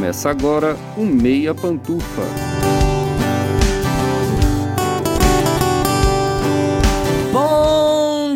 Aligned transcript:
Começa 0.00 0.30
agora 0.30 0.78
o 0.96 1.04
Meia 1.04 1.54
Pantufa. 1.54 2.79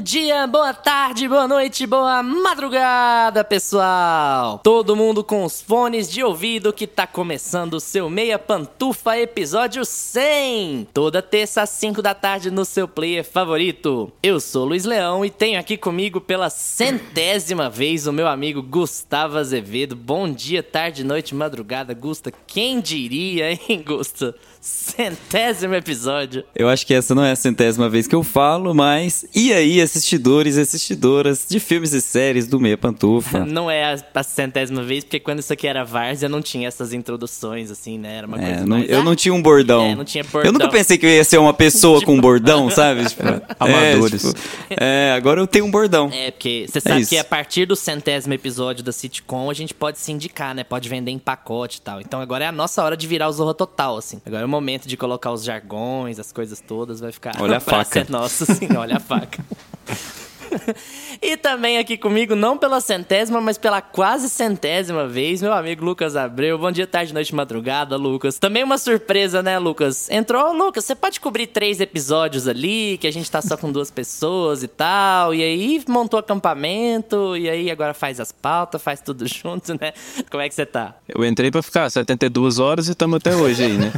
Dia, 0.04 0.46
boa 0.46 0.74
tarde, 0.74 1.26
boa 1.26 1.48
noite, 1.48 1.86
boa 1.86 2.22
madrugada, 2.22 3.42
pessoal! 3.42 4.60
Todo 4.62 4.94
mundo 4.94 5.24
com 5.24 5.42
os 5.46 5.62
fones 5.62 6.10
de 6.10 6.22
ouvido 6.22 6.74
que 6.74 6.86
tá 6.86 7.06
começando 7.06 7.72
o 7.72 7.80
seu 7.80 8.10
Meia 8.10 8.38
Pantufa 8.38 9.18
episódio 9.18 9.82
100! 9.82 10.88
Toda 10.92 11.22
terça 11.22 11.62
às 11.62 11.70
5 11.70 12.02
da 12.02 12.12
tarde 12.14 12.50
no 12.50 12.66
seu 12.66 12.86
player 12.86 13.24
favorito. 13.24 14.12
Eu 14.22 14.40
sou 14.40 14.66
Luiz 14.66 14.84
Leão 14.84 15.24
e 15.24 15.30
tenho 15.30 15.58
aqui 15.58 15.74
comigo 15.74 16.20
pela 16.20 16.50
centésima 16.50 17.70
vez 17.72 18.06
o 18.06 18.12
meu 18.12 18.28
amigo 18.28 18.62
Gustavo 18.62 19.38
Azevedo. 19.38 19.96
Bom 19.96 20.30
dia, 20.30 20.62
tarde, 20.62 21.02
noite, 21.02 21.34
madrugada, 21.34 21.94
Gusta. 21.94 22.30
Quem 22.46 22.78
diria, 22.78 23.52
hein, 23.52 23.82
Gusta? 23.82 24.34
Centésimo 24.68 25.74
episódio. 25.74 26.42
Eu 26.56 26.70
acho 26.70 26.86
que 26.86 26.94
essa 26.94 27.14
não 27.14 27.22
é 27.22 27.32
a 27.32 27.36
centésima 27.36 27.86
vez 27.86 28.06
que 28.06 28.14
eu 28.14 28.22
falo, 28.22 28.74
mas 28.74 29.26
e 29.34 29.52
aí, 29.52 29.78
assistidores 29.78 30.56
e 30.56 30.60
assistidoras 30.62 31.44
de 31.46 31.60
filmes 31.60 31.92
e 31.92 32.00
séries 32.00 32.46
do 32.46 32.58
Meia 32.58 32.78
Pantufa? 32.78 33.44
Não 33.44 33.70
é 33.70 33.92
a, 33.92 33.98
a 34.14 34.22
centésima 34.22 34.82
vez, 34.82 35.04
porque 35.04 35.20
quando 35.20 35.40
isso 35.40 35.52
aqui 35.52 35.66
era 35.66 35.84
Várzea, 35.84 36.28
não 36.30 36.40
tinha 36.40 36.66
essas 36.66 36.94
introduções, 36.94 37.70
assim, 37.70 37.98
né? 37.98 38.16
Era 38.18 38.26
uma 38.26 38.40
É, 38.42 38.46
coisa 38.46 38.66
não- 38.66 38.78
mais... 38.78 38.90
eu 38.90 39.00
Ah, 39.00 39.02
não 39.04 39.14
tinha 39.14 39.34
um 39.34 39.42
bordão. 39.42 39.84
É, 39.84 39.94
não 39.94 40.04
tinha 40.04 40.24
bordão. 40.24 40.48
Eu 40.48 40.52
nunca 40.52 40.68
pensei 40.70 40.96
que 40.96 41.04
eu 41.04 41.10
ia 41.10 41.24
ser 41.24 41.36
uma 41.38 41.52
pessoa 41.52 42.00
com 42.02 42.14
um 42.14 42.20
bordão, 42.20 42.70
sabe? 42.70 43.04
Tipo, 43.08 43.22
amadores. 43.60 44.24
É, 44.24 44.28
tipo, 44.28 44.40
é, 44.82 45.12
agora 45.12 45.40
eu 45.40 45.46
tenho 45.46 45.66
um 45.66 45.70
bordão. 45.70 46.10
É, 46.12 46.30
porque 46.30 46.66
você 46.68 46.80
sabe 46.80 47.02
isso. 47.02 47.10
que 47.10 47.18
a 47.18 47.24
partir 47.24 47.66
do 47.66 47.76
centésimo 47.76 48.32
episódio 48.32 48.82
da 48.82 48.92
sitcom, 48.92 49.50
a 49.50 49.54
gente 49.54 49.74
pode 49.74 49.98
se 49.98 50.10
indicar, 50.10 50.54
né? 50.54 50.64
Pode 50.64 50.88
vender 50.88 51.10
em 51.10 51.18
pacote 51.18 51.78
e 51.78 51.80
tal. 51.82 52.00
Então 52.00 52.20
agora 52.20 52.44
é 52.44 52.48
a 52.48 52.52
nossa 52.52 52.82
hora 52.82 52.96
de 52.96 53.06
virar 53.06 53.28
o 53.28 53.32
Zorro 53.32 53.52
Total, 53.54 53.96
assim. 53.98 54.20
Agora 54.24 54.42
é 54.42 54.46
o 54.46 54.48
momento 54.54 54.86
de 54.86 54.96
colocar 54.96 55.32
os 55.32 55.44
jargões, 55.44 56.18
as 56.18 56.32
coisas 56.32 56.60
todas, 56.60 57.00
vai 57.00 57.12
ficar... 57.12 57.40
Olha 57.40 57.56
a 57.56 57.60
faca. 57.60 58.04
ser 58.04 58.10
Nossa, 58.10 58.46
sim, 58.46 58.68
olha 58.76 58.96
a 58.96 59.00
faca. 59.00 59.44
E 61.22 61.36
também 61.36 61.78
aqui 61.78 61.96
comigo, 61.96 62.34
não 62.34 62.58
pela 62.58 62.80
centésima, 62.80 63.40
mas 63.40 63.56
pela 63.56 63.80
quase 63.80 64.28
centésima 64.28 65.06
vez, 65.06 65.40
meu 65.40 65.52
amigo 65.52 65.84
Lucas 65.84 66.16
Abreu. 66.16 66.58
Bom 66.58 66.70
dia, 66.70 66.86
tarde, 66.86 67.14
noite, 67.14 67.34
madrugada, 67.34 67.96
Lucas. 67.96 68.38
Também 68.38 68.62
uma 68.62 68.76
surpresa, 68.76 69.42
né, 69.42 69.58
Lucas? 69.58 70.10
Entrou, 70.10 70.52
Lucas, 70.52 70.84
você 70.84 70.94
pode 70.94 71.20
cobrir 71.20 71.46
três 71.46 71.80
episódios 71.80 72.46
ali, 72.46 72.98
que 72.98 73.06
a 73.06 73.12
gente 73.12 73.30
tá 73.30 73.40
só 73.40 73.56
com 73.56 73.72
duas 73.72 73.88
pessoas 73.92 74.62
e 74.62 74.68
tal. 74.68 75.34
E 75.34 75.42
aí 75.42 75.82
montou 75.88 76.20
acampamento, 76.20 77.36
e 77.36 77.48
aí 77.48 77.70
agora 77.70 77.94
faz 77.94 78.20
as 78.20 78.30
pautas, 78.30 78.82
faz 78.82 79.00
tudo 79.00 79.24
junto, 79.28 79.72
né? 79.80 79.92
Como 80.30 80.42
é 80.42 80.48
que 80.48 80.54
você 80.54 80.66
tá? 80.66 80.94
Eu 81.08 81.24
entrei 81.24 81.50
pra 81.50 81.62
ficar 81.62 81.88
72 81.88 82.58
horas 82.58 82.88
e 82.88 82.90
estamos 82.90 83.16
até 83.16 83.34
hoje 83.34 83.64
aí, 83.64 83.78
né? 83.78 83.92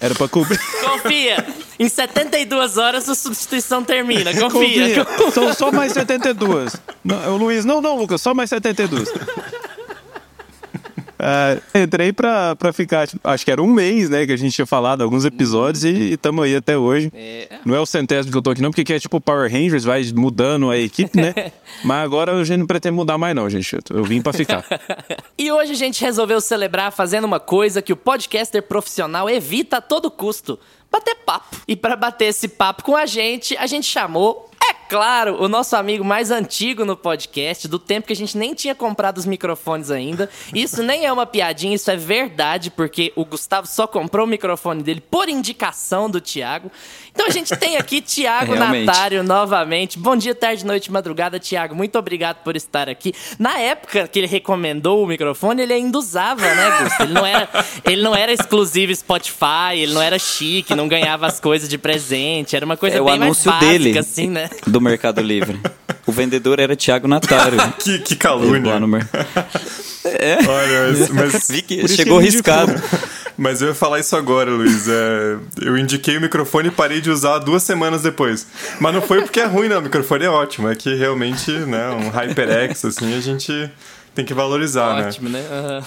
Era 0.00 0.14
pra 0.14 0.28
cobrir. 0.28 0.58
Confia! 0.80 1.44
Em 1.78 1.88
72 1.88 2.76
horas 2.76 3.08
a 3.08 3.14
substituição 3.14 3.84
termina, 3.84 4.32
confia. 4.34 5.04
Confia. 5.04 5.32
São 5.32 5.54
só 5.54 5.70
mais 5.70 5.92
72. 5.92 6.76
Não, 7.04 7.34
o 7.34 7.36
Luiz, 7.36 7.64
não, 7.64 7.80
não, 7.80 7.96
Lucas, 7.96 8.20
só 8.20 8.34
mais 8.34 8.50
72. 8.50 9.08
Ah, 11.18 11.56
entrei 11.74 12.12
pra, 12.12 12.54
pra 12.54 12.72
ficar, 12.72 13.08
tipo, 13.08 13.26
acho 13.28 13.44
que 13.44 13.50
era 13.50 13.62
um 13.62 13.66
mês, 13.66 14.08
né, 14.08 14.24
que 14.24 14.32
a 14.32 14.36
gente 14.36 14.54
tinha 14.54 14.66
falado, 14.66 15.02
alguns 15.02 15.24
episódios 15.24 15.84
e 15.84 16.12
estamos 16.12 16.44
aí 16.44 16.54
até 16.54 16.78
hoje. 16.78 17.12
Não 17.64 17.74
é 17.74 17.80
o 17.80 17.86
centésimo 17.86 18.30
que 18.30 18.38
eu 18.38 18.42
tô 18.42 18.50
aqui 18.50 18.62
não, 18.62 18.70
porque 18.70 18.82
aqui 18.82 18.92
é 18.92 19.00
tipo 19.00 19.20
Power 19.20 19.50
Rangers, 19.50 19.84
vai 19.84 20.02
mudando 20.14 20.70
a 20.70 20.78
equipe, 20.78 21.16
né? 21.16 21.34
Mas 21.84 22.04
agora 22.04 22.32
a 22.32 22.44
gente 22.44 22.58
não 22.58 22.66
pretende 22.66 22.94
mudar 22.94 23.18
mais 23.18 23.34
não, 23.34 23.48
gente. 23.50 23.76
Eu 23.90 24.04
vim 24.04 24.22
pra 24.22 24.32
ficar. 24.32 24.64
E 25.40 25.52
hoje 25.52 25.70
a 25.72 25.76
gente 25.76 26.02
resolveu 26.02 26.40
celebrar 26.40 26.90
fazendo 26.90 27.24
uma 27.24 27.38
coisa 27.38 27.80
que 27.80 27.92
o 27.92 27.96
podcaster 27.96 28.60
profissional 28.60 29.30
evita 29.30 29.76
a 29.76 29.80
todo 29.80 30.10
custo: 30.10 30.58
bater 30.90 31.14
papo. 31.16 31.56
E 31.66 31.76
para 31.76 31.96
bater 31.96 32.26
esse 32.26 32.48
papo 32.48 32.82
com 32.82 32.96
a 32.96 33.06
gente, 33.06 33.56
a 33.56 33.66
gente 33.66 33.86
chamou, 33.86 34.48
é 34.62 34.74
claro, 34.88 35.42
o 35.42 35.48
nosso 35.48 35.76
amigo 35.76 36.04
mais 36.04 36.30
antigo 36.30 36.84
no 36.84 36.96
podcast, 36.96 37.68
do 37.68 37.78
tempo 37.78 38.06
que 38.06 38.12
a 38.12 38.16
gente 38.16 38.36
nem 38.36 38.54
tinha 38.54 38.74
comprado 38.74 39.18
os 39.18 39.26
microfones 39.26 39.90
ainda. 39.90 40.28
Isso 40.54 40.82
nem 40.82 41.06
é 41.06 41.12
uma 41.12 41.26
piadinha, 41.26 41.74
isso 41.74 41.90
é 41.90 41.96
verdade, 41.96 42.70
porque 42.70 43.12
o 43.14 43.24
Gustavo 43.24 43.66
só 43.66 43.86
comprou 43.86 44.26
o 44.26 44.28
microfone 44.28 44.82
dele 44.82 45.00
por 45.00 45.28
indicação 45.28 46.10
do 46.10 46.20
Thiago. 46.20 46.70
Então 47.18 47.26
a 47.26 47.30
gente 47.30 47.56
tem 47.56 47.76
aqui 47.76 48.00
Thiago 48.00 48.54
Realmente. 48.54 48.86
Natário 48.86 49.24
novamente. 49.24 49.98
Bom 49.98 50.14
dia, 50.14 50.36
tarde, 50.36 50.64
noite, 50.64 50.92
madrugada, 50.92 51.40
Thiago. 51.40 51.74
Muito 51.74 51.98
obrigado 51.98 52.44
por 52.44 52.54
estar 52.54 52.88
aqui. 52.88 53.12
Na 53.40 53.58
época 53.58 54.06
que 54.06 54.20
ele 54.20 54.28
recomendou 54.28 55.02
o 55.02 55.06
microfone, 55.06 55.62
ele 55.62 55.72
ainda 55.72 55.98
usava, 55.98 56.42
né, 56.42 56.78
Gusto? 56.80 57.02
Ele 57.02 57.12
não 57.12 57.26
era, 57.26 57.48
ele 57.84 58.02
não 58.02 58.14
era 58.14 58.32
exclusivo 58.32 58.94
Spotify, 58.94 59.74
ele 59.78 59.92
não 59.92 60.00
era 60.00 60.16
chique, 60.16 60.76
não 60.76 60.86
ganhava 60.86 61.26
as 61.26 61.40
coisas 61.40 61.68
de 61.68 61.76
presente. 61.76 62.54
Era 62.54 62.64
uma 62.64 62.76
coisa 62.76 62.98
É 62.98 63.00
o 63.00 63.04
bem 63.06 63.18
mais 63.18 63.22
anúncio 63.22 63.50
básica, 63.50 63.66
dele. 63.68 63.98
assim, 63.98 64.28
né? 64.28 64.48
Do 64.64 64.80
Mercado 64.80 65.20
Livre. 65.20 65.60
O 66.06 66.12
vendedor 66.12 66.60
era 66.60 66.76
Thiago 66.76 67.08
Natário. 67.08 67.58
Que, 67.82 67.98
que 67.98 68.16
calúnia. 68.16 68.74
É, 70.04 70.38
Olha, 70.46 71.08
mas, 71.12 71.48
vi 71.50 71.62
que 71.62 71.88
chegou 71.88 72.18
riscado. 72.18 72.72
Mas 73.38 73.62
eu 73.62 73.68
ia 73.68 73.74
falar 73.74 74.00
isso 74.00 74.14
agora, 74.16 74.50
Luiz. 74.50 74.86
É, 74.88 75.36
eu 75.62 75.78
indiquei 75.78 76.18
o 76.18 76.20
microfone 76.20 76.68
e 76.68 76.70
parei 76.72 77.00
de 77.00 77.10
usar 77.10 77.38
duas 77.38 77.62
semanas 77.62 78.02
depois. 78.02 78.46
Mas 78.80 78.92
não 78.94 79.00
foi 79.00 79.22
porque 79.22 79.40
é 79.40 79.46
ruim, 79.46 79.68
não. 79.68 79.78
O 79.78 79.82
microfone 79.82 80.24
é 80.24 80.28
ótimo. 80.28 80.68
É 80.68 80.74
que 80.74 80.94
realmente, 80.94 81.50
né, 81.52 81.88
um 81.90 82.10
HyperX, 82.10 82.84
assim, 82.84 83.16
a 83.16 83.20
gente 83.20 83.70
tem 84.14 84.24
que 84.24 84.34
valorizar, 84.34 84.96
né? 84.96 85.06
Ótimo, 85.06 85.28
né? 85.28 85.44
Aham. 85.48 85.84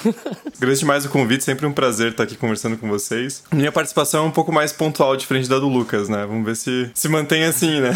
Agradeço 0.56 0.80
demais 0.82 1.04
o 1.06 1.10
convite, 1.10 1.44
sempre 1.44 1.66
um 1.66 1.74
prazer 1.74 2.12
estar 2.12 2.24
aqui 2.24 2.38
conversando 2.38 2.78
com 2.78 2.88
vocês. 2.88 3.44
Minha 3.52 3.74
participação 3.74 4.24
é 4.24 4.28
um 4.28 4.32
pouco 4.32 4.54
mais 4.54 4.72
pontual, 4.72 5.18
diferente 5.18 5.50
da 5.50 5.60
do 5.60 5.68
Lucas, 5.68 6.08
né? 6.08 6.26
Vamos 6.26 6.46
ver 6.46 6.56
se 6.56 6.90
se 6.94 7.10
mantém 7.10 7.44
assim, 7.44 7.82
né? 7.82 7.92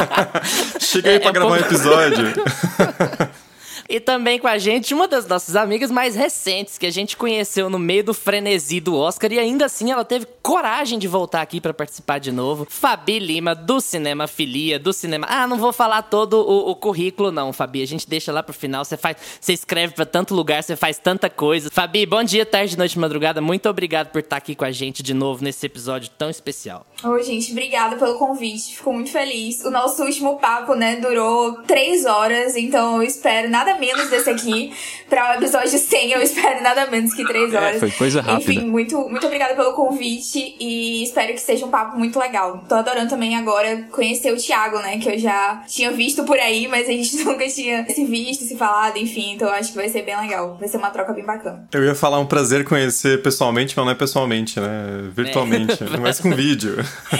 Chega 0.80 1.10
aí 1.10 1.16
É, 1.16 1.18
pra 1.18 1.28
é 1.28 1.30
um 1.30 1.34
gravar 1.34 1.54
um 1.54 1.58
pouco- 1.58 1.74
episódio. 1.74 2.26
E 3.88 3.98
também 3.98 4.38
com 4.38 4.46
a 4.46 4.58
gente, 4.58 4.92
uma 4.92 5.08
das 5.08 5.26
nossas 5.26 5.56
amigas 5.56 5.90
mais 5.90 6.14
recentes, 6.14 6.76
que 6.76 6.84
a 6.84 6.90
gente 6.90 7.16
conheceu 7.16 7.70
no 7.70 7.78
meio 7.78 8.04
do 8.04 8.12
frenesi 8.12 8.80
do 8.80 8.94
Oscar, 8.94 9.32
e 9.32 9.38
ainda 9.38 9.64
assim 9.64 9.90
ela 9.90 10.04
teve 10.04 10.26
coragem 10.42 10.98
de 10.98 11.08
voltar 11.08 11.40
aqui 11.40 11.58
pra 11.58 11.72
participar 11.72 12.18
de 12.18 12.30
novo. 12.30 12.66
Fabi 12.68 13.18
Lima, 13.18 13.54
do 13.54 13.80
Cinema 13.80 14.26
Filia, 14.26 14.78
do 14.78 14.92
Cinema. 14.92 15.26
Ah, 15.30 15.46
não 15.46 15.56
vou 15.56 15.72
falar 15.72 16.02
todo 16.02 16.34
o, 16.34 16.70
o 16.70 16.76
currículo, 16.76 17.32
não, 17.32 17.50
Fabi. 17.50 17.82
A 17.82 17.86
gente 17.86 18.06
deixa 18.06 18.30
lá 18.30 18.42
pro 18.42 18.52
final. 18.52 18.84
Você 18.84 18.96
faz. 18.96 19.16
Você 19.40 19.54
escreve 19.54 19.94
pra 19.94 20.04
tanto 20.04 20.34
lugar, 20.34 20.62
você 20.62 20.76
faz 20.76 20.98
tanta 20.98 21.30
coisa. 21.30 21.70
Fabi, 21.70 22.04
bom 22.04 22.22
dia, 22.22 22.44
tarde, 22.44 22.76
noite, 22.76 22.98
madrugada. 22.98 23.40
Muito 23.40 23.70
obrigado 23.70 24.10
por 24.10 24.18
estar 24.18 24.36
aqui 24.36 24.54
com 24.54 24.66
a 24.66 24.70
gente 24.70 25.02
de 25.02 25.14
novo 25.14 25.42
nesse 25.42 25.64
episódio 25.64 26.10
tão 26.10 26.28
especial. 26.28 26.86
Oi, 27.02 27.22
gente, 27.22 27.52
obrigada 27.52 27.96
pelo 27.96 28.18
convite. 28.18 28.76
Fico 28.76 28.92
muito 28.92 29.10
feliz. 29.10 29.64
O 29.64 29.70
nosso 29.70 30.02
último 30.02 30.38
papo, 30.38 30.74
né, 30.74 30.96
durou 30.96 31.62
três 31.62 32.04
horas, 32.04 32.54
então 32.54 32.96
eu 32.96 33.02
espero 33.02 33.48
nada 33.48 33.77
menos 33.78 34.08
desse 34.08 34.30
aqui. 34.30 34.72
Pra 35.08 35.30
o 35.30 35.34
episódio 35.34 35.78
100, 35.78 36.12
eu 36.12 36.22
espero 36.22 36.62
nada 36.62 36.86
menos 36.86 37.14
que 37.14 37.24
três 37.24 37.54
horas. 37.54 37.76
É, 37.76 37.78
foi 37.78 37.90
coisa 37.90 38.20
rápida. 38.20 38.52
Enfim, 38.52 38.66
muito, 38.66 38.98
muito 39.08 39.26
obrigada 39.26 39.54
pelo 39.54 39.72
convite 39.72 40.56
e 40.60 41.02
espero 41.02 41.32
que 41.32 41.40
seja 41.40 41.64
um 41.64 41.70
papo 41.70 41.98
muito 41.98 42.18
legal. 42.18 42.64
Tô 42.68 42.74
adorando 42.74 43.08
também 43.08 43.36
agora 43.36 43.88
conhecer 43.90 44.32
o 44.32 44.36
Thiago, 44.36 44.78
né, 44.78 44.98
que 44.98 45.08
eu 45.08 45.18
já 45.18 45.62
tinha 45.66 45.90
visto 45.90 46.24
por 46.24 46.38
aí, 46.38 46.68
mas 46.68 46.88
a 46.88 46.92
gente 46.92 47.16
nunca 47.24 47.48
tinha 47.48 47.86
se 47.88 48.04
visto, 48.04 48.44
se 48.44 48.56
falado, 48.56 48.98
enfim, 48.98 49.32
então 49.32 49.48
eu 49.48 49.54
acho 49.54 49.70
que 49.70 49.76
vai 49.76 49.88
ser 49.88 50.02
bem 50.02 50.18
legal. 50.20 50.56
Vai 50.58 50.68
ser 50.68 50.76
uma 50.76 50.90
troca 50.90 51.12
bem 51.12 51.24
bacana. 51.24 51.66
Eu 51.72 51.84
ia 51.84 51.94
falar 51.94 52.18
um 52.18 52.26
prazer 52.26 52.64
conhecer 52.64 53.22
pessoalmente, 53.22 53.74
mas 53.76 53.84
não 53.84 53.92
é 53.92 53.94
pessoalmente, 53.94 54.60
né? 54.60 55.08
Virtualmente. 55.12 55.78
Mas 56.00 56.20
com 56.20 56.34
vídeo. 56.34 56.76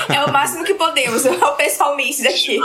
É 0.09 0.25
o 0.25 0.33
máximo 0.33 0.65
que 0.65 0.75
podemos, 0.75 1.25
eu 1.25 1.39
pessoalmente 1.57 2.23
daqui. 2.23 2.59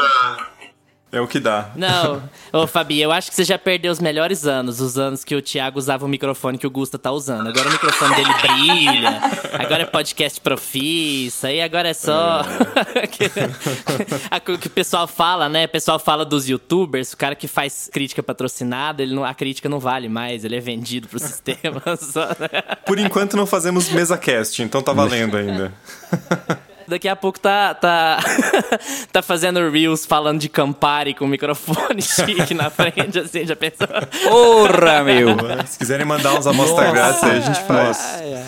É 1.13 1.21
o 1.21 1.27
que 1.27 1.39
dá. 1.39 1.69
Não, 1.75 2.23
ô 2.51 2.65
Fabi, 2.65 2.99
eu 2.99 3.11
acho 3.11 3.29
que 3.29 3.35
você 3.35 3.43
já 3.43 3.59
perdeu 3.59 3.91
os 3.91 3.99
melhores 3.99 4.47
anos, 4.47 4.81
os 4.81 4.97
anos 4.97 5.23
que 5.23 5.35
o 5.35 5.41
Thiago 5.43 5.77
usava 5.77 6.03
o 6.03 6.09
microfone 6.09 6.57
que 6.57 6.65
o 6.65 6.71
Gusta 6.71 6.97
tá 6.97 7.11
usando. 7.11 7.47
Agora 7.47 7.69
o 7.69 7.71
microfone 7.71 8.15
dele 8.15 8.33
brilha, 8.41 9.21
agora 9.53 9.83
é 9.83 9.85
podcast 9.85 10.41
profissa, 10.41 11.51
e 11.51 11.61
agora 11.61 11.89
é 11.89 11.93
só. 11.93 12.41
o 14.49 14.57
que 14.57 14.67
o 14.67 14.71
pessoal 14.71 15.05
fala, 15.05 15.47
né? 15.47 15.65
O 15.65 15.69
pessoal 15.69 15.99
fala 15.99 16.25
dos 16.25 16.49
youtubers, 16.49 17.13
o 17.13 17.17
cara 17.17 17.35
que 17.35 17.47
faz 17.47 17.91
crítica 17.93 18.23
patrocinada, 18.23 19.03
ele 19.03 19.13
não, 19.13 19.23
a 19.23 19.35
crítica 19.35 19.69
não 19.69 19.79
vale 19.79 20.09
mais, 20.09 20.43
ele 20.43 20.55
é 20.55 20.59
vendido 20.59 21.07
pro 21.07 21.19
sistema. 21.19 21.79
né? 21.85 22.61
Por 22.87 22.97
enquanto 22.97 23.37
não 23.37 23.45
fazemos 23.45 23.87
mesa 23.89 24.17
cast, 24.17 24.63
então 24.63 24.81
tá 24.81 24.91
valendo 24.91 25.37
ainda. 25.37 25.71
Daqui 26.93 27.07
a 27.07 27.15
pouco 27.15 27.39
tá, 27.39 27.73
tá, 27.73 28.19
tá 29.11 29.23
fazendo 29.23 29.67
Reels 29.71 30.05
falando 30.05 30.39
de 30.39 30.47
Campari 30.47 31.15
com 31.15 31.25
o 31.25 31.27
microfone 31.27 31.99
chique 32.05 32.53
na 32.53 32.69
frente, 32.69 33.17
assim, 33.17 33.47
já 33.47 33.55
pensou? 33.55 33.87
Porra, 34.29 35.01
meu. 35.03 35.35
Se 35.65 35.79
quiserem 35.79 36.05
mandar 36.05 36.35
uns 36.35 36.45
amostras 36.45 36.93
grátis 36.93 37.23
aí, 37.23 37.37
a 37.37 37.39
gente 37.39 37.61
faz. 37.61 38.19
Ai, 38.19 38.43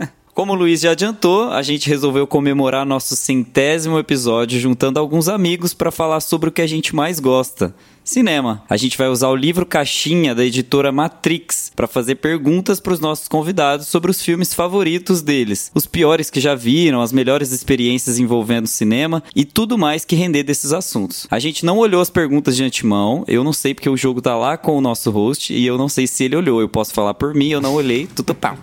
ai. 0.00 0.08
Como 0.34 0.52
o 0.52 0.56
Luiz 0.56 0.80
já 0.80 0.90
adiantou, 0.90 1.50
a 1.50 1.62
gente 1.62 1.88
resolveu 1.88 2.26
comemorar 2.26 2.84
nosso 2.84 3.14
centésimo 3.14 4.00
episódio 4.00 4.58
juntando 4.58 4.98
alguns 4.98 5.28
amigos 5.28 5.72
para 5.72 5.92
falar 5.92 6.18
sobre 6.18 6.48
o 6.48 6.52
que 6.52 6.60
a 6.60 6.66
gente 6.66 6.92
mais 6.92 7.20
gosta. 7.20 7.72
Cinema. 8.02 8.64
A 8.68 8.76
gente 8.76 8.98
vai 8.98 9.06
usar 9.06 9.28
o 9.28 9.36
livro 9.36 9.64
Caixinha 9.64 10.34
da 10.34 10.44
editora 10.44 10.90
Matrix 10.90 11.70
para 11.76 11.86
fazer 11.86 12.16
perguntas 12.16 12.80
para 12.80 12.92
os 12.92 12.98
nossos 12.98 13.28
convidados 13.28 13.86
sobre 13.86 14.10
os 14.10 14.20
filmes 14.20 14.52
favoritos 14.52 15.22
deles, 15.22 15.70
os 15.72 15.86
piores 15.86 16.30
que 16.30 16.40
já 16.40 16.56
viram, 16.56 17.00
as 17.00 17.12
melhores 17.12 17.52
experiências 17.52 18.18
envolvendo 18.18 18.66
cinema 18.66 19.22
e 19.36 19.44
tudo 19.44 19.78
mais 19.78 20.04
que 20.04 20.16
render 20.16 20.42
desses 20.42 20.72
assuntos. 20.72 21.28
A 21.30 21.38
gente 21.38 21.64
não 21.64 21.78
olhou 21.78 22.02
as 22.02 22.10
perguntas 22.10 22.56
de 22.56 22.64
antemão, 22.64 23.22
eu 23.28 23.44
não 23.44 23.52
sei 23.52 23.72
porque 23.72 23.88
o 23.88 23.96
jogo 23.96 24.20
tá 24.20 24.36
lá 24.36 24.56
com 24.56 24.76
o 24.76 24.80
nosso 24.80 25.12
host 25.12 25.54
e 25.54 25.64
eu 25.64 25.78
não 25.78 25.88
sei 25.88 26.08
se 26.08 26.24
ele 26.24 26.34
olhou. 26.34 26.60
Eu 26.60 26.68
posso 26.68 26.92
falar 26.92 27.14
por 27.14 27.32
mim, 27.32 27.50
eu 27.50 27.60
não 27.60 27.74
olhei, 27.74 28.08
tudo 28.08 28.34
pau. 28.34 28.58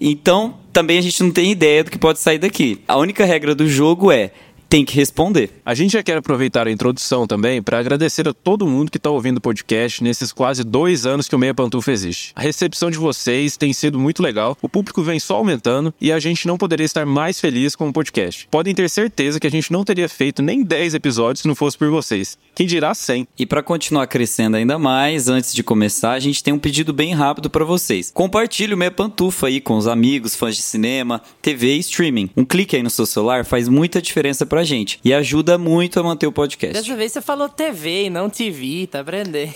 Então, 0.00 0.54
também 0.72 0.98
a 0.98 1.02
gente 1.02 1.22
não 1.22 1.30
tem 1.30 1.50
ideia 1.50 1.84
do 1.84 1.90
que 1.90 1.98
pode 1.98 2.18
sair 2.18 2.38
daqui. 2.38 2.80
A 2.88 2.96
única 2.96 3.24
regra 3.24 3.54
do 3.54 3.68
jogo 3.68 4.10
é 4.10 4.30
tem 4.70 4.84
que 4.84 4.94
responder. 4.94 5.50
A 5.66 5.74
gente 5.74 5.94
já 5.94 6.02
quer 6.02 6.16
aproveitar 6.16 6.68
a 6.68 6.70
introdução 6.70 7.26
também 7.26 7.60
para 7.60 7.80
agradecer 7.80 8.28
a 8.28 8.32
todo 8.32 8.68
mundo 8.68 8.88
que 8.88 8.98
está 8.98 9.10
ouvindo 9.10 9.38
o 9.38 9.40
podcast 9.40 10.02
nesses 10.02 10.30
quase 10.32 10.62
dois 10.62 11.04
anos 11.04 11.26
que 11.26 11.34
o 11.34 11.38
Meia 11.40 11.52
Pantufa 11.52 11.90
existe. 11.90 12.32
A 12.36 12.40
recepção 12.40 12.88
de 12.88 12.96
vocês 12.96 13.56
tem 13.56 13.72
sido 13.72 13.98
muito 13.98 14.22
legal, 14.22 14.56
o 14.62 14.68
público 14.68 15.02
vem 15.02 15.18
só 15.18 15.34
aumentando 15.34 15.92
e 16.00 16.12
a 16.12 16.20
gente 16.20 16.46
não 16.46 16.56
poderia 16.56 16.84
estar 16.84 17.04
mais 17.04 17.40
feliz 17.40 17.74
com 17.74 17.88
o 17.88 17.92
podcast. 17.92 18.46
Podem 18.48 18.72
ter 18.72 18.88
certeza 18.88 19.40
que 19.40 19.46
a 19.48 19.50
gente 19.50 19.72
não 19.72 19.82
teria 19.82 20.08
feito 20.08 20.40
nem 20.40 20.62
10 20.62 20.94
episódios 20.94 21.40
se 21.40 21.48
não 21.48 21.56
fosse 21.56 21.76
por 21.76 21.90
vocês. 21.90 22.38
Quem 22.54 22.64
dirá 22.64 22.94
100? 22.94 23.26
E 23.36 23.44
para 23.44 23.64
continuar 23.64 24.06
crescendo 24.06 24.56
ainda 24.56 24.78
mais, 24.78 25.28
antes 25.28 25.52
de 25.52 25.64
começar, 25.64 26.12
a 26.12 26.20
gente 26.20 26.44
tem 26.44 26.54
um 26.54 26.58
pedido 26.60 26.92
bem 26.92 27.12
rápido 27.12 27.50
para 27.50 27.64
vocês. 27.64 28.12
Compartilhe 28.14 28.74
o 28.74 28.78
Meia 28.78 28.92
Pantufa 28.92 29.48
aí 29.48 29.60
com 29.60 29.76
os 29.76 29.88
amigos, 29.88 30.36
fãs 30.36 30.54
de 30.54 30.62
cinema, 30.62 31.20
TV 31.42 31.74
e 31.74 31.80
streaming. 31.80 32.30
Um 32.36 32.44
clique 32.44 32.76
aí 32.76 32.84
no 32.84 32.90
seu 32.90 33.04
celular 33.04 33.44
faz 33.44 33.68
muita 33.68 34.00
diferença 34.00 34.46
pra 34.60 34.64
gente 34.64 35.00
e 35.02 35.14
ajuda 35.14 35.56
muito 35.56 35.98
a 35.98 36.02
manter 36.02 36.26
o 36.26 36.32
podcast. 36.32 36.74
Dessa 36.74 36.96
vez 36.96 37.12
você 37.12 37.20
falou 37.20 37.48
TV 37.48 38.04
e 38.04 38.10
não 38.10 38.28
TV, 38.28 38.86
tá 38.86 39.00
aprendendo? 39.00 39.52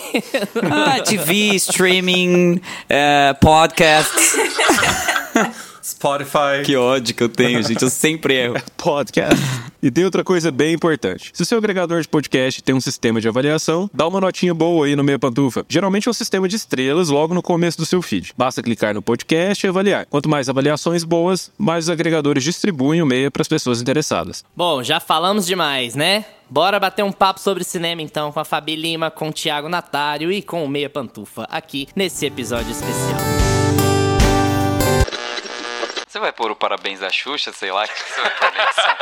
Ah, 0.71 0.99
TV, 0.99 1.55
streaming, 1.55 2.59
eh, 2.89 3.33
podcasts. 3.39 4.35
Spotify. 5.85 6.63
Que 6.65 6.75
ódio 6.75 7.13
que 7.13 7.21
eu 7.21 7.29
tenho, 7.29 7.61
gente. 7.61 7.83
Eu 7.83 7.91
sempre 7.91 8.33
erro. 8.33 8.55
Podcast. 8.75 9.39
e 9.83 9.91
tem 9.91 10.03
outra 10.03 10.23
coisa 10.23 10.51
bem 10.51 10.73
importante. 10.73 11.29
Se 11.31 11.43
o 11.43 11.45
seu 11.45 11.59
agregador 11.59 12.01
de 12.01 12.07
podcast 12.07 12.63
tem 12.63 12.73
um 12.73 12.81
sistema 12.81 13.21
de 13.21 13.27
avaliação, 13.27 13.89
dá 13.93 14.07
uma 14.07 14.19
notinha 14.19 14.53
boa 14.53 14.87
aí 14.87 14.95
no 14.95 15.03
Meia 15.03 15.19
Pantufa. 15.19 15.63
Geralmente 15.69 16.07
é 16.07 16.11
um 16.11 16.13
sistema 16.13 16.47
de 16.47 16.55
estrelas 16.55 17.09
logo 17.09 17.35
no 17.35 17.41
começo 17.43 17.77
do 17.77 17.85
seu 17.85 18.01
feed. 18.01 18.33
Basta 18.35 18.63
clicar 18.63 18.95
no 18.95 19.01
podcast 19.01 19.63
e 19.63 19.69
avaliar. 19.69 20.07
Quanto 20.07 20.27
mais 20.27 20.49
avaliações 20.49 21.03
boas, 21.03 21.51
mais 21.55 21.85
os 21.85 21.89
agregadores 21.91 22.43
distribuem 22.43 23.03
o 23.03 23.05
Meia 23.05 23.29
para 23.29 23.43
as 23.43 23.47
pessoas 23.47 23.79
interessadas. 23.79 24.43
Bom, 24.55 24.81
já 24.81 24.99
falamos 24.99 25.45
demais, 25.45 25.93
né? 25.93 26.25
Bora 26.49 26.79
bater 26.79 27.03
um 27.03 27.11
papo 27.11 27.39
sobre 27.39 27.63
cinema 27.63 28.01
então 28.01 28.31
com 28.31 28.39
a 28.39 28.45
Fabi 28.45 28.75
Lima, 28.75 29.11
com 29.11 29.29
o 29.29 29.33
Thiago 29.33 29.69
Natário 29.69 30.31
e 30.31 30.41
com 30.41 30.63
o 30.63 30.67
Meia 30.67 30.89
Pantufa 30.89 31.43
aqui 31.43 31.87
nesse 31.95 32.25
episódio 32.25 32.71
especial. 32.71 33.44
Você 36.15 36.19
vai 36.21 36.31
pôr 36.31 36.49
o 36.49 36.55
parabéns 36.55 37.01
da 37.01 37.09
Xuxa, 37.09 37.51
sei 37.51 37.73
lá, 37.73 37.83
o 37.83 37.87
que 37.91 37.99
você 38.01 38.21
vai 38.21 38.31
pôr 38.37 38.51
nessa? 38.53 38.97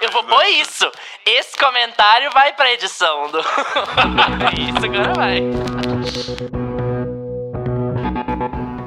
Eu 0.00 0.10
vou 0.10 0.24
pôr 0.24 0.44
isso. 0.46 0.90
Esse 1.24 1.56
comentário 1.56 2.32
vai 2.32 2.52
pra 2.52 2.72
edição 2.72 3.30
do. 3.30 3.38
isso, 4.58 4.84
agora 4.84 5.14
vai. 5.14 5.40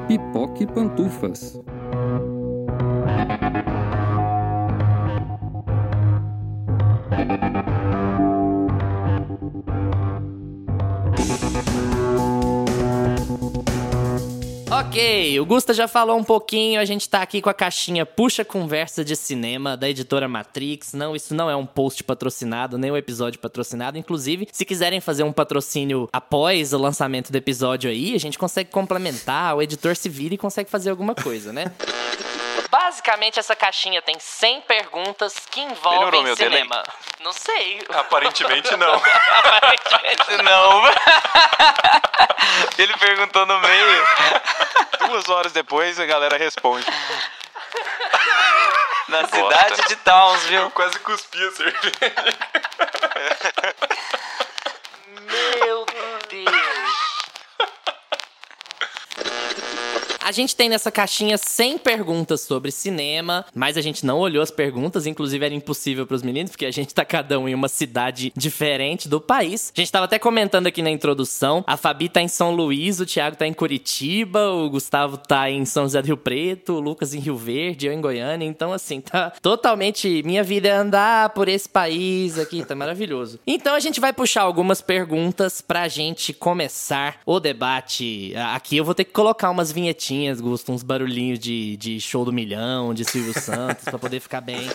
Pipoque 0.06 0.66
Pantufas. 0.66 1.54
Ok, 14.78 15.40
o 15.40 15.44
Gusta 15.44 15.74
já 15.74 15.88
falou 15.88 16.16
um 16.16 16.22
pouquinho, 16.22 16.80
a 16.80 16.84
gente 16.84 17.08
tá 17.08 17.20
aqui 17.20 17.42
com 17.42 17.50
a 17.50 17.54
caixinha 17.54 18.06
Puxa 18.06 18.44
Conversa 18.44 19.04
de 19.04 19.16
Cinema 19.16 19.76
da 19.76 19.90
editora 19.90 20.28
Matrix. 20.28 20.92
Não, 20.92 21.16
isso 21.16 21.34
não 21.34 21.50
é 21.50 21.56
um 21.56 21.66
post 21.66 22.04
patrocinado, 22.04 22.78
nem 22.78 22.92
um 22.92 22.96
episódio 22.96 23.40
patrocinado. 23.40 23.98
Inclusive, 23.98 24.46
se 24.52 24.64
quiserem 24.64 25.00
fazer 25.00 25.24
um 25.24 25.32
patrocínio 25.32 26.08
após 26.12 26.72
o 26.72 26.78
lançamento 26.78 27.32
do 27.32 27.36
episódio 27.36 27.90
aí, 27.90 28.14
a 28.14 28.20
gente 28.20 28.38
consegue 28.38 28.70
complementar, 28.70 29.56
o 29.56 29.60
editor 29.60 29.96
se 29.96 30.08
vira 30.08 30.34
e 30.34 30.38
consegue 30.38 30.70
fazer 30.70 30.90
alguma 30.90 31.12
coisa, 31.12 31.52
né? 31.52 31.72
Basicamente, 32.70 33.38
essa 33.38 33.56
caixinha 33.56 34.02
tem 34.02 34.18
100 34.18 34.60
perguntas 34.62 35.34
que 35.50 35.60
envolvem 35.60 35.98
Melhorou 36.00 36.22
meu 36.22 36.36
delay? 36.36 36.58
cinema. 36.58 36.82
Não 37.20 37.32
sei. 37.32 37.82
Aparentemente 37.90 38.76
não. 38.76 38.92
Aparentemente 38.94 40.42
Não. 40.42 40.82
Ele 42.78 42.96
perguntou 42.96 43.46
no 43.46 43.58
meio. 43.60 44.06
Duas 45.06 45.28
horas 45.28 45.52
depois 45.52 45.98
a 45.98 46.06
galera 46.06 46.36
responde. 46.36 46.86
Na 49.08 49.26
cidade 49.26 49.82
de 49.88 49.96
Townsville. 49.96 50.70
Quase 50.70 50.98
cuspi 50.98 51.42
a 51.42 51.50
cerveja. 51.52 51.94
Meu 55.16 55.86
Deus. 56.28 56.58
A 60.28 60.30
gente 60.30 60.54
tem 60.54 60.68
nessa 60.68 60.92
caixinha 60.92 61.38
100 61.38 61.78
perguntas 61.78 62.42
sobre 62.42 62.70
cinema, 62.70 63.46
mas 63.54 63.78
a 63.78 63.80
gente 63.80 64.04
não 64.04 64.18
olhou 64.18 64.42
as 64.42 64.50
perguntas, 64.50 65.06
inclusive 65.06 65.42
era 65.42 65.54
impossível 65.54 66.06
pros 66.06 66.22
meninos, 66.22 66.50
porque 66.50 66.66
a 66.66 66.70
gente 66.70 66.94
tá 66.94 67.02
cada 67.02 67.38
um 67.38 67.48
em 67.48 67.54
uma 67.54 67.66
cidade 67.66 68.30
diferente 68.36 69.08
do 69.08 69.22
país. 69.22 69.72
A 69.74 69.80
gente 69.80 69.90
tava 69.90 70.04
até 70.04 70.18
comentando 70.18 70.66
aqui 70.66 70.82
na 70.82 70.90
introdução, 70.90 71.64
a 71.66 71.78
Fabi 71.78 72.10
tá 72.10 72.20
em 72.20 72.28
São 72.28 72.54
Luís, 72.54 73.00
o 73.00 73.06
Thiago 73.06 73.38
tá 73.38 73.46
em 73.46 73.54
Curitiba, 73.54 74.50
o 74.50 74.68
Gustavo 74.68 75.16
tá 75.16 75.50
em 75.50 75.64
São 75.64 75.84
José 75.84 76.02
do 76.02 76.04
Rio 76.04 76.18
Preto, 76.18 76.74
o 76.74 76.80
Lucas 76.80 77.14
em 77.14 77.20
Rio 77.20 77.38
Verde, 77.38 77.86
eu 77.86 77.94
em 77.94 78.00
Goiânia, 78.02 78.44
então 78.44 78.70
assim, 78.70 79.00
tá 79.00 79.30
totalmente 79.40 80.22
minha 80.26 80.42
vida 80.42 80.68
é 80.68 80.72
andar 80.72 81.30
por 81.30 81.48
esse 81.48 81.70
país 81.70 82.38
aqui, 82.38 82.62
tá 82.62 82.74
maravilhoso. 82.74 83.40
Então 83.46 83.74
a 83.74 83.80
gente 83.80 83.98
vai 83.98 84.12
puxar 84.12 84.42
algumas 84.42 84.82
perguntas 84.82 85.62
pra 85.62 85.88
gente 85.88 86.34
começar 86.34 87.18
o 87.24 87.40
debate. 87.40 88.34
Aqui 88.52 88.76
eu 88.76 88.84
vou 88.84 88.94
ter 88.94 89.04
que 89.04 89.12
colocar 89.12 89.48
umas 89.48 89.72
vinhetinhas, 89.72 90.17
Gusto, 90.40 90.72
uns 90.72 90.82
barulhinhos 90.82 91.38
de, 91.38 91.76
de 91.76 92.00
show 92.00 92.24
do 92.24 92.32
milhão, 92.32 92.92
de 92.92 93.04
Silvio 93.04 93.32
Santos, 93.40 93.84
pra 93.84 93.98
poder 93.98 94.20
ficar 94.20 94.40
bem. 94.40 94.68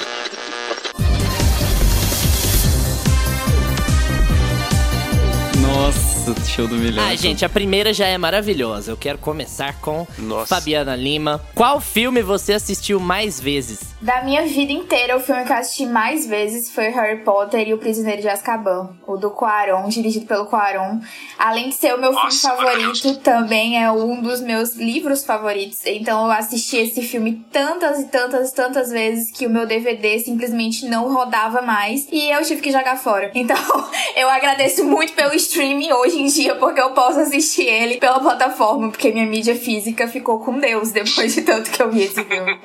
Nossa, 5.61 6.22
show 6.47 6.67
do 6.67 6.75
milhão. 6.75 7.05
Ah, 7.05 7.15
gente, 7.15 7.43
a 7.43 7.49
primeira 7.49 7.93
já 7.93 8.05
é 8.05 8.17
maravilhosa. 8.17 8.91
Eu 8.91 8.97
quero 8.97 9.17
começar 9.17 9.79
com 9.81 10.07
Nossa. 10.17 10.55
Fabiana 10.55 10.95
Lima. 10.95 11.41
Qual 11.53 11.81
filme 11.81 12.21
você 12.21 12.53
assistiu 12.53 12.99
mais 12.99 13.39
vezes? 13.39 13.93
Da 14.01 14.21
minha 14.23 14.43
vida 14.43 14.71
inteira, 14.71 15.15
o 15.15 15.19
filme 15.19 15.45
que 15.45 15.51
eu 15.51 15.55
assisti 15.55 15.85
mais 15.85 16.25
vezes 16.27 16.69
foi 16.69 16.89
Harry 16.89 17.23
Potter 17.23 17.67
e 17.67 17.73
o 17.73 17.77
Prisioneiro 17.77 18.21
de 18.21 18.27
Azkaban, 18.27 18.89
o 19.07 19.15
do 19.15 19.31
Cuarón, 19.31 19.87
dirigido 19.87 20.25
pelo 20.25 20.45
Cuarón. 20.45 20.99
Além 21.37 21.69
de 21.69 21.75
ser 21.75 21.93
o 21.93 21.97
meu 21.99 22.13
filme 22.13 22.33
favorito, 22.33 23.15
também 23.19 23.81
é 23.81 23.89
um 23.91 24.21
dos 24.21 24.41
meus 24.41 24.75
livros 24.75 25.23
favoritos. 25.23 25.79
Então 25.85 26.25
eu 26.25 26.31
assisti 26.31 26.77
esse 26.77 27.01
filme 27.01 27.45
tantas 27.51 27.99
e 27.99 28.05
tantas 28.05 28.49
e 28.49 28.55
tantas 28.55 28.89
vezes 28.91 29.31
que 29.31 29.47
o 29.47 29.49
meu 29.49 29.65
DVD 29.65 30.19
simplesmente 30.19 30.85
não 30.85 31.13
rodava 31.13 31.61
mais 31.61 32.05
e 32.11 32.29
eu 32.29 32.41
tive 32.43 32.61
que 32.61 32.71
jogar 32.71 32.97
fora. 32.97 33.31
Então 33.33 33.57
eu 34.15 34.29
agradeço 34.29 34.83
muito 34.83 35.13
pelo 35.13 35.33
streaming 35.33 35.91
hoje 35.93 36.12
em 36.19 36.27
dia, 36.27 36.55
porque 36.55 36.81
eu 36.81 36.91
posso 36.91 37.19
assistir 37.19 37.65
ele 37.65 37.97
pela 37.97 38.19
plataforma, 38.19 38.89
porque 38.89 39.11
minha 39.11 39.25
mídia 39.25 39.55
física 39.55 40.07
ficou 40.07 40.39
com 40.39 40.59
Deus 40.59 40.91
depois 40.91 41.33
de 41.33 41.41
tanto 41.41 41.71
que 41.71 41.81
eu 41.81 41.91
vi 41.91 42.03
esse 42.03 42.23
filme. 42.23 42.59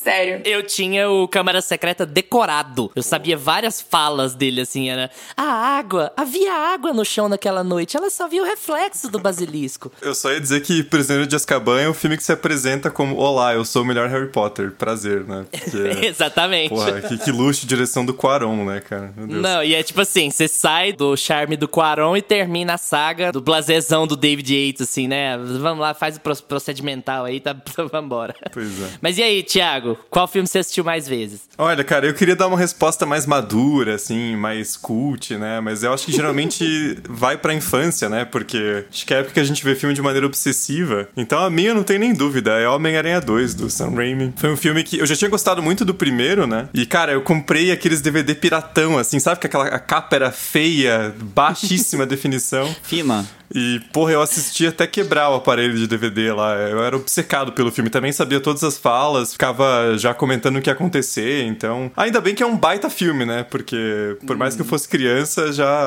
Sério. 0.00 0.40
Eu 0.44 0.62
tinha 0.62 1.10
o 1.10 1.26
Câmara 1.26 1.60
Secreta 1.60 2.06
decorado. 2.06 2.90
Eu 2.94 3.02
sabia 3.02 3.36
várias 3.36 3.80
falas 3.80 4.32
dele, 4.34 4.60
assim, 4.60 4.88
era... 4.88 5.10
A 5.36 5.42
água, 5.42 6.12
havia 6.16 6.52
água 6.54 6.92
no 6.92 7.04
chão 7.04 7.28
naquela 7.28 7.64
noite. 7.64 7.96
Ela 7.96 8.08
só 8.08 8.28
viu 8.28 8.44
o 8.44 8.46
reflexo 8.46 9.10
do 9.10 9.18
basilisco. 9.18 9.90
Eu 10.00 10.14
só 10.14 10.30
ia 10.32 10.40
dizer 10.40 10.60
que 10.62 10.84
Prisioneiro 10.84 11.28
de 11.28 11.34
Azkaban 11.34 11.80
é 11.80 11.88
um 11.88 11.94
filme 11.94 12.16
que 12.16 12.22
se 12.22 12.30
apresenta 12.32 12.90
como 12.90 13.16
Olá, 13.16 13.54
eu 13.54 13.64
sou 13.64 13.82
o 13.82 13.84
melhor 13.84 14.08
Harry 14.08 14.28
Potter. 14.28 14.70
Prazer, 14.70 15.24
né? 15.24 15.44
Porque, 15.50 15.76
Exatamente. 16.06 16.68
porra, 16.68 17.00
que, 17.02 17.18
que 17.18 17.30
luxo 17.32 17.66
direção 17.66 18.06
do 18.06 18.14
Quaron, 18.14 18.64
né, 18.64 18.80
cara? 18.80 19.12
Meu 19.16 19.26
Deus. 19.26 19.42
Não, 19.42 19.64
e 19.64 19.74
é 19.74 19.82
tipo 19.82 20.00
assim, 20.00 20.30
você 20.30 20.46
sai 20.46 20.92
do 20.92 21.16
charme 21.16 21.56
do 21.56 21.66
Quaron 21.66 22.16
e 22.16 22.22
termina 22.22 22.74
a 22.74 22.78
saga 22.78 23.32
do 23.32 23.40
blasezão 23.40 24.06
do 24.06 24.16
David 24.16 24.54
Yates, 24.54 24.82
assim, 24.82 25.08
né? 25.08 25.36
Vamos 25.36 25.80
lá, 25.80 25.92
faz 25.92 26.16
o 26.16 26.20
pro- 26.20 26.36
procedimental 26.44 27.24
aí, 27.24 27.40
tá? 27.40 27.54
Vambora. 27.90 28.34
Pois 28.52 28.80
é. 28.80 28.86
Mas 29.02 29.18
e 29.18 29.22
aí, 29.24 29.42
Thiago? 29.42 29.87
Thiago, 29.88 29.98
qual 30.10 30.28
filme 30.28 30.46
você 30.46 30.58
assistiu 30.58 30.84
mais 30.84 31.08
vezes? 31.08 31.42
Olha, 31.56 31.82
cara, 31.84 32.06
eu 32.06 32.14
queria 32.14 32.36
dar 32.36 32.46
uma 32.46 32.58
resposta 32.58 33.06
mais 33.06 33.26
madura, 33.26 33.94
assim, 33.94 34.36
mais 34.36 34.76
cult, 34.76 35.36
né? 35.36 35.60
Mas 35.60 35.82
eu 35.82 35.92
acho 35.92 36.06
que 36.06 36.12
geralmente 36.12 36.98
vai 37.08 37.36
pra 37.36 37.54
infância, 37.54 38.08
né? 38.08 38.24
Porque 38.24 38.84
acho 38.90 39.06
que 39.06 39.14
é 39.14 39.18
a 39.18 39.20
época 39.20 39.34
que 39.34 39.40
a 39.40 39.44
gente 39.44 39.64
vê 39.64 39.74
filme 39.74 39.94
de 39.94 40.02
maneira 40.02 40.26
obsessiva. 40.26 41.08
Então 41.16 41.38
a 41.38 41.50
minha 41.50 41.74
não 41.74 41.82
tem 41.82 41.98
nem 41.98 42.12
dúvida, 42.12 42.52
é 42.58 42.68
Homem-Aranha 42.68 43.20
2, 43.20 43.54
do 43.54 43.70
Sam 43.70 43.90
Raimi. 43.94 44.32
Foi 44.36 44.50
um 44.50 44.56
filme 44.56 44.82
que 44.82 44.98
eu 44.98 45.06
já 45.06 45.16
tinha 45.16 45.30
gostado 45.30 45.62
muito 45.62 45.84
do 45.84 45.94
primeiro, 45.94 46.46
né? 46.46 46.68
E, 46.74 46.84
cara, 46.84 47.12
eu 47.12 47.22
comprei 47.22 47.70
aqueles 47.70 48.00
DVD 48.00 48.34
piratão, 48.34 48.98
assim, 48.98 49.18
sabe? 49.18 49.40
Que 49.40 49.46
aquela 49.46 49.78
capa 49.78 50.16
era 50.16 50.30
feia, 50.30 51.14
baixíssima 51.18 52.04
definição. 52.06 52.74
Fina. 52.82 53.24
E, 53.54 53.80
porra, 53.92 54.12
eu 54.12 54.20
assisti 54.22 54.66
até 54.66 54.86
quebrar 54.86 55.30
o 55.30 55.34
aparelho 55.36 55.74
de 55.74 55.86
DVD 55.86 56.32
lá. 56.32 56.54
Eu 56.54 56.82
era 56.84 56.96
obcecado 56.96 57.52
pelo 57.52 57.70
filme. 57.72 57.88
Também 57.90 58.12
sabia 58.12 58.40
todas 58.40 58.62
as 58.62 58.76
falas, 58.76 59.32
ficava 59.32 59.96
já 59.96 60.12
comentando 60.12 60.56
o 60.58 60.62
que 60.62 60.68
ia 60.68 60.74
acontecer. 60.74 61.44
Então, 61.44 61.90
ainda 61.96 62.20
bem 62.20 62.34
que 62.34 62.42
é 62.42 62.46
um 62.46 62.56
baita 62.56 62.90
filme, 62.90 63.24
né? 63.24 63.44
Porque, 63.44 64.16
por 64.26 64.36
mais 64.36 64.54
que 64.54 64.62
eu 64.62 64.66
fosse 64.66 64.88
criança, 64.88 65.52
já. 65.52 65.82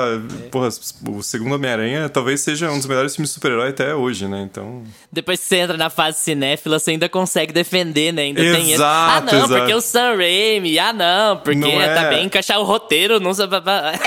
Porra, 0.51 0.69
o 1.09 1.21
segundo 1.21 1.53
Homem-Aranha 1.55 2.09
talvez 2.09 2.41
seja 2.41 2.71
um 2.71 2.77
dos 2.77 2.87
melhores 2.87 3.15
filmes 3.15 3.29
de 3.29 3.33
super-herói 3.35 3.69
até 3.69 3.93
hoje, 3.93 4.27
né? 4.27 4.41
Então. 4.49 4.83
Depois 5.11 5.39
que 5.39 5.45
você 5.45 5.57
entra 5.57 5.77
na 5.77 5.89
fase 5.89 6.19
cinéfila, 6.19 6.79
você 6.79 6.91
ainda 6.91 7.07
consegue 7.09 7.53
defender, 7.53 8.11
né? 8.11 8.23
Ainda 8.23 8.41
tem 8.41 8.61
esse. 8.63 8.73
Exato, 8.73 9.11
Ah, 9.11 9.21
não, 9.21 9.45
exato. 9.45 9.53
porque 9.53 9.73
o 9.73 9.81
Sam 9.81 10.15
Raimi. 10.17 10.79
Ah, 10.79 10.93
não, 10.93 11.37
porque 11.37 11.59
Não 11.59 11.81
é. 11.81 11.93
tá 11.93 12.09
bem 12.09 12.25
encaixar 12.25 12.59
o 12.59 12.63
roteiro, 12.63 13.19
não 13.19 13.33
sabe. 13.33 13.55
É 13.57 13.59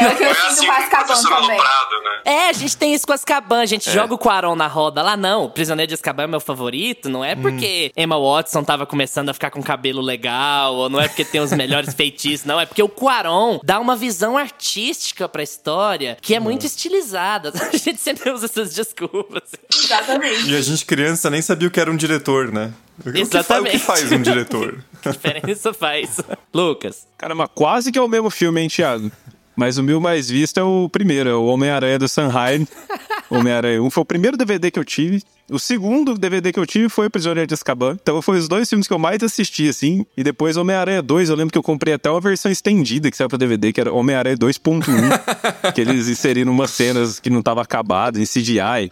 o 0.09 0.17
que 0.17 0.25
eu 0.25 0.35
sinto 0.35 0.67
com 0.67 0.73
Azkaban 0.73 1.15
também. 1.23 1.57
né? 1.59 2.21
É, 2.25 2.49
a 2.49 2.53
gente 2.53 2.77
tem 2.77 2.95
isso 2.95 3.07
com 3.07 3.13
Azkaban, 3.45 3.61
a 3.61 3.67
gente 3.67 3.91
joga 3.91 4.15
o 4.15 4.19
Quaron 4.19 4.57
na 4.57 4.67
roda 4.67 5.03
lá, 5.03 5.17
não. 5.17 5.45
O 5.45 5.51
Prisioneiro 5.51 5.89
de 5.89 5.95
Azkaban 5.95 6.25
é 6.25 6.27
meu 6.27 6.41
favorito, 6.41 7.09
não 7.09 7.23
é 7.25 7.35
porque 7.37 7.93
Emma 7.97 8.19
Watson 8.19 8.65
tava 8.65 8.87
começando 8.87 9.29
a 9.29 9.35
ficar 9.35 9.51
com 9.51 9.63
cabelo 9.63 10.01
legal, 10.01 10.75
ou 10.75 10.89
não 10.89 11.01
é 11.01 11.09
porque 11.09 11.25
tem 11.25 11.41
os 11.41 11.53
melhores 11.53 11.93
feitiços, 11.95 12.47
não. 12.47 12.59
É 12.59 12.65
porque 12.67 12.83
o 12.83 12.89
Quaron 12.89 13.61
dá 13.63 13.79
uma 13.79 13.95
visão 13.97 14.39
artística 14.39 15.29
pra 15.29 15.43
história 15.43 16.17
que 16.21 16.35
é 16.35 16.41
muito 16.41 16.65
estilizada. 16.67 17.53
A 17.75 17.77
gente 17.77 18.01
sempre 18.01 18.31
usa 18.31 18.47
essas 18.47 18.75
desculpas. 18.75 19.43
Exatamente. 19.75 20.49
E 20.51 20.57
a 20.57 20.61
gente, 20.63 20.85
criança, 20.87 21.29
nem 21.29 21.43
sabia 21.43 21.69
o 21.69 21.71
que 21.71 21.81
era 21.81 21.91
um 21.91 21.97
diretor, 21.97 22.51
né? 22.53 22.73
O 23.01 23.13
que, 23.13 23.25
fa- 23.25 23.37
o 23.37 23.41
Exatamente. 23.41 23.73
que 23.73 23.79
faz 23.79 24.13
um 24.13 24.23
diretor? 24.23 24.83
Que 25.03 25.11
diferença 25.11 25.73
faz? 25.75 26.21
Lucas. 26.53 27.07
Caramba, 27.19 27.49
quase 27.49 27.91
que 27.93 27.99
é 27.99 28.03
o 28.03 28.09
mesmo 28.09 28.31
filme, 28.31 28.61
hein, 28.61 28.69
Thiago? 28.69 29.11
Mas 29.57 29.79
o 29.79 29.83
meu 29.83 30.01
mais 30.01 30.29
visto 30.29 30.59
é 30.59 30.63
o 30.63 30.89
primeiro, 30.89 31.29
é 31.31 31.35
o 31.35 31.47
Homem-Aranha 31.47 31.99
do 31.99 32.09
Sanheim. 32.09 32.67
Homem-Aranha 33.31 33.83
1 33.83 33.91
foi 33.91 34.03
o 34.03 34.07
primeiro 34.07 34.37
DVD 34.37 34.71
que 34.71 34.79
eu 34.79 34.85
tive. 34.85 35.23
O 35.51 35.59
segundo 35.59 36.15
DVD 36.15 36.53
que 36.53 36.59
eu 36.59 36.67
tive 36.67 36.89
foi 36.89 37.07
o 37.07 37.11
Prisioneiro 37.11 37.47
de 37.47 37.55
Azkaban. 37.55 37.97
Então 38.01 38.21
foi 38.23 38.39
os 38.39 38.49
dois 38.49 38.69
filmes 38.69 38.87
que 38.87 38.95
eu 38.95 38.99
mais 38.99 39.23
assisti, 39.23 39.69
assim. 39.69 40.07
E 40.17 40.23
depois 40.23 40.57
Homem-Aranha 40.57 41.03
2, 41.03 41.29
eu 41.29 41.37
lembro 41.37 41.53
que 41.53 41.59
eu 41.59 41.63
comprei 41.63 41.95
até 41.95 42.11
uma 42.11 42.21
versão 42.21 42.51
estendida 42.51 43.11
que 43.11 43.17
saiu 43.17 43.29
pra 43.29 43.39
DVD, 43.39 43.73
que 43.73 43.81
era 43.81 43.93
Homem-Aranha 43.93 44.37
2.1. 44.37 44.83
que 45.75 45.81
eles 45.81 46.09
inseriram 46.09 46.53
umas 46.53 46.71
cenas 46.71 47.21
que 47.21 47.31
não 47.31 47.43
tava 47.43 47.63
acabado, 47.63 48.19
em 48.19 48.25
CGI. 48.25 48.91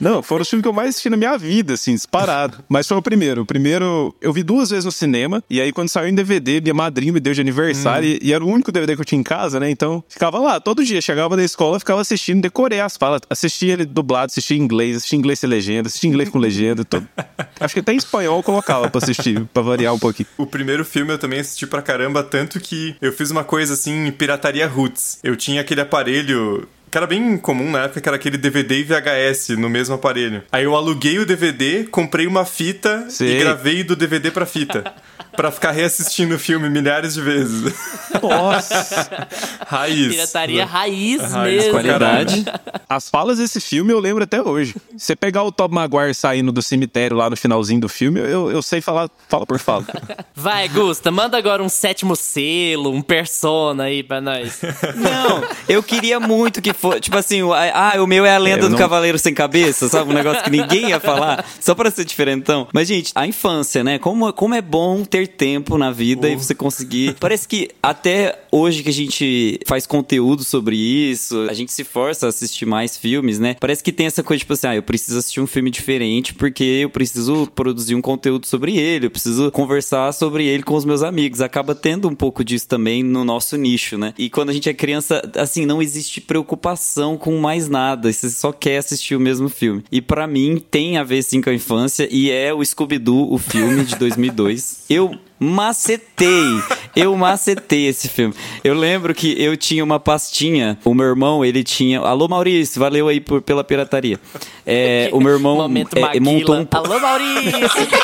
Não, 0.00 0.22
foram 0.22 0.42
os 0.42 0.48
filmes 0.48 0.62
que 0.62 0.68
eu 0.68 0.72
mais 0.72 0.90
assisti 0.90 1.10
na 1.10 1.16
minha 1.16 1.36
vida, 1.36 1.74
assim, 1.74 1.94
disparado. 1.94 2.58
Mas 2.68 2.86
foi 2.86 2.96
o 2.96 3.02
primeiro. 3.02 3.42
O 3.42 3.46
primeiro 3.46 4.14
eu 4.20 4.32
vi 4.32 4.42
duas 4.42 4.70
vezes 4.70 4.84
no 4.84 4.92
cinema, 4.92 5.42
e 5.48 5.60
aí 5.60 5.72
quando 5.72 5.88
saiu 5.88 6.08
em 6.08 6.14
DVD, 6.14 6.60
minha 6.60 6.74
madrinha 6.74 7.12
me 7.12 7.20
deu 7.20 7.32
de 7.32 7.40
aniversário, 7.40 8.08
e, 8.08 8.18
e 8.22 8.32
era 8.32 8.44
o 8.44 8.48
único 8.48 8.72
DVD 8.72 8.94
que 8.94 9.00
eu 9.02 9.04
tinha 9.04 9.20
em 9.20 9.24
casa, 9.24 9.58
né? 9.58 9.70
Então 9.70 10.02
ficava 10.08 10.38
lá 10.38 10.60
todo 10.60 10.84
dia, 10.84 11.00
chegava 11.00 11.36
da 11.36 11.44
escola, 11.44 11.78
ficava 11.78 12.00
assistindo, 12.00 12.42
decorei 12.42 12.80
as 12.80 12.96
falas, 12.96 13.20
assistia 13.28 13.72
ele 13.72 13.84
dublado, 13.84 14.30
assistia 14.30 14.56
em 14.56 14.60
inglês, 14.60 14.96
assistia 14.96 15.16
em 15.16 15.20
inglês 15.20 15.38
sem 15.38 15.48
legenda, 15.48 15.88
assistia 15.88 16.08
em 16.08 16.12
inglês 16.12 16.28
com 16.28 16.38
legenda, 16.38 16.84
todo. 16.84 17.06
Acho 17.60 17.74
que 17.74 17.80
até 17.80 17.92
em 17.92 17.96
espanhol 17.96 18.38
eu 18.38 18.42
colocava 18.42 18.88
pra 18.90 18.98
assistir, 18.98 19.44
pra 19.52 19.62
variar 19.62 19.94
um 19.94 19.98
pouquinho. 19.98 20.28
O 20.36 20.46
primeiro 20.46 20.84
filme 20.84 21.12
eu 21.12 21.18
também 21.18 21.40
assisti 21.40 21.66
pra 21.66 21.82
caramba, 21.82 22.22
tanto 22.22 22.60
que 22.60 22.96
eu 23.00 23.12
fiz 23.12 23.30
uma 23.30 23.44
coisa 23.44 23.74
assim, 23.74 24.10
pirataria 24.12 24.66
roots. 24.66 25.18
Eu 25.22 25.36
tinha 25.36 25.60
aquele 25.60 25.80
aparelho 25.80 26.68
que 26.92 26.98
era 26.98 27.06
bem 27.06 27.38
comum 27.38 27.70
na 27.70 27.84
época, 27.84 28.02
que 28.02 28.08
era 28.08 28.16
aquele 28.16 28.36
DVD 28.36 28.80
e 28.80 28.84
VHS 28.84 29.56
no 29.56 29.70
mesmo 29.70 29.94
aparelho. 29.94 30.42
Aí 30.52 30.64
eu 30.64 30.76
aluguei 30.76 31.18
o 31.18 31.24
DVD, 31.24 31.84
comprei 31.84 32.26
uma 32.26 32.44
fita 32.44 33.06
Sei. 33.08 33.34
e 33.34 33.38
gravei 33.40 33.82
do 33.82 33.96
DVD 33.96 34.30
pra 34.30 34.44
fita. 34.44 34.84
pra 35.36 35.50
ficar 35.50 35.70
reassistindo 35.72 36.34
o 36.34 36.38
filme 36.38 36.68
milhares 36.68 37.14
de 37.14 37.20
vezes. 37.20 37.74
Nossa! 38.22 39.28
Raiz. 39.66 40.08
Pirataria 40.14 40.64
raiz, 40.66 41.20
Raiz, 41.32 41.56
mesmo. 41.56 41.70
Qualidade. 41.72 42.44
As 42.88 43.08
falas 43.08 43.38
desse 43.38 43.60
filme 43.60 43.92
eu 43.92 43.98
lembro 43.98 44.22
até 44.24 44.42
hoje. 44.42 44.74
Você 44.96 45.16
pegar 45.16 45.42
o 45.44 45.50
Tom 45.52 45.68
Maguire 45.68 46.14
saindo 46.14 46.52
do 46.52 46.60
cemitério 46.60 47.16
lá 47.16 47.30
no 47.30 47.36
finalzinho 47.36 47.80
do 47.80 47.88
filme, 47.88 48.20
eu, 48.20 48.50
eu 48.50 48.62
sei 48.62 48.80
falar 48.80 49.08
fala 49.28 49.46
por 49.46 49.58
fala. 49.58 49.84
Vai, 50.34 50.68
Gusta, 50.68 51.10
manda 51.10 51.38
agora 51.38 51.62
um 51.62 51.68
sétimo 51.68 52.14
selo, 52.14 52.90
um 52.90 53.00
persona 53.00 53.84
aí 53.84 54.02
pra 54.02 54.20
nós. 54.20 54.60
Não, 54.96 55.42
eu 55.68 55.82
queria 55.82 56.20
muito 56.20 56.60
que 56.60 56.72
fosse. 56.72 57.00
Tipo 57.00 57.16
assim, 57.16 57.42
o- 57.42 57.52
ah, 57.54 57.94
o 57.98 58.06
meu 58.06 58.26
é 58.26 58.34
a 58.34 58.38
lenda 58.38 58.64
Eu 58.64 58.68
do 58.68 58.72
não- 58.72 58.78
Cavaleiro 58.78 59.18
Sem 59.18 59.32
Cabeça, 59.32 59.88
sabe? 59.88 60.10
Um 60.10 60.14
negócio 60.14 60.42
que 60.44 60.50
ninguém 60.50 60.90
ia 60.90 61.00
falar, 61.00 61.44
só 61.60 61.74
pra 61.74 61.90
ser 61.90 62.04
diferentão. 62.04 62.68
Mas, 62.74 62.88
gente, 62.88 63.12
a 63.14 63.26
infância, 63.26 63.82
né? 63.82 63.98
Como, 63.98 64.30
como 64.34 64.54
é 64.54 64.60
bom 64.60 65.02
ter 65.04 65.21
tempo 65.26 65.78
na 65.78 65.90
vida 65.90 66.28
e 66.28 66.36
você 66.36 66.54
conseguir. 66.54 67.16
Parece 67.18 67.46
que 67.46 67.70
até 67.82 68.41
hoje 68.52 68.82
que 68.82 68.90
a 68.90 68.92
gente 68.92 69.58
faz 69.66 69.86
conteúdo 69.86 70.44
sobre 70.44 70.76
isso, 70.76 71.46
a 71.48 71.54
gente 71.54 71.72
se 71.72 71.82
força 71.82 72.26
a 72.26 72.28
assistir 72.28 72.66
mais 72.66 72.96
filmes, 72.98 73.38
né? 73.38 73.56
Parece 73.58 73.82
que 73.82 73.90
tem 73.90 74.06
essa 74.06 74.22
coisa, 74.22 74.40
tipo 74.40 74.52
assim, 74.52 74.66
ah, 74.66 74.76
eu 74.76 74.82
preciso 74.82 75.18
assistir 75.18 75.40
um 75.40 75.46
filme 75.46 75.70
diferente 75.70 76.34
porque 76.34 76.62
eu 76.62 76.90
preciso 76.90 77.48
produzir 77.54 77.94
um 77.94 78.02
conteúdo 78.02 78.46
sobre 78.46 78.76
ele, 78.76 79.06
eu 79.06 79.10
preciso 79.10 79.50
conversar 79.50 80.12
sobre 80.12 80.46
ele 80.46 80.62
com 80.62 80.74
os 80.74 80.84
meus 80.84 81.02
amigos. 81.02 81.40
Acaba 81.40 81.74
tendo 81.74 82.06
um 82.08 82.14
pouco 82.14 82.44
disso 82.44 82.68
também 82.68 83.02
no 83.02 83.24
nosso 83.24 83.56
nicho, 83.56 83.96
né? 83.96 84.12
E 84.18 84.28
quando 84.28 84.50
a 84.50 84.52
gente 84.52 84.68
é 84.68 84.74
criança, 84.74 85.22
assim, 85.36 85.64
não 85.64 85.80
existe 85.80 86.20
preocupação 86.20 87.16
com 87.16 87.38
mais 87.38 87.68
nada. 87.68 88.12
Você 88.12 88.28
só 88.30 88.52
quer 88.52 88.78
assistir 88.78 89.16
o 89.16 89.20
mesmo 89.20 89.48
filme. 89.48 89.82
E 89.90 90.02
pra 90.02 90.26
mim 90.26 90.62
tem 90.70 90.98
a 90.98 91.04
ver 91.04 91.22
sim 91.22 91.40
com 91.40 91.48
a 91.48 91.54
infância 91.54 92.06
e 92.10 92.30
é 92.30 92.52
o 92.52 92.62
Scooby-Doo, 92.62 93.32
o 93.32 93.38
filme 93.38 93.84
de 93.84 93.96
2002. 93.96 94.84
Eu 94.90 95.16
macetei. 95.38 96.62
Eu 96.94 97.16
macetei 97.16 97.86
esse 97.86 98.08
filme. 98.08 98.34
Eu 98.62 98.74
lembro 98.74 99.14
que 99.14 99.40
eu 99.42 99.56
tinha 99.56 99.82
uma 99.82 99.98
pastinha. 99.98 100.78
O 100.84 100.94
meu 100.94 101.06
irmão, 101.06 101.44
ele 101.44 101.64
tinha. 101.64 102.00
Alô, 102.00 102.28
Maurício, 102.28 102.78
valeu 102.80 103.08
aí 103.08 103.20
por, 103.20 103.40
pela 103.40 103.64
pirataria. 103.64 104.20
É, 104.66 105.08
o 105.14 105.20
meu 105.20 105.32
irmão 105.32 105.56
Momento 105.56 105.96
é, 105.96 106.20
montou 106.20 106.56
um. 106.56 106.66
Alô, 106.70 107.00
Maurício! 107.00 107.52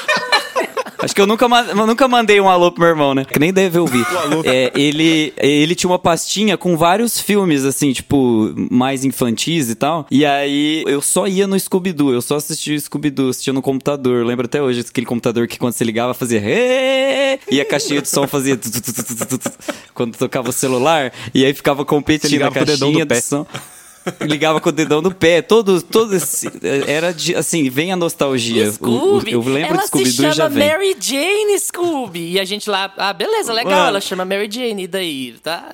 Acho 1.01 1.15
que 1.15 1.21
eu 1.21 1.27
nunca, 1.27 1.47
nunca 1.75 2.09
mandei 2.09 2.41
um 2.41 2.49
alô 2.49 2.73
pro 2.73 2.81
meu 2.81 2.91
irmão, 2.91 3.15
né? 3.15 3.25
Que 3.25 3.39
nem 3.39 3.53
deve 3.53 3.79
ouvir. 3.79 4.05
É, 4.45 4.73
ele, 4.75 5.33
ele 5.37 5.75
tinha 5.75 5.89
uma 5.89 5.99
pastinha 5.99 6.57
com 6.57 6.77
vários 6.77 7.21
filmes, 7.21 7.65
assim, 7.65 7.93
tipo, 7.93 8.53
mais 8.71 9.05
infantis 9.05 9.71
e 9.71 9.75
tal. 9.75 10.07
E 10.11 10.25
aí 10.25 10.83
eu 10.87 11.01
só 11.01 11.27
ia 11.27 11.47
no 11.47 11.59
Scooby-Doo, 11.59 12.13
eu 12.13 12.23
só 12.23 12.37
assistia 12.37 12.77
o 12.77 12.81
Scooby-Doo, 12.81 13.31
assistia 13.31 13.53
no 13.53 13.63
computador. 13.63 14.19
Eu 14.19 14.27
lembro 14.27 14.47
até 14.47 14.61
hoje 14.61 14.81
aquele 14.81 15.07
computador 15.07 15.47
que 15.47 15.59
quando 15.59 15.73
você 15.73 15.85
ligava 15.85 16.15
fazia. 16.15 16.41
E 17.51 17.61
a 17.61 17.65
caixinha 17.65 18.03
de 18.03 18.09
som 18.09 18.27
fazia. 18.27 18.59
Quando 19.95 20.17
tocava 20.17 20.51
o 20.51 20.53
celular. 20.53 21.13
E 21.35 21.45
aí 21.45 21.55
ficava 21.55 21.85
competindo 21.85 22.43
a 22.43 22.51
caixinha 22.51 23.05
do 23.05 23.15
de 23.15 23.21
som. 23.23 23.47
Ligava 24.23 24.61
com 24.61 24.69
o 24.69 24.73
dedão 24.73 25.03
do 25.03 25.11
pé, 25.15 25.43
todo, 25.43 25.83
todo 25.83 26.15
esse, 26.15 26.49
era 26.87 27.13
de, 27.13 27.35
assim, 27.35 27.69
vem 27.69 27.93
a 27.93 27.97
nostalgia. 27.97 28.65
O- 28.65 28.69
o- 28.69 28.73
Scooby. 28.73 29.33
eu 29.33 29.41
lembro 29.43 29.75
ela 29.75 29.83
de 29.83 29.87
Scooby-Doo 29.89 30.13
se 30.13 30.19
e 30.21 30.23
já 30.23 30.33
chama 30.33 30.49
vem. 30.51 30.69
Mary 30.69 30.97
Jane 31.01 31.59
Scooby. 31.59 32.33
E 32.33 32.41
a 32.41 32.45
gente 32.45 32.69
lá, 32.71 32.93
ah, 32.97 33.13
beleza, 33.13 33.53
legal, 33.53 33.73
Mano. 33.73 33.89
ela 33.89 34.01
chama 34.01 34.25
Mary 34.25 34.49
Jane, 34.51 34.85
e 34.85 34.87
daí, 34.87 35.35
tá? 35.43 35.69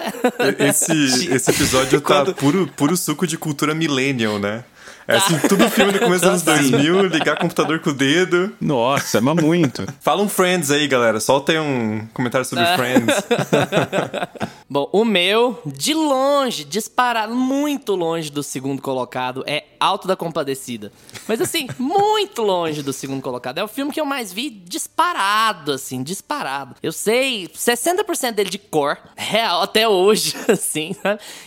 Esse, 0.59 0.93
esse 1.33 1.51
episódio 1.51 2.01
tá 2.01 2.07
Quando- 2.07 2.35
puro, 2.35 2.71
puro 2.77 2.97
suco 2.97 3.27
de 3.27 3.39
cultura 3.39 3.75
millennial, 3.75 4.39
né? 4.39 4.65
É 5.07 5.17
assim, 5.17 5.39
tudo 5.49 5.69
filme 5.69 5.93
do 5.93 5.99
começo 5.99 6.25
dos 6.25 6.29
anos 6.29 6.43
2000, 6.71 7.07
ligar 7.09 7.39
computador 7.39 7.79
com 7.81 7.91
o 7.91 7.95
dedo. 7.95 8.53
Nossa, 8.61 9.21
mas 9.21 9.37
muito. 9.37 9.85
Fala 10.01 10.23
um 10.23 10.29
Friends 10.29 10.71
aí, 10.71 10.87
galera. 10.87 11.21
Solta 11.21 11.53
aí 11.53 11.59
um 11.59 12.07
comentário 12.15 12.47
sobre 12.47 12.65
Friends. 12.77 13.15
Bom, 14.69 14.89
o 14.93 15.05
meu, 15.05 15.61
de 15.67 15.93
longe, 15.93 16.65
disparado, 16.65 17.35
muito 17.35 17.95
longe 17.95 18.31
do 18.31 18.43
segundo 18.43 18.81
colocado, 18.81 19.45
é 19.47 19.65
Alto 19.79 20.09
da 20.09 20.17
Compadecida. 20.17 20.91
Mas 21.29 21.41
assim, 21.41 21.69
muito 21.79 22.43
longe 22.43 22.83
do 22.83 22.93
segundo 22.93 23.21
colocado. 23.21 23.59
É 23.59 23.65
o 23.65 23.69
filme 23.69 23.93
que 23.93 24.01
eu 24.01 24.07
mais 24.07 24.33
vi 24.33 24.49
disparado, 24.49 25.73
assim, 25.73 26.03
disparado. 26.03 26.77
Eu 26.83 26.93
sei 26.93 27.47
60% 27.49 28.33
dele 28.33 28.49
de 28.49 28.59
cor, 28.59 28.97
real, 29.15 29.63
até 29.63 29.87
hoje, 29.87 30.35
assim? 30.49 30.97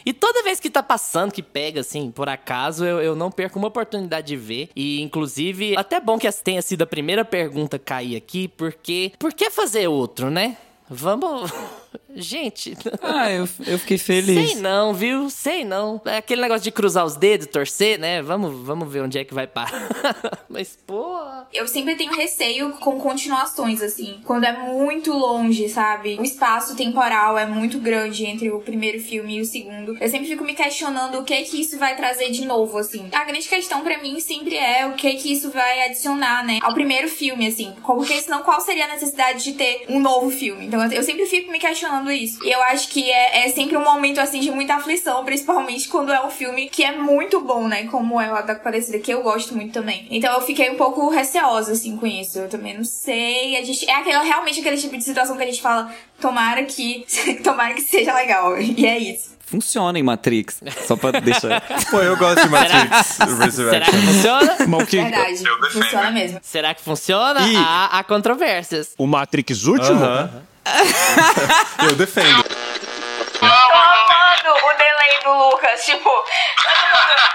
E 0.06 0.14
toda 0.14 0.44
vez 0.44 0.60
que 0.60 0.70
tá 0.70 0.84
passando, 0.84 1.32
que 1.32 1.42
pega, 1.42 1.82
assim, 1.82 2.12
por 2.12 2.30
acaso, 2.30 2.86
eu, 2.86 3.02
eu 3.02 3.16
não 3.16 3.32
perco 3.32 3.47
uma 3.56 3.68
oportunidade 3.68 4.28
de 4.28 4.36
ver. 4.36 4.70
E, 4.76 5.02
inclusive, 5.02 5.76
até 5.78 6.00
bom 6.00 6.18
que 6.18 6.28
essa 6.28 6.44
tenha 6.44 6.62
sido 6.62 6.82
a 6.82 6.88
primeira 6.88 7.24
pergunta 7.24 7.80
cair 7.80 8.16
aqui, 8.16 8.48
porque 8.48 9.14
por 9.18 9.34
que 9.34 9.50
fazer 9.50 9.88
outro, 9.88 10.30
né? 10.30 10.58
Vamos. 10.90 11.52
Gente. 12.16 12.76
Ah, 13.10 13.32
eu, 13.32 13.48
eu 13.66 13.80
fiquei 13.80 13.98
feliz. 13.98 14.52
Sei 14.52 14.62
não, 14.62 14.94
viu? 14.94 15.30
Sei 15.30 15.64
não. 15.64 16.02
É 16.06 16.18
aquele 16.18 16.42
negócio 16.42 16.64
de 16.64 16.72
cruzar 16.72 17.06
os 17.06 17.16
dedos, 17.16 17.48
torcer, 17.48 17.98
né? 17.98 18.22
Vamos, 18.22 18.66
vamos 18.66 18.92
ver 18.92 19.02
onde 19.02 19.18
é 19.18 19.24
que 19.24 19.34
vai 19.34 19.48
parar. 19.48 19.88
Mas, 20.50 20.78
pô. 20.86 21.18
Eu 21.54 21.68
sempre 21.68 21.96
tenho 21.96 22.14
receio 22.14 22.74
com 22.80 23.00
continuações, 23.00 23.82
assim. 23.82 24.20
Quando 24.26 24.44
é 24.44 24.52
muito 24.52 25.14
longe, 25.14 25.70
sabe? 25.70 26.18
O 26.20 26.24
espaço 26.24 26.76
temporal 26.76 27.38
é 27.38 27.46
muito 27.46 27.80
grande 27.80 28.26
entre 28.26 28.52
o 28.52 28.60
primeiro 28.60 29.00
filme 29.00 29.38
e 29.38 29.42
o 29.42 29.46
segundo. 29.46 29.96
Eu 30.02 30.10
sempre 30.10 30.28
fico 30.28 30.44
me 30.44 30.54
questionando 30.54 31.20
o 31.20 31.24
que 31.24 31.42
que 31.44 31.62
isso 31.62 31.78
vai 31.78 31.96
trazer 31.96 32.30
de 32.30 32.46
novo, 32.46 32.78
assim. 32.78 33.08
A 33.14 33.24
grande 33.24 33.48
questão 33.48 33.82
para 33.82 34.02
mim 34.02 34.20
sempre 34.20 34.58
é 34.58 34.86
o 34.86 34.94
que 34.94 35.14
que 35.16 35.32
isso 35.32 35.50
vai 35.50 35.86
adicionar, 35.86 36.46
né? 36.46 36.60
Ao 36.62 36.74
primeiro 36.74 37.08
filme, 37.08 37.48
assim. 37.48 37.74
Porque 37.86 38.20
senão 38.22 38.44
qual 38.44 38.60
seria 38.60 38.86
a 38.86 38.90
necessidade 38.90 39.44
de 39.44 39.54
ter 39.54 39.86
um 39.88 40.00
novo 40.00 40.30
filme? 40.30 40.66
Então 40.66 40.84
eu 40.92 41.04
sempre 41.04 41.26
fico 41.26 41.52
me 41.52 41.60
questionando 41.60 41.87
isso. 42.12 42.44
E 42.44 42.52
eu 42.52 42.62
acho 42.64 42.88
que 42.90 43.10
é, 43.10 43.46
é 43.46 43.50
sempre 43.50 43.78
um 43.78 43.84
momento, 43.84 44.20
assim, 44.20 44.40
de 44.40 44.52
muita 44.52 44.76
aflição, 44.76 45.24
principalmente 45.26 45.88
quando 45.88 46.12
é 46.12 46.26
um 46.26 46.30
filme 46.30 46.68
que 46.70 46.84
é 46.84 46.92
muito 46.98 47.40
bom, 47.42 47.68
né? 47.68 47.86
Como 47.88 48.20
é 48.20 48.32
o 48.32 48.36
Ataque 48.36 48.64
Parecida, 48.64 49.00
que 49.00 49.12
eu 49.14 49.22
gosto 49.24 49.56
muito 49.56 49.74
também. 49.74 50.08
Então 50.10 50.34
eu 50.34 50.42
fiquei 50.42 50.70
um 50.70 50.76
pouco 50.76 51.10
receosa, 51.10 51.72
assim, 51.72 51.98
com 51.98 52.06
isso. 52.08 52.40
Eu 52.40 52.50
também 52.50 52.78
não 52.78 52.84
sei. 52.84 53.58
A 53.58 53.64
gente, 53.64 53.90
é 53.90 53.94
aquele, 53.96 54.18
realmente 54.20 54.60
aquele 54.60 54.78
tipo 54.78 54.98
de 54.98 55.04
situação 55.04 55.38
que 55.38 55.44
a 55.44 55.48
gente 55.48 55.62
fala, 55.62 55.92
tomara 56.20 56.64
que, 56.64 57.06
tomara 57.44 57.74
que 57.74 57.82
seja 57.82 58.14
legal. 58.14 58.58
E 58.60 58.86
é 58.86 58.98
isso 58.98 59.38
funciona 59.48 59.98
em 59.98 60.04
Matrix. 60.04 60.62
Só 60.86 60.96
pra 60.96 61.20
deixar. 61.20 61.62
Pô, 61.90 62.02
eu 62.02 62.18
gosto 62.18 62.44
de 62.44 62.50
Matrix. 62.50 63.18
Será 63.56 63.86
que 63.86 63.92
funciona? 63.92 64.58
Verdade, 64.92 65.44
funciona 65.72 66.12
mesmo. 66.12 66.40
Será 66.44 66.74
que 66.76 66.82
funciona? 66.82 67.48
E- 67.48 67.56
Há, 67.56 68.00
há 68.00 68.04
controvérsias. 68.04 68.94
O 68.98 69.08
Matrix 69.08 69.66
último? 69.66 70.04
Aham. 70.04 70.44
eu 71.90 71.96
defendo. 71.96 72.44
Tô 72.44 73.46
amando 73.46 74.66
o 74.66 74.74
delay 74.74 75.20
do 75.24 75.34
Lucas, 75.34 75.86
tipo, 75.86 76.10
todo 76.10 76.82
mundo. 76.88 77.28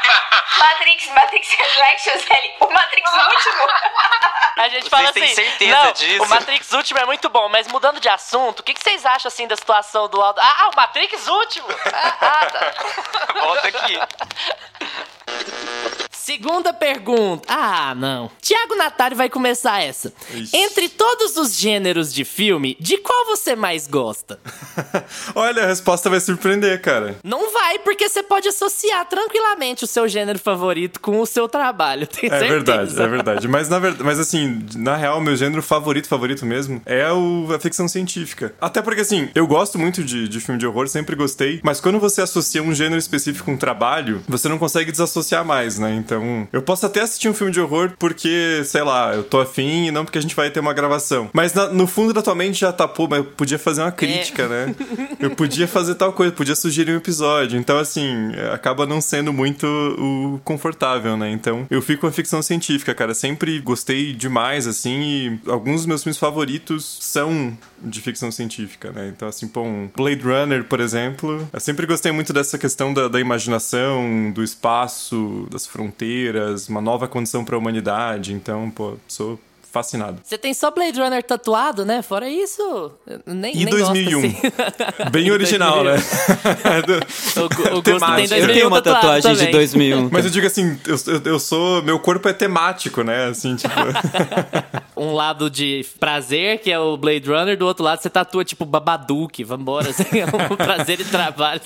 Matrix, 0.59 1.09
Matrix 1.09 1.49
Resurrections, 1.49 2.25
ele, 2.31 2.55
o 2.61 2.71
Matrix 2.73 3.11
último. 3.13 3.69
A 4.59 4.69
gente 4.69 4.91
fala 4.91 5.13
têm 5.13 5.25
assim, 5.25 5.35
certeza 5.35 5.85
não, 5.85 5.93
disso? 5.93 6.23
o 6.23 6.29
Matrix 6.29 6.73
Último 6.73 7.01
é 7.01 7.05
muito 7.07 7.29
bom, 7.29 7.49
mas 7.49 7.67
mudando 7.67 7.99
de 7.99 8.09
assunto, 8.09 8.61
o 8.61 8.63
que, 8.63 8.75
que 8.75 8.83
vocês 8.83 9.05
acham, 9.05 9.29
assim, 9.29 9.49
da 9.49 9.57
situação 9.57 10.09
do 10.09 10.21
Aldo? 10.21 10.41
Ah, 10.41 10.71
o 10.73 10.77
Matrix 10.77 11.27
Último! 11.27 11.67
Ah, 11.93 12.19
ah, 12.21 12.47
tá. 12.47 12.75
Volta 13.41 13.69
aqui. 13.69 13.99
Segunda 16.25 16.73
pergunta. 16.73 17.43
Ah, 17.49 17.97
não. 17.97 18.31
Tiago 18.41 18.77
Natari 18.77 19.17
vai 19.17 19.29
começar 19.29 19.83
essa. 19.83 20.13
Ixi. 20.33 20.57
Entre 20.57 20.89
todos 20.89 21.37
os 21.37 21.53
gêneros 21.57 22.15
de 22.15 22.25
filme, 22.25 22.77
de 22.79 22.97
qual 22.99 23.27
você 23.27 23.57
mais 23.57 23.89
gosta? 23.89 24.39
Olha, 25.35 25.65
a 25.65 25.67
resposta 25.67 26.09
vai 26.09 26.21
surpreender, 26.21 26.81
cara. 26.81 27.17
Não 27.25 27.53
vai, 27.53 27.81
porque 27.81 28.09
você 28.09 28.23
pode 28.23 28.47
associar 28.47 29.05
tranquilamente 29.09 29.83
o 29.83 29.87
seu 29.89 30.07
gênero 30.07 30.39
favorito 30.39 31.01
com 31.01 31.19
o 31.21 31.27
seu 31.27 31.49
trabalho, 31.49 32.05
É 32.23 32.29
certeza. 32.29 32.47
verdade, 32.47 33.03
é 33.03 33.09
verdade. 33.09 33.49
Mas, 33.49 33.69
na 33.69 33.81
verdade, 33.81 34.05
mas 34.05 34.21
assim, 34.21 34.65
na 34.77 34.95
real, 34.95 35.21
meu 35.21 35.35
gênero 35.35 35.61
favorito, 35.61 36.07
favorito 36.07 36.47
mesmo, 36.47 36.81
é 36.87 37.11
o, 37.11 37.49
a 37.53 37.59
ficção 37.59 37.89
científica. 37.89 38.55
Até 38.61 38.81
porque, 38.81 39.01
assim, 39.01 39.29
eu 39.35 39.45
gosto 39.45 39.77
muito 39.77 40.05
de, 40.05 40.29
de 40.29 40.39
filme 40.41 40.61
de 40.61 40.69
horror, 40.69 40.87
sempre 40.87 41.17
gostei, 41.17 41.61
mas 41.65 41.81
quando 41.81 41.99
você 41.99 42.23
associa 42.23 42.63
um 42.63 42.73
gênero 42.73 43.01
específico 43.01 43.47
com 43.47 43.55
um 43.55 43.59
trabalho, 43.59 44.23
você 44.29 44.49
não 44.49 44.57
consegue 44.57 44.93
desassociar 44.93 45.45
mais, 45.45 45.81
né? 45.81 45.93
Então, 45.93 46.13
eu 46.53 46.63
posso 46.63 46.87
até 46.87 47.01
assistir 47.01 47.29
um 47.29 47.35
filme 47.35 47.53
de 47.53 47.61
horror 47.61 47.93
porque, 47.99 48.63
sei 48.65 48.83
lá, 48.83 49.15
eu 49.15 49.23
tô 49.25 49.41
afim 49.41 49.87
e 49.87 49.91
não 49.91 50.05
porque 50.05 50.19
a 50.19 50.23
gente 50.23 50.35
vai 50.35 50.51
ter 50.51 50.61
uma 50.61 50.73
gravação. 50.73 51.31
Mas 51.33 51.53
na- 51.55 51.69
no 51.69 51.87
fundo 51.87 52.13
da 52.13 52.23
tua 52.23 52.35
mente 52.35 52.61
já 52.61 52.73
tá, 52.73 52.87
pô, 52.89 53.07
mas 53.09 53.19
eu 53.21 53.25
podia 53.25 53.59
fazer 53.59 53.83
uma 53.83 53.93
crítica, 53.93 54.47
né? 54.49 54.75
Eu 55.21 55.31
podia 55.31 55.69
fazer 55.69 55.95
tal 55.95 56.13
coisa, 56.13 56.33
podia 56.33 56.55
sugerir 56.57 56.93
um 56.93 56.97
episódio. 56.97 57.59
Então, 57.59 57.79
assim, 57.79 58.33
acaba 58.53 58.87
não 58.87 59.01
sendo 59.01 59.33
muito 59.33 59.67
o 59.67 60.41
confortável, 60.45 61.17
né? 61.17 61.31
Então, 61.31 61.67
eu 61.71 61.81
fico 61.81 62.01
com 62.03 62.07
a 62.09 62.13
ficção 62.13 62.43
científica, 62.43 62.93
cara. 62.95 63.15
Sempre 63.15 63.59
gostei 63.61 64.13
demais, 64.13 64.67
assim, 64.67 65.01
e 65.01 65.41
alguns 65.49 65.77
dos 65.83 65.87
meus 65.87 66.03
filmes 66.03 66.19
favoritos 66.19 66.99
são 67.01 67.57
de 67.81 68.01
ficção 68.01 68.31
científica, 68.33 68.91
né? 68.93 69.13
Então, 69.15 69.29
assim, 69.29 69.47
pô, 69.49 69.63
um 69.63 69.89
Blade 69.97 70.23
Runner, 70.23 70.65
por 70.65 70.81
exemplo. 70.81 71.49
Eu 71.53 71.61
sempre 71.61 71.87
gostei 71.87 72.11
muito 72.13 72.33
dessa 72.33 72.59
questão 72.59 72.93
da, 72.93 73.07
da 73.09 73.21
imaginação, 73.21 74.31
do 74.35 74.43
espaço, 74.43 75.47
das 75.51 75.67
fronteiras, 75.67 76.02
uma 76.69 76.81
nova 76.81 77.09
condição 77.09 77.45
pra 77.45 77.57
humanidade. 77.57 78.33
Então, 78.33 78.71
pô, 78.71 78.97
sou 79.09 79.39
fascinado. 79.73 80.19
Você 80.23 80.37
tem 80.37 80.53
só 80.55 80.71
Blade 80.71 81.01
Runner 81.01 81.23
tatuado, 81.23 81.85
né? 81.85 82.03
Fora 82.03 82.29
isso, 82.29 82.93
nem, 83.27 83.57
E 83.57 83.65
nem 83.65 83.75
gosto, 83.79 83.93
2001. 83.95 84.19
assim. 84.19 84.37
Bem 85.11 85.31
original, 85.31 85.83
né? 85.83 85.97
O, 87.35 87.45
o 87.45 87.49
Gusto 87.49 87.83
tem 87.83 87.95
Temático. 87.95 88.29
2001 88.29 88.37
Eu 88.49 88.55
tenho 88.55 88.69
uma 88.69 88.83
tatuagem 88.83 89.33
de 89.33 89.39
também. 89.39 89.53
2001. 89.53 90.09
Mas 90.13 90.25
eu 90.27 90.31
digo 90.31 90.47
assim, 90.47 90.79
eu, 90.87 90.97
eu, 91.07 91.23
eu 91.25 91.39
sou. 91.39 91.83
Meu 91.83 91.99
corpo 91.99 92.29
é 92.29 92.33
temático, 92.33 93.03
né? 93.03 93.27
Assim, 93.27 93.57
tipo. 93.57 93.73
Um 94.95 95.15
lado 95.15 95.51
de 95.51 95.85
prazer, 95.99 96.59
que 96.61 96.71
é 96.71 96.79
o 96.79 96.97
Blade 96.97 97.29
Runner, 97.29 97.57
do 97.57 97.67
outro 97.67 97.83
lado 97.83 98.01
você 98.01 98.11
tatua, 98.11 98.45
tipo, 98.45 98.65
Babadook, 98.65 99.43
vambora, 99.43 99.91
assim, 99.91 100.21
é 100.21 100.27
um 100.27 100.55
prazer 100.55 101.01
e 101.01 101.05
trabalho. 101.05 101.61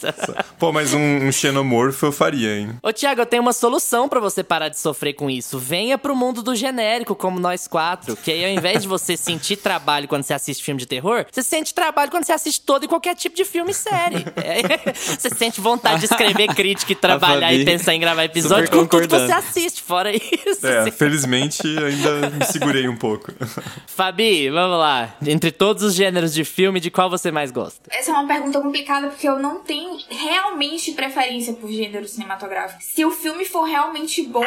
Pô, 0.59 0.73
mas 0.73 0.95
um, 0.95 1.27
um 1.27 1.31
xenomorfo 1.33 2.07
eu 2.07 2.13
faria, 2.13 2.57
hein? 2.57 2.71
Ô, 2.83 2.93
Thiago, 2.93 3.21
eu 3.21 3.27
tenho 3.27 3.43
uma 3.43 3.53
solução 3.53 4.09
pra 4.09 4.21
você 4.21 4.43
parar 4.43 4.69
de 4.69 4.79
sofrer 4.79 5.13
com 5.13 5.29
isso. 5.29 5.59
Venha 5.59 5.99
pro 5.99 6.15
mundo 6.17 6.41
do 6.43 6.55
genérico, 6.55 7.15
como 7.15 7.39
nós 7.39 7.67
quatro, 7.67 7.96
que 8.23 8.31
aí 8.31 8.45
ao 8.45 8.51
invés 8.51 8.83
de 8.83 8.89
você 8.89 9.17
sentir 9.17 9.57
trabalho 9.57 10.09
quando 10.09 10.23
você 10.23 10.35
assiste 10.35 10.63
filme 10.63 10.79
de 10.81 10.87
terror, 10.87 11.25
você 11.31 11.43
sente 11.43 11.75
trabalho 11.75 12.11
quando 12.11 12.25
você 12.25 12.33
assiste 12.33 12.61
todo 12.61 12.85
e 12.85 12.89
qualquer 12.89 13.15
tipo 13.15 13.35
de 13.37 13.45
filme 13.45 13.71
e 13.71 13.75
série. 13.75 14.25
É, 14.37 14.93
você 14.95 15.31
sente 15.31 15.61
vontade 15.61 16.01
de 16.01 16.07
escrever 16.07 16.49
crítica 16.55 16.93
e 16.93 16.95
trabalhar 16.95 17.53
e 17.53 17.65
pensar 17.65 17.95
em 17.95 18.01
gravar 18.01 18.25
episódio 18.25 18.71
com 18.71 18.87
tudo 18.87 19.09
que 19.09 19.15
você 19.19 19.33
assiste. 19.33 19.83
Fora 19.83 20.15
isso, 20.15 20.67
É, 20.67 20.79
assim. 20.81 20.91
felizmente 20.91 21.63
ainda 21.67 22.31
me 22.31 22.45
segurei 22.45 22.89
um 22.89 22.97
pouco. 22.97 23.33
Fabi, 23.87 24.51
vamos 24.51 24.79
lá. 24.79 25.15
Entre 25.27 25.51
todos 25.51 25.83
os 25.83 25.95
gêneros 25.95 26.33
de 26.35 26.45
filme, 26.45 26.81
de 26.81 26.91
qual 26.91 27.09
você 27.09 27.31
mais 27.31 27.51
gosta? 27.51 27.81
Essa 27.91 28.11
é 28.11 28.15
uma 28.15 28.27
pergunta 28.27 28.61
complicada 28.61 29.09
porque 29.09 29.29
eu 29.29 29.39
não 29.39 29.61
tenho 29.61 29.99
realmente 30.09 30.93
preferência 30.93 31.53
por 31.55 31.71
gênero 31.71 32.07
cinematográfico. 32.09 32.83
Se 32.83 33.05
o 33.05 33.11
filme 33.11 33.45
for 33.45 33.65
realmente 33.65 34.23
bom, 34.23 34.45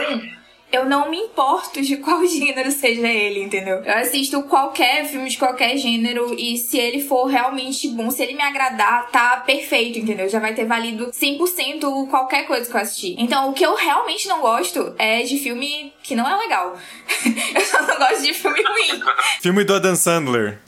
eu 0.71 0.86
não 0.86 1.10
me 1.10 1.17
importo 1.17 1.82
de 1.82 1.97
qual 1.97 2.25
gênero 2.27 2.71
seja 2.71 3.08
ele, 3.08 3.43
entendeu? 3.43 3.77
Eu 3.84 3.97
assisto 3.97 4.41
qualquer 4.43 5.05
filme 5.05 5.29
de 5.29 5.38
qualquer 5.38 5.77
gênero 5.77 6.34
e 6.38 6.58
se 6.58 6.77
ele 6.77 7.01
for 7.01 7.25
realmente 7.25 7.88
bom, 7.89 8.10
se 8.12 8.21
ele 8.23 8.34
me 8.36 8.43
agradar, 8.43 9.10
tá 9.12 9.38
perfeito, 9.45 9.99
entendeu? 9.99 10.29
Já 10.29 10.39
vai 10.39 10.53
ter 10.53 10.65
valido 10.65 11.12
100% 11.12 12.08
qualquer 12.10 12.45
coisa 12.45 12.69
que 12.69 12.75
eu 12.75 12.82
assisti. 12.82 13.15
Então, 13.17 13.49
o 13.49 13.53
que 13.53 13.65
eu 13.65 13.75
realmente 13.75 14.27
não 14.27 14.41
gosto 14.41 14.93
é 14.97 15.21
de 15.23 15.38
filme 15.38 15.93
que 16.03 16.15
não 16.15 16.27
é 16.29 16.36
legal. 16.38 16.75
eu 17.55 17.62
só 17.62 17.82
não 17.82 17.97
gosto 17.97 18.21
de 18.23 18.34
filme 18.34 18.62
ruim. 18.63 18.99
Filme 19.41 19.63
do 19.63 19.73
Adam 19.75 19.95
Sandler. 19.95 20.60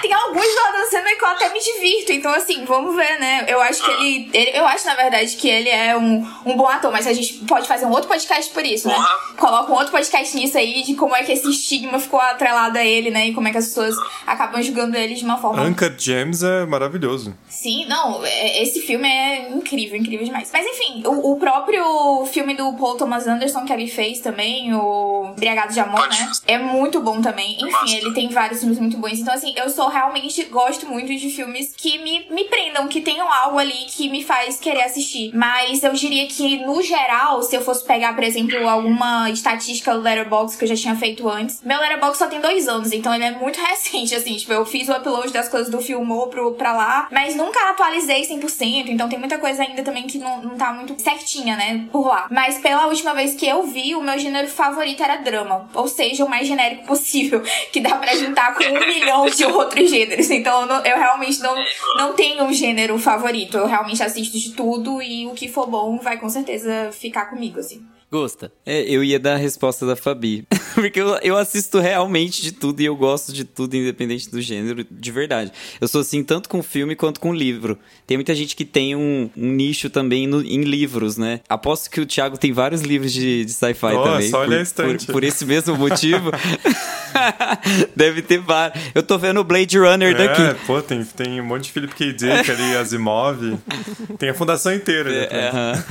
Tem 0.00 0.12
alguns 0.12 0.46
do 0.46 0.60
Adam 0.68 0.90
Sandler 0.90 1.18
que 1.18 1.24
eu 1.24 1.28
até 1.28 1.52
me 1.52 1.60
divirto. 1.60 2.12
Então, 2.12 2.32
assim, 2.32 2.64
vamos 2.64 2.94
ver, 2.96 3.18
né? 3.18 3.44
Eu 3.48 3.60
acho 3.60 3.82
que 3.84 3.90
ele. 3.90 4.30
ele- 4.32 4.58
eu 4.58 4.64
acho, 4.66 4.86
na 4.86 4.94
verdade, 4.94 5.36
que 5.36 5.48
ele 5.48 5.68
é 5.68 5.96
um, 5.96 6.26
um 6.46 6.56
bom 6.56 6.66
ator, 6.66 6.90
mas 6.90 7.06
a 7.06 7.12
gente 7.12 7.34
pode 7.46 7.68
fazer 7.68 7.86
um 7.86 7.90
outro 7.90 8.08
podcast 8.08 8.50
por 8.52 8.64
isso, 8.64 8.79
né? 8.86 8.96
Coloca 9.36 9.72
um 9.72 9.74
outro 9.76 9.90
podcast 9.92 10.36
nisso 10.36 10.58
aí 10.58 10.82
de 10.82 10.94
como 10.94 11.14
é 11.16 11.22
que 11.22 11.32
esse 11.32 11.48
estigma 11.50 11.98
ficou 11.98 12.20
atrelado 12.20 12.76
a 12.78 12.84
ele, 12.84 13.10
né? 13.10 13.28
E 13.28 13.34
como 13.34 13.48
é 13.48 13.50
que 13.52 13.58
as 13.58 13.66
pessoas 13.68 13.94
acabam 14.26 14.62
julgando 14.62 14.96
ele 14.96 15.14
de 15.14 15.24
uma 15.24 15.38
forma. 15.38 15.62
Uncut 15.62 15.94
Gems 16.02 16.42
é 16.42 16.66
maravilhoso. 16.66 17.34
Sim, 17.48 17.86
não, 17.86 18.24
é- 18.24 18.62
esse 18.62 18.80
filme 18.80 19.08
é 19.08 19.50
incrível, 19.50 19.96
incrível 19.98 20.24
demais. 20.24 20.50
Mas 20.52 20.66
enfim, 20.66 21.02
o, 21.06 21.32
o 21.32 21.36
próprio 21.38 22.24
filme 22.26 22.54
do 22.54 22.72
Paul 22.74 22.96
Thomas 22.96 23.26
Anderson 23.26 23.64
que 23.64 23.72
ele 23.72 23.86
fez 23.88 24.20
também, 24.20 24.74
o 24.74 25.30
Embriagado 25.32 25.72
de 25.72 25.80
Amor, 25.80 26.08
né? 26.08 26.30
É 26.46 26.58
muito 26.58 27.00
bom 27.00 27.20
também. 27.20 27.56
Enfim, 27.60 27.96
ele 27.96 28.12
tem 28.12 28.28
vários 28.28 28.60
filmes 28.60 28.78
muito 28.78 28.96
bons. 28.96 29.18
Então, 29.18 29.32
assim, 29.34 29.54
eu 29.56 29.68
sou 29.70 29.88
realmente 29.88 30.42
gosto 30.44 30.86
muito 30.86 31.08
de 31.14 31.30
filmes 31.30 31.72
que 31.76 31.98
me, 31.98 32.26
me 32.30 32.44
prendam, 32.44 32.88
que 32.88 33.00
tenham 33.00 33.30
algo 33.32 33.58
ali 33.58 33.86
que 33.88 34.08
me 34.08 34.22
faz 34.24 34.58
querer 34.58 34.82
assistir. 34.82 35.30
Mas 35.34 35.82
eu 35.82 35.92
diria 35.92 36.26
que, 36.26 36.58
no 36.64 36.82
geral, 36.82 37.42
se 37.42 37.54
eu 37.56 37.60
fosse 37.62 37.84
pegar, 37.84 38.14
por 38.14 38.24
exemplo, 38.24 38.56
alguma 38.70 39.30
estatística 39.30 39.92
do 39.94 40.00
Letterboxd 40.00 40.58
que 40.58 40.64
eu 40.64 40.68
já 40.68 40.76
tinha 40.76 40.96
feito 40.96 41.28
antes, 41.28 41.60
meu 41.62 41.78
Letterboxd 41.78 42.18
só 42.18 42.26
tem 42.26 42.40
dois 42.40 42.68
anos, 42.68 42.92
então 42.92 43.14
ele 43.14 43.24
é 43.24 43.30
muito 43.30 43.58
recente, 43.62 44.14
assim. 44.14 44.36
Tipo, 44.36 44.52
eu 44.52 44.64
fiz 44.66 44.88
o 44.88 44.92
upload 44.92 45.32
das 45.32 45.48
coisas 45.48 45.70
do 45.70 45.80
Filmou 45.80 46.28
pro, 46.28 46.52
pra 46.54 46.72
lá, 46.72 47.08
mas 47.10 47.34
nunca 47.36 47.70
atualizei 47.70 48.22
100%, 48.22 48.88
então 48.88 49.08
tem 49.08 49.18
muita 49.18 49.38
coisa 49.38 49.62
ainda 49.62 49.82
também 49.82 50.06
que 50.06 50.18
não, 50.18 50.40
não 50.42 50.56
tá 50.56 50.72
muito 50.72 51.00
certinha, 51.00 51.56
né, 51.56 51.86
por 51.92 52.06
lá. 52.06 52.26
Mas 52.30 52.58
pela 52.58 52.86
última 52.86 53.14
vez 53.14 53.34
que 53.34 53.46
eu 53.46 53.62
vi, 53.64 53.94
o 53.94 54.02
meu 54.02 54.18
gênero 54.18 54.48
favorito 54.48 55.02
era 55.02 55.16
drama, 55.16 55.68
ou 55.74 55.88
seja, 55.88 56.24
o 56.24 56.28
mais 56.28 56.46
genérico 56.46 56.86
possível, 56.86 57.42
que 57.72 57.80
dá 57.80 57.96
pra 57.96 58.14
juntar 58.16 58.54
com 58.54 58.64
um 58.64 58.86
milhão 58.86 59.26
de 59.26 59.44
outros 59.44 59.88
gêneros. 59.90 60.30
Então 60.30 60.62
eu, 60.62 60.66
não- 60.66 60.84
eu 60.84 60.96
realmente 60.96 61.40
não, 61.40 61.54
não 61.96 62.12
tenho 62.14 62.44
um 62.44 62.52
gênero 62.52 62.98
favorito, 62.98 63.56
eu 63.56 63.66
realmente 63.66 64.02
assisto 64.02 64.38
de 64.38 64.52
tudo 64.52 65.00
e 65.02 65.26
o 65.26 65.30
que 65.32 65.48
for 65.48 65.66
bom 65.66 65.98
vai 65.98 66.18
com 66.18 66.28
certeza 66.28 66.90
ficar 66.92 67.26
comigo, 67.26 67.58
assim. 67.60 67.84
Gusta. 68.12 68.50
É, 68.66 68.82
eu 68.82 69.04
ia 69.04 69.20
dar 69.20 69.34
a 69.34 69.36
resposta 69.36 69.86
da 69.86 69.94
Fabi. 69.94 70.44
Porque 70.74 71.00
eu, 71.00 71.16
eu 71.22 71.36
assisto 71.36 71.78
realmente 71.78 72.42
de 72.42 72.50
tudo 72.52 72.80
e 72.80 72.84
eu 72.84 72.96
gosto 72.96 73.32
de 73.32 73.44
tudo, 73.44 73.76
independente 73.76 74.28
do 74.30 74.40
gênero, 74.40 74.84
de 74.90 75.12
verdade. 75.12 75.52
Eu 75.80 75.86
sou 75.86 76.00
assim, 76.00 76.22
tanto 76.24 76.48
com 76.48 76.62
filme 76.62 76.96
quanto 76.96 77.20
com 77.20 77.32
livro. 77.32 77.78
Tem 78.06 78.16
muita 78.16 78.34
gente 78.34 78.56
que 78.56 78.64
tem 78.64 78.96
um, 78.96 79.30
um 79.36 79.52
nicho 79.52 79.88
também 79.90 80.26
no, 80.26 80.42
em 80.42 80.62
livros, 80.62 81.16
né? 81.16 81.40
Aposto 81.48 81.88
que 81.90 82.00
o 82.00 82.06
Thiago 82.06 82.36
tem 82.38 82.52
vários 82.52 82.80
livros 82.82 83.12
de, 83.12 83.44
de 83.44 83.52
sci-fi 83.52 83.92
Nossa, 83.92 84.10
também. 84.12 84.34
olha 84.34 84.48
por, 84.48 84.58
a 84.58 84.62
estante. 84.62 85.06
Por, 85.06 85.12
por 85.12 85.24
esse 85.24 85.44
mesmo 85.44 85.76
motivo. 85.76 86.30
Deve 87.94 88.22
ter 88.22 88.38
vários. 88.38 88.80
Eu 88.94 89.02
tô 89.02 89.18
vendo 89.18 89.40
o 89.40 89.44
Blade 89.44 89.78
Runner 89.78 90.16
daqui. 90.16 90.42
É, 90.42 90.54
pô, 90.66 90.80
tem, 90.82 91.04
tem 91.04 91.40
um 91.40 91.44
monte 91.44 91.64
de 91.64 91.72
Philip 91.72 91.94
K. 91.94 92.12
Dick 92.12 92.50
ali, 92.50 92.76
Asimov. 92.76 93.58
Tem 94.18 94.30
a 94.30 94.34
fundação 94.34 94.72
inteira. 94.74 95.08
ali 95.10 95.18
É, 95.18 95.24
atrás. 95.24 95.54
aham. 95.54 95.84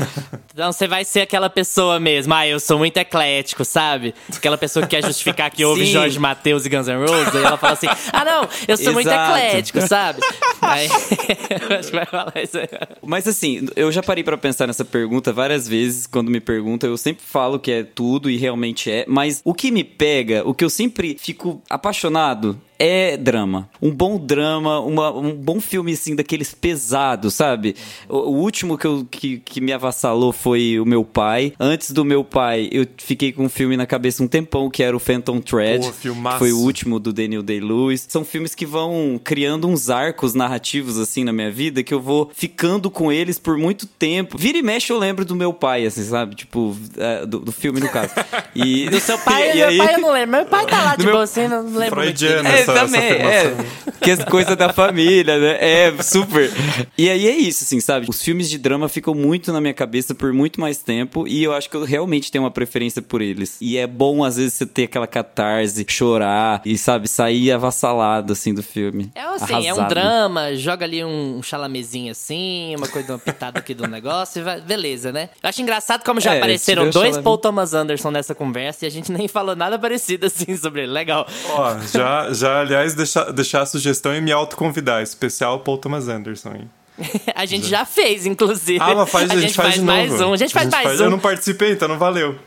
Então 0.53 0.71
você 0.73 0.87
vai 0.87 1.05
ser 1.05 1.21
aquela 1.21 1.49
pessoa 1.49 1.99
mesmo. 1.99 2.08
Ah, 2.39 2.47
eu 2.47 2.59
sou 2.59 2.77
muito 2.77 2.95
eclético, 2.97 3.65
sabe? 3.65 4.13
Aquela 4.33 4.57
pessoa 4.57 4.87
que 4.87 4.95
quer 4.95 5.05
justificar 5.05 5.51
que 5.51 5.65
ouve 5.65 5.85
Sim. 5.85 5.91
Jorge 5.91 6.17
Matheus 6.17 6.65
e 6.65 6.69
Guns 6.69 6.87
N' 6.87 6.97
Roses. 6.97 7.35
Aí 7.35 7.43
ela 7.43 7.57
fala 7.57 7.73
assim: 7.73 7.87
Ah, 8.13 8.23
não, 8.23 8.47
eu 8.67 8.77
sou 8.77 8.93
muito 8.93 9.07
Exato. 9.07 9.37
eclético, 9.37 9.81
sabe? 9.81 10.21
Aí 10.61 10.87
acho 11.79 11.89
que 11.89 11.95
vai 11.95 12.05
falar 12.05 12.33
isso 12.43 12.57
aí. 12.57 12.67
Mas 13.01 13.27
assim, 13.27 13.67
eu 13.75 13.91
já 13.91 14.03
parei 14.03 14.23
pra 14.23 14.37
pensar 14.37 14.67
nessa 14.67 14.83
pergunta 14.83 15.31
várias 15.31 15.67
vezes. 15.67 16.05
Quando 16.05 16.29
me 16.29 16.39
perguntam, 16.39 16.89
eu 16.89 16.97
sempre 16.97 17.23
falo 17.25 17.59
que 17.59 17.71
é 17.71 17.83
tudo 17.83 18.29
e 18.29 18.37
realmente 18.37 18.91
é. 18.91 19.05
Mas 19.07 19.41
o 19.45 19.53
que 19.53 19.71
me 19.71 19.83
pega, 19.83 20.43
o 20.45 20.53
que 20.53 20.63
eu 20.63 20.69
sempre 20.69 21.17
fico 21.19 21.61
apaixonado 21.69 22.59
é 22.79 23.17
drama. 23.17 23.69
Um 23.81 23.91
bom 23.91 24.17
drama, 24.17 24.79
uma- 24.79 25.11
um 25.11 25.35
bom 25.35 25.59
filme, 25.59 25.91
assim, 25.91 26.15
daqueles 26.15 26.53
pesados, 26.53 27.33
sabe? 27.33 27.75
O, 28.07 28.17
o 28.17 28.35
último 28.37 28.77
que, 28.77 28.87
eu, 28.87 29.05
que, 29.09 29.37
que 29.39 29.59
me 29.59 29.73
avassalou 29.73 30.31
foi 30.31 30.79
o 30.79 30.85
meu 30.85 31.03
pai. 31.03 31.51
Antes 31.59 31.91
do 31.91 32.05
meu 32.05 32.23
pai, 32.23 32.69
eu 32.71 32.87
fiquei 32.97 33.31
com 33.33 33.43
um 33.45 33.49
filme 33.49 33.75
na 33.75 33.85
cabeça 33.85 34.23
um 34.23 34.27
tempão, 34.27 34.69
que 34.69 34.81
era 34.81 34.95
o 34.95 34.99
Phantom 34.99 35.41
Thread. 35.41 35.91
Filmaço. 35.91 36.35
que 36.37 36.39
foi 36.39 36.53
o 36.53 36.59
último 36.59 36.99
do 36.99 37.11
Daniel 37.11 37.43
Day-Lewis. 37.43 38.05
São 38.07 38.23
filmes 38.23 38.55
que 38.55 38.65
vão 38.65 39.19
criando 39.23 39.67
uns 39.67 39.89
arcos 39.89 40.33
narrativos, 40.33 40.97
assim, 40.97 41.23
na 41.23 41.33
minha 41.33 41.51
vida, 41.51 41.83
que 41.83 41.93
eu 41.93 41.99
vou 41.99 42.31
ficando 42.33 42.89
com 42.89 43.11
eles 43.11 43.37
por 43.37 43.57
muito 43.57 43.85
tempo. 43.85 44.37
Vira 44.37 44.57
e 44.57 44.61
mexe 44.61 44.91
eu 44.93 44.97
lembro 44.97 45.25
do 45.25 45.35
meu 45.35 45.51
pai, 45.51 45.85
assim, 45.85 46.03
sabe? 46.03 46.35
Tipo, 46.35 46.77
é, 46.97 47.25
do, 47.25 47.39
do 47.39 47.51
filme, 47.51 47.79
no 47.81 47.89
caso. 47.89 48.11
E, 48.55 48.89
Do 48.89 48.99
seu 48.99 49.17
pai, 49.19 49.51
e 49.53 49.55
meu 49.55 49.67
aí- 49.67 49.77
pai 49.77 49.95
eu 49.95 49.99
não 49.99 50.11
lembro. 50.11 50.37
Meu 50.37 50.45
pai 50.45 50.65
tá 50.65 50.83
lá 50.83 50.91
de 50.91 50.97
Do 50.97 51.03
meu- 51.03 51.11
boa 51.13 51.23
assim, 51.23 51.47
não 51.47 51.63
lembro. 51.65 51.99
Freudiano. 52.01 52.47
É, 52.47 52.65
também, 52.73 53.01
é. 53.01 53.55
Que 54.01 54.11
é 54.11 54.17
coisa 54.17 54.55
da 54.55 54.71
família, 54.71 55.37
né? 55.37 55.57
É, 55.59 55.93
super. 56.01 56.51
E 56.97 57.09
aí 57.09 57.27
é 57.27 57.35
isso, 57.35 57.63
assim, 57.63 57.79
sabe? 57.79 58.07
Os 58.09 58.21
filmes 58.21 58.49
de 58.49 58.57
drama 58.57 58.87
ficam 58.89 59.13
muito 59.13 59.51
na 59.51 59.59
minha 59.61 59.73
cabeça 59.73 60.13
por 60.15 60.31
muito 60.33 60.59
mais 60.59 60.77
tempo 60.77 61.27
e 61.27 61.43
eu 61.43 61.53
acho 61.53 61.69
que 61.69 61.75
eu 61.75 61.83
realmente 61.83 62.31
tenho 62.31 62.43
uma 62.43 62.51
preferência 62.51 63.01
por 63.01 63.21
eles. 63.21 63.57
E 63.61 63.77
é 63.77 63.87
bom, 63.87 64.23
às 64.23 64.37
vezes, 64.37 64.53
você 64.53 64.65
ter 64.65 64.83
aquela 64.83 65.07
catarse, 65.07 65.85
chorar 65.87 66.61
e, 66.65 66.77
sabe, 66.77 67.07
sair 67.07 67.51
avassalado, 67.51 68.33
assim, 68.33 68.53
do 68.53 68.63
filme. 68.63 69.11
É 69.15 69.21
assim, 69.21 69.67
é 69.67 69.73
um 69.73 69.79
Arrasado. 69.79 69.89
drama, 69.89 70.55
joga 70.55 70.85
ali 70.85 71.03
um 71.03 71.41
chalamezinho 71.41 72.11
assim, 72.11 72.75
uma 72.75 72.87
coisa, 72.87 73.13
uma 73.13 73.19
pitada 73.19 73.59
aqui 73.59 73.73
do 73.73 73.87
negócio 73.87 74.39
e 74.39 74.43
vai, 74.43 74.61
beleza, 74.61 75.11
né? 75.11 75.29
Eu 75.41 75.49
acho 75.49 75.61
engraçado 75.61 76.03
como 76.03 76.19
já 76.19 76.35
É, 76.35 76.37
apareceram 76.37 76.89
dois 76.89 77.17
Paul 77.17 77.37
Thomas 77.37 77.73
Anderson 77.73 78.11
nessa 78.11 78.33
conversa 78.35 78.85
e 78.85 78.87
a 78.87 78.91
gente 78.91 79.11
nem 79.11 79.27
falou 79.27 79.55
nada 79.55 79.77
parecido 79.77 80.25
assim 80.27 80.55
sobre 80.57 80.83
ele. 80.83 80.91
Legal. 80.91 81.27
Ó, 81.51 81.77
já, 81.91 82.31
já, 82.33 82.58
aliás, 82.59 82.93
deixar, 82.95 83.31
deixar 83.31 83.61
a 83.61 83.65
sugestão 83.65 84.15
e 84.15 84.21
me 84.21 84.31
autoconvidar. 84.31 85.01
Especial 85.01 85.59
Paul 85.61 85.77
Thomas 85.77 86.07
Anderson, 86.07 86.49
hein? 86.55 86.69
A 87.33 87.45
gente 87.45 87.65
já 87.67 87.85
fez, 87.85 88.25
inclusive. 88.25 88.79
Ah, 88.81 88.93
mas 88.93 89.09
faz, 89.09 89.31
a, 89.31 89.39
gente 89.39 89.53
faz, 89.53 89.75
de 89.75 89.81
mais 89.81 90.19
um. 90.19 90.33
A 90.33 90.37
gente 90.37 90.53
faz 90.53 90.69
mais 90.69 90.99
Eu 90.99 91.07
um. 91.07 91.11
não 91.11 91.19
participei, 91.19 91.71
então 91.71 91.87
não 91.87 91.97
valeu. 91.97 92.37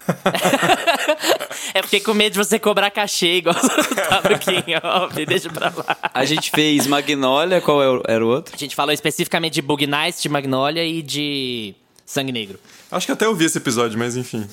É 1.75 1.81
porque 1.81 2.01
com 2.01 2.13
medo 2.13 2.33
de 2.33 2.39
você 2.39 2.59
cobrar 2.59 2.91
cachê 2.91 3.37
igual 3.37 3.55
tá 3.55 4.21
Bruquinho, 4.21 4.79
óbvio, 4.83 5.25
deixa 5.25 5.49
pra 5.49 5.73
lá. 5.75 5.97
A 6.13 6.23
gente 6.27 6.51
fez 6.51 6.87
Magnolia, 6.87 7.63
qual 7.63 7.83
é 7.83 7.89
o- 7.89 8.03
era 8.07 8.23
o 8.25 8.29
outro? 8.29 8.55
A 8.55 8.59
gente 8.59 8.77
falou 8.77 8.93
especificamente 8.93 9.55
de 9.55 9.63
Bug 9.63 9.87
Nights, 9.87 10.21
de 10.21 10.29
Magnolia 10.29 10.85
e 10.85 11.01
de 11.01 11.75
Sangue 12.05 12.31
Negro. 12.31 12.59
Acho 12.91 13.07
que 13.07 13.13
até 13.13 13.25
eu 13.25 13.35
vi 13.35 13.47
esse 13.47 13.57
episódio, 13.57 13.99
mas 13.99 14.17
enfim. 14.17 14.47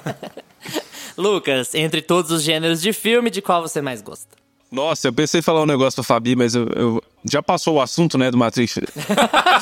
Lucas, 1.18 1.74
entre 1.74 2.00
todos 2.00 2.30
os 2.30 2.42
gêneros 2.42 2.80
de 2.80 2.92
filme, 2.94 3.28
de 3.30 3.42
qual 3.42 3.60
você 3.60 3.82
mais 3.82 4.00
gosta? 4.00 4.36
Nossa, 4.76 5.08
eu 5.08 5.12
pensei 5.12 5.38
em 5.38 5.42
falar 5.42 5.62
um 5.62 5.66
negócio 5.66 5.94
pra 5.96 6.04
Fabi, 6.04 6.36
mas 6.36 6.54
eu, 6.54 6.68
eu- 6.76 7.02
já 7.30 7.42
passou 7.42 7.74
o 7.76 7.80
assunto, 7.80 8.16
né, 8.18 8.30
do 8.30 8.36
Matrix. 8.36 8.78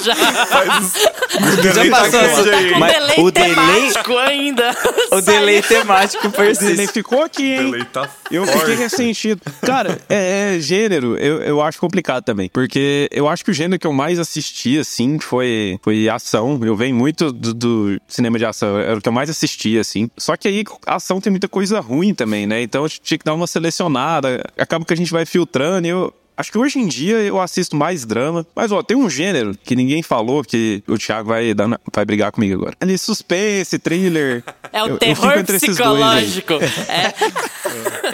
Já, 0.02 0.14
O 1.36 1.62
delay 1.62 1.90
tá 1.90 1.96
passou 2.00 2.52
aí. 2.52 2.72
com 2.72 2.78
Mas 2.78 2.92
delay 2.92 3.20
o 3.20 3.30
delay- 3.30 3.54
temático 3.54 4.18
ainda. 4.18 4.76
O 5.12 5.20
delay 5.20 5.62
temático 5.62 6.26
Ele 6.26 6.32
persiste. 6.32 6.86
ficou 6.88 7.22
aqui, 7.22 7.42
O 7.42 7.46
hein? 7.62 7.70
delay 7.70 7.84
tá 7.84 8.08
Eu 8.30 8.44
forte. 8.46 8.60
fiquei 8.60 8.74
ressentido. 8.76 9.40
Cara, 9.62 10.00
é, 10.08 10.56
é 10.56 10.60
gênero, 10.60 11.16
eu, 11.16 11.42
eu 11.42 11.62
acho 11.62 11.78
complicado 11.78 12.24
também. 12.24 12.48
Porque 12.52 13.08
eu 13.12 13.28
acho 13.28 13.44
que 13.44 13.50
o 13.50 13.54
gênero 13.54 13.78
que 13.78 13.86
eu 13.86 13.92
mais 13.92 14.18
assisti, 14.18 14.78
assim, 14.78 15.18
foi, 15.18 15.78
foi 15.82 16.08
ação. 16.08 16.58
Eu 16.62 16.76
venho 16.76 16.94
muito 16.96 17.32
do, 17.32 17.54
do 17.54 18.00
cinema 18.08 18.38
de 18.38 18.44
ação, 18.44 18.78
era 18.78 18.96
o 18.96 19.00
que 19.00 19.08
eu 19.08 19.12
mais 19.12 19.30
assisti, 19.30 19.78
assim. 19.78 20.10
Só 20.18 20.36
que 20.36 20.48
aí 20.48 20.64
a 20.86 20.96
ação 20.96 21.20
tem 21.20 21.30
muita 21.30 21.48
coisa 21.48 21.80
ruim 21.80 22.14
também, 22.14 22.46
né? 22.46 22.62
Então 22.62 22.82
eu 22.84 22.88
tinha 22.88 23.18
que 23.18 23.24
dar 23.24 23.34
uma 23.34 23.46
selecionada. 23.46 24.42
Acaba 24.58 24.84
que 24.84 24.92
a 24.92 24.96
gente 24.96 25.12
vai 25.12 25.24
filtrando 25.26 25.86
e 25.86 25.90
eu. 25.90 26.12
Acho 26.36 26.50
que 26.50 26.58
hoje 26.58 26.80
em 26.80 26.88
dia 26.88 27.16
eu 27.18 27.40
assisto 27.40 27.76
mais 27.76 28.04
drama. 28.04 28.44
Mas, 28.56 28.72
ó, 28.72 28.82
tem 28.82 28.96
um 28.96 29.08
gênero 29.08 29.56
que 29.62 29.76
ninguém 29.76 30.02
falou, 30.02 30.42
que 30.42 30.82
o 30.88 30.98
Thiago 30.98 31.28
vai, 31.28 31.54
dar 31.54 31.68
na- 31.68 31.78
vai 31.94 32.04
brigar 32.04 32.32
comigo 32.32 32.54
agora. 32.60 32.76
Ali, 32.80 32.98
suspense, 32.98 33.78
thriller. 33.78 34.42
É 34.72 34.82
o 34.82 34.86
Eu- 34.86 34.92
eu 34.94 34.98
terror 34.98 35.32
aí. 35.32 35.44
psicológico. 35.44 36.54
É, 36.54 37.14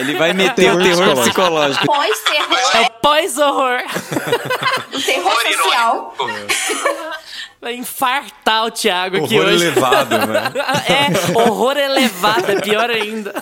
Ele 0.00 0.14
vai 0.16 0.32
meter 0.34 0.54
Terror 0.54 0.80
o 0.80 0.82
terror 0.84 1.16
psicológico. 1.22 1.24
psicológico. 1.24 1.84
é 1.84 1.86
Pós-terror, 1.86 2.84
o 2.86 3.00
pós-horror. 3.00 3.80
o 4.94 5.00
terror 5.02 5.42
social. 5.42 6.16
Vai 7.60 7.74
infartar 7.76 8.64
o 8.66 8.70
Thiago 8.70 9.18
aqui 9.18 9.34
Horror 9.38 9.48
hoje. 9.52 9.64
elevado, 9.66 10.16
né? 10.18 10.52
É, 10.88 11.38
horror 11.38 11.76
elevado, 11.76 12.50
é 12.52 12.60
pior 12.60 12.88
ainda. 12.90 13.34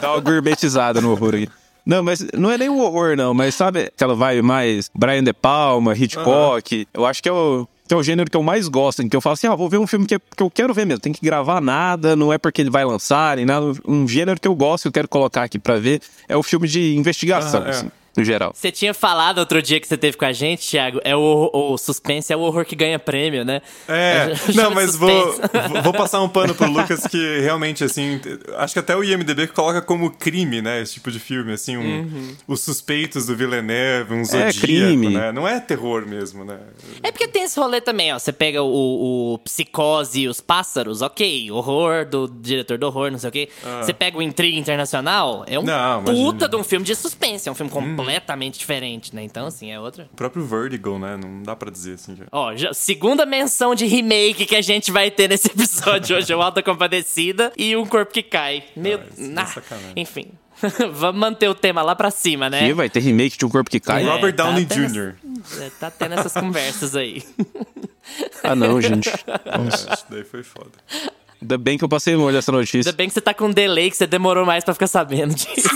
Dá 0.00 0.12
uma 0.12 0.20
gourmetizada 0.20 1.00
no 1.00 1.10
horror 1.12 1.34
aí. 1.34 1.48
Não, 1.84 2.02
mas 2.02 2.26
não 2.34 2.50
é 2.50 2.58
nem 2.58 2.68
o 2.68 2.78
horror, 2.78 3.16
não. 3.16 3.32
Mas 3.34 3.54
sabe 3.54 3.84
aquela 3.94 4.14
vibe 4.14 4.42
mais 4.42 4.90
Brian 4.94 5.24
De 5.24 5.32
Palma, 5.32 5.94
Hitchcock? 5.96 6.86
Eu 6.92 7.06
acho 7.06 7.22
que 7.22 7.28
é 7.28 7.32
o, 7.32 7.66
que 7.88 7.94
é 7.94 7.96
o 7.96 8.02
gênero 8.02 8.30
que 8.30 8.36
eu 8.36 8.42
mais 8.42 8.68
gosto. 8.68 9.02
Em 9.02 9.08
que 9.08 9.16
eu 9.16 9.20
falo 9.20 9.34
assim, 9.34 9.46
ah, 9.46 9.54
vou 9.54 9.68
ver 9.68 9.78
um 9.78 9.86
filme 9.86 10.06
que, 10.06 10.18
que 10.18 10.42
eu 10.42 10.50
quero 10.50 10.72
ver 10.74 10.84
mesmo. 10.86 11.00
Tem 11.00 11.12
que 11.12 11.24
gravar 11.24 11.60
nada, 11.60 12.14
não 12.14 12.32
é 12.32 12.38
porque 12.38 12.60
ele 12.62 12.70
vai 12.70 12.84
lançar, 12.84 13.36
nem 13.36 13.46
nada. 13.46 13.72
Um 13.86 14.06
gênero 14.06 14.40
que 14.40 14.46
eu 14.48 14.54
gosto, 14.54 14.82
que 14.82 14.88
eu 14.88 14.92
quero 14.92 15.08
colocar 15.08 15.42
aqui 15.42 15.58
pra 15.58 15.76
ver, 15.76 16.00
é 16.28 16.36
o 16.36 16.42
filme 16.42 16.68
de 16.68 16.94
investigação, 16.96 17.62
Ah, 17.64 17.66
é. 17.66 17.70
assim, 17.70 17.90
no 18.20 18.24
geral. 18.24 18.52
Você 18.54 18.70
tinha 18.70 18.92
falado 18.94 19.38
outro 19.38 19.60
dia 19.62 19.80
que 19.80 19.86
você 19.88 19.96
teve 19.96 20.16
com 20.16 20.24
a 20.24 20.32
gente, 20.32 20.68
Thiago, 20.68 21.00
é 21.04 21.14
o, 21.16 21.50
o 21.52 21.78
suspense, 21.78 22.32
é 22.32 22.36
o 22.36 22.40
horror 22.40 22.64
que 22.64 22.76
ganha 22.76 22.98
prêmio, 22.98 23.44
né? 23.44 23.60
É, 23.88 24.32
não, 24.54 24.70
mas 24.72 24.94
vou, 24.96 25.34
vou 25.82 25.92
passar 25.92 26.20
um 26.22 26.28
pano 26.30 26.54
pro 26.54 26.70
Lucas 26.70 27.06
que 27.06 27.40
realmente, 27.40 27.82
assim, 27.84 28.20
acho 28.58 28.72
que 28.74 28.78
até 28.78 28.96
o 28.96 29.02
IMDB 29.02 29.48
coloca 29.48 29.80
como 29.82 30.10
crime, 30.10 30.60
né, 30.62 30.80
esse 30.80 30.94
tipo 30.94 31.10
de 31.10 31.18
filme, 31.18 31.52
assim, 31.52 31.76
um, 31.76 32.00
Uhum. 32.00 32.36
os 32.46 32.60
suspeitos 32.62 33.26
do 33.26 33.36
Villeneuve, 33.36 34.14
um 34.14 34.20
É, 34.20 34.24
zodíaco, 34.24 34.60
crime. 34.60 35.08
né, 35.10 35.32
não 35.32 35.46
é 35.46 35.58
terror 35.60 36.06
mesmo, 36.06 36.44
né. 36.44 36.58
É 37.02 37.10
porque 37.10 37.26
tem 37.28 37.42
esse 37.44 37.58
rolê 37.58 37.80
também, 37.80 38.12
ó. 38.12 38.18
Você 38.18 38.32
pega 38.32 38.62
o, 38.62 39.34
o 39.34 39.38
Psicose 39.38 40.20
e 40.20 40.28
os 40.28 40.40
Pássaros, 40.40 41.02
ok. 41.02 41.50
Horror 41.50 42.04
do 42.06 42.28
diretor 42.28 42.78
do 42.78 42.86
horror, 42.86 43.10
não 43.10 43.18
sei 43.18 43.28
o 43.28 43.32
quê. 43.32 43.48
Você 43.82 43.92
pega 43.92 44.16
o 44.18 44.22
Intriga 44.22 44.56
Internacional, 44.58 45.44
é 45.46 45.58
um 45.58 45.62
Não, 45.62 46.02
puta 46.04 46.12
imagina. 46.20 46.48
de 46.48 46.56
um 46.56 46.64
filme 46.64 46.84
de 46.86 46.94
suspense. 46.94 47.48
É 47.48 47.52
um 47.52 47.54
filme 47.54 47.70
completamente 48.14 48.58
diferente, 48.58 49.14
né? 49.14 49.22
Então, 49.22 49.46
assim, 49.46 49.70
é 49.70 49.78
outra. 49.80 50.08
O 50.12 50.16
próprio 50.16 50.44
Vertigo, 50.44 50.98
né, 50.98 51.16
não 51.16 51.42
dá 51.42 51.54
pra 51.54 51.70
dizer 51.70 51.94
assim 51.94 52.16
já. 52.16 52.24
Ó, 52.32 52.54
já- 52.56 52.72
segunda 52.74 53.24
menção 53.26 53.74
de 53.74 53.86
remake 53.86 54.46
que 54.46 54.56
a 54.56 54.62
gente 54.62 54.90
vai 54.90 55.10
ter 55.10 55.28
nesse 55.28 55.48
episódio 55.52 56.16
hoje. 56.16 56.32
É 56.32 56.36
o 56.36 56.42
Alta 56.42 56.62
Compadecida 56.62 57.52
e 57.56 57.76
Um 57.76 57.86
Corpo 57.86 58.12
que 58.12 58.22
Cai. 58.22 58.64
Meu... 58.76 59.00
Ah, 59.36 59.42
isso 59.44 59.58
é 59.58 59.62
enfim. 59.96 60.30
Vamos 60.92 61.18
manter 61.20 61.48
o 61.48 61.54
tema 61.54 61.80
lá 61.82 61.96
pra 61.96 62.10
cima, 62.10 62.50
né? 62.50 62.68
E 62.68 62.72
vai 62.74 62.90
ter 62.90 63.00
remake 63.00 63.38
de 63.38 63.46
Um 63.46 63.48
Corpo 63.48 63.70
que 63.70 63.80
Cai? 63.80 64.02
É, 64.02 64.06
Robert 64.06 64.34
tá 64.34 64.44
Downey 64.44 64.66
tendo 64.66 64.92
Jr. 64.92 65.14
É, 65.62 65.70
tá 65.80 65.90
tendo 65.90 66.14
essas 66.14 66.32
conversas 66.34 66.94
aí. 66.96 67.22
Ah, 68.42 68.56
não, 68.56 68.80
gente. 68.80 69.08
É, 69.08 69.94
isso 69.94 70.06
daí 70.10 70.24
foi 70.24 70.42
foda. 70.42 70.70
Ainda 71.40 71.56
bem 71.56 71.78
que 71.78 71.84
eu 71.84 71.88
passei 71.88 72.16
longe 72.16 72.32
dessa 72.32 72.50
notícia. 72.50 72.78
Ainda 72.90 72.92
bem 72.92 73.06
que 73.06 73.14
você 73.14 73.20
tá 73.20 73.32
com 73.32 73.44
um 73.46 73.50
delay, 73.52 73.88
que 73.90 73.96
você 73.96 74.06
demorou 74.06 74.44
mais 74.44 74.64
pra 74.64 74.74
ficar 74.74 74.88
sabendo 74.88 75.32
disso. 75.34 75.68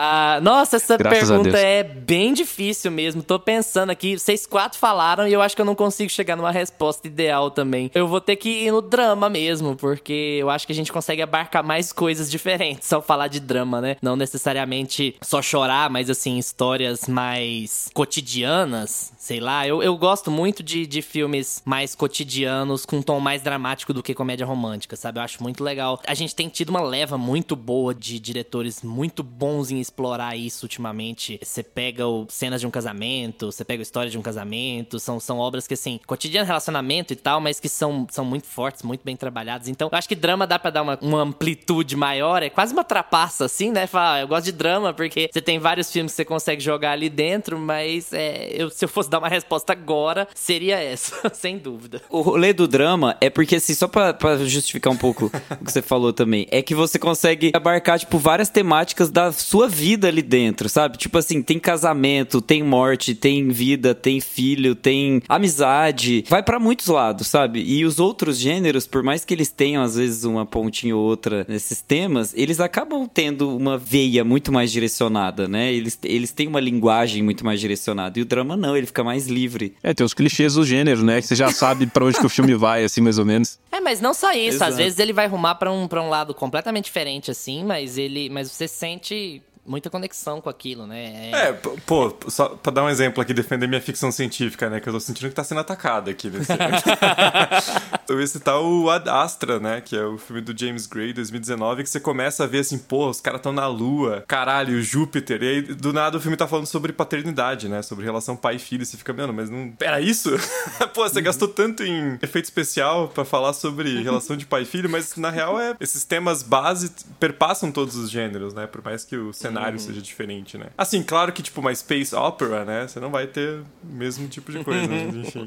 Ah, 0.00 0.38
nossa, 0.40 0.76
essa 0.76 0.96
Graças 0.96 1.28
pergunta 1.28 1.58
é 1.58 1.82
bem 1.82 2.32
difícil 2.32 2.88
mesmo. 2.88 3.20
Tô 3.20 3.36
pensando 3.36 3.90
aqui, 3.90 4.16
vocês 4.16 4.46
quatro 4.46 4.78
falaram 4.78 5.26
e 5.26 5.32
eu 5.32 5.42
acho 5.42 5.56
que 5.56 5.60
eu 5.60 5.66
não 5.66 5.74
consigo 5.74 6.08
chegar 6.08 6.36
numa 6.36 6.52
resposta 6.52 7.08
ideal 7.08 7.50
também. 7.50 7.90
Eu 7.92 8.06
vou 8.06 8.20
ter 8.20 8.36
que 8.36 8.48
ir 8.48 8.70
no 8.70 8.80
drama 8.80 9.28
mesmo, 9.28 9.74
porque 9.74 10.38
eu 10.40 10.50
acho 10.50 10.64
que 10.68 10.72
a 10.72 10.74
gente 10.76 10.92
consegue 10.92 11.20
abarcar 11.20 11.64
mais 11.64 11.92
coisas 11.92 12.30
diferentes 12.30 12.92
ao 12.92 13.02
falar 13.02 13.26
de 13.26 13.40
drama, 13.40 13.80
né? 13.80 13.96
Não 14.00 14.14
necessariamente 14.14 15.16
só 15.20 15.42
chorar, 15.42 15.90
mas 15.90 16.08
assim, 16.08 16.38
histórias 16.38 17.08
mais 17.08 17.90
cotidianas, 17.92 19.12
sei 19.18 19.40
lá. 19.40 19.66
Eu, 19.66 19.82
eu 19.82 19.96
gosto 19.96 20.30
muito 20.30 20.62
de, 20.62 20.86
de 20.86 21.02
filmes 21.02 21.60
mais 21.64 21.96
cotidianos, 21.96 22.86
com 22.86 22.98
um 22.98 23.02
tom 23.02 23.18
mais 23.18 23.42
dramático 23.42 23.92
do 23.92 24.00
que 24.00 24.14
comédia 24.14 24.46
romântica, 24.46 24.94
sabe? 24.94 25.18
Eu 25.18 25.24
acho 25.24 25.42
muito 25.42 25.64
legal. 25.64 26.00
A 26.06 26.14
gente 26.14 26.36
tem 26.36 26.48
tido 26.48 26.68
uma 26.68 26.82
leva 26.82 27.18
muito 27.18 27.56
boa 27.56 27.92
de 27.92 28.20
diretores 28.20 28.84
muito 28.84 29.24
bons 29.24 29.72
em 29.72 29.87
explorar 29.88 30.36
isso 30.36 30.64
ultimamente. 30.64 31.38
Você 31.42 31.62
pega 31.62 32.06
o 32.06 32.26
cenas 32.28 32.60
de 32.60 32.66
um 32.66 32.70
casamento, 32.70 33.46
você 33.46 33.64
pega 33.64 33.80
a 33.80 33.82
história 33.82 34.10
de 34.10 34.18
um 34.18 34.22
casamento, 34.22 34.98
são, 34.98 35.18
são 35.18 35.38
obras 35.38 35.66
que, 35.66 35.74
assim, 35.74 35.98
cotidiano, 36.06 36.46
relacionamento 36.46 37.12
e 37.12 37.16
tal, 37.16 37.40
mas 37.40 37.58
que 37.58 37.68
são, 37.68 38.06
são 38.10 38.24
muito 38.24 38.46
fortes, 38.46 38.82
muito 38.82 39.02
bem 39.04 39.16
trabalhadas. 39.16 39.68
Então, 39.68 39.88
eu 39.90 39.98
acho 39.98 40.08
que 40.08 40.14
drama 40.14 40.46
dá 40.46 40.58
pra 40.58 40.70
dar 40.70 40.82
uma, 40.82 40.98
uma 41.00 41.22
amplitude 41.22 41.96
maior, 41.96 42.42
é 42.42 42.50
quase 42.50 42.72
uma 42.72 42.84
trapaça, 42.84 43.46
assim, 43.46 43.72
né? 43.72 43.86
Falar, 43.86 44.14
ah, 44.14 44.20
eu 44.20 44.28
gosto 44.28 44.44
de 44.44 44.52
drama 44.52 44.92
porque 44.92 45.28
você 45.32 45.40
tem 45.40 45.58
vários 45.58 45.90
filmes 45.90 46.12
que 46.12 46.16
você 46.16 46.24
consegue 46.24 46.62
jogar 46.62 46.92
ali 46.92 47.10
dentro, 47.10 47.58
mas 47.58 48.12
é, 48.12 48.50
eu, 48.52 48.70
se 48.70 48.84
eu 48.84 48.88
fosse 48.88 49.10
dar 49.10 49.18
uma 49.18 49.28
resposta 49.28 49.72
agora, 49.72 50.28
seria 50.34 50.78
essa, 50.78 51.28
sem 51.34 51.58
dúvida. 51.58 52.00
O 52.08 52.20
rolê 52.20 52.52
do 52.52 52.68
drama 52.68 53.16
é 53.20 53.28
porque, 53.28 53.56
assim, 53.56 53.74
só 53.74 53.88
pra, 53.88 54.14
pra 54.14 54.36
justificar 54.38 54.92
um 54.92 54.96
pouco 54.96 55.26
o 55.50 55.64
que 55.64 55.72
você 55.72 55.82
falou 55.82 56.12
também, 56.12 56.46
é 56.50 56.62
que 56.62 56.74
você 56.74 56.98
consegue 56.98 57.50
abarcar, 57.54 57.98
tipo, 57.98 58.18
várias 58.18 58.48
temáticas 58.48 59.10
da 59.10 59.32
sua 59.32 59.68
vida 59.68 59.77
ali 60.08 60.22
dentro, 60.22 60.68
sabe? 60.68 60.96
Tipo 60.98 61.18
assim, 61.18 61.42
tem 61.42 61.58
casamento, 61.58 62.40
tem 62.40 62.62
morte, 62.62 63.14
tem 63.14 63.48
vida, 63.48 63.94
tem 63.94 64.20
filho, 64.20 64.74
tem 64.74 65.22
amizade. 65.28 66.24
Vai 66.28 66.42
pra 66.42 66.58
muitos 66.58 66.86
lados, 66.86 67.26
sabe? 67.26 67.62
E 67.62 67.84
os 67.84 67.98
outros 67.98 68.38
gêneros, 68.38 68.86
por 68.86 69.02
mais 69.02 69.24
que 69.24 69.34
eles 69.34 69.50
tenham, 69.50 69.82
às 69.82 69.96
vezes, 69.96 70.24
uma 70.24 70.44
pontinha 70.44 70.96
ou 70.96 71.02
outra 71.02 71.44
nesses 71.48 71.80
temas, 71.80 72.32
eles 72.36 72.60
acabam 72.60 73.08
tendo 73.12 73.56
uma 73.56 73.78
veia 73.78 74.24
muito 74.24 74.52
mais 74.52 74.70
direcionada, 74.70 75.48
né? 75.48 75.72
Eles, 75.72 75.98
eles 76.02 76.32
têm 76.32 76.48
uma 76.48 76.60
linguagem 76.60 77.22
muito 77.22 77.44
mais 77.44 77.60
direcionada. 77.60 78.18
E 78.18 78.22
o 78.22 78.24
drama 78.24 78.56
não, 78.56 78.76
ele 78.76 78.86
fica 78.86 79.04
mais 79.04 79.26
livre. 79.26 79.74
É, 79.82 79.94
tem 79.94 80.04
os 80.04 80.14
clichês 80.14 80.54
do 80.54 80.64
gênero, 80.64 81.02
né? 81.04 81.20
Que 81.20 81.26
você 81.26 81.34
já 81.34 81.50
sabe 81.50 81.86
pra 81.86 82.04
onde 82.04 82.18
que 82.18 82.26
o 82.26 82.30
filme 82.30 82.54
vai, 82.54 82.84
assim, 82.84 83.00
mais 83.00 83.18
ou 83.18 83.24
menos. 83.24 83.58
É, 83.70 83.80
mas 83.80 84.00
não 84.00 84.12
só 84.14 84.32
isso. 84.32 84.56
Exato. 84.56 84.72
Às 84.72 84.76
vezes 84.76 84.98
ele 84.98 85.12
vai 85.12 85.26
rumar 85.26 85.54
pra 85.56 85.70
um, 85.72 85.86
pra 85.86 86.02
um 86.02 86.08
lado 86.08 86.34
completamente 86.34 86.86
diferente, 86.86 87.30
assim, 87.30 87.64
mas 87.64 87.96
ele. 87.98 88.28
Mas 88.28 88.50
você 88.50 88.66
sente 88.68 89.42
muita 89.68 89.90
conexão 89.90 90.40
com 90.40 90.48
aquilo, 90.48 90.86
né? 90.86 91.30
É, 91.30 91.52
p- 91.52 91.70
pô, 91.86 92.16
só 92.28 92.48
pra 92.50 92.72
dar 92.72 92.84
um 92.84 92.88
exemplo 92.88 93.22
aqui, 93.22 93.34
defender 93.34 93.66
minha 93.68 93.80
ficção 93.80 94.10
científica, 94.10 94.68
né? 94.70 94.80
Que 94.80 94.88
eu 94.88 94.92
tô 94.92 95.00
sentindo 95.00 95.28
que 95.28 95.34
tá 95.34 95.44
sendo 95.44 95.60
atacada 95.60 96.10
aqui. 96.10 96.30
eu 98.08 98.20
ia 98.20 98.26
citar 98.26 98.60
o 98.60 98.90
Ad 98.90 99.08
Astra, 99.08 99.60
né? 99.60 99.80
Que 99.80 99.96
é 99.96 100.04
o 100.04 100.18
filme 100.18 100.40
do 100.40 100.58
James 100.58 100.86
Gray, 100.86 101.12
2019, 101.12 101.82
que 101.82 101.90
você 101.90 102.00
começa 102.00 102.44
a 102.44 102.46
ver 102.46 102.60
assim, 102.60 102.78
pô, 102.78 103.08
os 103.08 103.20
caras 103.20 103.40
tão 103.40 103.52
na 103.52 103.66
Lua, 103.66 104.24
caralho, 104.26 104.80
Júpiter. 104.82 105.42
E 105.42 105.48
aí, 105.48 105.62
do 105.62 105.92
nada, 105.92 106.16
o 106.16 106.20
filme 106.20 106.36
tá 106.36 106.46
falando 106.46 106.66
sobre 106.66 106.92
paternidade, 106.92 107.68
né? 107.68 107.82
Sobre 107.82 108.04
relação 108.04 108.36
pai 108.36 108.56
e 108.56 108.58
filho. 108.58 108.82
E 108.82 108.86
você 108.86 108.96
fica, 108.96 109.12
mano, 109.12 109.32
mas 109.32 109.50
não. 109.50 109.72
Era 109.80 110.00
isso? 110.00 110.30
pô, 110.94 111.08
você 111.08 111.20
gastou 111.20 111.48
tanto 111.48 111.82
em 111.82 112.18
efeito 112.22 112.46
especial 112.46 113.08
pra 113.08 113.24
falar 113.24 113.52
sobre 113.52 114.02
relação 114.02 114.36
de 114.36 114.46
pai 114.46 114.62
e 114.62 114.66
filho, 114.66 114.88
mas 114.88 115.16
na 115.16 115.30
real 115.30 115.60
é. 115.60 115.76
Esses 115.80 116.04
temas 116.04 116.42
base 116.42 116.90
perpassam 117.20 117.70
todos 117.70 117.96
os 117.96 118.10
gêneros, 118.10 118.54
né? 118.54 118.66
Por 118.66 118.82
mais 118.82 119.04
que 119.04 119.16
o 119.16 119.32
cenário 119.32 119.78
seja 119.78 120.00
diferente, 120.00 120.56
né? 120.56 120.66
Assim, 120.76 121.02
claro 121.02 121.32
que, 121.32 121.42
tipo, 121.42 121.60
uma 121.60 121.74
space 121.74 122.14
opera, 122.14 122.64
né? 122.64 122.86
Você 122.86 123.00
não 123.00 123.10
vai 123.10 123.26
ter 123.26 123.60
o 123.60 123.92
mesmo 123.92 124.28
tipo 124.28 124.50
de 124.50 124.64
coisa, 124.64 124.86
mas 124.86 125.14
enfim. 125.14 125.46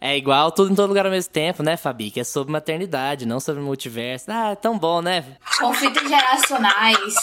É 0.00 0.16
igual 0.16 0.52
tudo 0.52 0.72
em 0.72 0.74
todo 0.74 0.88
lugar 0.88 1.06
ao 1.06 1.12
mesmo 1.12 1.30
tempo, 1.32 1.55
né, 1.62 1.76
Fabi? 1.76 2.10
Que 2.10 2.20
é 2.20 2.24
sobre 2.24 2.52
maternidade, 2.52 3.26
não 3.26 3.40
sobre 3.40 3.62
multiverso. 3.62 4.26
Ah, 4.28 4.50
é 4.50 4.54
tão 4.54 4.78
bom, 4.78 5.00
né? 5.00 5.24
Conflitos 5.58 6.08
geracionais, 6.08 7.14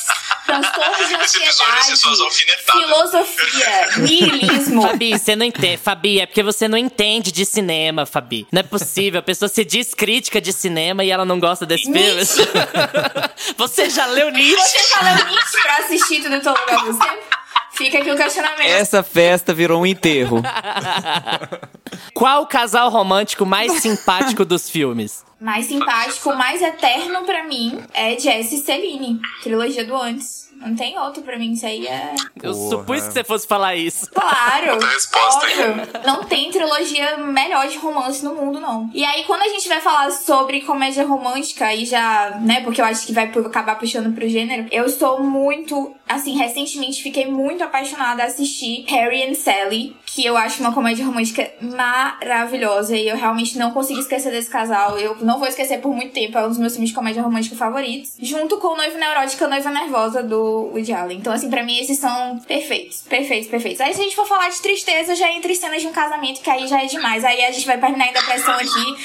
transtornos 0.45 1.07
de 1.07 1.27
suas 1.27 2.19
ansiedade, 2.19 2.55
filosofia, 2.71 3.97
niilismo. 3.97 4.81
Fabi, 4.83 5.17
você 5.17 5.35
não 5.35 5.45
entende. 5.45 5.77
Fabi, 5.77 6.19
é 6.19 6.25
porque 6.25 6.43
você 6.43 6.67
não 6.67 6.77
entende 6.77 7.31
de 7.31 7.45
cinema, 7.45 8.05
Fabi. 8.05 8.47
Não 8.51 8.59
é 8.59 8.63
possível. 8.63 9.19
A 9.19 9.23
pessoa 9.23 9.49
se 9.49 9.63
diz 9.63 9.93
crítica 9.93 10.41
de 10.41 10.51
cinema 10.53 11.03
e 11.03 11.11
ela 11.11 11.25
não 11.25 11.39
gosta 11.39 11.65
desse 11.65 11.83
filme. 11.83 11.99
você 13.57 13.89
já 13.89 14.05
leu 14.05 14.31
Nietzsche? 14.31 14.57
Você 14.57 14.93
já 14.93 15.01
leu 15.01 15.25
Nietzsche 15.25 15.61
pra 15.61 15.77
assistir 15.77 16.21
tudo 16.21 16.35
em 16.35 16.41
todo 16.41 16.59
lugar 16.59 16.83
tempo? 16.83 17.42
Fica 17.73 17.97
aqui 17.97 18.11
o 18.11 18.15
questionamento. 18.15 18.67
Essa 18.69 19.01
festa 19.01 19.53
virou 19.53 19.81
um 19.81 19.85
enterro. 19.85 20.41
Qual 22.13 22.43
o 22.43 22.47
casal 22.47 22.89
romântico 22.89 23.45
mais 23.45 23.73
simpático 23.81 24.45
dos 24.45 24.69
filmes? 24.69 25.23
Mais 25.39 25.65
simpático, 25.65 26.33
mais 26.35 26.61
eterno 26.61 27.23
pra 27.23 27.43
mim 27.43 27.83
é 27.93 28.17
Jess 28.17 28.51
e 28.53 28.57
Celine. 28.59 29.19
Trilogia 29.41 29.85
do 29.85 29.95
antes. 29.95 30.43
Não 30.55 30.73
tem 30.75 30.97
outro 30.97 31.21
pra 31.23 31.37
mim, 31.37 31.51
isso 31.51 31.65
aí 31.65 31.85
é. 31.85 32.15
Eu 32.41 32.53
Porra. 32.53 32.69
supus 32.69 33.03
que 33.07 33.11
você 33.13 33.23
fosse 33.23 33.45
falar 33.45 33.75
isso. 33.75 34.09
Claro! 34.11 34.79
Resposta 34.79 35.45
óbvio. 35.45 35.87
Não 36.05 36.23
tem 36.23 36.49
trilogia 36.51 37.17
melhor 37.17 37.67
de 37.67 37.77
romance 37.77 38.23
no 38.23 38.33
mundo, 38.33 38.61
não. 38.61 38.89
E 38.93 39.03
aí, 39.03 39.25
quando 39.25 39.41
a 39.41 39.49
gente 39.49 39.67
vai 39.67 39.81
falar 39.81 40.09
sobre 40.11 40.61
comédia 40.61 41.05
romântica, 41.05 41.65
aí 41.65 41.85
já, 41.85 42.37
né, 42.41 42.61
porque 42.61 42.79
eu 42.79 42.85
acho 42.85 43.05
que 43.05 43.11
vai 43.11 43.25
acabar 43.25 43.75
puxando 43.75 44.15
pro 44.15 44.29
gênero, 44.29 44.67
eu 44.71 44.87
sou 44.87 45.21
muito, 45.21 45.93
assim, 46.07 46.37
recentemente 46.37 47.01
fiquei 47.01 47.25
muito 47.25 47.63
apaixonada 47.63 48.23
a 48.23 48.25
assistir 48.25 48.85
Harry 48.87 49.23
and 49.23 49.35
Sally, 49.35 49.95
que 50.05 50.25
eu 50.25 50.37
acho 50.37 50.61
uma 50.61 50.73
comédia 50.73 51.05
romântica 51.05 51.51
maravilhosa 51.61 52.95
e 52.95 53.07
eu 53.07 53.17
realmente 53.17 53.57
não 53.57 53.71
consigo 53.71 53.99
esquecer 53.99 54.31
desse 54.31 54.49
casal. 54.49 54.97
Eu 54.99 55.17
não 55.21 55.39
vou 55.39 55.47
esquecer 55.47 55.79
por 55.79 55.93
muito 55.93 56.13
tempo, 56.13 56.37
é 56.37 56.45
um 56.45 56.49
dos 56.49 56.57
meus 56.57 56.73
filmes 56.73 56.89
de 56.89 56.95
comédia 56.95 57.23
romântica 57.23 57.55
favoritos. 57.55 58.13
Junto 58.19 58.57
com 58.57 58.67
o 58.67 58.77
Noivo 58.77 58.97
Neurótica, 58.97 59.47
Noiva 59.47 59.71
Nervosa 59.71 60.21
do 60.21 60.71
Woody 60.73 60.93
Allen. 60.93 61.17
Então, 61.17 61.33
assim, 61.33 61.49
pra 61.49 61.63
mim, 61.63 61.79
esses 61.79 61.97
são 61.97 62.39
perfeitos. 62.39 63.03
Perfeitos, 63.09 63.49
perfeitos. 63.49 63.81
Aí, 63.81 63.93
se 63.93 64.01
a 64.01 64.03
gente 64.03 64.15
for 64.15 64.27
falar 64.27 64.49
de 64.49 64.61
tristeza, 64.61 65.15
já 65.15 65.31
entra 65.31 65.53
cenas 65.55 65.81
de 65.81 65.87
um 65.87 65.91
casamento, 65.91 66.41
que 66.41 66.49
aí 66.49 66.67
já 66.67 66.81
é 66.81 66.85
demais. 66.85 67.23
Aí 67.23 67.43
a 67.43 67.51
gente 67.51 67.65
vai 67.65 67.79
terminar 67.79 68.09
em 68.09 68.13
depressão 68.13 68.53
aqui. 68.55 68.95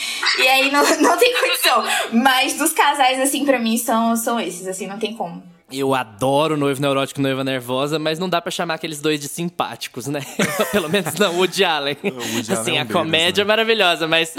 E 0.43 0.49
aí 0.49 0.71
não, 0.71 0.83
não 1.01 1.17
tem 1.17 1.33
condição. 1.35 1.85
Mas 2.13 2.55
dos 2.55 2.73
casais, 2.73 3.21
assim, 3.21 3.45
pra 3.45 3.59
mim, 3.59 3.77
são, 3.77 4.17
são 4.17 4.41
esses, 4.41 4.67
assim, 4.67 4.87
não 4.87 4.99
tem 4.99 5.15
como. 5.15 5.43
Eu 5.71 5.95
adoro 5.95 6.57
Noivo 6.57 6.81
Neurótico 6.81 7.21
e 7.21 7.23
Noiva 7.23 7.45
Nervosa, 7.45 7.99
mas 7.99 8.19
não 8.19 8.27
dá 8.27 8.41
pra 8.41 8.51
chamar 8.51 8.75
aqueles 8.75 9.03
dois 9.03 9.21
de 9.21 9.29
simpáticos, 9.29 10.07
né? 10.07 10.21
Pelo 10.73 10.89
menos 10.89 11.15
não, 11.17 11.37
Woody 11.37 11.63
Allen. 11.63 11.97
Woody 12.03 12.53
Allen 12.53 12.53
assim, 12.53 12.71
é 12.71 12.79
um 12.79 12.81
a 12.81 12.85
deles, 12.85 12.93
comédia 12.93 13.43
é 13.43 13.45
maravilhosa, 13.45 14.09
mas... 14.09 14.35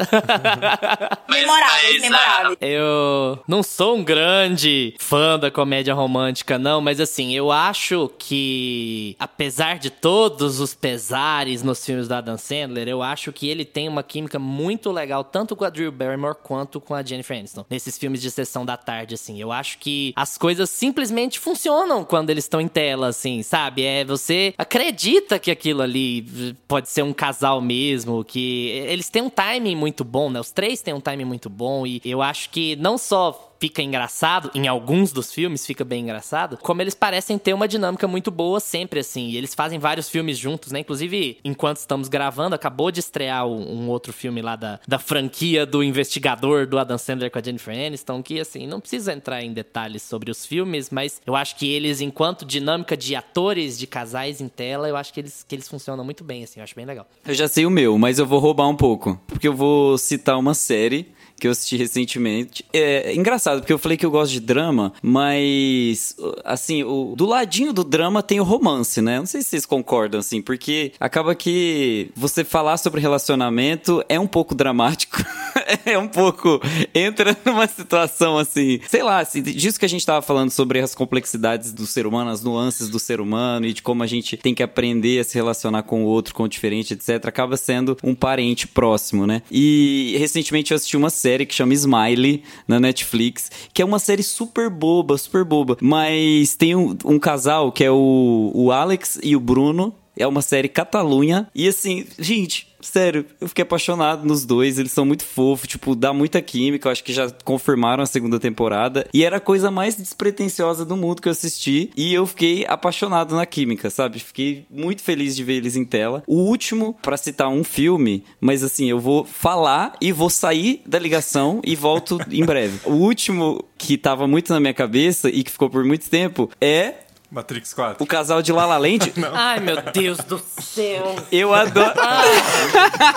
Memoráveis, 1.30 1.94
mas, 1.94 2.02
memoráveis. 2.02 2.58
Eu 2.62 3.39
não 3.48 3.62
sou 3.62 3.98
um 3.98 4.04
grande 4.04 4.96
fã 4.98 5.38
da 5.38 5.52
comédia 5.52 5.94
romântica, 5.94 6.58
não, 6.58 6.82
mas 6.82 7.00
assim, 7.00 7.36
eu 7.36 7.52
acho 7.52 8.12
que, 8.18 9.15
apesar 9.20 9.78
de 9.78 9.92
todos 9.92 10.60
os 10.60 10.74
pesares 10.74 11.62
nos 11.62 11.86
filmes 11.86 12.08
da 12.08 12.18
Adam 12.18 12.39
Sandler, 12.39 12.88
eu 12.88 13.04
acho 13.04 13.32
que 13.32 13.48
ele 13.48 13.65
tem 13.65 13.88
uma 13.88 14.02
química 14.02 14.39
muito 14.39 14.92
legal, 14.92 15.24
tanto 15.24 15.56
com 15.56 15.63
a 15.63 15.70
Drew 15.70 15.92
Barrymore 15.92 16.38
quanto 16.42 16.82
com 16.82 16.96
a 16.96 17.04
Jennifer 17.04 17.38
Aniston. 17.38 17.65
Nesses 17.70 18.00
filmes 18.00 18.20
de 18.20 18.32
sessão 18.32 18.65
da 18.65 18.76
tarde, 18.76 19.13
assim, 19.13 19.39
eu 19.39 19.52
acho 19.52 19.78
que 19.78 20.12
as 20.15 20.36
coisas 20.36 20.72
simplesmente 20.72 21.18
funcionam 21.27 22.05
quando 22.05 22.29
eles 22.29 22.45
estão 22.45 22.62
em 22.62 22.67
tela, 22.67 23.08
assim, 23.08 23.43
sabe? 23.43 23.84
É, 23.84 24.05
você 24.05 24.53
acredita 24.58 25.38
que 25.39 25.51
aquilo 25.51 25.82
ali 25.82 26.55
pode 26.67 26.89
ser 26.89 27.03
um 27.03 27.12
casal 27.12 27.60
mesmo, 27.60 28.23
que 28.23 28.69
eles 28.88 29.10
têm 29.10 29.23
um 29.23 29.29
timing 29.29 29.75
muito 29.75 30.03
bom, 30.03 30.29
né? 30.29 30.39
Os 30.39 30.51
três 30.51 30.82
têm 30.82 30.93
um 30.93 31.01
timing 31.01 31.25
muito 31.25 31.49
bom 31.49 31.86
e 31.86 32.01
eu 32.05 32.21
acho 32.21 32.49
que 32.49 32.75
não 32.77 32.97
só 32.97 33.48
fica 33.60 33.82
engraçado, 33.82 34.50
em 34.56 34.67
alguns 34.67 35.12
dos 35.12 35.34
filmes 35.34 35.65
fica 35.65 35.84
bem 35.84 36.04
engraçado, 36.04 36.58
como 36.58 36.82
eles 36.82 36.95
parecem 36.95 37.38
ter 37.38 37.54
uma 37.54 37.67
dinâmica 37.67 38.08
muito 38.08 38.32
boa 38.32 38.60
sempre, 38.60 39.02
assim. 39.02 39.28
E 39.28 39.38
eles 39.38 39.54
fazem 39.54 39.78
vários 39.78 40.10
filmes 40.10 40.38
juntos, 40.38 40.72
né? 40.72 40.80
Inclusive, 40.80 41.38
enquanto 41.43 41.78
estamos 41.78 42.08
gravando, 42.08 42.56
acabou 42.56 42.89
de 42.89 43.00
estrear 43.00 43.45
um, 43.45 43.84
um 43.84 43.89
outro 43.89 44.13
filme 44.13 44.41
lá 44.41 44.56
da, 44.56 44.80
da 44.88 44.98
franquia 44.98 45.65
do 45.65 45.84
investigador 45.84 46.65
do 46.65 46.80
Adam 46.80 46.98
Sandler 46.98 47.30
com 47.30 47.39
a 47.39 47.41
Jennifer 47.41 47.74
Aniston, 47.74 48.24
que, 48.24 48.39
assim, 48.39 48.65
não 48.65 48.80
precisa 48.80 49.13
entrar 49.13 49.43
em 49.43 49.52
detalhes 49.52 50.02
sobre 50.04 50.32
os 50.32 50.45
filmes, 50.45 50.89
mas 50.89 51.22
eu 51.26 51.36
acho 51.36 51.58
que 51.58 51.69
eles, 51.69 52.00
enquanto 52.00 52.45
dinâmica 52.45 52.95
de 52.95 53.15
atores, 53.15 53.78
de 53.78 53.86
casais 53.86 54.39
em 54.39 54.48
tela, 54.48 54.88
eu 54.88 54.95
acho 54.95 55.13
que 55.13 55.19
eles, 55.19 55.45
que 55.48 55.56
eles 55.56 55.67
funcionam 55.67 56.04
muito 56.06 56.24
bem, 56.24 56.43
assim. 56.43 56.60
Eu 56.60 56.63
acho 56.63 56.76
bem 56.76 56.86
legal. 56.86 57.08
Eu 57.26 57.34
já 57.34 57.48
sei 57.48 57.65
o 57.65 57.69
meu, 57.69 57.98
mas 57.98 58.19
eu 58.19 58.26
vou 58.26 58.39
roubar 58.39 58.67
um 58.67 58.76
pouco. 58.76 59.19
Porque 59.28 59.48
eu 59.48 59.54
vou 59.54 59.98
citar 59.98 60.38
uma 60.38 60.54
série 60.54 61.12
que 61.39 61.47
eu 61.47 61.52
assisti 61.52 61.78
recentemente. 61.78 62.65
É 62.73 63.15
engraçado, 63.15 63.60
porque 63.60 63.73
eu 63.73 63.80
falei 63.80 63.97
que 63.97 64.06
eu 64.06 64.12
gosto 64.12 64.32
de 64.32 64.39
drama, 64.39 64.93
mas 65.02 66.15
assim, 66.43 66.84
o, 66.84 67.13
do 67.15 67.25
ladinho 67.25 67.73
do 67.73 67.84
drama 67.84 68.21
tem 68.21 68.39
o 68.39 68.43
romance, 68.43 69.02
né? 69.02 69.19
Não 69.19 69.25
sei 69.25 69.41
se 69.41 69.49
vocês 69.49 69.65
concordam, 69.65 70.19
assim, 70.19 70.41
porque 70.41 70.91
acaba 70.99 71.34
que 71.34 72.12
você 72.15 72.43
falar 72.43 72.78
sobre 72.78 73.02
relacionamento 73.02 74.04
é 74.10 74.19
um 74.19 74.28
pouco 74.28 74.54
dramático. 74.54 75.23
é 75.86 75.97
um 75.97 76.08
pouco. 76.08 76.60
Entra 76.93 77.38
numa 77.45 77.67
situação 77.67 78.38
assim. 78.38 78.80
Sei 78.88 79.04
lá, 79.04 79.19
assim, 79.19 79.41
disso 79.41 79.80
que 79.80 79.86
a 79.86 79.89
gente 79.89 80.06
tava 80.06 80.21
falando 80.21 80.52
sobre 80.52 80.80
as 80.80 80.93
complexidades 80.93 81.71
do 81.71 81.86
ser 81.86 82.06
humano, 82.06 82.30
as 82.30 82.43
nuances 82.43 82.89
do 82.89 82.99
ser 82.99 83.21
humano 83.21 83.65
e 83.65 83.73
de 83.73 83.82
como 83.82 84.04
a 84.04 84.08
gente 84.08 84.38
tem 84.38 84.54
que 84.54 84.63
aprender 84.63 85.19
a 85.19 85.23
se 85.23 85.36
relacionar 85.36 85.84
com 85.84 86.04
o 86.04 86.08
outro, 86.08 86.34
com 86.34 86.43
o 86.43 86.47
diferente, 86.47 86.93
etc. 86.93 87.25
Acaba 87.25 87.58
sendo 87.58 87.97
um 88.04 88.15
parente 88.15 88.67
próximo, 88.67 89.25
né? 89.25 89.41
E 89.52 90.15
recentemente 90.19 90.71
eu 90.71 90.75
assisti 90.75 90.97
uma 90.97 91.10
série 91.10 91.29
que 91.46 91.54
chama 91.54 91.74
Smiley 91.74 92.44
na 92.68 92.80
Netflix, 92.80 93.52
que 93.74 93.82
é 93.82 93.86
uma 93.86 94.00
série 94.00 94.24
super 94.24 94.70
boba, 94.70 95.18
super 95.18 95.44
boba. 95.44 95.78
Mas 95.82 96.56
tem 96.56 96.76
um, 96.76 96.96
um 97.06 97.20
casal 97.20 97.72
que 97.72 97.84
é 97.84 97.92
o, 97.92 98.52
o 98.54 98.72
Alex 98.72 99.20
e 99.24 99.36
o 99.36 99.39
Bruno. 99.39 99.94
É 100.18 100.28
uma 100.28 100.42
série 100.42 100.68
Catalunha. 100.68 101.48
E 101.56 101.68
assim, 101.68 102.06
gente, 102.18 102.68
Sério, 102.82 103.26
eu 103.39 103.48
fiquei 103.48 103.63
apaixonado 103.63 104.26
nos 104.26 104.46
dois, 104.46 104.80
eles 104.80 104.92
são 104.92 105.06
muito 105.06 105.24
fofos, 105.24 105.68
tipo, 105.68 105.96
dá 105.96 106.13
muita 106.13 106.42
química, 106.42 106.88
eu 106.88 106.92
acho 106.92 107.04
que 107.04 107.13
já 107.13 107.30
confirmaram 107.44 108.04
a 108.04 108.06
segunda 108.06 108.39
temporada. 108.39 109.08
E 109.13 109.24
era 109.24 109.38
a 109.38 109.42
coisa 109.42 109.70
mais 109.70 109.96
despretensiosa 109.96 110.86
do 110.86 110.96
mundo 110.96 111.22
que 111.22 111.28
eu 111.28 111.32
assisti. 111.32 111.92
E 111.96 112.13
eu 112.13 112.26
fiquei 112.26 112.65
apaixonado 112.68 113.36
na 113.36 113.46
química, 113.46 113.89
sabe? 113.89 114.20
Fiquei 114.20 114.65
muito 114.70 115.02
feliz 115.02 115.36
de 115.36 115.44
ver 115.44 115.56
eles 115.56 115.76
em 115.76 115.86
tela. 115.86 116.24
O 116.26 116.38
último, 116.38 116.96
para 117.02 117.18
citar 117.18 117.50
um 117.50 117.63
filme, 117.63 118.24
mas 118.39 118.63
assim, 118.63 118.89
eu 118.89 119.00
vou 119.00 119.26
falar 119.26 119.96
e 120.02 120.12
vou 120.12 120.30
sair 120.30 120.82
da 120.86 121.00
ligação 121.00 121.62
e 121.63 121.76
volto 121.76 122.20
em 122.32 122.46
breve. 122.46 122.80
O 122.86 122.94
último 122.94 123.63
que 123.78 123.98
tava 123.98 124.28
muito 124.28 124.52
na 124.54 124.60
minha 124.60 124.74
cabeça 124.74 125.30
e 125.30 125.44
que 125.44 125.52
ficou 125.52 125.70
por 125.70 125.84
muito 125.84 126.10
tempo 126.10 126.50
é 126.60 126.94
Matrix 127.32 127.74
4. 127.76 128.04
O 128.04 128.08
casal 128.08 128.42
de 128.42 128.52
Lala 128.52 128.78
Land. 128.78 129.13
Ai, 129.34 129.60
meu 129.60 129.78
Deus 129.94 130.18
do 130.20 130.42
céu. 130.60 131.15
Eu 131.32 131.54
adoro. 131.54 131.94
Ai, 131.96 132.28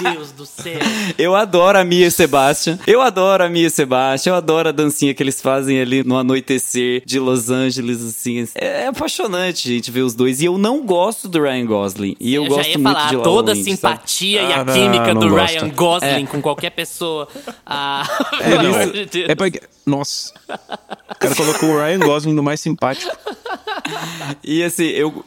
meu 0.02 0.12
Deus 0.12 0.32
do 0.32 0.44
céu. 0.44 0.78
Eu 1.16 1.34
adoro 1.34 1.78
a 1.78 1.84
Mia 1.84 2.06
e 2.08 2.10
Sebastian. 2.10 2.78
Eu 2.86 3.00
adoro 3.00 3.42
a 3.44 3.48
Mia 3.48 3.66
e 3.68 3.70
Sebastian. 3.70 4.32
Eu 4.32 4.36
adoro 4.36 4.68
a 4.68 4.72
dancinha 4.72 5.14
que 5.14 5.22
eles 5.22 5.40
fazem 5.40 5.80
ali 5.80 6.04
no 6.04 6.18
anoitecer 6.18 7.02
de 7.06 7.18
Los 7.18 7.48
Angeles, 7.48 8.02
assim. 8.04 8.46
É, 8.54 8.82
é 8.82 8.86
apaixonante, 8.88 9.66
gente, 9.68 9.90
ver 9.90 10.02
os 10.02 10.14
dois. 10.14 10.42
E 10.42 10.44
eu 10.44 10.58
não 10.58 10.84
gosto 10.84 11.26
do 11.26 11.40
Ryan 11.42 11.64
Gosling. 11.64 12.14
E 12.20 12.34
eu, 12.34 12.44
eu 12.44 12.48
gosto 12.50 12.64
já 12.64 12.68
ia 12.72 12.78
muito 12.78 12.94
falar, 12.94 13.08
de 13.08 13.16
La 13.16 13.22
toda 13.22 13.46
La 13.46 13.52
a 13.52 13.54
Land, 13.56 13.70
simpatia 13.70 14.40
sabe? 14.42 14.50
e 14.50 14.54
a 14.54 14.60
Ah, 14.60 14.64
química 14.66 15.14
não 15.14 15.20
do. 15.28 15.34
Ryan 15.34 15.68
Gosling 15.70 16.24
É. 16.24 16.26
com 16.26 16.42
qualquer 16.42 16.70
pessoa. 16.70 17.26
Ah, 17.64 18.06
É, 18.42 18.50
não. 18.62 18.74
amor 18.74 18.92
de. 19.06 19.24
É 19.30 19.34
porque. 19.34 19.60
Nossa. 19.86 20.32
O 21.10 21.14
cara 21.18 21.34
colocou 21.34 21.70
o 21.70 21.78
Ryan 21.78 21.98
Gosling 22.00 22.34
no 22.34 22.42
mais 22.42 22.60
simpático. 22.60 23.10
E 24.42 24.62
assim, 24.62 24.84
eu. 24.84 25.24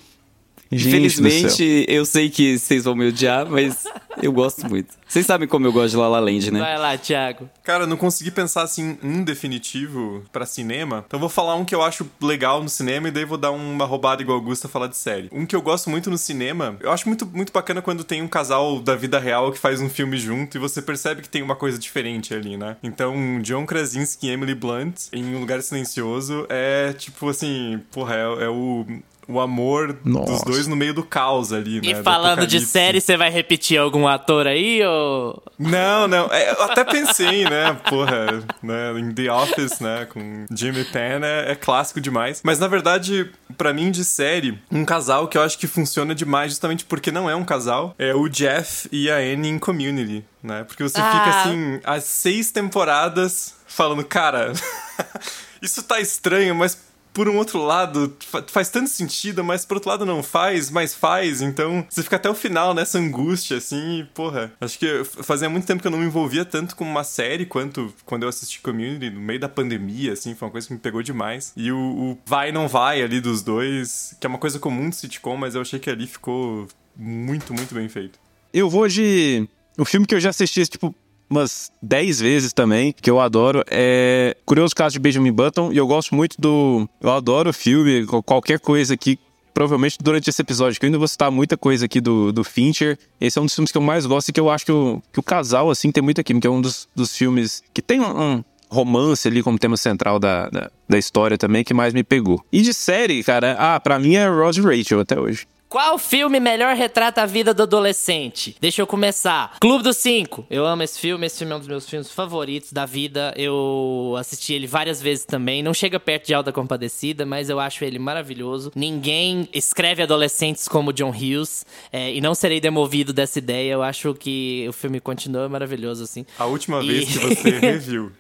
Gente 0.78 0.88
Infelizmente, 0.88 1.86
eu 1.88 2.06
sei 2.06 2.30
que 2.30 2.58
vocês 2.58 2.84
vão 2.84 2.96
me 2.96 3.08
odiar, 3.08 3.50
mas 3.50 3.86
eu 4.22 4.32
gosto 4.32 4.68
muito. 4.68 4.94
Vocês 5.08 5.26
sabem 5.26 5.48
como 5.48 5.66
eu 5.66 5.72
gosto 5.72 5.92
de 5.92 5.98
La 5.98 6.08
La 6.08 6.20
Land, 6.20 6.52
né? 6.52 6.60
Vai 6.60 6.78
lá, 6.78 6.98
Thiago. 6.98 7.50
Cara, 7.64 7.84
eu 7.84 7.88
não 7.88 7.96
consegui 7.96 8.32
pensar 8.32 8.64
assim 8.64 8.98
um 9.04 9.24
definitivo 9.24 10.24
pra 10.32 10.46
cinema. 10.46 11.04
Então 11.08 11.18
eu 11.18 11.22
vou 11.22 11.30
falar 11.30 11.56
um 11.56 11.64
que 11.64 11.74
eu 11.74 11.82
acho 11.82 12.10
legal 12.22 12.62
no 12.62 12.70
cinema 12.70 13.08
e 13.08 13.12
daí 13.12 13.24
vou 13.24 13.38
dar 13.38 13.52
uma 13.52 13.86
roubada 13.86 14.22
igual 14.22 14.38
Augusta 14.38 14.68
falar 14.68 14.88
de 14.88 14.98
série. 14.98 15.30
Um 15.32 15.46
que 15.46 15.56
eu 15.56 15.62
gosto 15.62 15.90
muito 15.90 16.10
no 16.10 16.18
cinema, 16.18 16.76
eu 16.82 16.92
acho 16.92 17.08
muito, 17.08 17.26
muito 17.26 17.54
bacana 17.54 17.82
quando 17.82 18.04
tem 18.04 18.22
um 18.22 18.28
casal 18.28 18.80
da 18.80 18.96
vida 18.96 19.20
real 19.20 19.52
que 19.52 19.60
faz 19.60 19.80
um 19.80 19.90
filme 19.90 20.18
junto 20.18 20.58
e 20.58 20.60
você 20.60 20.82
percebe 20.82 21.22
que 21.22 21.30
tem 21.30 21.42
uma 21.42 21.56
coisa 21.56 21.78
diferente 21.78 22.34
ali, 22.34 22.58
né? 22.58 22.78
Então, 22.84 23.40
John 23.42 23.66
Krasinski 23.66 24.28
e 24.28 24.32
Emily 24.32 24.56
Blunt 24.56 25.08
em 25.14 25.36
Um 25.36 25.40
Lugar 25.40 25.62
Silencioso 25.62 26.46
é 26.50 26.94
tipo 26.94 27.30
assim, 27.30 27.82
porra, 27.92 28.16
é, 28.16 28.44
é 28.46 28.50
o 28.50 28.86
o 29.28 29.40
amor 29.40 29.94
dos 29.94 30.14
Nossa. 30.30 30.46
dois 30.46 30.68
no 30.68 30.76
meio 30.76 30.94
do 30.94 31.04
caos 31.04 31.52
ali, 31.54 31.82
né? 31.82 31.88
E 31.90 31.94
do 31.96 32.04
falando 32.04 32.46
de 32.48 32.60
série, 32.60 33.02
você 33.02 33.16
vai 33.18 33.30
repetir 33.30 33.78
algum 33.80 34.08
ator 34.08 34.48
aí 34.48 34.84
ou. 34.86 35.42
Não, 35.58 36.08
não. 36.08 36.28
É, 36.32 36.52
eu 36.52 36.64
até 36.64 36.84
pensei, 36.84 37.44
né? 37.46 37.78
Porra, 37.90 38.44
né? 38.62 39.00
Em 39.00 39.12
The 39.14 39.32
Office, 39.32 39.80
né? 39.80 40.06
Com 40.12 40.46
Jimmy 40.52 40.84
Penn 40.86 41.24
é, 41.24 41.52
é 41.52 41.56
clássico 41.56 42.00
demais. 42.02 42.42
Mas 42.44 42.60
na 42.60 42.68
verdade, 42.68 43.32
pra 43.58 43.74
mim 43.74 43.92
de 43.92 44.04
série, 44.04 44.60
um 44.72 44.84
casal 44.86 45.28
que 45.28 45.38
eu 45.38 45.42
acho 45.42 45.58
que 45.58 45.68
funciona 45.68 46.14
demais, 46.14 46.52
justamente 46.52 46.86
porque 46.86 47.12
não 47.12 47.30
é 47.30 47.36
um 47.36 47.46
casal, 47.46 47.96
é 47.98 48.14
o 48.14 48.28
Jeff 48.28 48.88
e 48.92 49.10
a 49.10 49.16
Annie 49.18 49.50
em 49.52 49.60
Community, 49.60 50.24
né? 50.44 50.64
Porque 50.66 50.84
você 50.84 51.00
Ah. 51.02 51.12
fica 51.12 51.40
assim, 51.42 51.80
as 51.84 52.04
seis 52.04 52.52
temporadas 52.52 53.56
falando, 53.68 54.04
cara, 54.04 54.54
isso 55.62 55.84
tá 55.84 56.00
estranho, 56.00 56.54
mas 56.56 56.78
por 57.16 57.30
um 57.30 57.38
outro 57.38 57.64
lado, 57.64 58.14
fa- 58.20 58.44
faz 58.46 58.70
tanto 58.70 58.90
sentido, 58.90 59.42
mas 59.42 59.66
por 59.66 59.76
outro 59.78 59.90
lado 59.90 60.06
não 60.06 60.22
faz, 60.22 60.70
mas 60.70 60.94
faz. 60.94 61.42
Então, 61.42 61.86
você 61.90 62.04
fica 62.04 62.18
até 62.18 62.30
o 62.30 62.36
final 62.36 62.74
nessa 62.74 63.00
angústia, 63.00 63.58
assim, 63.58 64.02
e, 64.02 64.04
porra. 64.04 64.52
Acho 64.60 64.78
que 64.78 65.04
fazia 65.24 65.50
muito 65.50 65.66
tempo 65.66 65.82
que 65.82 65.88
eu 65.88 65.92
não 65.92 66.00
me 66.00 66.06
envolvia 66.06 66.44
tanto 66.44 66.76
com 66.76 66.84
uma 66.84 67.06
série 67.06 67.46
quanto 67.46 67.92
quando 68.06 68.24
eu 68.24 68.30
assisti 68.30 68.60
Community, 68.60 69.10
no 69.10 69.22
meio 69.22 69.40
da 69.40 69.48
pandemia, 69.48 70.12
assim, 70.12 70.36
foi 70.36 70.46
uma 70.48 70.52
coisa 70.52 70.68
que 70.68 70.74
me 70.74 70.80
pegou 70.80 71.02
demais. 71.02 71.54
E 71.56 71.72
o, 71.72 71.78
o 71.78 72.18
vai 72.26 72.52
não 72.52 72.68
vai 72.68 73.02
ali 73.02 73.22
dos 73.22 73.42
dois, 73.42 74.16
que 74.20 74.28
é 74.28 74.30
uma 74.30 74.38
coisa 74.38 74.60
comum 74.60 74.90
de 74.90 74.98
sitcom, 74.98 75.38
mas 75.38 75.56
eu 75.56 75.62
achei 75.62 75.80
que 75.80 75.90
ali 75.90 76.06
ficou 76.08 76.68
muito, 76.98 77.54
muito 77.54 77.74
bem 77.74 77.88
feito. 77.88 78.20
Eu 78.54 78.70
vou 78.70 78.88
de. 78.90 79.48
Um 79.78 79.86
filme 79.86 80.06
que 80.06 80.16
eu 80.16 80.20
já 80.20 80.30
assisti, 80.30 80.66
tipo, 80.68 80.94
umas 81.30 81.72
10 81.82 82.20
vezes 82.20 82.54
também, 82.54 82.94
que 82.94 83.10
eu 83.10 83.20
adoro, 83.20 83.64
é 83.70 84.36
Curioso 84.46 84.76
Caso 84.76 84.94
de 84.94 85.00
Benjamin 85.00 85.32
Button, 85.32 85.72
e 85.72 85.78
eu 85.78 85.88
gosto 85.88 86.14
muito 86.16 86.36
do. 86.40 86.88
Eu 87.02 87.12
adoro 87.12 87.50
o 87.50 87.54
filme, 87.54 88.06
qual- 88.06 88.24
qualquer 88.24 88.60
coisa 88.60 88.94
aqui. 88.94 89.20
Provavelmente 89.54 89.98
durante 90.02 90.30
esse 90.30 90.42
episódio, 90.42 90.78
que 90.78 90.86
eu 90.86 90.88
ainda 90.90 90.98
vou 90.98 91.08
citar 91.08 91.32
muita 91.32 91.56
coisa 91.56 91.86
aqui 91.86 92.02
do, 92.02 92.34
do 92.34 92.44
Fincher. 92.44 92.98
Esse 93.22 93.40
é 93.40 93.42
um 93.42 93.46
dos 93.46 93.56
filmes 93.56 93.72
que 93.72 93.78
eu 93.78 93.82
mais 93.82 94.06
gosto 94.06 94.28
e 94.28 94.34
que 94.34 94.40
eu 94.40 94.50
acho 94.50 94.66
que 94.66 94.72
o, 94.74 95.02
que 95.14 95.20
o 95.22 95.24
casal, 95.24 95.70
assim, 95.70 95.92
tem 95.94 96.04
muita 96.04 96.22
química. 96.22 96.46
É 96.50 96.52
um 96.52 96.60
dos, 96.60 96.90
dos 96.94 97.16
filmes 97.16 97.64
que 97.74 97.82
tem 97.82 98.02
um, 98.02 98.22
um 98.36 98.44
romance 98.70 99.26
ali 99.26 99.42
como 99.42 99.58
tema 99.58 99.78
central 99.78 100.20
da, 100.20 100.50
da, 100.50 100.70
da 100.90 100.98
história 100.98 101.38
também, 101.38 101.64
que 101.64 101.74
mais 101.74 101.94
me 101.94 102.04
pegou. 102.04 102.44
E 102.52 102.62
de 102.62 102.74
série, 102.74 103.24
cara, 103.24 103.56
ah, 103.58 103.80
pra 103.80 103.98
mim 103.98 104.16
é 104.16 104.28
Rose 104.28 104.60
Rachel 104.60 105.00
até 105.00 105.18
hoje. 105.18 105.48
Qual 105.68 105.98
filme 105.98 106.40
melhor 106.40 106.76
retrata 106.76 107.24
a 107.24 107.26
vida 107.26 107.54
do 107.54 107.64
adolescente? 107.64 108.56
Deixa 108.62 108.82
eu 108.82 108.88
começar. 108.88 109.58
Clube 109.60 109.84
dos 109.84 109.98
Cinco. 109.98 110.46
Eu 110.50 110.66
amo 110.66 110.84
esse 110.84 110.98
filme. 111.00 111.26
Esse 111.26 111.40
filme 111.40 111.52
é 111.52 111.56
um 111.56 111.60
dos 111.60 111.68
meus 111.68 111.90
filmes 111.90 112.10
favoritos 112.12 112.72
da 112.72 112.86
vida. 112.86 113.34
Eu 113.36 114.16
assisti 114.18 114.54
ele 114.54 114.68
várias 114.68 115.02
vezes 115.02 115.26
também. 115.26 115.62
Não 115.64 115.74
chega 115.74 116.00
perto 116.00 116.28
de 116.28 116.34
Alta 116.34 116.52
Compadecida, 116.54 117.26
mas 117.26 117.50
eu 117.50 117.60
acho 117.60 117.84
ele 117.84 118.00
maravilhoso. 118.00 118.72
Ninguém 118.76 119.50
escreve 119.54 120.04
adolescentes 120.04 120.68
como 120.68 120.94
John 120.94 121.10
Hughes. 121.10 121.66
é, 121.92 122.14
e 122.14 122.22
não 122.22 122.36
serei 122.36 122.62
demovido 122.62 123.12
dessa 123.12 123.40
ideia. 123.40 123.74
Eu 123.74 123.84
acho 123.84 124.14
que 124.14 124.66
o 124.70 124.74
filme 124.74 125.00
continua 125.02 125.50
maravilhoso, 125.50 126.04
assim. 126.04 126.26
A 126.40 126.46
última 126.46 126.82
E- 126.84 126.88
vez 126.88 127.06
que 127.10 127.20
você 127.36 127.50
reviu. 127.60 128.12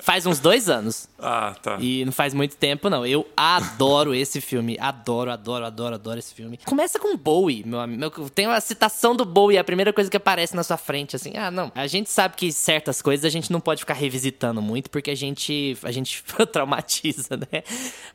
Faz 0.00 0.26
uns 0.26 0.38
dois 0.40 0.68
anos. 0.68 1.08
Ah, 1.22 1.54
tá. 1.62 1.78
E 1.80 2.04
não 2.04 2.12
faz 2.12 2.34
muito 2.34 2.56
tempo, 2.56 2.90
não. 2.90 3.06
Eu 3.06 3.26
adoro 3.36 4.14
esse 4.14 4.40
filme. 4.40 4.76
Adoro, 4.80 5.30
adoro, 5.30 5.64
adoro, 5.64 5.94
adoro 5.94 6.18
esse 6.18 6.34
filme. 6.34 6.58
Começa 6.64 6.98
com 6.98 7.16
Bowie, 7.16 7.62
meu 7.64 7.80
amigo. 7.80 8.28
Tem 8.30 8.46
uma 8.46 8.60
citação 8.60 9.14
do 9.14 9.24
Bowie, 9.24 9.56
é 9.56 9.60
a 9.60 9.64
primeira 9.64 9.92
coisa 9.92 10.10
que 10.10 10.16
aparece 10.16 10.56
na 10.56 10.62
sua 10.62 10.76
frente, 10.76 11.14
assim. 11.16 11.32
Ah, 11.36 11.50
não. 11.50 11.70
A 11.74 11.86
gente 11.86 12.10
sabe 12.10 12.34
que 12.36 12.50
certas 12.52 13.00
coisas 13.00 13.24
a 13.24 13.28
gente 13.28 13.52
não 13.52 13.60
pode 13.60 13.80
ficar 13.80 13.94
revisitando 13.94 14.60
muito, 14.60 14.90
porque 14.90 15.10
a 15.10 15.14
gente, 15.14 15.76
a 15.82 15.92
gente 15.92 16.24
traumatiza, 16.52 17.36
né? 17.36 17.62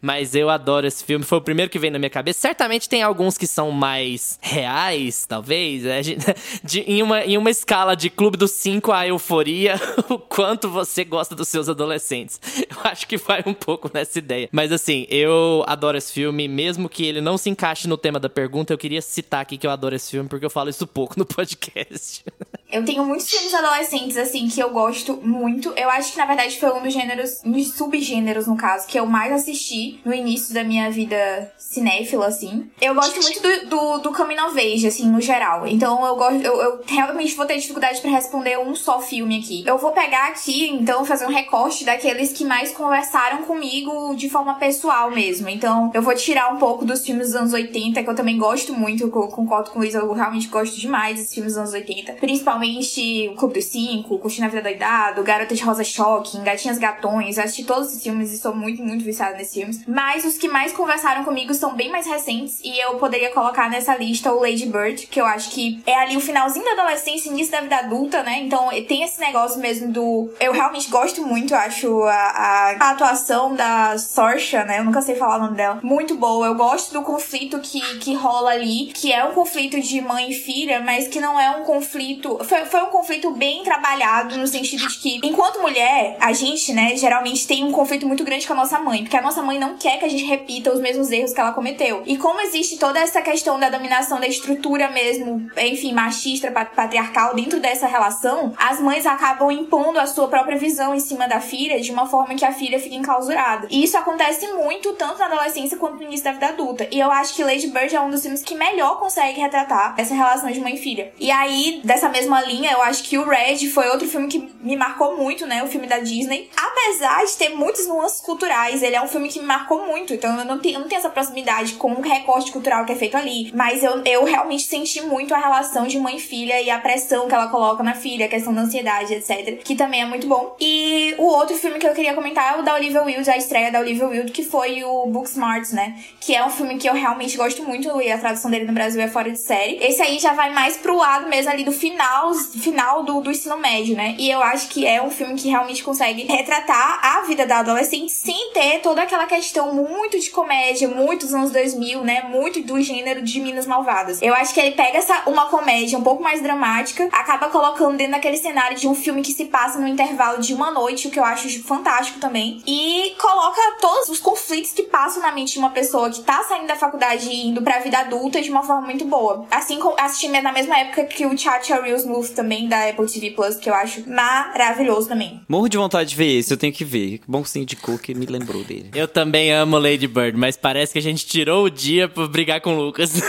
Mas 0.02 0.36
eu 0.36 0.50
adoro 0.50 0.86
esse 0.88 1.04
filme. 1.04 1.24
Foi 1.24 1.38
o 1.38 1.42
primeiro 1.42 1.72
que 1.72 1.80
veio 1.80 1.94
na 1.94 2.00
minha 2.00 2.10
cabeça. 2.10 2.40
Certamente 2.40 2.90
tem 2.90 3.02
alguns 3.04 3.38
que 3.38 3.48
são 3.48 3.72
mais 3.72 4.38
reais, 4.42 5.26
talvez. 5.26 5.84
né? 5.84 6.02
De- 6.64 6.82
em, 6.82 7.02
uma, 7.04 7.24
em 7.24 7.38
uma 7.38 7.50
escala 7.50 7.96
de 7.96 8.10
Clube 8.10 8.38
dos 8.38 8.52
Cinco 8.52 8.92
a 8.92 9.08
Euforia, 9.08 9.76
o 10.10 10.18
quanto 10.20 10.70
você 10.70 11.04
gosta 11.04 11.36
dos 11.36 11.48
seus 11.48 11.70
adolescentes. 11.70 12.40
Eu 12.70 12.78
acho 12.84 12.97
que 13.06 13.18
vai 13.18 13.44
um 13.46 13.54
pouco 13.54 13.90
nessa 13.94 14.18
ideia. 14.18 14.48
Mas 14.52 14.72
assim, 14.72 15.06
eu 15.10 15.64
adoro 15.68 15.98
esse 15.98 16.12
filme, 16.12 16.48
mesmo 16.48 16.88
que 16.88 17.06
ele 17.06 17.22
não 17.22 17.38
se 17.38 17.50
encaixe 17.50 17.88
no 17.88 17.98
tema 17.98 18.20
da 18.20 18.30
pergunta, 18.30 18.74
eu 18.74 18.78
queria 18.78 19.02
citar 19.02 19.42
aqui 19.42 19.58
que 19.58 19.68
eu 19.68 19.72
adoro 19.72 19.96
esse 19.96 20.12
filme, 20.12 20.30
porque 20.30 20.46
eu 20.46 20.50
falo 20.50 20.70
isso 20.70 20.88
pouco 20.88 21.20
no 21.20 21.26
podcast. 21.28 22.24
Eu 22.72 22.84
tenho 22.84 23.06
muitos 23.06 23.30
filmes 23.30 23.54
adolescentes, 23.54 24.18
assim, 24.18 24.48
que 24.48 24.60
eu 24.60 24.70
gosto 24.72 25.18
muito. 25.24 25.72
Eu 25.78 25.90
acho 25.90 26.12
que, 26.12 26.18
na 26.18 26.26
verdade, 26.26 26.60
foi 26.60 26.72
um 26.74 26.82
dos 26.84 26.94
gêneros, 26.94 27.42
um 27.46 27.52
dos 27.52 27.74
subgêneros, 27.76 28.46
no 28.48 28.58
caso, 28.58 28.86
que 28.88 29.00
eu 29.00 29.06
mais 29.06 29.32
assisti 29.32 30.00
no 30.04 30.14
início 30.14 30.54
da 30.54 30.64
minha 30.64 30.92
vida 30.92 31.52
cinéfila, 31.58 32.28
assim. 32.28 32.70
Eu 32.82 32.94
gosto 32.94 33.22
muito 33.22 33.42
do, 33.42 33.70
do, 33.70 33.98
do 34.00 34.12
Coming 34.14 34.40
of 34.40 34.60
Age, 34.60 34.86
assim, 34.88 35.10
no 35.10 35.22
geral. 35.22 35.66
Então, 35.66 36.06
eu 36.06 36.16
gosto, 36.16 36.42
eu, 36.42 36.62
eu 36.62 36.82
realmente 36.86 37.36
vou 37.36 37.46
ter 37.46 37.58
dificuldade 37.58 38.02
pra 38.02 38.12
responder 38.12 38.58
um 38.60 38.76
só 38.76 39.00
filme 39.02 39.40
aqui. 39.40 39.64
Eu 39.66 39.78
vou 39.78 39.92
pegar 39.92 40.28
aqui, 40.28 40.68
então, 40.70 41.06
fazer 41.06 41.26
um 41.26 41.32
recorte 41.32 41.86
daqueles 41.86 42.34
que 42.34 42.44
mais 42.44 42.72
conversaram 42.72 43.44
comigo 43.44 44.14
de 44.16 44.30
forma 44.30 44.56
pessoal 44.56 45.10
mesmo. 45.12 45.48
Então, 45.50 45.90
eu 45.94 46.02
vou 46.02 46.14
tirar 46.16 46.54
um 46.54 46.58
pouco 46.58 46.84
dos 46.86 47.06
filmes 47.06 47.28
dos 47.28 47.36
anos 47.38 47.54
80, 47.54 48.04
que 48.04 48.10
eu 48.10 48.16
também 48.16 48.38
gosto 48.38 48.74
muito, 48.74 49.04
eu 49.04 49.10
co- 49.10 49.28
concordo 49.30 49.70
com 49.70 49.80
o 49.80 49.82
Luiz, 49.82 49.94
eu 49.94 50.12
realmente 50.12 50.48
gosto 50.48 50.76
demais 50.78 51.18
dos 51.20 51.34
filmes 51.34 51.54
dos 51.54 51.60
anos 51.60 51.74
80. 51.74 52.14
Principalmente 52.14 52.57
principalmente 52.58 53.30
o 53.30 53.36
Clube 53.36 53.54
dos 53.56 53.66
Cinco, 53.66 54.18
Curtindo 54.20 54.46
a 54.46 54.50
Vida 54.50 54.62
Doidado, 54.62 55.24
de 55.54 55.64
Rosa 55.64 55.84
Choque, 55.84 56.40
Gatinhas 56.40 56.78
Gatões. 56.78 57.38
Eu 57.38 57.44
assisti 57.44 57.64
todos 57.64 57.94
os 57.94 58.02
filmes 58.02 58.32
e 58.32 58.38
sou 58.38 58.56
muito, 58.56 58.84
muito 58.84 59.04
viciada 59.04 59.38
nesses 59.38 59.54
filmes. 59.54 59.82
Mas 59.88 60.26
os 60.26 60.38
que 60.38 60.48
mais 60.48 60.74
conversaram 60.74 61.24
comigo 61.24 61.54
são 61.54 61.76
bem 61.76 61.92
mais 61.92 62.06
recentes 62.06 62.60
e 62.64 62.80
eu 62.80 62.96
poderia 62.96 63.32
colocar 63.32 63.70
nessa 63.70 63.96
lista 63.96 64.34
o 64.34 64.42
Lady 64.42 64.66
Bird, 64.66 65.08
que 65.08 65.22
eu 65.22 65.26
acho 65.26 65.52
que 65.52 65.82
é 65.86 65.96
ali 65.96 66.18
o 66.18 66.22
finalzinho 66.22 66.66
da 66.66 66.72
adolescência, 66.72 67.30
início 67.30 67.52
da 67.52 67.62
vida 67.62 67.78
adulta, 67.78 68.24
né? 68.24 68.40
Então 68.42 68.70
tem 68.88 69.04
esse 69.04 69.20
negócio 69.20 69.60
mesmo 69.60 69.92
do. 69.92 70.32
Eu 70.40 70.52
realmente 70.52 70.90
gosto 70.90 71.26
muito, 71.26 71.54
acho 71.54 72.04
a, 72.04 72.14
a, 72.14 72.70
a 72.80 72.90
atuação 72.92 73.56
da 73.56 73.98
Sorsha, 73.98 74.64
né? 74.64 74.80
Eu 74.80 74.86
nunca 74.86 75.02
sei 75.02 75.16
falar 75.16 75.38
o 75.38 75.44
nome 75.44 75.58
dela. 75.58 75.80
Muito 75.84 76.16
boa. 76.16 76.48
Eu 76.48 76.56
gosto 76.56 76.94
do 76.94 77.02
conflito 77.02 77.60
que, 77.60 77.82
que 78.00 78.14
rola 78.14 78.52
ali, 78.52 78.88
que 78.94 79.12
é 79.12 79.24
um 79.24 79.34
conflito 79.34 79.80
de 79.80 80.02
mãe 80.02 80.32
e 80.32 80.34
filha, 80.34 80.80
mas 80.80 81.08
que 81.08 81.20
não 81.20 81.40
é 81.40 81.50
um 81.58 81.64
conflito. 81.64 82.38
Foi, 82.48 82.66
foi 82.66 82.82
um 82.82 82.88
conflito 82.88 83.32
bem 83.32 83.64
trabalhado 83.64 84.38
no 84.38 84.48
sentido 84.48 84.88
de 84.88 84.98
que, 84.98 85.20
enquanto 85.24 85.62
mulher, 85.62 86.16
a 86.20 86.32
gente, 86.32 86.74
né, 86.74 86.96
geralmente 86.96 87.46
tem 87.46 87.64
um 87.64 87.72
conflito 87.72 88.08
muito 88.08 88.24
grande 88.24 88.48
com 88.48 88.54
a 88.54 88.56
nossa 88.56 88.80
mãe, 88.80 89.04
porque 89.04 89.18
a 89.18 89.22
nossa 89.22 89.42
mãe 89.42 89.60
não 89.60 89.78
quer 89.78 90.00
que 90.00 90.06
a 90.06 90.10
gente 90.10 90.24
repita 90.24 90.72
os 90.72 90.80
mesmos 90.80 91.12
erros 91.12 91.34
que 91.34 91.40
ela 91.40 91.52
cometeu. 91.52 92.04
E 92.06 92.18
como 92.18 92.40
existe 92.42 92.78
toda 92.78 93.00
essa 93.00 93.22
questão 93.22 93.60
da 93.60 93.70
dominação 93.70 94.20
da 94.20 94.28
estrutura 94.28 94.90
mesmo, 94.90 95.50
enfim, 95.58 95.94
machista, 95.94 96.50
patriarcal 96.52 97.36
dentro 97.36 97.60
dessa 97.60 97.88
relação, 97.88 98.54
as 98.58 98.80
mães 98.80 99.06
acabam 99.06 99.52
impondo 99.52 100.00
a 100.00 100.08
sua 100.08 100.28
própria 100.28 100.58
visão 100.58 100.96
em 100.96 101.00
cima 101.00 101.28
da 101.28 101.42
filha 101.42 101.82
de 101.82 101.92
uma 101.92 102.08
forma 102.08 102.36
que 102.36 102.46
a 102.46 102.54
filha 102.54 102.80
fica 102.80 102.96
enclausurada. 102.96 103.68
E 103.70 103.84
isso 103.84 103.98
acontece 103.98 104.48
muito 104.54 104.94
tanto 104.94 105.20
na 105.20 105.26
adolescência 105.26 105.78
quanto 105.78 105.98
no 105.98 106.04
início 106.04 106.24
da 106.24 106.32
vida 106.32 106.48
adulta. 106.48 106.88
E 106.92 107.00
eu 107.00 107.12
acho 107.12 107.36
que 107.36 107.44
Lady 107.44 107.68
Bird 107.68 107.96
é 107.96 108.00
um 108.00 108.10
dos 108.10 108.22
filmes 108.22 108.42
que 108.42 108.56
melhor 108.56 109.00
consegue 109.00 109.40
retratar 109.40 109.96
essa 109.98 110.14
relação 110.14 110.50
de 110.50 110.60
mãe 110.60 110.76
e 110.76 110.78
filha. 110.78 111.12
E 111.20 111.30
aí, 111.30 111.82
dessa 111.84 112.08
mesma 112.10 112.37
linha, 112.42 112.72
eu 112.72 112.82
acho 112.82 113.04
que 113.04 113.18
o 113.18 113.28
Red 113.28 113.68
foi 113.70 113.88
outro 113.90 114.08
filme 114.08 114.28
que 114.28 114.50
me 114.62 114.76
marcou 114.76 115.18
muito, 115.18 115.46
né? 115.46 115.64
O 115.64 115.68
filme 115.68 115.88
da 115.88 116.00
Disney. 116.00 116.50
Apesar 116.56 117.26
de 117.26 117.38
ter 117.38 117.50
muitas 117.50 117.88
nuances 117.88 118.22
culturais, 118.22 118.82
ele 118.84 118.96
é 118.96 119.02
um 119.02 119.08
filme 119.08 119.30
que 119.30 119.40
me 119.40 119.46
marcou 119.46 119.86
muito. 119.86 120.14
Então 120.14 120.38
eu 120.38 120.46
não 120.46 120.60
tenho, 120.60 120.76
eu 120.76 120.80
não 120.82 120.88
tenho 120.88 121.00
essa 121.00 121.10
proximidade 121.10 121.74
com 121.74 121.94
o 121.94 122.02
recorte 122.02 122.52
cultural 122.52 122.86
que 122.86 122.92
é 122.92 122.96
feito 122.96 123.18
ali. 123.18 123.52
Mas 123.54 123.84
eu, 123.84 124.04
eu 124.04 124.24
realmente 124.24 124.64
senti 124.64 125.02
muito 125.02 125.34
a 125.34 125.38
relação 125.38 125.88
de 125.88 126.00
mãe 126.00 126.18
e 126.18 126.20
filha 126.20 126.62
e 126.62 126.70
a 126.70 126.80
pressão 126.80 127.28
que 127.28 127.34
ela 127.34 127.48
coloca 127.48 127.84
na 127.84 127.94
filha, 127.94 128.26
a 128.26 128.30
questão 128.30 128.54
da 128.54 128.62
ansiedade, 128.62 129.14
etc. 129.14 129.62
Que 129.64 129.76
também 129.76 130.02
é 130.02 130.06
muito 130.06 130.28
bom. 130.28 130.56
E 130.60 131.16
o 131.18 131.24
outro 131.24 131.56
filme 131.58 131.80
que 131.80 131.88
eu 131.88 131.94
queria 131.94 132.14
comentar 132.14 132.56
é 132.56 132.60
o 132.60 132.64
da 132.64 132.74
Olivia 132.74 133.04
Wilde, 133.04 133.30
a 133.30 133.38
estreia 133.38 133.72
da 133.72 133.80
Olivia 133.80 134.08
Wilde, 134.08 134.32
que 134.32 134.44
foi 134.44 134.84
o 134.84 135.06
Booksmart, 135.08 135.72
né? 135.72 135.98
Que 136.20 136.36
é 136.36 136.46
um 136.46 136.50
filme 136.50 136.78
que 136.78 136.88
eu 136.88 136.94
realmente 136.94 137.38
gosto 137.38 137.64
muito 137.64 138.02
e 138.02 138.12
a 138.12 138.18
tradução 138.18 138.50
dele 138.52 138.66
no 138.66 138.74
Brasil 138.74 139.02
é 139.02 139.08
fora 139.08 139.32
de 139.32 139.40
série. 139.40 139.78
Esse 139.82 140.02
aí 140.02 140.20
já 140.20 140.34
vai 140.34 140.52
mais 140.52 140.78
pro 140.78 140.98
lado 140.98 141.28
mesmo 141.28 141.52
ali 141.52 141.64
do 141.64 141.72
final, 141.72 142.27
final 142.34 143.04
do, 143.04 143.22
do 143.22 143.32
ensino 143.32 143.58
médio, 143.58 143.96
né? 143.96 144.16
E 144.18 144.30
eu 144.30 144.42
acho 144.42 144.68
que 144.70 144.86
é 144.86 145.02
um 145.02 145.10
filme 145.10 145.36
que 145.36 145.50
realmente 145.50 145.84
consegue 145.84 146.24
retratar 146.24 147.00
a 147.04 147.22
vida 147.22 147.46
da 147.46 147.60
adolescente 147.60 148.12
sem 148.12 148.52
ter 148.54 148.80
toda 148.80 149.02
aquela 149.02 149.26
questão 149.26 149.74
muito 149.74 150.20
de 150.20 150.30
comédia, 150.30 150.88
muito 150.88 151.26
dos 151.26 151.34
anos 151.34 151.52
2000, 151.52 152.04
né? 152.04 152.24
Muito 152.24 152.62
do 152.62 152.80
gênero 152.82 153.22
de 153.22 153.40
Minas 153.40 153.66
Malvadas. 153.66 154.22
Eu 154.22 154.34
acho 154.34 154.54
que 154.54 154.60
ele 154.60 154.72
pega 154.72 154.98
essa 154.98 155.24
uma 155.28 155.46
comédia 155.48 155.98
um 155.98 156.04
pouco 156.04 156.24
mais 156.24 156.42
dramática, 156.42 157.08
acaba 157.12 157.50
colocando 157.50 157.98
dentro 157.98 158.14
daquele 158.14 158.38
cenário 158.38 158.78
de 158.78 158.88
um 158.88 158.96
filme 158.96 159.22
que 159.22 159.32
se 159.32 159.46
passa 159.46 159.80
no 159.80 159.88
intervalo 159.88 160.40
de 160.42 160.54
uma 160.54 160.72
noite, 160.72 161.08
o 161.08 161.12
que 161.12 161.20
eu 161.20 161.24
acho 161.24 161.48
fantástico 161.64 162.20
também, 162.20 162.62
e 162.66 163.16
coloca 163.20 163.62
todos 163.80 164.10
os 164.10 164.20
conflitos 164.20 164.72
que 164.72 164.84
passam 164.84 165.22
na 165.22 165.32
mente 165.32 165.54
de 165.54 165.60
uma 165.60 165.70
pessoa 165.70 166.10
que 166.10 166.22
tá 166.22 166.44
saindo 166.44 166.68
da 166.68 166.76
faculdade 166.76 167.30
e 167.30 167.48
indo 167.48 167.62
pra 167.62 167.80
vida 167.80 168.00
adulta 168.00 168.42
de 168.42 168.50
uma 168.50 168.64
forma 168.64 168.82
muito 168.82 169.06
boa. 169.06 169.46
Assim 169.52 169.80
como 169.80 169.96
assisti 170.00 170.28
na 170.28 170.52
mesma 170.52 170.78
época 170.78 171.06
que 171.06 171.26
o 171.26 171.38
Chacha 171.38 171.82
Real 171.82 171.98
Também 172.36 172.68
da 172.68 172.90
Apple 172.90 173.08
TV 173.08 173.32
Plus, 173.32 173.56
que 173.56 173.70
eu 173.70 173.74
acho 173.74 174.08
maravilhoso 174.10 175.08
também. 175.08 175.42
Morro 175.48 175.68
de 175.68 175.78
vontade 175.78 176.10
de 176.10 176.16
ver 176.16 176.38
esse, 176.38 176.54
eu 176.54 176.58
tenho 176.58 176.74
que 176.74 176.86
ver. 176.86 177.22
Bom 177.28 177.44
que 177.44 177.50
você 177.50 177.60
indicou 177.60 177.98
que 177.98 178.14
me 178.14 178.26
lembrou 178.26 178.64
dele. 178.64 178.90
Eu 178.94 179.08
também 179.08 179.52
amo 179.52 179.78
Lady 179.78 180.08
Bird, 180.08 180.38
mas 180.38 180.58
parece 180.58 180.94
que 180.94 181.00
a 181.00 181.02
gente 181.02 181.26
tirou 181.26 181.66
o 181.66 181.70
dia 181.70 182.08
pra 182.08 182.28
brigar 182.28 182.62
com 182.62 182.76
o 182.76 182.78
Lucas. 182.78 183.14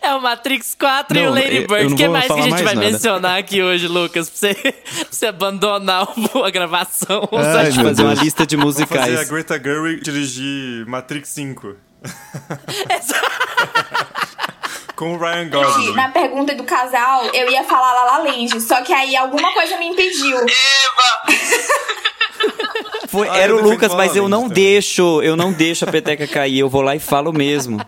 É 0.00 0.14
o 0.14 0.22
Matrix 0.22 0.74
4 0.74 1.14
não, 1.14 1.22
e 1.22 1.28
o 1.28 1.34
Lady 1.34 1.66
Bird. 1.66 1.92
O 1.92 1.96
que 1.96 2.08
mais 2.08 2.26
que 2.26 2.32
a 2.32 2.42
gente 2.42 2.62
vai 2.62 2.74
nada. 2.74 2.90
mencionar 2.90 3.38
aqui 3.38 3.62
hoje, 3.62 3.86
Lucas? 3.86 4.30
Pra 4.30 4.38
você, 4.38 4.54
pra 4.54 4.72
você 5.10 5.26
abandonar 5.26 6.08
a 6.44 6.50
gravação. 6.50 7.28
Ai, 7.30 7.70
fazer 7.72 8.02
uma 8.02 8.14
lista 8.14 8.46
de 8.46 8.56
musicais. 8.56 9.06
Vou 9.06 9.16
fazer 9.16 9.18
a 9.18 9.24
Greta 9.24 9.62
Gerwig 9.62 10.02
dirigir 10.02 10.86
Matrix 10.86 11.28
5. 11.28 11.76
Com 14.98 15.14
o 15.14 15.16
Ryan 15.16 15.48
Gosling. 15.48 15.94
Na 15.94 16.08
pergunta 16.08 16.56
do 16.56 16.64
casal, 16.64 17.26
eu 17.26 17.48
ia 17.48 17.62
falar 17.62 17.92
La 17.92 18.04
La 18.04 18.18
Land, 18.18 18.60
só 18.60 18.82
que 18.82 18.92
aí 18.92 19.14
alguma 19.14 19.54
coisa 19.54 19.78
me 19.78 19.86
impediu. 19.86 20.38
Eva! 20.38 21.38
Foi, 23.06 23.28
ah, 23.28 23.36
era 23.36 23.54
o 23.54 23.62
Lucas, 23.62 23.94
mas 23.94 24.16
eu 24.16 24.28
não 24.28 24.48
deixo, 24.48 25.22
eu 25.22 25.36
não 25.36 25.52
deixo 25.52 25.84
a 25.84 25.92
peteca 25.92 26.26
cair, 26.26 26.58
eu 26.58 26.68
vou 26.68 26.82
lá 26.82 26.96
e 26.96 26.98
falo 26.98 27.32
mesmo. 27.32 27.80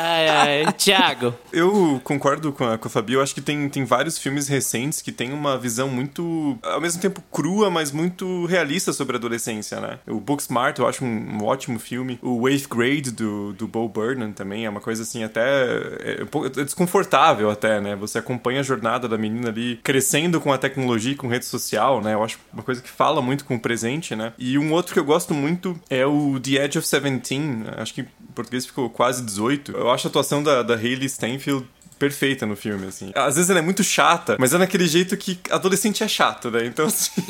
Ai, 0.00 0.28
ai. 0.28 0.72
Tiago. 0.74 1.34
Eu 1.52 2.00
concordo 2.04 2.52
com 2.52 2.64
a, 2.64 2.78
com 2.78 2.86
a 2.86 2.90
Fabi. 2.90 3.14
Eu 3.14 3.22
acho 3.22 3.34
que 3.34 3.40
tem, 3.40 3.68
tem 3.68 3.84
vários 3.84 4.16
filmes 4.16 4.46
recentes 4.46 5.02
que 5.02 5.10
tem 5.10 5.32
uma 5.32 5.58
visão 5.58 5.88
muito, 5.88 6.56
ao 6.62 6.80
mesmo 6.80 7.00
tempo 7.02 7.20
crua, 7.32 7.68
mas 7.68 7.90
muito 7.90 8.46
realista 8.46 8.92
sobre 8.92 9.16
a 9.16 9.18
adolescência, 9.18 9.80
né? 9.80 9.98
O 10.06 10.20
Booksmart 10.20 10.78
eu 10.78 10.86
acho 10.86 11.04
um, 11.04 11.08
um 11.08 11.44
ótimo 11.44 11.80
filme. 11.80 12.16
O 12.22 12.48
Eighth 12.48 12.68
Grade 12.68 13.10
do, 13.10 13.52
do 13.54 13.66
Bo 13.66 13.88
Burnham 13.88 14.32
também 14.32 14.64
é 14.64 14.70
uma 14.70 14.80
coisa 14.80 15.02
assim, 15.02 15.24
até. 15.24 15.40
É, 15.40 16.22
é 16.22 16.64
desconfortável, 16.64 17.50
até, 17.50 17.80
né? 17.80 17.96
Você 17.96 18.18
acompanha 18.18 18.60
a 18.60 18.62
jornada 18.62 19.08
da 19.08 19.18
menina 19.18 19.48
ali 19.48 19.80
crescendo 19.82 20.40
com 20.40 20.52
a 20.52 20.58
tecnologia 20.58 21.16
com 21.16 21.26
rede 21.26 21.46
social, 21.46 22.00
né? 22.00 22.14
Eu 22.14 22.22
acho 22.22 22.38
uma 22.52 22.62
coisa 22.62 22.80
que 22.80 22.88
fala 22.88 23.20
muito 23.20 23.44
com 23.44 23.56
o 23.56 23.60
presente, 23.60 24.14
né? 24.14 24.32
E 24.38 24.56
um 24.58 24.72
outro 24.72 24.92
que 24.92 25.00
eu 25.00 25.04
gosto 25.04 25.34
muito 25.34 25.78
é 25.90 26.06
o 26.06 26.38
The 26.38 26.64
Edge 26.64 26.78
of 26.78 26.86
Seventeen. 26.86 27.64
Acho 27.76 27.94
que 27.94 28.06
português 28.38 28.66
ficou 28.66 28.88
quase 28.88 29.22
18. 29.22 29.72
Eu 29.72 29.90
acho 29.90 30.06
a 30.06 30.10
atuação 30.10 30.42
da, 30.42 30.62
da 30.62 30.74
Hayley 30.74 31.08
Steinfeld 31.08 31.66
perfeita 31.98 32.46
no 32.46 32.54
filme, 32.54 32.86
assim. 32.86 33.10
Às 33.14 33.34
vezes 33.34 33.50
ela 33.50 33.58
é 33.58 33.62
muito 33.62 33.82
chata, 33.82 34.36
mas 34.38 34.54
é 34.54 34.58
naquele 34.58 34.86
jeito 34.86 35.16
que 35.16 35.36
adolescente 35.50 36.04
é 36.04 36.08
chato, 36.08 36.48
né? 36.48 36.64
Então, 36.64 36.86
assim. 36.86 37.20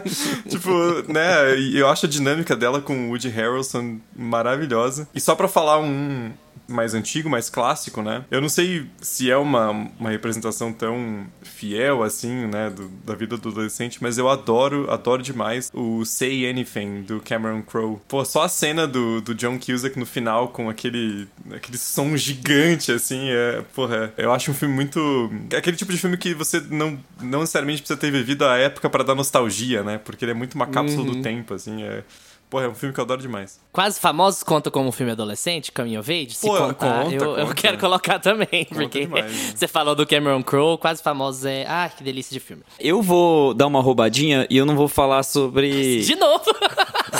tipo, 0.48 0.72
né? 1.12 1.54
Eu 1.74 1.88
acho 1.88 2.06
a 2.06 2.08
dinâmica 2.08 2.56
dela 2.56 2.80
com 2.80 3.08
o 3.08 3.10
Woody 3.10 3.28
Harrelson 3.28 3.98
maravilhosa. 4.16 5.06
E 5.14 5.20
só 5.20 5.34
pra 5.34 5.46
falar 5.46 5.78
um, 5.78 6.32
mais 6.66 6.94
antigo, 6.94 7.28
mais 7.28 7.50
clássico, 7.50 8.02
né? 8.02 8.24
Eu 8.30 8.40
não 8.40 8.48
sei 8.48 8.86
se 9.00 9.30
é 9.30 9.36
uma, 9.36 9.70
uma 9.70 10.10
representação 10.10 10.72
tão 10.72 11.26
fiel 11.42 12.02
assim, 12.02 12.46
né, 12.46 12.70
do, 12.70 12.88
da 13.04 13.14
vida 13.14 13.36
do 13.36 13.48
adolescente, 13.48 13.98
mas 14.02 14.18
eu 14.18 14.28
adoro, 14.28 14.90
adoro 14.90 15.22
demais 15.22 15.70
o 15.74 16.04
Say 16.04 16.48
Anything 16.48 17.02
do 17.02 17.20
Cameron 17.20 17.62
Crowe. 17.62 17.98
Pô, 18.08 18.24
só 18.24 18.42
a 18.42 18.48
cena 18.48 18.86
do, 18.86 19.20
do 19.20 19.34
John 19.34 19.58
Cusack 19.58 19.98
no 19.98 20.06
final 20.06 20.48
com 20.48 20.68
aquele, 20.68 21.28
aquele 21.52 21.78
som 21.78 22.16
gigante, 22.16 22.92
assim, 22.92 23.30
é, 23.30 23.62
porra, 23.74 24.12
eu 24.16 24.32
acho 24.32 24.50
um 24.50 24.54
filme 24.54 24.74
muito. 24.74 25.30
aquele 25.56 25.76
tipo 25.76 25.92
de 25.92 25.98
filme 25.98 26.16
que 26.16 26.34
você 26.34 26.60
não, 26.70 26.98
não 27.20 27.40
necessariamente 27.40 27.82
precisa 27.82 27.98
ter 27.98 28.10
vivido 28.10 28.44
a 28.44 28.56
época 28.56 28.88
para 28.88 29.04
dar 29.04 29.14
nostalgia, 29.14 29.82
né? 29.82 29.98
Porque 29.98 30.24
ele 30.24 30.32
é 30.32 30.34
muito 30.34 30.54
uma 30.54 30.66
cápsula 30.66 31.02
uhum. 31.02 31.12
do 31.16 31.22
tempo, 31.22 31.54
assim, 31.54 31.82
é. 31.82 32.02
Porra, 32.48 32.66
é 32.66 32.68
um 32.68 32.74
filme 32.74 32.94
que 32.94 33.00
eu 33.00 33.04
adoro 33.04 33.20
demais. 33.20 33.60
Quase 33.72 33.98
Famosos 33.98 34.42
conta 34.42 34.70
como 34.70 34.88
um 34.88 34.92
filme 34.92 35.10
adolescente, 35.10 35.72
Coming 35.72 35.96
of 35.96 36.12
Age? 36.12 36.34
Se 36.34 36.46
Pô, 36.46 36.56
contar, 36.56 37.04
conta, 37.04 37.14
eu, 37.14 37.24
conta. 37.26 37.40
eu 37.40 37.54
quero 37.54 37.78
colocar 37.78 38.18
também, 38.18 38.64
conta 38.64 38.74
porque 38.74 39.00
demais, 39.00 39.32
né? 39.32 39.52
você 39.56 39.66
falou 39.66 39.94
do 39.94 40.06
Cameron 40.06 40.42
Crowe, 40.42 40.78
Quase 40.78 41.02
Famosos 41.02 41.44
é... 41.44 41.66
Ah, 41.68 41.88
que 41.88 42.04
delícia 42.04 42.32
de 42.32 42.40
filme. 42.40 42.62
Eu 42.78 43.02
vou 43.02 43.54
dar 43.54 43.66
uma 43.66 43.80
roubadinha 43.80 44.46
e 44.48 44.56
eu 44.56 44.64
não 44.64 44.76
vou 44.76 44.88
falar 44.88 45.22
sobre... 45.22 46.02
De 46.04 46.14
novo! 46.14 46.44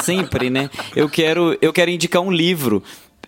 Sempre, 0.03 0.51
né? 0.51 0.70
Eu 0.95 1.09
quero, 1.09 1.57
eu 1.61 1.72
quero 1.72 1.91
indicar 1.91 2.22
um 2.22 2.31
livro 2.31 2.83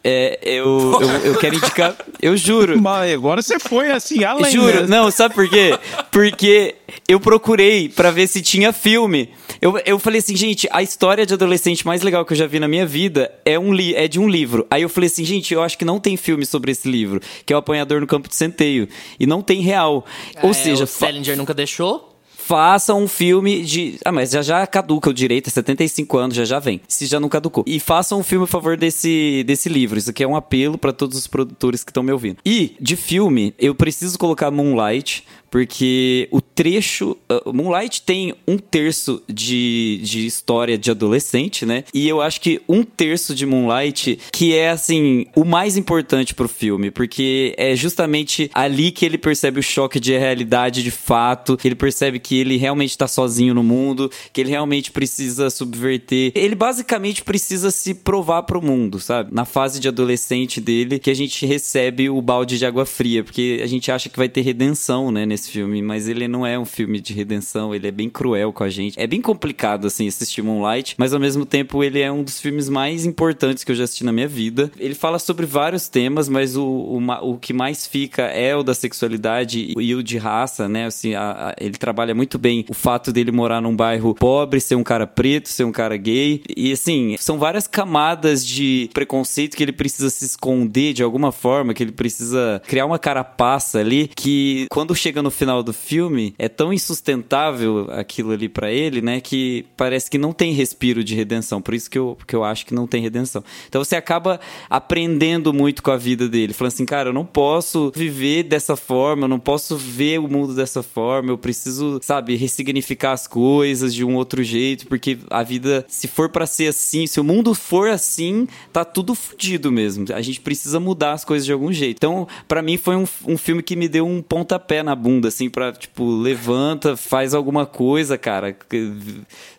é, 0.09 0.39
eu, 0.41 1.01
eu, 1.01 1.09
eu, 1.25 1.39
quero 1.41 1.57
indicar. 1.57 1.97
Eu 2.23 2.37
juro. 2.37 2.79
Mas 2.81 3.13
agora 3.13 3.43
você 3.43 3.59
foi 3.59 3.91
assim, 3.91 4.23
além. 4.23 4.53
Juro, 4.53 4.83
né? 4.83 4.87
não, 4.87 5.11
sabe 5.11 5.35
por 5.35 5.49
quê? 5.49 5.77
Porque 6.13 6.77
eu 7.09 7.19
procurei 7.19 7.89
para 7.89 8.13
ver 8.13 8.29
se 8.29 8.41
tinha 8.41 8.73
filme. 8.73 9.31
Eu, 9.61 9.77
eu 9.85 9.99
falei 9.99 10.21
assim, 10.21 10.37
gente, 10.37 10.69
a 10.71 10.81
história 10.81 11.27
de 11.27 11.35
adolescente 11.35 11.85
mais 11.85 12.03
legal 12.03 12.25
que 12.25 12.35
eu 12.35 12.37
já 12.37 12.47
vi 12.47 12.61
na 12.61 12.69
minha 12.69 12.87
vida 12.87 13.33
é, 13.45 13.59
um 13.59 13.75
li 13.75 13.97
é 13.97 14.07
de 14.07 14.21
um 14.21 14.29
livro. 14.29 14.65
Aí 14.71 14.83
eu 14.83 14.89
falei 14.89 15.09
assim, 15.09 15.25
gente, 15.25 15.53
eu 15.53 15.61
acho 15.61 15.77
que 15.77 15.85
não 15.85 15.99
tem 15.99 16.17
filme 16.17 16.47
sobre 16.47 16.71
esse 16.71 16.89
livro, 16.89 17.21
que 17.45 17.53
é 17.53 17.57
o 17.57 17.59
Apanhador 17.59 18.01
no 18.01 18.07
Campo 18.07 18.29
de 18.29 18.37
Centeio. 18.37 18.89
E 19.19 19.27
não 19.27 19.43
tem 19.43 19.61
real. 19.61 20.07
Ou 20.41 20.51
é, 20.51 20.53
seja. 20.53 20.85
O 20.85 20.87
Salinger 20.87 21.37
nunca 21.37 21.53
deixou? 21.53 22.16
Faça 22.47 22.95
um 22.95 23.09
filme 23.09 23.63
de. 23.63 23.99
Ah, 24.05 24.13
mas 24.13 24.31
já 24.31 24.41
já 24.41 24.65
caduca 24.69 25.11
o 25.11 25.13
direito, 25.13 25.49
é 25.49 25.51
75 25.51 26.17
anos, 26.17 26.37
já 26.37 26.45
já 26.45 26.61
vem. 26.61 26.81
Se 26.87 27.05
já 27.05 27.19
não 27.19 27.29
caducou. 27.29 27.65
E 27.67 27.81
faça 27.81 28.15
um 28.15 28.23
filme 28.23 28.45
a 28.45 28.47
favor 28.47 28.77
desse, 28.77 29.43
desse 29.45 29.69
livro. 29.69 29.99
Isso 29.99 30.11
aqui 30.11 30.23
é 30.23 30.29
um 30.29 30.37
apelo 30.37 30.79
para 30.79 30.93
todos 30.93 31.19
os 31.19 31.27
produtores 31.27 31.83
que 31.83 31.91
estão 31.91 32.05
me 32.05 32.13
ouvindo. 32.13 32.39
E, 32.47 32.77
de 32.81 32.95
filme, 32.95 33.53
eu 33.59 33.75
preciso 33.75 34.17
colocar 34.17 34.53
Moonlight, 34.53 35.25
porque 35.51 36.29
o 36.31 36.41
trecho. 36.57 37.17
Uh, 37.31 37.53
Moonlight 37.53 38.03
tem 38.03 38.35
um 38.49 38.57
terço 38.57 39.23
de, 39.29 40.01
de 40.03 40.27
história 40.27 40.79
de 40.79 40.91
adolescente, 40.91 41.67
né? 41.67 41.85
E 41.93 42.09
eu 42.09 42.23
acho 42.23 42.41
que 42.41 42.61
um 42.67 42.83
terço 42.83 43.35
de 43.35 43.45
Moonlight 43.45 44.19
que 44.33 44.57
é, 44.57 44.71
assim, 44.71 45.27
o 45.37 45.45
mais 45.45 45.77
importante 45.77 46.35
pro 46.35 46.49
filme, 46.49 46.91
porque 46.91 47.55
é 47.59 47.77
justamente 47.77 48.51
ali 48.55 48.91
que 48.91 49.05
ele 49.05 49.19
percebe 49.19 49.61
o 49.61 49.63
choque 49.63 50.01
de 50.01 50.17
realidade 50.17 50.83
de 50.83 50.91
fato, 50.91 51.57
que 51.57 51.69
ele 51.69 51.75
percebe 51.75 52.19
que 52.19 52.39
ele 52.39 52.57
realmente 52.57 52.97
tá 52.97 53.07
sozinho 53.07 53.53
no 53.53 53.63
mundo, 53.63 54.11
que 54.33 54.41
ele 54.41 54.51
realmente 54.51 54.91
precisa 54.91 55.51
subverter. 55.51 56.33
Ele 56.35 56.55
basicamente 56.55 57.23
precisa 57.23 57.71
se 57.71 57.93
provar 57.93 58.45
pro 58.45 58.63
mundo, 58.63 58.99
sabe? 58.99 59.35
Na 59.35 59.45
fase 59.45 59.79
de 59.79 59.89
adolescente 59.89 60.61
dele, 60.61 60.99
que 60.99 61.11
a 61.11 61.15
gente 61.15 61.45
recebe 61.45 62.09
o 62.09 62.23
balde 62.23 62.59
de 62.59 62.65
água 62.65 62.87
fria, 62.87 63.23
porque 63.23 63.61
a 63.63 63.67
gente 63.67 63.93
acha 63.93 64.09
que 64.09 64.17
vai 64.17 64.29
ter 64.29 64.41
redenção, 64.41 65.13
né, 65.13 65.27
nesse 65.27 65.51
filme, 65.51 65.83
mas 65.83 66.09
ele 66.09 66.27
não 66.27 66.46
é 66.47 66.59
um 66.59 66.65
filme 66.65 67.01
de 67.01 67.13
redenção, 67.13 67.75
ele 67.75 67.89
é 67.89 67.91
bem 67.91 68.09
cruel 68.09 68.53
com 68.53 68.65
a 68.65 68.69
gente. 68.69 68.99
É 68.99 69.07
bem 69.07 69.21
complicado, 69.21 69.87
assim, 69.87 70.07
assistir 70.07 70.43
Moonlight, 70.43 70.95
mas 70.99 71.13
ao 71.13 71.21
mesmo 71.21 71.45
tempo 71.45 71.83
ele 71.83 72.01
é 72.01 72.11
um 72.11 72.23
dos 72.23 72.41
filmes 72.41 72.69
mais 72.69 73.05
importantes 73.05 73.65
que 73.65 73.73
eu 73.73 73.77
já 73.77 73.85
assisti 73.85 74.05
na 74.05 74.13
minha 74.13 74.29
vida. 74.29 74.71
Ele 74.79 74.95
fala 74.95 75.19
sobre 75.19 75.47
vários 75.47 75.89
temas, 75.89 76.29
mas 76.29 76.57
o, 76.57 76.65
o, 76.65 77.33
o 77.33 77.39
que 77.39 77.53
mais 77.53 77.87
fica 77.87 78.23
é 78.23 78.55
o 78.55 78.63
da 78.63 78.75
sexualidade 78.75 79.75
e 79.77 79.95
o 79.95 80.03
de 80.03 80.19
raça, 80.19 80.69
né? 80.69 80.87
Assim, 80.87 81.15
a, 81.15 81.49
a, 81.49 81.55
ele 81.61 81.77
trabalha 81.77 82.15
muito 82.15 82.39
bem 82.39 82.65
o 82.69 82.75
fato 82.75 83.13
dele 83.13 83.33
morar 83.33 83.61
num 83.61 83.75
bairro 83.75 84.15
pobre, 84.15 84.61
ser 84.61 84.75
um 84.75 84.85
cara 84.85 85.07
preto, 85.07 85.49
ser 85.49 85.65
um 85.65 85.73
cara 85.73 85.97
gay. 85.97 86.43
E 86.57 86.73
assim, 86.73 87.17
são 87.19 87.39
várias 87.39 87.67
camadas 87.67 88.47
de 88.47 88.91
preconceito 88.93 89.57
que 89.57 89.63
ele 89.63 89.73
precisa 89.73 90.11
se 90.11 90.25
esconder 90.25 90.93
de 90.93 91.03
alguma 91.03 91.33
forma, 91.33 91.75
que 91.75 91.83
ele 91.83 91.93
precisa 91.93 92.63
criar 92.67 92.87
uma 92.87 92.99
carapaça 92.99 93.79
ali, 93.79 94.11
que 94.15 94.67
quando 94.71 94.95
chega 94.95 95.23
no 95.23 95.31
final 95.31 95.63
do 95.63 95.73
filme, 95.73 96.35
é 96.39 96.49
tão 96.49 96.73
insustentável 96.73 97.89
aquilo 97.91 98.33
ali 98.33 98.49
para 98.49 98.71
ele, 98.71 99.01
né? 99.01 99.21
Que 99.21 99.65
parece 99.77 100.11
que 100.11 100.19
não 100.19 100.33
tem 100.33 100.53
respiro 100.53 101.03
de 101.03 101.15
redenção. 101.15 101.61
Por 101.61 101.75
isso 101.75 101.91
que 101.91 101.99
eu, 101.99 102.17
que 102.27 102.35
eu 102.35 102.45
acho 102.45 102.67
que 102.67 102.75
não 102.75 102.87
tem 102.87 103.03
redenção. 103.03 103.43
Então 103.69 103.83
você 103.83 103.97
acaba 103.97 104.41
aprendendo 104.69 105.53
muito 105.53 105.83
com 105.83 105.91
a 105.91 105.97
vida 105.97 106.29
dele, 106.29 106.53
falando 106.53 106.73
assim, 106.73 106.87
cara, 106.87 107.11
eu 107.11 107.13
não 107.13 107.25
posso 107.25 107.93
viver 107.95 108.43
dessa 108.45 108.77
forma, 108.77 109.25
eu 109.25 109.29
não 109.29 109.39
posso 109.39 109.77
ver 109.77 110.19
o 110.19 110.29
mundo 110.29 110.55
dessa 110.55 110.83
forma, 110.83 111.31
eu 111.31 111.39
preciso, 111.39 112.01
sabe, 112.03 112.37
ressignificar 112.37 113.13
as 113.13 113.27
coisas 113.27 113.95
de 113.95 114.05
um 114.05 114.17
outro 114.17 114.43
jeito, 114.43 114.87
porque 114.87 115.19
a 115.31 115.43
vida, 115.43 115.85
se 115.89 116.09
for 116.09 116.29
para 116.29 116.47
ser 116.47 116.69
assim, 116.69 117.07
se 117.07 117.21
o 117.21 117.25
mundo 117.25 117.55
for 117.55 117.89
assim, 117.89 118.47
tá 118.73 118.85
tudo 118.85 119.15
fodido 119.15 119.73
mesmo. 119.73 120.07
A 120.13 120.23
gente 120.23 120.41
precisa 120.41 120.79
mudar 120.81 121.13
as 121.13 121.25
coisas 121.25 121.47
de 121.47 121.53
algum 121.53 121.73
jeito. 121.73 121.97
Então, 121.99 122.27
para 122.47 122.63
mim 122.63 122.77
foi 122.77 122.97
um, 122.97 123.05
um 123.27 123.37
filme 123.37 123.63
que 123.63 123.77
me 123.77 123.89
deu 123.89 124.07
um 124.07 124.23
pontapé 124.23 124.83
na 124.83 124.95
bunda, 124.95 125.29
assim, 125.29 125.49
pra, 125.49 125.73
tipo, 125.73 126.05
levanta, 126.27 126.97
faz 126.97 127.35
alguma 127.35 127.65
coisa, 127.65 128.19
cara. 128.19 128.57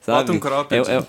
Sabe? 0.01 0.19
Bota 0.19 0.31
um 0.31 0.39
cropped. 0.39 0.89
É, 0.89 0.95
é, 0.95 1.05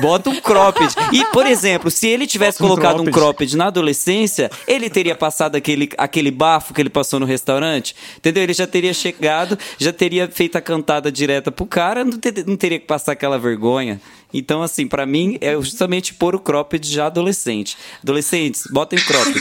bota 0.00 0.30
um 0.30 0.40
cropped. 0.40 0.94
E, 1.12 1.24
por 1.26 1.46
exemplo, 1.46 1.90
se 1.90 2.06
ele 2.06 2.26
tivesse 2.26 2.62
um 2.62 2.66
colocado 2.66 2.96
cropped. 2.96 3.10
um 3.10 3.12
cropped 3.12 3.56
na 3.56 3.66
adolescência, 3.66 4.50
ele 4.66 4.88
teria 4.88 5.14
passado 5.14 5.56
aquele, 5.56 5.88
aquele 5.98 6.30
bafo 6.30 6.72
que 6.72 6.80
ele 6.80 6.90
passou 6.90 7.20
no 7.20 7.26
restaurante. 7.26 7.94
Entendeu? 8.16 8.42
Ele 8.42 8.52
já 8.52 8.66
teria 8.66 8.94
chegado, 8.94 9.58
já 9.78 9.92
teria 9.92 10.28
feito 10.28 10.56
a 10.56 10.60
cantada 10.60 11.12
direta 11.12 11.52
pro 11.52 11.66
cara, 11.66 12.04
não, 12.04 12.18
ter, 12.18 12.46
não 12.46 12.56
teria 12.56 12.78
que 12.78 12.86
passar 12.86 13.12
aquela 13.12 13.38
vergonha. 13.38 14.00
Então, 14.32 14.62
assim, 14.62 14.86
para 14.86 15.04
mim, 15.04 15.36
é 15.40 15.54
justamente 15.56 16.14
pôr 16.14 16.34
o 16.34 16.40
cropped 16.40 16.88
já 16.90 17.06
adolescente. 17.06 17.76
Adolescentes, 18.02 18.64
botem 18.72 18.98
cropped. 18.98 19.40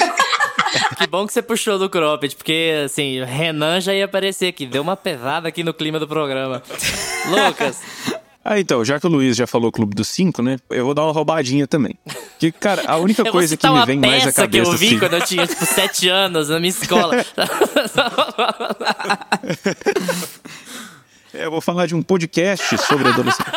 Que 0.98 1.08
bom 1.08 1.26
que 1.26 1.34
você 1.34 1.42
puxou 1.42 1.78
do 1.78 1.90
cropped, 1.90 2.36
porque, 2.36 2.84
assim, 2.86 3.24
Renan 3.24 3.82
já 3.82 3.94
ia 3.94 4.06
aparecer 4.06 4.48
aqui. 4.48 4.66
Deu 4.66 4.82
uma 4.82 4.96
pesada 4.96 5.48
aqui 5.48 5.64
no 5.64 5.74
clima 5.74 6.00
do 6.00 6.08
programa. 6.08 6.62
Lucas, 7.28 7.80
ah, 8.44 8.60
então, 8.60 8.84
já 8.84 9.00
que 9.00 9.06
o 9.06 9.10
Luiz 9.10 9.38
já 9.38 9.46
falou 9.46 9.72
Clube 9.72 9.94
dos 9.94 10.08
Cinco, 10.08 10.42
né? 10.42 10.58
Eu 10.72 10.84
vou 10.84 10.96
dar 10.96 11.04
uma 11.04 11.12
roubadinha 11.12 11.68
também. 11.68 11.96
Que, 12.40 12.52
cara, 12.52 12.82
a 12.88 12.98
única 12.98 13.24
coisa 13.32 13.56
que 13.56 13.70
me 13.70 13.86
vem 13.86 14.00
mais 14.00 14.26
à 14.26 14.34
cabeça... 14.34 14.48
que 14.48 14.58
eu 14.58 14.78
vi 14.78 14.88
assim... 14.88 15.00
quando 15.00 15.14
eu 15.14 15.22
tinha, 15.22 15.46
tipo, 15.46 15.64
sete 15.64 16.10
anos 16.10 16.50
na 16.50 16.60
minha 16.60 16.72
escola. 16.72 17.24
é, 21.32 21.46
eu 21.46 21.52
vou 21.52 21.62
falar 21.62 21.86
de 21.86 21.94
um 21.94 22.02
podcast 22.02 22.76
sobre 22.80 23.10
adolescência. 23.10 23.52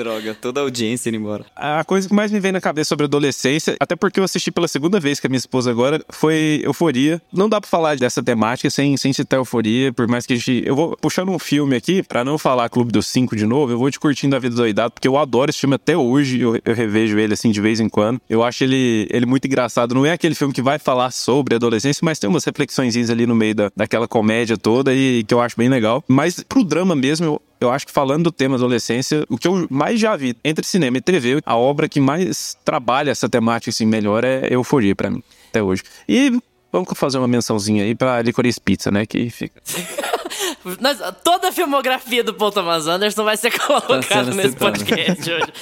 Droga, 0.00 0.34
toda 0.34 0.60
a 0.60 0.62
audiência 0.62 1.10
indo 1.10 1.16
embora. 1.16 1.44
A 1.54 1.84
coisa 1.84 2.08
que 2.08 2.14
mais 2.14 2.32
me 2.32 2.40
vem 2.40 2.52
na 2.52 2.60
cabeça 2.60 2.88
sobre 2.88 3.04
adolescência, 3.04 3.76
até 3.78 3.94
porque 3.94 4.18
eu 4.18 4.24
assisti 4.24 4.50
pela 4.50 4.66
segunda 4.66 4.98
vez 4.98 5.20
com 5.20 5.26
a 5.26 5.30
minha 5.30 5.38
esposa 5.38 5.70
agora, 5.70 6.02
foi 6.08 6.62
Euforia. 6.64 7.20
Não 7.30 7.50
dá 7.50 7.60
pra 7.60 7.68
falar 7.68 7.96
dessa 7.96 8.22
temática 8.22 8.70
sem, 8.70 8.96
sem 8.96 9.12
citar 9.12 9.38
Euforia, 9.38 9.92
por 9.92 10.08
mais 10.08 10.24
que 10.24 10.32
a 10.32 10.36
gente. 10.36 10.62
Eu 10.64 10.74
vou 10.74 10.96
puxando 10.96 11.28
um 11.28 11.38
filme 11.38 11.76
aqui, 11.76 12.02
pra 12.02 12.24
não 12.24 12.38
falar 12.38 12.70
Clube 12.70 12.90
dos 12.90 13.06
Cinco 13.08 13.36
de 13.36 13.44
novo, 13.44 13.72
eu 13.72 13.78
vou 13.78 13.90
te 13.90 14.00
curtindo 14.00 14.34
a 14.34 14.38
vida 14.38 14.56
doidado, 14.56 14.92
porque 14.92 15.06
eu 15.06 15.18
adoro 15.18 15.50
esse 15.50 15.58
filme 15.58 15.74
até 15.74 15.96
hoje, 15.96 16.40
eu, 16.40 16.58
eu 16.64 16.74
revejo 16.74 17.18
ele 17.18 17.34
assim 17.34 17.50
de 17.50 17.60
vez 17.60 17.78
em 17.78 17.88
quando. 17.88 18.20
Eu 18.28 18.42
acho 18.42 18.64
ele, 18.64 19.06
ele 19.10 19.26
muito 19.26 19.46
engraçado. 19.46 19.94
Não 19.94 20.06
é 20.06 20.12
aquele 20.12 20.34
filme 20.34 20.54
que 20.54 20.62
vai 20.62 20.78
falar 20.78 21.10
sobre 21.10 21.56
adolescência, 21.56 22.00
mas 22.02 22.18
tem 22.18 22.30
umas 22.30 22.44
reflexões 22.44 22.96
ali 23.10 23.26
no 23.26 23.34
meio 23.34 23.54
da, 23.54 23.70
daquela 23.76 24.08
comédia 24.08 24.56
toda 24.56 24.94
e 24.94 25.24
que 25.24 25.34
eu 25.34 25.40
acho 25.40 25.56
bem 25.56 25.68
legal. 25.68 26.02
Mas 26.08 26.42
pro 26.42 26.64
drama 26.64 26.94
mesmo, 26.94 27.26
eu, 27.26 27.42
eu 27.60 27.70
acho 27.70 27.86
que 27.86 27.92
falando 27.92 28.24
do 28.24 28.32
tema 28.32 28.56
adolescência, 28.56 29.24
o 29.28 29.36
que 29.36 29.46
eu 29.46 29.66
mais 29.70 30.00
já 30.00 30.16
vi 30.16 30.34
entre 30.42 30.64
cinema 30.64 30.96
e 30.98 31.00
TV, 31.00 31.40
a 31.44 31.56
obra 31.56 31.88
que 31.88 32.00
mais 32.00 32.56
trabalha 32.64 33.10
essa 33.10 33.28
temática 33.28 33.70
assim 33.70 33.86
melhor 33.86 34.24
é 34.24 34.48
Euforia 34.50 34.96
para 34.96 35.10
mim, 35.10 35.22
até 35.50 35.62
hoje. 35.62 35.82
E 36.08 36.40
vamos 36.72 36.88
fazer 36.96 37.18
uma 37.18 37.28
mençãozinha 37.28 37.84
aí 37.84 37.94
pra 37.94 38.22
Licorice 38.22 38.60
Pizza, 38.60 38.90
né, 38.90 39.04
que 39.04 39.28
fica... 39.30 39.60
toda 41.24 41.48
a 41.48 41.52
filmografia 41.52 42.22
do 42.22 42.34
Paul 42.34 42.52
Thomas 42.52 42.86
Anderson 42.86 43.24
vai 43.24 43.36
ser 43.36 43.50
colocada 43.58 44.30
nesse 44.32 44.56
podcast 44.56 45.30
hoje. 45.30 45.52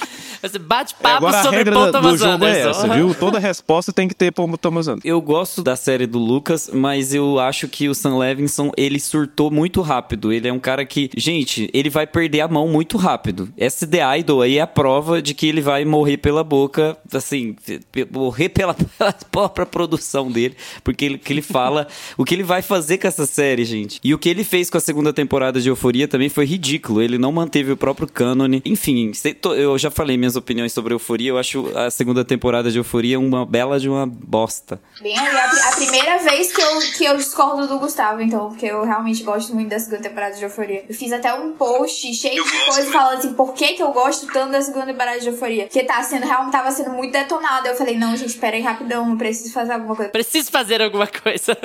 Você 0.41 0.57
bate 0.57 0.95
papo 0.95 1.27
Agora, 1.27 1.43
sobre 1.43 1.69
Paul 1.69 1.91
Thomas 1.91 2.11
do 2.13 2.17
jogo 2.17 2.45
Anderson. 2.45 2.67
é 2.67 2.69
essa, 2.69 2.87
viu? 2.87 3.13
Toda 3.19 3.39
resposta 3.39 3.91
tem 3.91 4.07
que 4.07 4.15
ter 4.15 4.31
Paul 4.31 4.57
Thomas 4.57 4.87
Anderson. 4.87 5.07
Eu 5.07 5.21
gosto 5.21 5.61
da 5.61 5.75
série 5.75 6.07
do 6.07 6.17
Lucas, 6.17 6.69
mas 6.73 7.13
eu 7.13 7.39
acho 7.39 7.67
que 7.67 7.89
o 7.89 7.95
Sam 7.95 8.17
Levinson, 8.17 8.71
ele 8.77 8.99
surtou 8.99 9.51
muito 9.51 9.81
rápido. 9.81 10.31
Ele 10.31 10.47
é 10.47 10.53
um 10.53 10.59
cara 10.59 10.85
que, 10.85 11.09
gente, 11.15 11.69
ele 11.73 11.89
vai 11.89 12.07
perder 12.07 12.41
a 12.41 12.47
mão 12.47 12.67
muito 12.69 12.97
rápido. 12.97 13.49
Essa 13.57 13.85
The 13.85 14.19
Idol 14.19 14.41
aí 14.41 14.57
é 14.57 14.61
a 14.61 14.67
prova 14.67 15.21
de 15.21 15.33
que 15.33 15.45
ele 15.45 15.61
vai 15.61 15.83
morrer 15.83 16.17
pela 16.17 16.43
boca, 16.43 16.97
assim, 17.13 17.55
morrer 18.11 18.49
pela, 18.49 18.73
pela 18.97 19.13
própria 19.13 19.65
produção 19.65 20.31
dele, 20.31 20.55
porque 20.83 21.03
ele, 21.03 21.17
que 21.17 21.33
ele 21.33 21.41
fala 21.41 21.87
o 22.17 22.23
que 22.23 22.33
ele 22.33 22.43
vai 22.43 22.61
fazer 22.61 22.97
com 22.97 23.07
essa 23.07 23.25
série, 23.25 23.65
gente. 23.65 23.99
E 24.01 24.13
o 24.13 24.17
que 24.17 24.29
ele 24.29 24.45
fez 24.45 24.69
com 24.69 24.77
a 24.77 24.81
segunda 24.89 25.13
temporada 25.13 25.61
de 25.61 25.69
Euforia 25.69 26.07
também 26.07 26.29
foi 26.29 26.45
ridículo. 26.45 26.99
Ele 26.99 27.19
não 27.19 27.31
manteve 27.31 27.71
o 27.71 27.77
próprio 27.77 28.07
cânone. 28.07 28.59
Enfim, 28.65 29.11
eu 29.55 29.77
já 29.77 29.91
falei 29.91 30.17
minhas 30.17 30.35
opiniões 30.35 30.73
sobre 30.73 30.95
Euforia. 30.95 31.29
Eu 31.29 31.37
acho 31.37 31.71
a 31.77 31.91
segunda 31.91 32.25
temporada 32.25 32.71
de 32.71 32.79
Euforia 32.79 33.19
uma 33.19 33.45
bela 33.45 33.79
de 33.79 33.87
uma 33.87 34.07
bosta. 34.07 34.81
Bem, 34.99 35.15
a, 35.15 35.69
a 35.69 35.75
primeira 35.75 36.17
vez 36.17 36.51
que 36.51 36.59
eu, 36.59 36.79
que 36.97 37.05
eu 37.05 37.17
discordo 37.17 37.67
do 37.67 37.77
Gustavo, 37.77 38.19
então, 38.19 38.49
porque 38.49 38.65
eu 38.65 38.83
realmente 38.83 39.21
gosto 39.21 39.53
muito 39.53 39.69
da 39.69 39.77
segunda 39.77 40.01
temporada 40.01 40.35
de 40.35 40.43
Euforia. 40.43 40.83
Eu 40.89 40.95
fiz 40.95 41.11
até 41.11 41.31
um 41.35 41.53
post 41.53 42.11
cheio 42.15 42.43
de 42.43 42.65
coisas 42.65 42.91
falando 42.91 43.19
assim, 43.19 43.33
por 43.33 43.53
que, 43.53 43.73
que 43.73 43.83
eu 43.83 43.91
gosto 43.91 44.25
tanto 44.33 44.53
da 44.53 44.61
segunda 44.63 44.87
temporada 44.87 45.19
de 45.19 45.27
Euforia? 45.27 45.65
Porque 45.65 45.83
tá 45.83 46.01
sendo, 46.01 46.25
realmente 46.25 46.51
tava 46.51 46.71
sendo 46.71 46.89
muito 46.89 47.11
detonado. 47.11 47.67
Eu 47.67 47.75
falei, 47.75 47.95
não, 47.95 48.17
gente, 48.17 48.35
pera 48.39 48.55
aí 48.55 48.63
rapidão, 48.63 49.07
eu 49.07 49.17
preciso 49.17 49.53
fazer 49.53 49.73
alguma 49.73 49.95
coisa. 49.95 50.11
Preciso 50.11 50.49
fazer 50.49 50.81
alguma 50.81 51.05
coisa. 51.05 51.55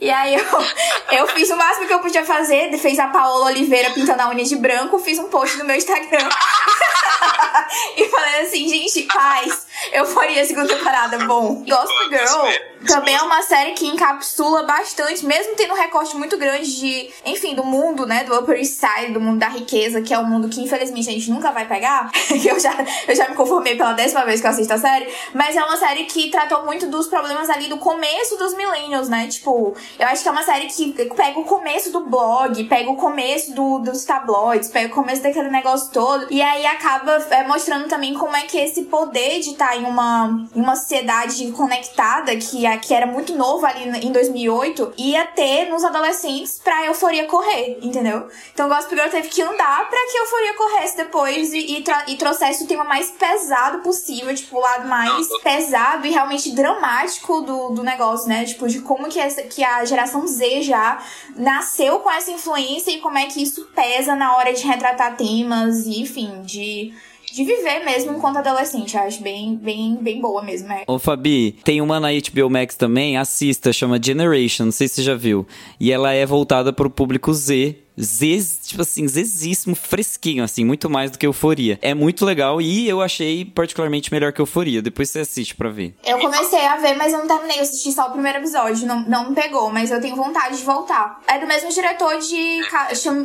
e 0.00 0.08
aí 0.08 0.36
eu, 0.36 1.18
eu 1.18 1.26
fiz 1.26 1.50
o 1.50 1.56
máximo 1.56 1.88
que 1.88 1.94
eu 1.94 1.98
podia 1.98 2.24
fazer, 2.24 2.43
fez 2.78 2.98
a 2.98 3.08
Paola 3.08 3.46
Oliveira 3.46 3.90
pintando 3.90 4.22
a 4.22 4.28
unha 4.28 4.44
de 4.44 4.56
branco, 4.56 4.98
fiz 4.98 5.18
um 5.18 5.28
post 5.28 5.56
no 5.58 5.64
meu 5.64 5.76
Instagram. 5.76 6.28
e 7.96 8.08
falei 8.08 8.40
assim, 8.40 8.68
gente, 8.68 9.02
paz, 9.02 9.66
eu 9.92 10.04
faria 10.06 10.42
a 10.42 10.44
segunda 10.44 10.68
temporada, 10.68 11.18
bom. 11.26 11.64
Gospel 11.66 12.08
Girl. 12.08 12.86
também 12.86 13.14
é 13.14 13.22
uma 13.22 13.42
série 13.42 13.72
que 13.72 13.86
encapsula 13.86 14.62
bastante, 14.64 15.24
mesmo 15.24 15.54
tendo 15.54 15.72
um 15.72 15.76
recorte 15.76 16.16
muito 16.16 16.36
grande 16.36 16.74
de, 16.78 17.10
enfim, 17.24 17.54
do 17.54 17.64
mundo, 17.64 18.06
né, 18.06 18.24
do 18.24 18.38
Upper 18.38 18.58
East 18.58 18.74
Side, 18.74 19.12
do 19.12 19.20
mundo 19.20 19.38
da 19.38 19.48
riqueza, 19.48 20.02
que 20.02 20.12
é 20.12 20.18
um 20.18 20.26
mundo 20.26 20.48
que 20.48 20.60
infelizmente 20.60 21.08
a 21.08 21.12
gente 21.12 21.30
nunca 21.30 21.50
vai 21.50 21.66
pegar, 21.66 22.10
que 22.12 22.46
eu 22.48 22.58
já, 22.58 22.74
eu 23.08 23.14
já 23.14 23.28
me 23.28 23.34
conformei 23.34 23.76
pela 23.76 23.92
décima 23.92 24.24
vez 24.24 24.40
que 24.40 24.46
eu 24.46 24.50
assisto 24.50 24.72
a 24.72 24.78
série, 24.78 25.08
mas 25.32 25.56
é 25.56 25.64
uma 25.64 25.76
série 25.76 26.04
que 26.04 26.30
tratou 26.30 26.64
muito 26.64 26.86
dos 26.86 27.06
problemas 27.06 27.48
ali 27.50 27.68
do 27.68 27.78
começo 27.78 28.36
dos 28.36 28.54
millennials, 28.54 29.08
né, 29.08 29.26
tipo, 29.28 29.74
eu 29.98 30.06
acho 30.06 30.22
que 30.22 30.28
é 30.28 30.32
uma 30.32 30.44
série 30.44 30.66
que 30.66 30.92
pega 31.14 31.38
o 31.38 31.44
começo 31.44 31.90
do 31.90 32.00
blog, 32.00 32.33
pega 32.68 32.90
o 32.90 32.96
começo 32.96 33.54
do, 33.54 33.78
dos 33.78 34.04
tabloides, 34.04 34.68
pega 34.68 34.92
o 34.92 34.94
começo 34.94 35.22
daquele 35.22 35.50
negócio 35.50 35.90
todo, 35.92 36.26
e 36.30 36.40
aí 36.42 36.66
acaba 36.66 37.12
é, 37.30 37.46
mostrando 37.46 37.88
também 37.88 38.14
como 38.14 38.36
é 38.36 38.42
que 38.42 38.58
esse 38.58 38.84
poder 38.84 39.40
de 39.40 39.50
estar 39.50 39.68
tá 39.68 39.76
em 39.76 39.84
uma, 39.84 40.46
uma 40.54 40.76
sociedade 40.76 41.50
conectada, 41.52 42.36
que, 42.36 42.62
que 42.78 42.94
era 42.94 43.06
muito 43.06 43.34
novo 43.34 43.66
ali 43.66 44.06
em 44.06 44.12
2008, 44.12 44.94
ia 44.96 45.24
ter 45.26 45.70
nos 45.70 45.84
adolescentes 45.84 46.60
pra 46.62 46.86
euforia 46.86 47.26
correr, 47.26 47.78
entendeu? 47.82 48.28
Então 48.52 48.68
Gossip 48.68 48.94
Girl 48.94 49.10
teve 49.10 49.28
que 49.28 49.42
andar 49.42 49.88
pra 49.88 49.98
que 50.10 50.18
euforia 50.18 50.54
corresse 50.54 50.96
depois 50.96 51.52
e, 51.52 51.58
e, 51.58 51.84
e 52.08 52.16
trouxesse 52.16 52.64
o 52.64 52.66
tema 52.66 52.84
mais 52.84 53.10
pesado 53.10 53.78
possível, 53.78 54.34
tipo, 54.34 54.56
o 54.56 54.60
lado 54.60 54.88
mais 54.88 55.28
pesado 55.42 56.06
e 56.06 56.10
realmente 56.10 56.54
dramático 56.54 57.42
do, 57.42 57.70
do 57.70 57.82
negócio, 57.82 58.28
né? 58.28 58.44
Tipo, 58.44 58.68
de 58.68 58.80
como 58.80 59.08
que, 59.08 59.18
essa, 59.18 59.42
que 59.42 59.62
a 59.62 59.84
geração 59.84 60.26
Z 60.26 60.62
já 60.62 60.98
nasceu 61.36 61.98
com 62.00 62.10
essa 62.10 62.23
influência 62.30 62.90
e 62.90 63.00
como 63.00 63.18
é 63.18 63.26
que 63.26 63.42
isso 63.42 63.68
pesa 63.74 64.14
na 64.14 64.36
hora 64.36 64.52
de 64.52 64.66
retratar 64.66 65.16
temas 65.16 65.86
e, 65.86 66.00
enfim, 66.00 66.42
de 66.42 66.92
de 67.34 67.42
viver 67.42 67.84
mesmo 67.84 68.12
enquanto 68.12 68.36
adolescente. 68.36 68.96
Eu 68.96 69.02
acho 69.02 69.20
bem, 69.20 69.56
bem, 69.56 69.96
bem 69.96 70.20
boa 70.20 70.40
mesmo. 70.40 70.72
É. 70.72 70.84
Ô, 70.86 71.00
Fabi, 71.00 71.56
tem 71.64 71.80
uma 71.80 71.98
na 71.98 72.08
HBO 72.12 72.48
Max 72.48 72.76
também, 72.76 73.16
assista, 73.16 73.72
chama 73.72 74.00
Generation, 74.00 74.66
não 74.66 74.72
sei 74.72 74.86
se 74.86 74.94
você 74.94 75.02
já 75.02 75.16
viu. 75.16 75.44
E 75.80 75.90
ela 75.90 76.12
é 76.12 76.24
voltada 76.24 76.72
pro 76.72 76.88
público 76.88 77.34
Z. 77.34 77.76
Z, 78.00 78.60
tipo 78.64 78.82
assim, 78.82 79.06
zezíssimo, 79.06 79.74
fresquinho, 79.76 80.42
assim, 80.42 80.64
muito 80.64 80.90
mais 80.90 81.10
do 81.10 81.18
que 81.18 81.26
Euforia. 81.26 81.78
É 81.80 81.94
muito 81.94 82.24
legal 82.24 82.60
e 82.60 82.88
eu 82.88 83.00
achei 83.00 83.44
particularmente 83.44 84.12
melhor 84.12 84.32
que 84.32 84.40
Euforia. 84.40 84.82
Depois 84.82 85.10
você 85.10 85.20
assiste 85.20 85.54
pra 85.54 85.68
ver. 85.68 85.94
Eu 86.04 86.18
comecei 86.18 86.66
a 86.66 86.76
ver, 86.76 86.94
mas 86.94 87.12
eu 87.12 87.20
não 87.20 87.28
terminei. 87.28 87.58
Eu 87.58 87.62
assisti 87.62 87.92
só 87.92 88.08
o 88.08 88.10
primeiro 88.10 88.38
episódio. 88.38 88.86
Não, 88.86 89.08
não 89.08 89.28
me 89.30 89.34
pegou, 89.34 89.70
mas 89.70 89.90
eu 89.90 90.00
tenho 90.00 90.16
vontade 90.16 90.58
de 90.58 90.64
voltar. 90.64 91.20
É 91.28 91.38
do 91.38 91.46
mesmo 91.46 91.70
diretor 91.70 92.18
de. 92.18 92.60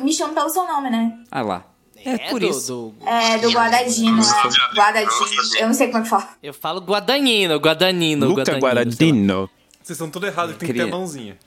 Me 0.04 0.14
chama 0.14 0.34
pelo 0.34 0.50
seu 0.50 0.68
nome, 0.68 0.90
né? 0.90 1.18
Ah 1.32 1.42
lá. 1.42 1.66
É, 2.06 2.12
é 2.12 2.30
por 2.30 2.40
do, 2.40 2.48
isso. 2.48 2.94
Do... 2.98 3.08
É, 3.08 3.38
do 3.40 3.52
Guadagnino. 3.52 4.22
É. 4.22 4.76
Guadagnino. 4.76 5.58
Eu 5.60 5.68
não 5.68 5.74
sei 5.74 5.88
como 5.88 6.00
é 6.00 6.02
que 6.04 6.10
fala. 6.10 6.30
Eu 6.42 6.54
falo 6.54 6.80
Guadagnino, 6.80 7.56
Guadagnino. 7.58 8.28
Luca 8.28 8.58
Guadagnino. 8.58 9.50
Vocês 9.82 9.98
estão 9.98 10.10
tudo 10.10 10.28
errado, 10.28 10.50
tem 10.50 10.68
queria... 10.68 10.86
que 10.86 10.90
ter 10.90 10.96
a 10.96 10.98
mãozinha. 10.98 11.38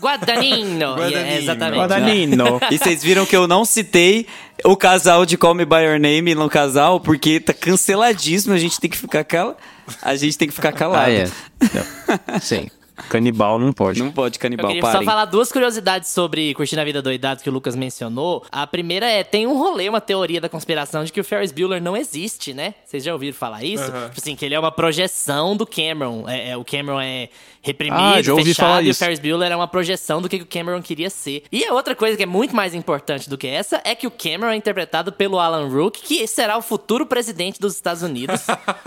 Guadagnino. 0.00 0.94
Guadagnino. 0.94 1.10
Yeah, 1.10 1.38
exatamente. 1.38 1.78
Guadagnino. 1.78 2.60
e 2.70 2.78
vocês 2.78 3.02
viram 3.02 3.26
que 3.26 3.36
eu 3.36 3.46
não 3.46 3.64
citei 3.64 4.26
o 4.64 4.76
casal 4.76 5.26
de 5.26 5.36
Call 5.36 5.54
Me 5.54 5.64
By 5.64 5.84
Your 5.84 5.98
Name 5.98 6.34
no 6.34 6.48
casal, 6.48 7.00
porque 7.00 7.40
tá 7.40 7.52
canceladíssimo, 7.52 8.54
a 8.54 8.58
gente 8.58 8.80
tem 8.80 8.90
que 8.90 8.96
ficar 8.96 9.24
cal... 9.24 9.56
A 10.00 10.14
gente 10.14 10.38
tem 10.38 10.48
que 10.48 10.54
ficar 10.54 10.72
calado. 10.72 11.10
Ah, 11.10 11.10
é. 11.10 12.40
Sim. 12.40 12.68
Canibal 13.08 13.58
não 13.58 13.72
pode. 13.72 13.98
Não 14.02 14.10
pode 14.10 14.38
canibal, 14.38 14.66
Eu 14.66 14.68
queria 14.68 14.82
parem. 14.82 15.00
só 15.00 15.04
falar 15.04 15.24
duas 15.24 15.50
curiosidades 15.50 16.10
sobre 16.10 16.54
Curtindo 16.54 16.80
a 16.80 16.84
Vida 16.84 17.00
Doidado 17.00 17.42
que 17.42 17.48
o 17.48 17.52
Lucas 17.52 17.74
mencionou. 17.74 18.44
A 18.52 18.66
primeira 18.66 19.06
é, 19.06 19.24
tem 19.24 19.46
um 19.46 19.56
rolê, 19.56 19.88
uma 19.88 20.00
teoria 20.00 20.40
da 20.40 20.48
conspiração 20.48 21.02
de 21.04 21.12
que 21.12 21.20
o 21.20 21.24
Ferris 21.24 21.52
Bueller 21.52 21.82
não 21.82 21.96
existe, 21.96 22.52
né? 22.52 22.74
Vocês 22.84 23.02
já 23.02 23.12
ouviram 23.12 23.34
falar 23.34 23.64
isso? 23.64 23.84
Uhum. 23.84 24.08
Tipo 24.08 24.20
assim, 24.20 24.36
que 24.36 24.44
ele 24.44 24.54
é 24.54 24.58
uma 24.60 24.70
projeção 24.72 25.56
do 25.56 25.66
Cameron. 25.66 26.28
É, 26.28 26.50
é, 26.50 26.56
o 26.56 26.64
Cameron 26.64 27.00
é 27.00 27.28
reprimido, 27.62 28.00
Ah, 28.00 28.20
já 28.20 28.32
ouvi 28.32 28.44
fechado, 28.46 28.66
falar 28.66 28.82
e 28.82 28.90
o. 28.90 28.94
Ferris 28.94 29.20
Bueller 29.20 29.50
é 29.50 29.56
uma 29.56 29.68
projeção 29.68 30.20
do 30.20 30.28
que 30.28 30.36
o 30.36 30.46
Cameron 30.46 30.82
queria 30.82 31.08
ser. 31.08 31.44
E 31.50 31.64
a 31.64 31.72
outra 31.72 31.94
coisa 31.94 32.16
que 32.16 32.22
é 32.22 32.26
muito 32.26 32.54
mais 32.54 32.74
importante 32.74 33.30
do 33.30 33.38
que 33.38 33.46
essa 33.46 33.80
é 33.84 33.94
que 33.94 34.06
o 34.06 34.10
Cameron 34.10 34.50
é 34.50 34.56
interpretado 34.56 35.12
pelo 35.12 35.38
Alan 35.38 35.68
Rook, 35.68 36.02
que 36.02 36.26
será 36.26 36.58
o 36.58 36.62
futuro 36.62 37.06
presidente 37.06 37.60
dos 37.60 37.74
Estados 37.74 38.02
Unidos. 38.02 38.42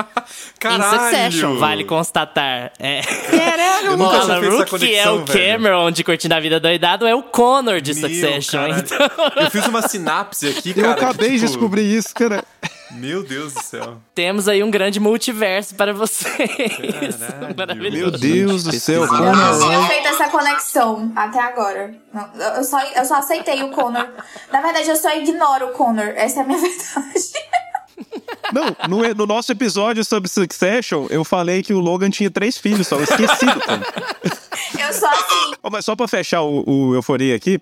Caralho! 0.59 0.83
Em 0.83 0.99
Succession, 0.99 1.57
vale 1.57 1.83
constatar. 1.85 2.73
É. 2.79 3.01
Eu 3.95 3.99
O 3.99 4.03
nunca 4.11 4.19
tinha 4.25 4.39
feito 4.39 4.53
essa 4.53 4.57
Rook, 4.57 4.79
que 4.79 4.95
é 4.95 5.03
o 5.09 5.15
conexão, 5.15 5.25
velho. 5.25 5.51
Cameron 5.53 5.91
de 5.91 6.03
Curtindo 6.03 6.33
a 6.35 6.39
Vida 6.39 6.59
Doidado, 6.59 7.07
é 7.07 7.15
o 7.15 7.23
Connor 7.23 7.81
de 7.81 7.93
Meu, 7.93 8.01
Succession. 8.09 8.59
caralho. 8.61 8.79
Então, 8.85 9.43
Eu 9.43 9.51
fiz 9.51 9.65
uma 9.67 9.87
sinapse 9.87 10.47
aqui, 10.47 10.69
Eu 10.75 10.83
cara. 10.83 10.91
acabei 10.91 11.29
que, 11.29 11.33
de 11.35 11.39
tipo, 11.41 11.51
descobrir 11.51 11.83
isso, 11.97 12.13
cara. 12.13 12.43
Meu 12.91 13.23
Deus 13.23 13.53
do 13.53 13.61
céu. 13.61 13.97
temos 14.13 14.47
aí 14.47 14.63
um 14.63 14.71
grande 14.71 14.99
multiverso 15.01 15.75
para 15.75 15.91
vocês. 15.93 16.49
Caralho. 17.17 17.55
Maravilhoso. 17.57 18.11
Meu 18.11 18.11
Deus 18.11 18.63
do 18.63 18.71
céu, 18.79 19.03
Eu 19.03 19.07
não 19.11 19.59
tinha 19.59 19.79
é? 19.79 19.87
feito 19.87 20.07
essa 20.07 20.29
conexão 20.29 21.11
até 21.15 21.39
agora. 21.41 21.93
Não, 22.13 22.29
Eu 22.55 22.63
só, 22.63 22.79
eu 22.81 23.03
só 23.03 23.15
aceitei 23.15 23.61
o 23.63 23.69
Connor. 23.71 24.07
Na 24.51 24.61
verdade, 24.61 24.87
eu 24.89 24.95
só 24.95 25.13
ignoro 25.15 25.67
o 25.67 25.71
Connor. 25.71 26.13
Essa 26.15 26.39
é 26.39 26.43
a 26.43 26.45
minha 26.45 26.59
verdade. 26.61 27.33
Não, 28.53 28.75
no, 28.87 29.13
no 29.13 29.25
nosso 29.25 29.51
episódio 29.51 30.03
sobre 30.03 30.29
Succession, 30.29 31.07
eu 31.09 31.23
falei 31.23 31.63
que 31.63 31.73
o 31.73 31.79
Logan 31.79 32.09
tinha 32.09 32.29
três 32.29 32.57
filhos 32.57 32.87
só. 32.87 32.97
Eu 32.97 33.03
esqueci 33.03 33.45
do 33.45 33.59
cara. 33.59 33.85
Eu 34.79 34.93
sou 34.93 35.09
assim. 35.09 35.53
Mas 35.71 35.85
só 35.85 35.95
pra 35.95 36.07
fechar 36.07 36.41
o, 36.41 36.63
o 36.67 36.95
Euforia 36.95 37.35
aqui, 37.35 37.59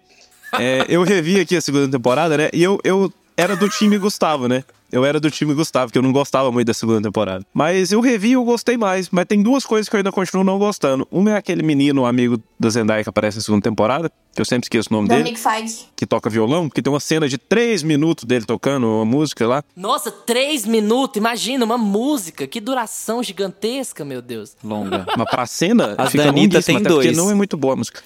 é, 0.59 0.85
eu 0.89 1.03
revi 1.03 1.39
aqui 1.39 1.55
a 1.55 1.61
segunda 1.61 1.89
temporada, 1.89 2.37
né? 2.37 2.49
E 2.53 2.61
eu, 2.61 2.79
eu 2.83 3.11
era 3.35 3.55
do 3.55 3.69
time 3.69 3.97
Gustavo, 3.97 4.47
né? 4.47 4.63
Eu 4.93 5.03
era 5.03 5.19
do 5.19 5.31
time 5.31 5.55
Gustavo, 5.55 5.91
que 5.91 5.97
eu 5.97 6.03
não 6.03 6.11
gostava 6.11 6.51
muito 6.51 6.67
da 6.67 6.73
segunda 6.73 7.01
temporada. 7.01 7.43
Mas 7.51 7.91
eu 7.91 7.99
revi 7.99 8.29
e 8.29 8.33
eu 8.33 8.43
gostei 8.45 8.77
mais. 8.77 9.09
Mas 9.09 9.25
tem 9.25 9.41
duas 9.41 9.65
coisas 9.65 9.89
que 9.89 9.95
eu 9.95 9.97
ainda 9.97 10.11
continuo 10.11 10.43
não 10.43 10.59
gostando. 10.59 11.07
Uma 11.09 11.31
é 11.31 11.35
aquele 11.35 11.63
menino, 11.63 12.05
amigo 12.05 12.39
da 12.59 12.69
Zendaya, 12.69 13.01
que 13.01 13.09
aparece 13.09 13.37
na 13.37 13.41
segunda 13.43 13.63
temporada. 13.63 14.11
Que 14.35 14.39
eu 14.39 14.45
sempre 14.45 14.65
esqueço 14.65 14.89
o 14.91 14.93
nome 14.93 15.07
dele. 15.07 15.23
Dominic 15.23 15.41
Feige. 15.41 15.87
Que 15.95 16.05
toca 16.05 16.29
violão. 16.29 16.69
Que 16.69 16.79
tem 16.79 16.93
uma 16.93 16.99
cena 16.99 17.27
de 17.27 17.39
três 17.39 17.81
minutos 17.81 18.23
dele 18.25 18.45
tocando 18.45 18.85
uma 18.85 19.03
música 19.03 19.47
lá. 19.47 19.63
Nossa, 19.75 20.11
três 20.11 20.63
minutos. 20.63 21.17
Imagina, 21.17 21.65
uma 21.65 21.77
música. 21.77 22.45
Que 22.45 22.61
duração 22.61 23.23
gigantesca, 23.23 24.05
meu 24.05 24.21
Deus. 24.21 24.55
Longa. 24.63 25.07
Mas 25.17 25.27
pra 25.27 25.47
cena, 25.47 25.95
A 25.97 26.05
fica 26.05 26.25
da 26.25 26.29
Anitta 26.29 26.57
longuíssima, 26.57 26.61
tem 26.61 26.75
até 26.75 26.89
porque 26.89 27.07
dois. 27.07 27.17
não 27.17 27.31
é 27.31 27.33
muito 27.33 27.57
boa 27.57 27.73
a 27.73 27.77
música. 27.77 27.99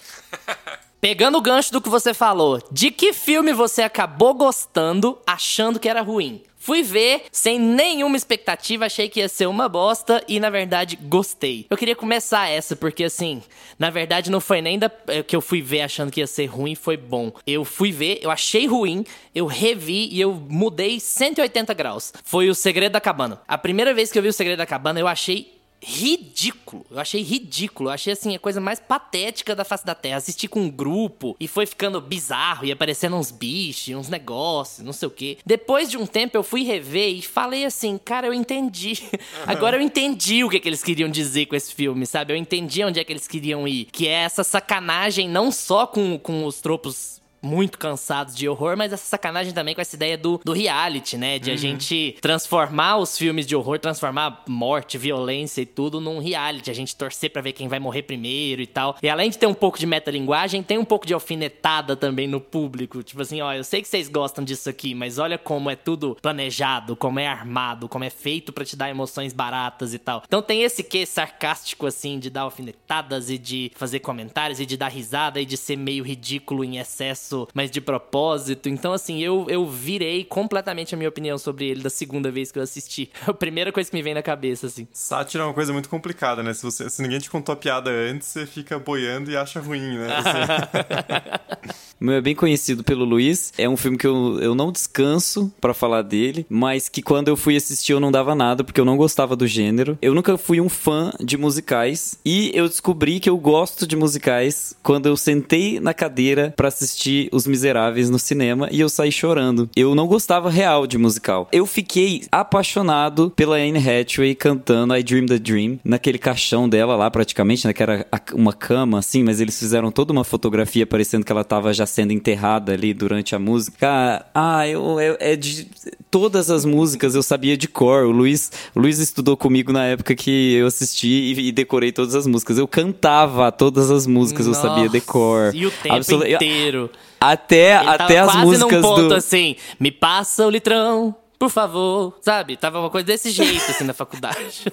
Pegando 1.02 1.38
o 1.38 1.42
gancho 1.42 1.72
do 1.74 1.82
que 1.82 1.90
você 1.90 2.14
falou, 2.14 2.62
de 2.72 2.92
que 2.92 3.12
filme 3.12 3.52
você 3.52 3.82
acabou 3.84 4.34
gostando 4.34 5.18
achando 5.28 5.80
que 5.80 5.90
era 5.90 6.02
ruim? 6.02 6.42
Fui 6.68 6.84
ver 6.84 7.24
sem 7.32 7.57
nenhuma 7.57 8.18
expectativa, 8.18 8.88
achei 8.88 9.07
que 9.07 9.22
ia 9.22 9.30
ser 9.30 9.45
uma 9.47 9.70
bosta 9.70 10.22
e 10.28 10.38
na 10.38 10.49
verdade 10.49 10.99
gostei. 11.01 11.65
Eu 11.70 11.78
queria 11.78 11.95
começar 11.95 12.49
essa 12.49 12.76
porque 12.76 13.05
assim, 13.05 13.41
na 13.80 13.89
verdade 13.89 14.30
não 14.30 14.41
foi 14.41 14.61
nem 14.61 14.78
da, 14.78 14.91
eh, 15.07 15.24
que 15.24 15.34
eu 15.34 15.39
fui 15.39 15.61
ver 15.61 15.80
achando 15.80 16.11
que 16.11 16.20
ia 16.20 16.28
ser 16.28 16.47
ruim, 16.47 16.76
foi 16.76 16.97
bom. 16.97 17.32
Eu 17.47 17.63
fui 17.63 17.89
ver, 17.93 18.20
eu 18.22 18.30
achei 18.30 18.68
ruim, 18.68 19.05
eu 19.34 19.45
revi 19.45 20.09
e 20.11 20.20
eu 20.20 20.34
mudei 20.34 20.99
180 20.99 21.74
graus. 21.74 22.11
Foi 22.26 22.49
o 22.49 22.53
Segredo 22.53 22.91
da 22.91 22.99
Cabana. 22.99 23.41
A 23.47 23.57
primeira 23.57 23.93
vez 23.93 24.11
que 24.11 24.20
eu 24.20 24.22
vi 24.22 24.28
o 24.28 24.34
Segredo 24.34 24.57
da 24.57 24.65
Cabana, 24.65 24.99
eu 24.99 25.07
achei 25.07 25.57
ridículo. 25.82 26.86
Eu 26.90 27.00
achei 27.00 27.22
ridículo. 27.22 27.90
Eu 27.90 27.94
achei 27.94 28.14
assim 28.14 28.36
a 28.36 28.40
coisa 28.40 28.60
mais 28.60 28.80
patética 28.80 29.56
da 29.56 29.64
face 29.64 29.86
da 29.86 29.96
Terra. 29.96 30.18
Assisti 30.18 30.48
com 30.48 30.62
um 30.62 30.70
grupo 30.70 31.36
e 31.40 31.48
foi 31.48 31.66
ficando 31.66 32.02
bizarro 32.02 32.66
e 32.66 32.72
aparecendo 32.72 33.16
uns 33.16 33.32
bichos, 33.32 33.96
uns 33.96 34.10
negócios, 34.10 34.86
não 34.86 34.94
sei 34.94 35.08
o 35.08 35.12
quê. 35.12 35.38
Depois 35.46 35.90
de 35.90 35.98
um 35.98 36.06
tempo 36.06 36.38
eu 36.38 36.44
fui 36.44 36.64
rever 36.64 37.16
e 37.16 37.22
falei 37.22 37.66
assim, 37.66 37.98
cara, 37.98 38.28
eu 38.28 38.34
entendi. 38.34 39.04
Agora 39.46 39.78
eu 39.78 39.82
entendi 39.82 40.44
o 40.44 40.50
que, 40.50 40.60
que 40.60 40.68
eles 40.68 40.84
queriam 40.84 41.10
dizer 41.10 41.46
com 41.46 41.56
esse 41.56 41.74
filme, 41.74 42.06
sabe? 42.06 42.34
Eu 42.34 42.38
entendi 42.38 42.84
onde 42.84 43.00
é 43.00 43.04
que 43.04 43.14
eles 43.14 43.28
queriam 43.28 43.68
ir. 43.68 43.86
Que 43.86 44.08
é 44.08 44.24
essa 44.24 44.44
sacanagem 44.44 45.30
não 45.30 45.52
só 45.52 45.86
com, 45.88 46.18
com 46.18 46.46
os 46.46 46.60
tropos 46.60 47.16
muito 47.42 47.78
cansados 47.78 48.36
de 48.36 48.48
horror, 48.48 48.76
mas 48.78 48.94
essa 48.94 49.06
sacanagem 49.06 49.54
também 49.54 49.76
com 49.76 49.82
essa 49.82 49.96
ideia 49.96 50.18
do, 50.18 50.40
do 50.44 50.54
reality, 50.54 51.18
né? 51.18 51.40
De 51.40 51.52
a 51.52 51.56
gente 51.56 52.18
transformar 52.22 52.98
os 52.98 53.18
filmes 53.18 53.46
de 53.46 53.56
horror, 53.56 53.80
transformar 53.80 54.44
morte, 54.48 54.98
violência 54.98 55.62
e 55.62 55.66
tudo 55.66 56.02
num 56.02 56.20
reality. 56.20 56.72
A 56.72 56.74
gente 56.74 56.96
torcer 56.96 57.32
pra 57.32 57.42
ver 57.42 57.54
quem 57.54 57.68
vai 57.68 57.80
morrer 57.80 58.04
primeiro 58.04 58.62
e 58.62 58.68
tal. 58.68 58.98
E 59.02 59.10
além 59.10 59.30
de 59.30 59.38
ter 59.38 59.48
um 59.48 59.54
pouco 59.54 59.78
de 59.80 59.86
metalinguagem, 59.86 60.64
tem 60.64 60.78
um 60.78 60.86
pouco 60.86 61.06
de 61.06 61.14
alfinetada 61.14 61.96
também 61.96 62.28
no 62.28 62.40
público. 62.40 63.04
Tipo 63.04 63.22
assim, 63.22 63.42
ó, 63.42 63.54
eu 63.54 63.64
sei 63.64 63.82
que 63.82 63.88
vocês 63.88 64.08
gostam 64.10 64.44
disso 64.44 64.70
aqui, 64.70 64.94
mas 64.94 65.18
olha 65.18 65.38
como 65.38 65.70
é 65.70 65.76
tudo 65.76 66.18
planejado, 66.22 66.96
como 66.96 67.20
é 67.20 67.28
armado, 67.28 67.88
como 67.88 68.04
é 68.04 68.10
feito 68.10 68.52
pra 68.52 68.66
te 68.66 68.76
dar 68.76 68.90
emoções 68.90 69.34
baratas 69.34 69.94
e 69.94 70.00
tal. 70.00 70.24
Então 70.26 70.42
tem 70.42 70.64
esse 70.64 70.84
quê 70.84 71.06
sarcástico, 71.06 71.86
assim, 71.86 72.20
de 72.20 72.30
dar 72.30 72.42
alfinetadas 72.42 73.30
e 73.30 73.38
de 73.38 73.72
fazer 73.76 74.00
comentários 74.00 74.60
e 74.60 74.66
de 74.66 74.78
dar 74.78 74.90
risada 74.90 75.40
e 75.40 75.46
de 75.46 75.58
ser 75.58 75.76
meio 75.76 76.04
ridículo 76.04 76.64
em 76.64 76.78
excesso, 76.78 77.27
mas 77.54 77.72
de 77.72 77.82
propósito. 77.82 78.70
Então, 78.70 78.94
assim, 78.94 79.22
eu, 79.22 79.46
eu 79.50 79.66
virei 79.66 80.24
completamente 80.24 80.94
a 80.94 80.98
minha 80.98 81.10
opinião 81.10 81.38
sobre 81.38 81.70
ele 81.70 81.82
da 81.82 81.90
segunda 81.90 82.32
vez 82.32 82.52
que 82.52 82.60
eu 82.60 82.64
assisti. 82.64 83.10
A 83.28 83.34
primeira 83.34 83.72
coisa 83.72 83.90
que 83.90 83.96
me 83.96 84.02
vem 84.02 84.14
na 84.14 84.22
cabeça, 84.22 84.68
assim. 84.68 84.88
Sátira 84.92 85.44
é 85.44 85.46
uma 85.48 85.54
coisa 85.54 85.74
muito 85.74 85.90
complicada, 85.90 86.42
né? 86.42 86.54
Se, 86.54 86.64
você, 86.64 86.90
se 86.90 87.02
ninguém 87.02 87.20
te 87.20 87.30
contou 87.30 87.54
a 87.54 87.56
piada 87.56 87.90
antes, 87.90 88.28
você 88.28 88.46
fica 88.46 88.80
boiando 88.80 89.30
e 89.30 89.38
acha 89.38 89.60
ruim, 89.60 89.98
né? 89.98 90.08
Assim, 90.16 91.78
Meu 92.00 92.14
é 92.14 92.22
bem 92.22 92.36
conhecido 92.36 92.84
pelo 92.84 93.04
Luiz. 93.04 93.52
É 93.58 93.68
um 93.68 93.76
filme 93.76 93.98
que 93.98 94.06
eu, 94.06 94.39
eu 94.39 94.54
não 94.54 94.72
descanso 94.72 95.52
pra 95.60 95.74
falar 95.74 96.04
dele, 96.04 96.45
mas 96.48 96.88
que 96.88 97.02
quando 97.02 97.28
eu 97.28 97.36
fui 97.36 97.56
assistir 97.56 97.93
eu 97.93 98.00
não 98.00 98.12
dava 98.12 98.36
nada, 98.36 98.64
porque 98.64 98.80
eu 98.80 98.86
não 98.86 98.95
gostava 98.95 99.36
do 99.36 99.48
gênero. 99.48 99.98
Eu 100.02 100.14
nunca 100.14 100.38
fui 100.38 100.62
um 100.62 100.70
fã 100.70 101.12
de 101.20 101.38
musicais 101.38 102.20
e 102.24 102.52
eu 102.54 102.68
descobri 102.68 103.20
que 103.20 103.30
eu 103.30 103.38
gosto 103.38 103.88
de 103.88 103.95
musicais 103.95 104.76
quando 104.84 105.08
eu 105.08 105.18
sentei 105.18 105.80
na 105.80 105.93
cadeira 105.93 106.54
pra 106.56 106.68
assistir 106.68 107.30
Os 107.32 107.48
Miseráveis 107.48 108.10
no 108.12 108.20
cinema 108.20 108.70
e 108.72 108.80
eu 108.80 108.89
saí 108.89 109.12
chorando. 109.12 109.68
Eu 109.76 109.95
não 109.95 110.06
gostava 110.06 110.52
real 110.52 110.86
de 110.86 111.00
musical. 111.00 111.48
Eu 111.52 111.66
fiquei 111.66 112.26
apaixonado 112.32 113.32
pela 113.36 113.56
Anne 113.56 113.80
Hathaway 113.80 114.36
cantando 114.36 114.95
I 114.95 115.02
Dream 115.02 115.26
the 115.26 115.39
Dream 115.39 115.80
naquele 115.84 116.20
caixão 116.20 116.70
dela 116.70 116.95
lá 116.95 117.10
praticamente, 117.10 117.66
né, 117.66 117.74
que 117.74 117.82
era 117.82 118.06
uma 118.34 118.54
cama 118.54 119.00
assim, 119.00 119.24
mas 119.24 119.41
eles 119.41 119.58
fizeram 119.58 119.91
toda 119.91 120.14
uma 120.14 120.24
fotografia 120.24 120.86
parecendo 120.86 121.26
que 121.26 121.32
ela 121.32 121.43
tava 121.43 121.74
já 121.74 121.87
sendo 121.88 122.14
enterrada 122.14 122.74
ali 122.74 122.94
durante 122.94 123.36
a 123.36 123.40
música. 123.40 124.26
Ah, 124.34 124.68
eu, 124.68 125.00
eu, 125.00 125.18
é 125.20 125.36
de 125.36 125.68
todas 126.12 126.50
as 126.50 126.66
músicas 126.66 127.16
eu 127.16 127.24
sabia 127.24 127.58
de 127.58 127.68
cor. 127.68 128.06
O 128.06 128.12
Luiz, 128.12 128.52
o 128.76 128.80
Luiz 128.80 129.00
estudou 129.00 129.36
comigo 129.36 129.72
na 129.72 129.86
época 129.86 130.16
que 130.16 130.54
eu 130.56 130.68
assisti 130.68 131.08
e, 131.08 131.48
e 131.48 131.52
decorei 131.52 131.92
todas 131.92 132.16
as 132.16 132.28
músicas. 132.28 132.58
Eu 132.58 132.68
cantava 132.68 133.52
todas 133.52 133.90
as 133.90 134.06
músicas, 134.06 134.48
Nossa, 134.48 134.68
eu 134.68 134.70
sabia 134.70 134.90
de 134.90 135.02
cor. 135.02 135.56
E 135.56 135.66
o 135.66 135.72
tempo 135.72 136.26
inteiro. 136.26 136.90
Até, 137.20 137.80
Ele 137.80 137.90
até 137.90 138.20
as 138.20 138.32
quase 138.32 138.46
músicas 138.46 138.82
num 138.82 138.82
ponto 138.82 139.08
do. 139.08 139.16
assim, 139.16 139.56
me 139.80 139.92
passa 139.92 140.46
o 140.46 140.50
litrão, 140.50 141.16
por 141.40 141.50
favor, 141.50 142.18
sabe? 142.22 142.58
Tava 142.58 142.80
uma 142.80 142.90
coisa 142.90 143.06
desse 143.06 143.30
jeito, 143.30 143.70
assim, 143.70 143.84
na 143.84 143.94
faculdade. 143.94 144.66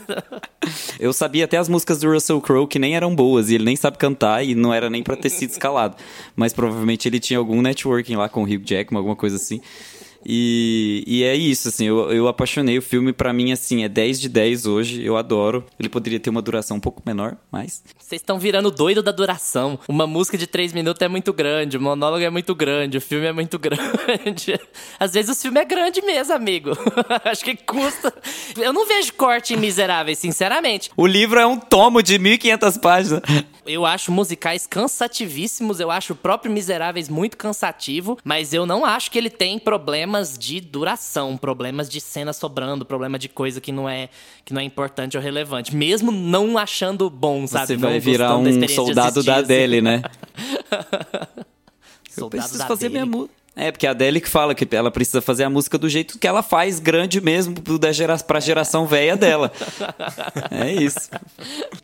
Eu 0.99 1.12
sabia 1.12 1.45
até 1.45 1.59
as 1.59 1.69
músicas 1.69 2.01
do 2.01 2.11
Russell 2.11 2.41
Crowe 2.41 2.67
que 2.67 2.79
nem 2.79 2.97
eram 2.97 3.15
boas 3.15 3.51
e 3.51 3.55
ele 3.55 3.65
nem 3.65 3.77
sabe 3.77 3.99
cantar 3.99 4.43
e 4.45 4.55
não 4.55 4.73
era 4.73 4.89
nem 4.89 5.03
pra 5.03 5.17
ter 5.17 5.29
sido 5.29 5.51
escalado. 5.51 5.97
Mas 6.35 6.53
provavelmente 6.53 7.07
ele 7.07 7.21
tinha 7.21 7.39
algum 7.39 7.61
networking 7.61 8.17
lá 8.17 8.29
com 8.29 8.43
o 8.43 8.45
Hugh 8.45 8.62
Jackman, 8.65 8.99
alguma 8.99 9.17
coisa 9.17 9.37
assim. 9.37 9.61
E, 10.27 11.05
e 11.07 11.22
é 11.22 11.35
isso, 11.35 11.68
assim, 11.68 11.87
eu, 11.87 12.11
eu 12.12 12.29
apaixonei. 12.29 12.79
O 12.79 12.83
filme, 12.83 13.12
pra 13.12 13.33
mim, 13.33 13.53
assim, 13.53 13.85
é 13.85 13.89
10 13.89 14.20
de 14.20 14.29
10 14.29 14.66
hoje. 14.66 15.05
Eu 15.05 15.16
adoro. 15.16 15.64
Ele 15.79 15.89
poderia 15.89 16.20
ter 16.20 16.31
uma 16.31 16.43
duração 16.43 16.77
um 16.77 16.81
pouco 16.81 17.03
menor, 17.05 17.37
mas. 17.51 17.83
Vocês 17.99 18.20
estão 18.20 18.39
virando 18.39 18.70
doido 18.70 19.03
da 19.03 19.12
duração. 19.12 19.79
Uma 19.89 20.07
música 20.07 20.37
de 20.37 20.47
três 20.47 20.72
minutos 20.72 21.01
é 21.03 21.09
muito 21.09 21.33
grande, 21.33 21.77
o 21.77 21.81
monólogo 21.81 22.22
é 22.22 22.31
muito 22.31 22.55
grande, 22.55 22.99
o 22.99 23.01
filme 23.01 23.27
é 23.27 23.33
muito 23.33 23.59
grande. 23.61 24.59
Às 24.99 25.12
vezes 25.12 25.37
o 25.37 25.41
filme 25.41 25.61
é 25.61 25.64
grande 25.64 26.03
mesmo, 26.03 26.35
amigo. 26.35 26.70
Acho 27.25 27.45
que 27.45 27.57
custa. 27.57 28.12
Eu 28.57 28.72
não 28.72 28.87
vejo 28.87 29.12
corte 29.14 29.55
em 29.55 29.57
Miseráveis, 29.57 30.18
sinceramente. 30.18 30.91
O 30.97 31.07
livro 31.07 31.39
é 31.39 31.47
um 31.47 31.59
tomo 31.59 32.03
de 32.03 32.18
1500 32.18 32.79
páginas. 32.79 33.22
Eu 33.66 33.87
acho 33.87 34.12
musicais 34.12 34.66
cansativíssimos, 34.66 35.81
eu 35.81 35.91
acho 35.91 36.12
o 36.12 36.16
próprio 36.16 36.53
Miseráveis 36.53 37.09
muito 37.09 37.37
cansativo, 37.37 38.18
mas 38.22 38.53
eu 38.53 38.66
não 38.66 38.85
acho 38.85 39.11
que 39.11 39.16
ele 39.16 39.31
tem 39.31 39.59
problemas 40.15 40.39
de 40.39 40.61
duração, 40.61 41.37
problemas 41.37 41.89
de 41.89 42.01
cena 42.01 42.33
sobrando, 42.33 42.85
problema 42.85 43.19
de 43.19 43.29
coisa 43.29 43.61
que 43.61 43.73
não 43.73 43.89
é 43.89 44.09
que 44.45 44.55
não 44.55 44.61
é 44.61 44.65
importante 44.65 45.17
ou 45.17 45.23
relevante, 45.23 45.75
mesmo 45.75 46.12
não 46.12 46.57
achando 46.57 47.11
bom, 47.11 47.47
sabe? 47.47 47.67
Você 47.67 47.77
Não 47.77 47.89
vai 47.89 47.99
virar 47.99 48.29
gostando 48.37 48.61
da 48.61 48.67
um 48.67 48.69
soldado 48.69 49.23
da 49.23 49.35
assim. 49.35 49.45
Adele, 49.45 49.81
né? 49.81 50.03
Eu 52.17 52.21
Soldado 52.21 52.31
preciso 52.31 52.59
da 52.59 52.67
fazer 52.69 52.89
minha 52.91 53.05
música. 53.05 53.35
É, 53.57 53.71
porque 53.71 53.87
a 53.87 53.91
Adele 53.93 54.21
que 54.21 54.29
fala 54.29 54.55
que 54.55 54.67
ela 54.75 54.91
precisa 54.91 55.21
fazer 55.23 55.45
a 55.45 55.51
música 55.51 55.79
do 55.79 55.89
jeito 55.89 56.19
que 56.19 56.27
ela 56.27 56.43
faz, 56.43 56.81
grande 56.81 57.21
mesmo, 57.21 57.55
da 57.79 57.93
gera, 57.93 58.17
pra 58.19 58.41
geração 58.41 58.85
velha 58.87 59.17
dela. 59.17 59.53
é 60.51 60.73
isso. 60.73 61.09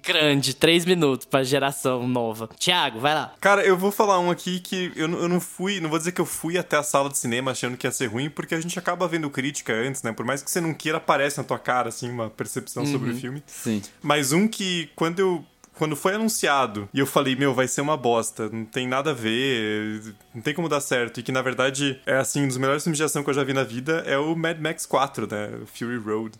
Grande, 0.03 0.55
três 0.55 0.85
minutos 0.85 1.27
pra 1.27 1.43
geração 1.45 2.07
nova. 2.09 2.49
Tiago, 2.59 2.99
vai 3.01 3.15
lá. 3.15 3.33
Cara, 3.41 3.63
eu 3.65 3.77
vou 3.77 3.93
falar 3.93 4.19
um 4.19 4.31
aqui 4.31 4.59
que 4.61 4.93
eu, 4.97 5.07
não- 5.09 5.19
eu 5.21 5.29
não 5.29 5.41
fui, 5.41 5.81
não 5.81 5.89
vou 5.89 5.99
dizer 5.99 6.13
que 6.13 6.21
eu 6.21 6.27
fui 6.27 6.59
até 6.59 6.77
a 6.77 6.83
sala 6.83 7.09
de 7.09 7.19
cinema 7.19 7.51
achando 7.53 7.77
que 7.77 7.87
ia 7.87 7.91
ser 7.93 8.07
ruim, 8.07 8.29
porque 8.31 8.55
a 8.55 8.61
gente 8.61 8.79
acaba 8.79 9.07
vendo 9.07 9.31
crítica 9.31 9.73
antes, 9.73 10.03
né? 10.03 10.13
Por 10.13 10.25
mais 10.27 10.43
que 10.43 10.51
você 10.51 10.61
não 10.61 10.75
queira, 10.75 10.99
aparece 10.99 11.39
na 11.39 11.45
tua 11.45 11.59
cara, 11.59 11.89
assim, 11.89 12.11
uma 12.11 12.29
percepção 12.31 12.85
sobre 12.87 13.11
o 13.13 13.17
filme. 13.17 13.43
Sim. 13.47 13.81
Mas 14.03 14.33
um 14.33 14.49
que, 14.49 14.91
quando 14.97 15.19
eu. 15.21 15.45
Quando 15.81 15.97
foi 15.97 16.15
anunciado 16.15 16.91
e 16.93 16.99
eu 16.99 17.07
falei, 17.07 17.35
meu, 17.35 17.55
vai 17.55 17.67
ser 17.67 17.81
uma 17.81 17.97
bosta, 17.97 18.51
não 18.51 18.67
tem 18.67 18.87
nada 18.87 19.13
a 19.13 19.15
ver, 19.15 20.15
não 20.35 20.43
tem 20.43 20.53
como 20.53 20.69
dar 20.69 20.79
certo, 20.79 21.21
e 21.21 21.23
que 21.23 21.33
na 21.33 21.41
verdade 21.41 21.99
é 22.05 22.19
assim, 22.19 22.45
um 22.45 22.49
dos 22.49 22.59
melhores 22.59 22.83
filmes 22.83 22.99
de 22.99 23.05
ação 23.05 23.25
que 23.25 23.31
eu 23.31 23.35
já 23.35 23.43
vi 23.43 23.55
na 23.55 23.65
vida 23.65 24.05
é 24.05 24.19
o 24.19 24.37
Mad 24.37 24.61
Max 24.61 24.85
4, 24.85 25.27
né? 25.27 25.49
O 25.63 25.67
Fury 25.67 25.97
Road. 25.97 26.39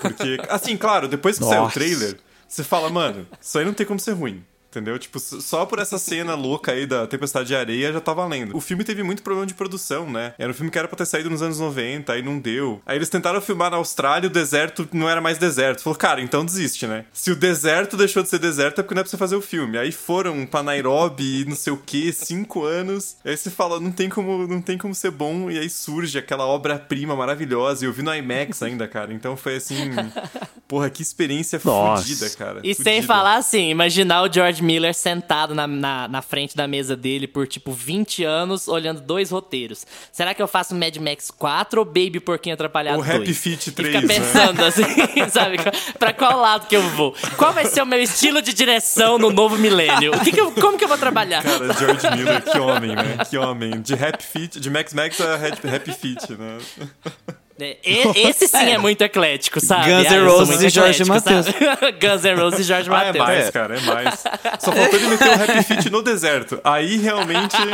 Porque, 0.00 0.36
assim, 0.48 0.76
claro, 0.76 1.06
depois 1.06 1.38
que 1.38 1.44
saiu 1.44 1.60
o 1.60 1.64
Nossa. 1.66 1.74
trailer, 1.74 2.18
você 2.48 2.64
fala, 2.64 2.90
mano, 2.90 3.24
isso 3.40 3.56
aí 3.56 3.64
não 3.64 3.72
tem 3.72 3.86
como 3.86 4.00
ser 4.00 4.14
ruim. 4.14 4.44
Entendeu? 4.72 4.98
Tipo, 4.98 5.20
só 5.20 5.66
por 5.66 5.78
essa 5.78 5.98
cena 5.98 6.34
louca 6.34 6.72
aí 6.72 6.86
da 6.86 7.06
Tempestade 7.06 7.48
de 7.48 7.54
Areia 7.54 7.92
já 7.92 8.00
tá 8.00 8.14
valendo. 8.14 8.56
O 8.56 8.60
filme 8.60 8.82
teve 8.84 9.02
muito 9.02 9.22
problema 9.22 9.46
de 9.46 9.52
produção, 9.52 10.10
né? 10.10 10.32
Era 10.38 10.50
um 10.50 10.54
filme 10.54 10.70
que 10.70 10.78
era 10.78 10.88
pra 10.88 10.96
ter 10.96 11.04
saído 11.04 11.28
nos 11.28 11.42
anos 11.42 11.60
90, 11.60 12.10
aí 12.10 12.22
não 12.22 12.38
deu. 12.38 12.80
Aí 12.86 12.96
eles 12.96 13.10
tentaram 13.10 13.38
filmar 13.42 13.70
na 13.70 13.76
Austrália 13.76 14.26
e 14.26 14.30
o 14.30 14.32
deserto 14.32 14.88
não 14.90 15.10
era 15.10 15.20
mais 15.20 15.36
deserto. 15.36 15.82
Falou, 15.82 15.98
cara, 15.98 16.22
então 16.22 16.42
desiste, 16.42 16.86
né? 16.86 17.04
Se 17.12 17.30
o 17.30 17.36
deserto 17.36 17.98
deixou 17.98 18.22
de 18.22 18.30
ser 18.30 18.38
deserto 18.38 18.80
é 18.80 18.82
porque 18.82 18.94
não 18.94 19.00
é 19.00 19.04
pra 19.04 19.10
você 19.10 19.18
fazer 19.18 19.36
o 19.36 19.42
filme. 19.42 19.76
Aí 19.76 19.92
foram 19.92 20.46
pra 20.46 20.62
Nairobi 20.62 21.42
e 21.42 21.44
não 21.44 21.54
sei 21.54 21.74
o 21.74 21.76
que, 21.76 22.10
cinco 22.10 22.64
anos. 22.64 23.16
Aí 23.26 23.36
você 23.36 23.50
fala, 23.50 23.78
não 23.78 23.92
tem 23.92 24.08
como, 24.08 24.46
não 24.46 24.62
tem 24.62 24.78
como 24.78 24.94
ser 24.94 25.10
bom. 25.10 25.50
E 25.50 25.58
aí 25.58 25.68
surge 25.68 26.16
aquela 26.16 26.46
obra-prima 26.46 27.14
maravilhosa. 27.14 27.84
E 27.84 27.88
eu 27.88 27.92
vi 27.92 28.00
no 28.02 28.14
IMAX 28.14 28.62
ainda, 28.62 28.88
cara. 28.88 29.12
Então 29.12 29.36
foi 29.36 29.56
assim. 29.56 29.90
Porra, 30.66 30.88
que 30.88 31.02
experiência 31.02 31.60
Nossa. 31.62 32.02
fodida, 32.02 32.30
cara. 32.30 32.60
E 32.64 32.74
sem 32.74 32.94
Fudida. 32.94 33.06
falar 33.06 33.36
assim, 33.36 33.68
imaginar 33.68 34.22
o 34.22 34.32
George 34.32 34.61
Miller 34.62 34.94
sentado 34.94 35.54
na, 35.54 35.66
na, 35.66 36.08
na 36.08 36.22
frente 36.22 36.56
da 36.56 36.66
mesa 36.66 36.96
dele 36.96 37.26
por 37.26 37.46
tipo 37.46 37.72
20 37.72 38.24
anos, 38.24 38.68
olhando 38.68 39.00
dois 39.00 39.30
roteiros. 39.30 39.86
Será 40.10 40.32
que 40.34 40.40
eu 40.42 40.48
faço 40.48 40.74
Mad 40.74 40.96
Max 40.96 41.30
4 41.30 41.80
ou 41.80 41.84
Baby 41.84 42.20
Porquinho 42.20 42.54
Atrapalhado 42.54 42.98
O 42.98 43.02
Happy 43.02 43.18
2? 43.26 43.38
Feet 43.38 43.66
E 43.66 43.72
3, 43.72 43.94
fica 43.96 44.06
né? 44.06 44.14
pensando 44.14 44.64
assim, 44.64 44.82
sabe? 45.30 45.56
Pra 45.98 46.12
qual 46.12 46.38
lado 46.40 46.66
que 46.66 46.76
eu 46.76 46.82
vou? 46.90 47.14
Qual 47.36 47.52
vai 47.52 47.66
ser 47.66 47.82
o 47.82 47.86
meu 47.86 48.00
estilo 48.00 48.40
de 48.40 48.52
direção 48.54 49.18
no 49.18 49.30
novo 49.30 49.56
milênio? 49.58 50.12
Que 50.20 50.32
que 50.32 50.40
eu- 50.40 50.52
como 50.52 50.78
que 50.78 50.84
eu 50.84 50.88
vou 50.88 50.98
trabalhar? 50.98 51.42
Cara, 51.42 51.72
George 51.74 52.10
Miller, 52.16 52.42
que 52.42 52.58
homem, 52.58 52.94
né? 52.94 53.18
Que 53.28 53.36
homem. 53.36 53.80
De 53.82 53.94
Happy 53.94 54.22
Feet, 54.24 54.60
de 54.60 54.70
Max 54.70 54.94
Max 54.94 55.20
a 55.20 55.34
Happy, 55.34 55.68
Happy 55.68 55.92
Feet, 55.92 56.30
né? 56.38 56.58
É, 57.62 57.76
Esse 58.28 58.48
sim 58.48 58.56
é 58.70 58.78
muito 58.78 59.02
eclético, 59.02 59.60
sabe? 59.60 59.90
Guns 59.90 60.04
N' 60.04 60.06
Ah, 60.06 60.28
sou 60.28 60.38
Roses 60.38 60.62
e 60.62 60.68
Jorge 60.68 61.04
sabe? 61.04 61.92
Guns 62.00 62.24
N' 62.24 62.34
Roses 62.36 62.60
e 62.60 62.62
Jorge 62.64 62.90
Ah, 62.90 63.04
é 63.04 63.06
Mateus. 63.06 63.26
mais, 63.26 63.50
cara, 63.50 63.76
é 63.76 63.80
mais. 63.80 64.20
Só 64.60 64.72
faltou 64.72 64.98
ele 64.98 65.08
meter 65.08 65.28
o 65.28 65.32
Happy 65.42 65.62
Feet 65.62 65.90
no 65.90 66.02
deserto. 66.02 66.60
Aí 66.64 66.96
realmente. 66.98 67.56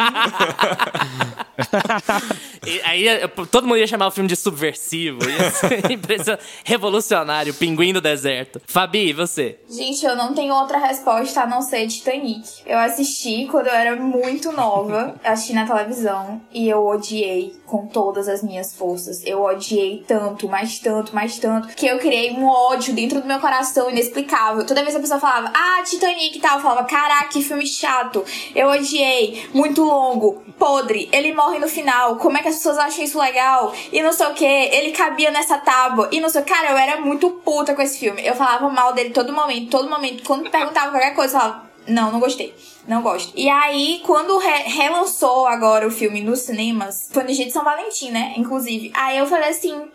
E 2.67 2.81
aí 2.83 3.09
eh, 3.09 3.29
todo 3.51 3.67
mundo 3.67 3.79
ia 3.79 3.87
chamar 3.87 4.09
o 4.09 4.11
filme 4.11 4.29
de 4.29 4.37
subversivo. 4.37 5.19
Ia 5.29 5.51
ser 5.51 5.91
impressionante. 5.91 6.45
Revolucionário, 6.65 7.55
pinguim 7.55 7.93
do 7.93 8.01
deserto. 8.01 8.61
Fabi, 8.67 9.09
e 9.09 9.13
você? 9.13 9.59
Gente, 9.71 10.05
eu 10.05 10.15
não 10.15 10.35
tenho 10.35 10.55
outra 10.55 10.79
resposta 10.79 11.43
a 11.43 11.47
não 11.47 11.63
ser 11.63 11.87
Titanic. 11.87 12.43
Eu 12.67 12.79
assisti 12.79 13.47
quando 13.51 13.69
eu 13.69 13.73
era 13.75 13.97
muito 13.97 14.53
nova, 14.53 15.15
assisti 15.25 15.53
na 15.55 15.67
televisão 15.67 16.41
e 16.53 16.69
eu 16.69 16.87
odiei 16.87 17.57
com 17.65 17.87
todas 17.87 18.29
as 18.29 18.43
minhas 18.43 18.75
forças. 18.75 19.25
Eu 19.25 19.43
odiei 19.43 19.78
tanto, 20.07 20.49
mais 20.49 20.79
tanto, 20.79 21.15
mais 21.15 21.39
tanto, 21.39 21.69
que 21.69 21.87
eu 21.87 21.99
criei 21.99 22.33
um 22.33 22.47
ódio 22.47 22.95
dentro 22.95 23.21
do 23.21 23.27
meu 23.27 23.39
coração 23.41 23.91
inexplicável. 23.91 24.67
Toda 24.67 24.83
vez 24.83 24.93
que 24.93 24.99
a 24.99 25.01
pessoa 25.01 25.21
falava, 25.21 25.53
ah, 25.55 25.83
Titanic 25.83 26.37
e 26.37 26.41
tal, 26.41 26.57
eu 26.57 26.63
falava, 26.63 26.85
caraca, 26.85 27.29
que 27.29 27.43
filme 27.43 27.67
chato. 27.67 28.25
Eu 28.55 28.69
odiei, 28.69 29.49
muito 29.53 29.83
longo, 29.83 30.43
podre. 30.59 31.09
Ele 31.13 31.33
morre 31.33 31.59
no 31.59 31.69
final, 31.69 32.17
como 32.17 32.39
é 32.39 32.43
que 32.43 32.49
as 32.49 32.57
pessoas 32.57 32.79
acham 32.79 33.05
isso 33.05 33.19
legal? 33.19 33.73
E 33.93 34.03
não 34.03 34.13
sei 34.13 34.27
o 34.27 34.35
que, 34.35 34.45
ele 34.45 34.93
cabia 34.93 35.31
nessa 35.31 35.59
tábua. 35.59 36.09
E 36.13 36.21
não 36.21 36.29
sei, 36.29 36.43
cara, 36.43 36.71
eu 36.71 36.77
era 36.77 37.01
muito 37.01 37.31
puta 37.31 37.75
com 37.75 37.83
esse 37.83 37.99
filme. 37.99 38.25
Eu 38.25 38.35
falava 38.35 38.69
mal 38.69 38.93
dele 38.93 39.11
todo 39.11 39.33
momento, 39.33 39.71
todo 39.71 39.89
momento. 39.89 40.23
Quando 40.25 40.51
perguntava 40.51 40.91
qualquer 40.91 41.15
coisa, 41.15 41.37
eu 41.37 41.41
falava, 41.41 41.68
não, 41.89 42.13
não 42.13 42.21
gostei. 42.21 42.55
Não 42.87 43.03
gosto. 43.03 43.33
E 43.37 43.49
aí, 43.51 44.01
quando 44.07 44.39
re- 44.39 44.63
relançou 44.65 45.47
agora 45.47 45.87
o 45.87 45.91
filme 45.91 46.23
nos 46.23 46.41
cinemas, 46.41 47.09
foi 47.13 47.23
no 47.25 47.33
dia 47.33 47.45
de 47.45 47.53
São 47.53 47.63
Valentim, 47.65 48.11
né? 48.11 48.33
Inclusive. 48.37 48.91
Aí 48.95 49.19
eu 49.19 49.27
falei 49.27 49.51
assim, 49.51 49.75
hum, 49.75 49.89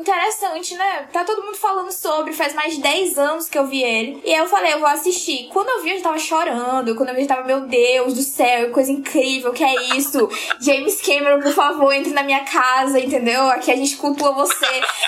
interessante, 0.00 0.74
né? 0.74 1.06
Tá 1.12 1.24
todo 1.24 1.42
mundo 1.42 1.56
falando 1.56 1.90
sobre, 1.90 2.32
faz 2.32 2.54
mais 2.54 2.74
de 2.74 2.82
10 2.82 3.18
anos 3.18 3.48
que 3.48 3.58
eu 3.58 3.66
vi 3.66 3.82
ele. 3.82 4.20
E 4.24 4.32
aí 4.32 4.38
eu 4.38 4.46
falei, 4.46 4.74
eu 4.74 4.78
vou 4.78 4.88
assistir. 4.88 5.48
Quando 5.52 5.68
eu 5.68 5.82
vi, 5.82 5.90
eu 5.90 5.96
já 5.96 6.04
tava 6.04 6.18
chorando. 6.18 6.94
Quando 6.94 7.10
eu 7.10 7.14
vi, 7.14 7.22
eu 7.22 7.26
tava, 7.26 7.44
meu 7.44 7.62
Deus 7.62 8.14
do 8.14 8.22
céu, 8.22 8.70
coisa 8.70 8.92
incrível, 8.92 9.52
que 9.52 9.64
é 9.64 9.96
isso? 9.96 10.28
James 10.60 11.00
Cameron, 11.00 11.40
por 11.40 11.52
favor, 11.52 11.92
entre 11.92 12.12
na 12.12 12.22
minha 12.22 12.44
casa, 12.44 12.98
entendeu? 13.00 13.48
Aqui 13.50 13.70
a 13.70 13.76
gente 13.76 13.96
cultua 13.96 14.32
você. 14.32 14.66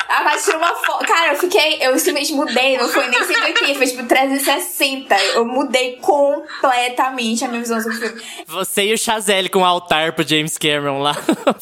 A 0.09 0.23
Paty 0.23 0.45
tirou 0.45 0.59
uma 0.59 0.75
foto. 0.75 1.07
Cara, 1.07 1.33
eu 1.33 1.39
fiquei, 1.39 1.79
eu 1.81 1.99
simplesmente 1.99 2.33
mudei, 2.33 2.79
não 2.79 2.89
foi 2.89 3.07
nem 3.09 3.23
180, 3.23 3.75
foi 3.75 3.87
tipo 3.87 4.05
360. 4.05 5.15
Eu 5.35 5.45
mudei 5.45 5.97
completamente 5.97 7.45
a 7.45 7.49
minha 7.49 7.61
visão 7.61 7.81
sobre 7.81 7.97
o 7.97 8.01
filme. 8.01 8.23
Você 8.47 8.87
e 8.87 8.95
o 8.95 8.99
Chazelle 8.99 9.49
com 9.49 9.61
o 9.61 9.65
altar 9.65 10.13
pro 10.13 10.27
James 10.27 10.57
Cameron 10.57 11.01
lá. 11.01 11.15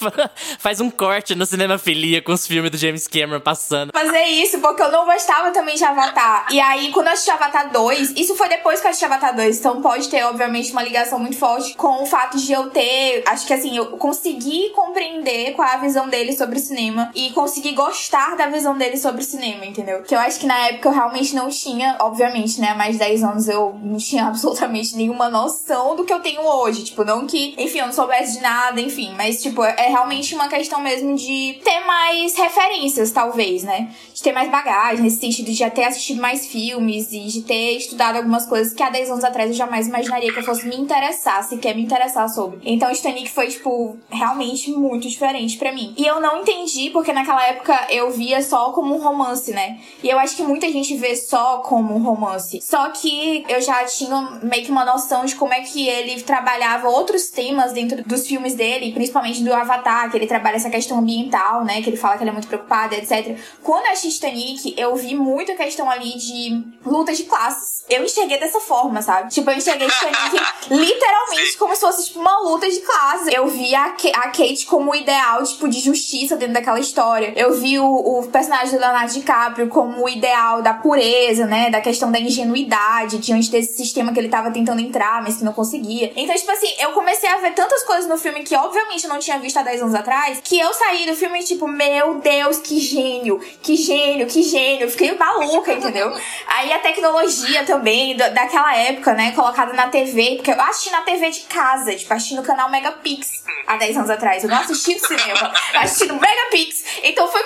Faz 0.59 0.81
um 0.81 0.91
corte 0.91 1.35
no 1.35 1.45
cinema 1.45 1.79
filia 1.79 2.22
com 2.22 2.33
os 2.33 2.47
filmes 2.47 2.70
do 2.70 2.77
James 2.77 3.07
Cameron 3.07 3.15
passando. 3.40 3.90
fazer 3.92 4.24
isso, 4.24 4.58
porque 4.60 4.82
eu 4.82 4.90
não 4.90 5.04
gostava 5.04 5.50
também 5.50 5.74
de 5.74 5.84
Avatar. 5.84 6.46
E 6.50 6.60
aí, 6.60 6.92
quando 6.92 7.06
eu 7.06 7.12
assisti 7.12 7.30
Avatar 7.30 7.70
2, 7.72 8.10
isso 8.16 8.34
foi 8.34 8.48
depois 8.48 8.80
que 8.80 8.86
eu 8.86 8.90
assisti 8.90 9.04
Avatar 9.04 9.34
2, 9.34 9.58
então 9.58 9.80
pode 9.80 10.08
ter, 10.08 10.24
obviamente, 10.24 10.72
uma 10.72 10.82
ligação 10.82 11.18
muito 11.18 11.38
forte 11.38 11.74
com 11.74 12.02
o 12.02 12.06
fato 12.06 12.36
de 12.36 12.52
eu 12.52 12.70
ter. 12.70 13.22
Acho 13.26 13.46
que 13.46 13.54
assim, 13.54 13.76
eu 13.76 13.86
consegui 13.98 14.70
compreender 14.70 15.52
qual 15.52 15.66
é 15.68 15.74
a 15.74 15.78
visão 15.78 16.08
dele 16.08 16.36
sobre 16.36 16.58
o 16.58 16.60
cinema 16.60 17.10
e 17.14 17.30
consegui 17.30 17.72
gostar 17.72 18.36
da 18.36 18.46
visão 18.46 18.76
dele 18.76 18.96
sobre 18.96 19.22
o 19.22 19.24
cinema, 19.24 19.64
entendeu? 19.64 20.02
Que 20.02 20.14
eu 20.14 20.18
acho 20.18 20.40
que 20.40 20.46
na 20.46 20.58
época 20.68 20.88
eu 20.88 20.92
realmente 20.92 21.34
não 21.34 21.48
tinha. 21.48 21.96
Obviamente, 22.00 22.60
né, 22.60 22.74
mais 22.74 22.92
de 22.92 22.98
10 22.98 23.22
anos 23.22 23.48
eu 23.48 23.78
não 23.82 23.96
tinha 23.96 24.26
absolutamente 24.28 24.96
nenhuma 24.96 25.28
noção 25.28 25.96
do 25.96 26.04
que 26.04 26.12
eu 26.12 26.20
tenho 26.20 26.42
hoje. 26.42 26.84
Tipo, 26.84 27.04
não 27.04 27.26
que, 27.26 27.54
enfim, 27.58 27.78
eu 27.78 27.86
não 27.86 27.92
soubesse 27.92 28.34
de 28.34 28.42
nada, 28.42 28.80
enfim. 28.80 29.14
Mas, 29.16 29.42
tipo, 29.42 29.64
é 29.64 29.88
realmente 29.88 30.34
uma 30.34 30.48
questão 30.48 30.80
mesmo 30.80 31.14
de 31.16 31.60
ter 31.64 31.80
mais 31.80 32.36
referências, 32.36 33.05
talvez, 33.11 33.62
né? 33.62 33.90
De 34.12 34.22
ter 34.22 34.32
mais 34.32 34.50
bagagem, 34.50 35.02
nesse 35.02 35.20
sentido 35.20 35.46
de 35.46 35.54
já 35.54 35.70
ter 35.70 35.84
assistido 35.84 36.20
mais 36.20 36.46
filmes 36.46 37.12
e 37.12 37.20
de 37.20 37.42
ter 37.42 37.76
estudado 37.76 38.16
algumas 38.16 38.46
coisas 38.46 38.72
que 38.72 38.82
há 38.82 38.90
10 38.90 39.11
anos 39.11 39.24
atrás 39.24 39.50
eu 39.50 39.57
jamais 39.57 39.86
imaginaria 39.86 40.32
que 40.32 40.38
eu 40.38 40.44
fosse 40.44 40.66
me 40.66 40.76
interessar, 40.76 41.42
sequer 41.42 41.74
me 41.74 41.82
interessar 41.82 42.28
sobre. 42.28 42.61
Então, 42.64 42.92
Titanic 42.92 43.30
foi, 43.30 43.48
tipo, 43.48 43.96
realmente 44.09 44.70
muito 44.70 45.09
diferente 45.09 45.57
para 45.57 45.72
mim. 45.72 45.94
E 45.96 46.07
eu 46.07 46.20
não 46.20 46.40
entendi, 46.40 46.90
porque 46.90 47.12
naquela 47.12 47.44
época 47.46 47.86
eu 47.90 48.11
via 48.11 48.42
só 48.42 48.72
como 48.72 48.94
um 48.94 49.02
romance, 49.02 49.52
né? 49.52 49.78
E 50.02 50.09
eu 50.09 50.18
acho 50.18 50.36
que 50.36 50.42
muita 50.42 50.70
gente 50.70 50.96
vê 50.96 51.14
só 51.16 51.59
como 51.59 51.94
um 51.94 52.02
romance. 52.02 52.61
Só 52.62 52.90
que 52.90 53.44
eu 53.48 53.61
já 53.61 53.84
tinha 53.84 54.38
meio 54.42 54.64
que 54.64 54.70
uma 54.70 54.84
noção 54.84 55.24
de 55.24 55.34
como 55.34 55.52
é 55.52 55.61
que 55.61 55.88
ele 55.88 56.22
trabalhava 56.22 56.88
outros 56.88 57.28
temas 57.28 57.72
dentro 57.72 58.02
dos 58.04 58.26
filmes 58.26 58.54
dele, 58.54 58.92
principalmente 58.92 59.42
do 59.42 59.52
Avatar, 59.52 60.11
que 60.11 60.16
ele 60.16 60.26
trabalha 60.26 60.57
essa 60.57 60.70
questão 60.70 60.98
ambiental, 60.98 61.64
né? 61.64 61.82
Que 61.82 61.90
ele 61.90 61.96
fala 61.96 62.16
que 62.16 62.22
ele 62.22 62.30
é 62.30 62.32
muito 62.32 62.48
preocupado, 62.48 62.94
etc. 62.99 63.38
Quando 63.62 63.86
eu 63.86 63.92
assisti 63.92 64.16
Titanic, 64.16 64.74
eu 64.76 64.94
vi 64.97 65.14
muito 65.14 65.53
a 65.53 65.55
questão 65.55 65.90
ali 65.90 66.16
de 66.16 66.64
luta 66.84 67.12
de 67.12 67.24
classes. 67.24 67.84
Eu 67.88 68.05
enxerguei 68.05 68.38
dessa 68.38 68.61
forma, 68.61 69.03
sabe? 69.03 69.30
Tipo, 69.30 69.51
eu 69.51 69.57
enxerguei 69.57 69.88
Titanic 69.88 70.44
literalmente 70.70 71.57
como 71.59 71.74
se 71.74 71.80
fosse, 71.80 72.07
tipo, 72.07 72.20
uma 72.20 72.40
luta 72.40 72.68
de 72.68 72.80
classes. 72.80 73.32
Eu 73.32 73.47
vi 73.47 73.74
a, 73.74 73.86
a 73.86 74.28
Kate 74.28 74.66
como 74.66 74.90
o 74.90 74.94
ideal, 74.94 75.42
tipo, 75.44 75.68
de 75.68 75.80
justiça 75.80 76.36
dentro 76.36 76.55
daquela 76.55 76.80
história. 76.80 77.32
Eu 77.36 77.55
vi 77.55 77.78
o, 77.78 77.86
o 77.86 78.26
personagem 78.28 78.74
do 78.74 78.80
Leonardo 78.80 79.12
DiCaprio 79.12 79.68
como 79.68 80.05
o 80.05 80.09
ideal 80.09 80.62
da 80.62 80.74
pureza, 80.74 81.47
né? 81.47 81.70
Da 81.70 81.80
questão 81.80 82.11
da 82.11 82.18
ingenuidade 82.18 83.18
diante 83.18 83.51
desse 83.51 83.76
sistema 83.76 84.12
que 84.12 84.18
ele 84.18 84.28
tava 84.28 84.51
tentando 84.51 84.80
entrar, 84.80 85.22
mas 85.22 85.36
que 85.36 85.44
não 85.44 85.53
conseguia. 85.53 86.12
Então, 86.16 86.34
tipo 86.34 86.51
assim, 86.51 86.68
eu 86.80 86.92
comecei 86.92 87.28
a 87.28 87.36
ver 87.38 87.53
tantas 87.53 87.82
coisas 87.82 88.09
no 88.09 88.18
filme 88.18 88.42
que, 88.42 88.55
obviamente, 88.57 89.05
eu 89.05 89.11
não 89.11 89.18
tinha 89.18 89.38
visto 89.38 89.57
há 89.59 89.62
10 89.62 89.82
anos 89.82 89.94
atrás, 89.94 90.40
que 90.42 90.59
eu 90.59 90.72
saí 90.72 91.07
do 91.07 91.14
filme, 91.14 91.42
tipo, 91.42 91.66
meu 91.68 92.14
Deus, 92.20 92.59
que 92.59 92.80
gênio, 92.87 93.39
que 93.62 93.76
gênio, 93.76 94.26
que 94.26 94.43
gênio. 94.43 94.91
Fiquei 94.91 95.16
maluca, 95.16 95.72
entendeu? 95.72 96.12
Aí 96.47 96.72
a 96.72 96.78
tecnologia 96.78 97.64
também, 97.64 98.16
daquela 98.16 98.76
época, 98.76 99.12
né? 99.14 99.32
Colocada 99.32 99.72
na 99.72 99.89
TV, 99.89 100.37
porque 100.37 100.51
eu 100.51 100.61
assisti 100.61 100.91
na 100.91 101.03
TV 101.03 101.30
de 101.30 101.41
casa, 101.41 101.95
tipo, 101.95 102.12
assisti 102.12 102.34
no 102.34 102.43
canal 102.43 102.70
Megapix 102.70 103.45
há 103.66 103.76
10 103.76 103.97
anos 103.97 104.11
atrás. 104.11 104.43
Eu 104.43 104.51
não 104.51 104.59
assisti 104.59 104.95
no 104.95 105.07
cinema, 105.07 105.53
assisti 105.76 106.07
no 106.07 106.20
Megapix. 106.20 106.84
Então 107.03 107.28
foi 107.28 107.43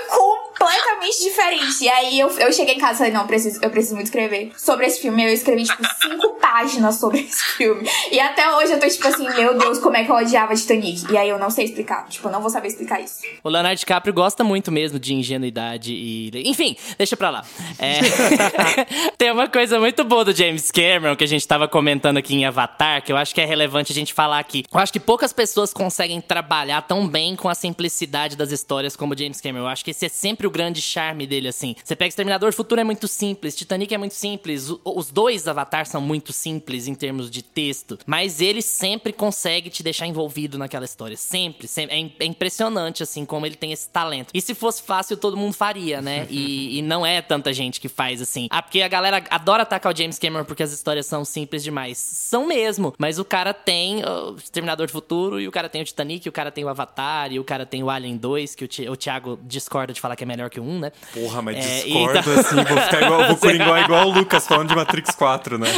completamente 0.60 1.22
diferente. 1.22 1.84
E 1.84 1.88
aí 1.88 2.20
eu, 2.20 2.28
eu 2.38 2.52
cheguei 2.52 2.74
em 2.74 2.78
casa 2.78 2.94
e 2.94 2.98
falei, 2.98 3.12
não, 3.12 3.22
eu 3.22 3.26
preciso, 3.26 3.58
eu 3.62 3.70
preciso 3.70 3.94
muito 3.94 4.06
escrever 4.06 4.52
sobre 4.58 4.86
esse 4.86 5.00
filme. 5.00 5.24
Eu 5.24 5.32
escrevi, 5.32 5.64
tipo, 5.64 5.82
cinco 6.02 6.34
páginas 6.34 6.96
sobre 6.96 7.20
esse 7.24 7.42
filme. 7.56 7.88
E 8.12 8.20
até 8.20 8.54
hoje 8.56 8.72
eu 8.72 8.78
tô, 8.78 8.86
tipo 8.86 9.08
assim, 9.08 9.28
meu 9.30 9.56
Deus, 9.56 9.78
como 9.78 9.96
é 9.96 10.04
que 10.04 10.10
eu 10.10 10.14
odiava 10.14 10.54
Titanic? 10.54 11.10
E 11.10 11.16
aí 11.16 11.30
eu 11.30 11.38
não 11.38 11.48
sei 11.50 11.64
explicar. 11.64 12.06
Tipo, 12.08 12.28
eu 12.28 12.32
não 12.32 12.42
vou 12.42 12.50
saber 12.50 12.68
explicar 12.68 13.00
isso. 13.00 13.20
O 13.42 13.48
Leonardo 13.48 13.78
DiCaprio 13.78 14.12
gosta 14.12 14.44
muito 14.44 14.70
mesmo 14.70 14.98
de 14.98 15.14
ingenuidade 15.14 15.92
e. 15.92 16.30
Enfim, 16.44 16.76
deixa 16.98 17.16
pra 17.16 17.30
lá. 17.30 17.44
É... 17.78 18.00
Tem 19.16 19.30
uma 19.30 19.48
coisa 19.48 19.78
muito 19.78 20.04
boa 20.04 20.24
do 20.24 20.32
James 20.32 20.70
Cameron 20.70 21.16
que 21.16 21.24
a 21.24 21.28
gente 21.28 21.46
tava 21.46 21.66
comentando 21.66 22.18
aqui 22.18 22.34
em 22.34 22.44
Avatar, 22.44 23.02
que 23.02 23.12
eu 23.12 23.16
acho 23.16 23.34
que 23.34 23.40
é 23.40 23.44
relevante 23.44 23.92
a 23.92 23.94
gente 23.94 24.12
falar 24.12 24.38
aqui. 24.38 24.64
Eu 24.70 24.78
acho 24.78 24.92
que 24.92 25.00
poucas 25.00 25.32
pessoas 25.32 25.72
conseguem 25.72 26.20
trabalhar 26.20 26.82
tão 26.82 27.08
bem 27.08 27.34
com 27.36 27.48
a 27.48 27.54
simplicidade 27.54 28.36
das 28.36 28.50
histórias 28.50 28.94
como 28.96 29.16
James 29.16 29.40
Cameron. 29.40 29.64
Eu 29.64 29.68
acho 29.68 29.84
que 29.84 29.90
esse 29.92 30.06
é 30.06 30.08
sempre 30.08 30.49
o 30.50 30.52
grande 30.52 30.82
charme 30.82 31.26
dele, 31.26 31.48
assim. 31.48 31.74
Você 31.82 31.96
pega 31.96 32.08
Exterminador 32.08 32.52
Futuro 32.52 32.80
é 32.80 32.84
muito 32.84 33.08
simples, 33.08 33.56
Titanic 33.56 33.94
é 33.94 33.98
muito 33.98 34.14
simples, 34.14 34.72
os 34.84 35.10
dois 35.10 35.48
Avatar 35.48 35.86
são 35.86 36.00
muito 36.00 36.32
simples 36.32 36.86
em 36.86 36.94
termos 36.94 37.30
de 37.30 37.42
texto, 37.42 37.98
mas 38.04 38.40
ele 38.40 38.60
sempre 38.60 39.12
consegue 39.12 39.70
te 39.70 39.82
deixar 39.82 40.06
envolvido 40.06 40.58
naquela 40.58 40.84
história. 40.84 41.16
Sempre, 41.16 41.68
sempre. 41.68 41.96
É, 41.96 42.24
é 42.24 42.26
impressionante, 42.26 43.02
assim, 43.02 43.24
como 43.24 43.46
ele 43.46 43.54
tem 43.54 43.72
esse 43.72 43.88
talento. 43.88 44.30
E 44.34 44.40
se 44.40 44.54
fosse 44.54 44.82
fácil, 44.82 45.16
todo 45.16 45.36
mundo 45.36 45.54
faria, 45.54 46.00
né? 46.00 46.26
E, 46.40 46.78
e, 46.78 46.82
não 46.82 47.04
é 47.04 47.20
tanta 47.20 47.52
gente 47.52 47.80
que 47.80 47.88
faz 47.88 48.22
assim. 48.22 48.46
Ah, 48.50 48.62
porque 48.62 48.80
a 48.82 48.88
galera 48.88 49.22
adora 49.30 49.62
atacar 49.62 49.92
o 49.92 49.96
James 49.96 50.18
Cameron 50.18 50.44
porque 50.44 50.62
as 50.62 50.72
histórias 50.72 51.06
são 51.06 51.24
simples 51.24 51.62
demais. 51.62 51.98
São 51.98 52.46
mesmo, 52.46 52.94
mas 52.98 53.18
o 53.18 53.24
cara 53.24 53.52
tem 53.52 54.02
o 54.04 54.36
Exterminador 54.36 54.86
do 54.86 54.92
Futuro, 54.92 55.40
e 55.40 55.48
o 55.48 55.50
cara 55.50 55.68
tem 55.68 55.82
o 55.82 55.84
Titanic, 55.84 56.26
e 56.26 56.28
o 56.28 56.32
cara 56.32 56.50
tem 56.50 56.64
o 56.64 56.68
Avatar, 56.68 57.32
e 57.32 57.38
o 57.38 57.44
cara 57.44 57.66
tem 57.66 57.82
o 57.82 57.90
Alien 57.90 58.16
2, 58.16 58.54
que 58.54 58.64
o, 58.64 58.92
o 58.92 58.96
Thiago 58.96 59.38
discorda 59.42 59.92
de 59.92 60.00
falar 60.00 60.16
que 60.16 60.24
é 60.24 60.26
melhor 60.26 60.39
que 60.48 60.60
um, 60.60 60.78
né? 60.78 60.92
Porra, 61.12 61.42
mas 61.42 61.56
é, 61.56 61.82
discordo 61.82 62.18
então... 62.18 62.40
assim, 62.40 62.54
vou 62.54 62.82
ficar 62.82 63.02
igual, 63.02 63.26
vou 63.26 63.36
coringar 63.36 63.82
igual 63.84 64.08
o 64.08 64.12
Lucas 64.12 64.46
falando 64.46 64.68
de 64.68 64.76
Matrix 64.76 65.14
4, 65.14 65.58
né? 65.58 65.68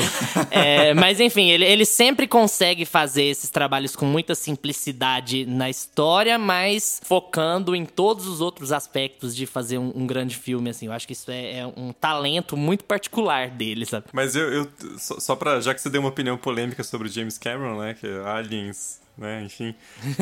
é, 0.50 0.94
mas 0.94 1.20
enfim, 1.20 1.50
ele, 1.50 1.64
ele 1.64 1.84
sempre 1.84 2.26
consegue 2.26 2.84
fazer 2.84 3.24
esses 3.24 3.50
trabalhos 3.50 3.96
com 3.96 4.06
muita 4.06 4.34
simplicidade 4.34 5.44
na 5.44 5.68
história, 5.68 6.38
mas 6.38 7.00
focando 7.04 7.74
em 7.74 7.84
todos 7.84 8.26
os 8.26 8.40
outros 8.40 8.72
aspectos 8.72 9.34
de 9.34 9.46
fazer 9.46 9.78
um, 9.78 9.92
um 9.94 10.06
grande 10.06 10.36
filme, 10.36 10.70
assim. 10.70 10.86
Eu 10.86 10.92
acho 10.92 11.06
que 11.06 11.12
isso 11.12 11.30
é, 11.30 11.58
é, 11.58 11.66
um 11.66 11.92
talento 11.92 12.56
muito 12.56 12.84
particular 12.84 13.50
dele, 13.50 13.84
sabe? 13.84 14.06
Mas 14.12 14.36
eu, 14.36 14.52
eu 14.52 14.68
só, 14.98 15.18
só 15.18 15.36
pra, 15.36 15.60
já 15.60 15.74
que 15.74 15.80
você 15.80 15.90
deu 15.90 16.00
uma 16.00 16.10
opinião 16.10 16.36
polêmica 16.36 16.82
sobre 16.84 17.08
o 17.08 17.10
James 17.10 17.38
Cameron, 17.38 17.80
né, 17.80 17.94
que 17.98 18.06
é 18.06 18.20
Aliens 18.24 19.01
né? 19.16 19.42
Enfim, 19.44 19.74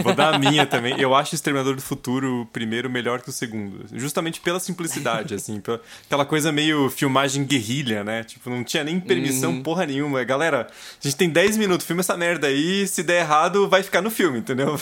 vou 0.02 0.14
dar 0.14 0.34
a 0.34 0.38
minha 0.38 0.66
também. 0.66 1.00
Eu 1.00 1.14
acho 1.14 1.34
Exterminador 1.34 1.76
do 1.76 1.82
Futuro, 1.82 2.48
primeiro, 2.52 2.90
melhor 2.90 3.20
que 3.20 3.28
o 3.28 3.32
segundo. 3.32 3.86
Justamente 3.92 4.40
pela 4.40 4.58
simplicidade, 4.58 5.34
assim. 5.34 5.60
Pela, 5.60 5.80
aquela 6.06 6.24
coisa 6.24 6.50
meio 6.50 6.90
filmagem 6.90 7.44
guerrilha, 7.44 8.02
né? 8.02 8.24
Tipo, 8.24 8.50
não 8.50 8.64
tinha 8.64 8.82
nem 8.82 8.98
permissão 8.98 9.52
uhum. 9.52 9.62
porra 9.62 9.86
nenhuma. 9.86 10.22
Galera, 10.24 10.66
a 10.68 11.06
gente 11.06 11.16
tem 11.16 11.30
10 11.30 11.56
minutos, 11.56 11.86
filma 11.86 12.00
essa 12.00 12.16
merda 12.16 12.48
aí, 12.48 12.86
se 12.86 13.02
der 13.02 13.20
errado, 13.20 13.68
vai 13.68 13.82
ficar 13.82 14.02
no 14.02 14.10
filme, 14.10 14.38
entendeu? 14.38 14.78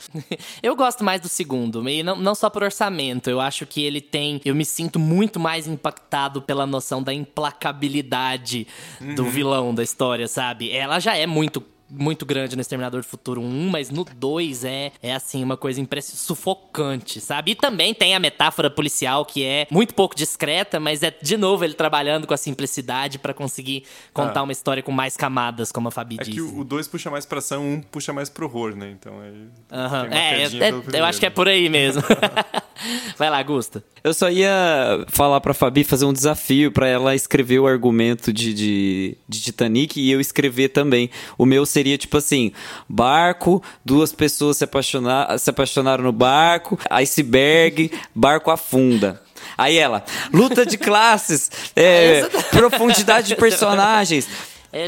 eu 0.62 0.74
gosto 0.74 1.04
mais 1.04 1.20
do 1.20 1.28
segundo, 1.28 1.86
e 1.88 2.02
não, 2.02 2.16
não 2.16 2.34
só 2.34 2.48
por 2.48 2.62
orçamento. 2.62 3.28
Eu 3.28 3.40
acho 3.40 3.66
que 3.66 3.84
ele 3.84 4.00
tem... 4.00 4.40
Eu 4.44 4.54
me 4.54 4.64
sinto 4.64 4.98
muito 4.98 5.38
mais 5.38 5.66
impactado 5.66 6.40
pela 6.40 6.66
noção 6.66 7.02
da 7.02 7.12
implacabilidade 7.12 8.66
uhum. 9.00 9.14
do 9.14 9.24
vilão 9.24 9.74
da 9.74 9.82
história, 9.82 10.26
sabe? 10.26 10.70
Ela 10.70 10.98
já 10.98 11.16
é 11.16 11.26
muito 11.26 11.62
muito 11.92 12.24
grande 12.24 12.56
no 12.56 12.62
Exterminador 12.62 13.00
do 13.00 13.06
Futuro 13.06 13.40
1, 13.40 13.68
mas 13.68 13.90
no 13.90 14.04
2 14.04 14.64
é, 14.64 14.92
é 15.02 15.14
assim, 15.14 15.44
uma 15.44 15.56
coisa 15.56 15.82
sufocante, 16.00 17.20
sabe? 17.20 17.52
E 17.52 17.54
também 17.54 17.92
tem 17.92 18.14
a 18.14 18.18
metáfora 18.18 18.70
policial 18.70 19.24
que 19.24 19.44
é 19.44 19.66
muito 19.70 19.94
pouco 19.94 20.14
discreta, 20.14 20.80
mas 20.80 21.02
é 21.02 21.10
de 21.10 21.36
novo 21.36 21.64
ele 21.64 21.74
trabalhando 21.74 22.26
com 22.26 22.34
a 22.34 22.36
simplicidade 22.36 23.18
para 23.18 23.34
conseguir 23.34 23.84
contar 24.12 24.40
ah. 24.40 24.42
uma 24.44 24.52
história 24.52 24.82
com 24.82 24.92
mais 24.92 25.16
camadas, 25.16 25.70
como 25.70 25.88
a 25.88 25.90
Fabi 25.90 26.16
é 26.20 26.24
disse. 26.24 26.30
É 26.30 26.34
que 26.34 26.40
o 26.40 26.64
2 26.64 26.88
puxa 26.88 27.10
mais 27.10 27.26
pra 27.26 27.38
ação, 27.38 27.64
um 27.64 27.80
puxa 27.80 28.12
mais 28.12 28.28
pro 28.28 28.46
horror, 28.46 28.74
né? 28.74 28.90
Então 28.90 29.20
aí. 29.20 29.30
Uhum. 29.30 30.12
É, 30.12 30.44
é 30.44 31.00
eu 31.00 31.04
acho 31.04 31.20
que 31.20 31.26
é 31.26 31.30
por 31.30 31.48
aí 31.48 31.68
mesmo. 31.68 32.02
Vai 33.16 33.30
lá, 33.30 33.42
Gusta. 33.42 33.84
Eu 34.02 34.12
só 34.12 34.28
ia 34.28 35.04
falar 35.08 35.40
pra 35.40 35.54
Fabi 35.54 35.84
fazer 35.84 36.04
um 36.04 36.12
desafio 36.12 36.72
para 36.72 36.88
ela 36.88 37.14
escrever 37.14 37.60
o 37.60 37.66
argumento 37.66 38.32
de, 38.32 38.52
de, 38.52 39.16
de 39.28 39.40
Titanic 39.40 40.00
e 40.00 40.10
eu 40.10 40.20
escrever 40.20 40.70
também. 40.70 41.08
O 41.38 41.46
meu 41.46 41.64
seria 41.64 41.81
seria 41.82 41.98
tipo 41.98 42.16
assim: 42.16 42.52
barco, 42.88 43.62
duas 43.84 44.12
pessoas 44.12 44.58
se, 44.58 44.64
apaixonar, 44.64 45.36
se 45.38 45.50
apaixonaram 45.50 46.04
no 46.04 46.12
barco, 46.12 46.78
iceberg, 46.88 47.90
barco 48.14 48.50
afunda. 48.50 49.20
Aí 49.58 49.76
ela, 49.76 50.04
luta 50.32 50.64
de 50.64 50.78
classes, 50.78 51.50
é, 51.74 52.22
profundidade 52.50 53.28
de 53.28 53.36
personagens. 53.36 54.28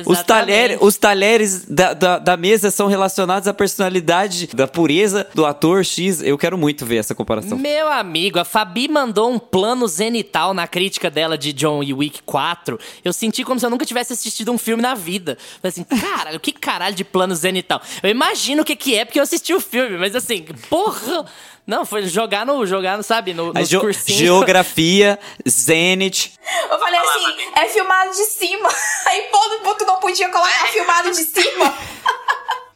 Os 0.07 0.23
talheres, 0.23 0.79
os 0.81 0.97
talheres 0.97 1.67
da, 1.67 1.93
da, 1.93 2.19
da, 2.19 2.37
mesa 2.39 2.71
são 2.71 2.87
relacionados 2.87 3.47
à 3.47 3.53
personalidade 3.53 4.47
da 4.55 4.67
pureza 4.67 5.29
do 5.35 5.45
ator 5.45 5.85
X. 5.85 6.23
Eu 6.23 6.39
quero 6.39 6.57
muito 6.57 6.87
ver 6.87 6.97
essa 6.97 7.15
comparação. 7.15 7.59
Meu 7.59 7.89
amigo, 7.89 8.39
a 8.39 8.47
Fabi 8.47 8.89
mandou 8.89 9.31
um 9.31 9.39
plano 9.39 9.87
zenital 9.87 10.55
na 10.55 10.67
crítica 10.67 11.11
dela 11.11 11.37
de 11.37 11.53
John 11.53 11.81
Wick 11.81 12.23
4. 12.23 12.79
Eu 13.05 13.13
senti 13.13 13.45
como 13.45 13.61
se 13.61 13.67
eu 13.67 13.71
nunca 13.71 13.85
tivesse 13.85 14.15
assistido 14.15 14.51
um 14.51 14.57
filme 14.57 14.83
na 14.83 14.95
vida. 14.95 15.37
Falei 15.61 15.69
assim, 15.69 15.85
caralho, 15.85 16.41
que 16.41 16.53
caralho 16.53 16.95
de 16.95 17.05
plano 17.05 17.35
zenital? 17.35 17.83
Eu 18.03 18.09
imagino 18.09 18.63
o 18.63 18.65
que, 18.65 18.77
que 18.77 18.95
é 18.95 19.05
porque 19.05 19.19
eu 19.19 19.23
assisti 19.23 19.53
o 19.53 19.61
filme, 19.61 19.99
mas 19.99 20.17
assim, 20.17 20.47
porra. 20.71 21.27
Não, 21.67 21.87
foi 21.87 22.07
jogar 22.07 22.45
no, 22.45 22.67
jogar 22.67 22.99
no, 22.99 23.03
sabe, 23.03 23.33
no, 23.33 23.53
nos 23.53 23.69
ge 23.69 23.79
cursinhos. 23.79 24.21
Geografia, 24.21 25.19
Zenit. 25.49 26.39
Eu 26.71 26.79
falei 26.79 27.01
assim, 27.01 27.37
é 27.57 27.69
filmado 27.69 28.11
de 28.11 28.25
cima. 28.25 28.69
Aí, 29.07 29.23
pô, 29.33 29.75
tu 29.75 29.87
não 29.87 29.97
podia 29.97 30.29
colocar 30.29 30.67
filmado 30.67 31.11
de 31.11 31.25
cima. 31.25 31.75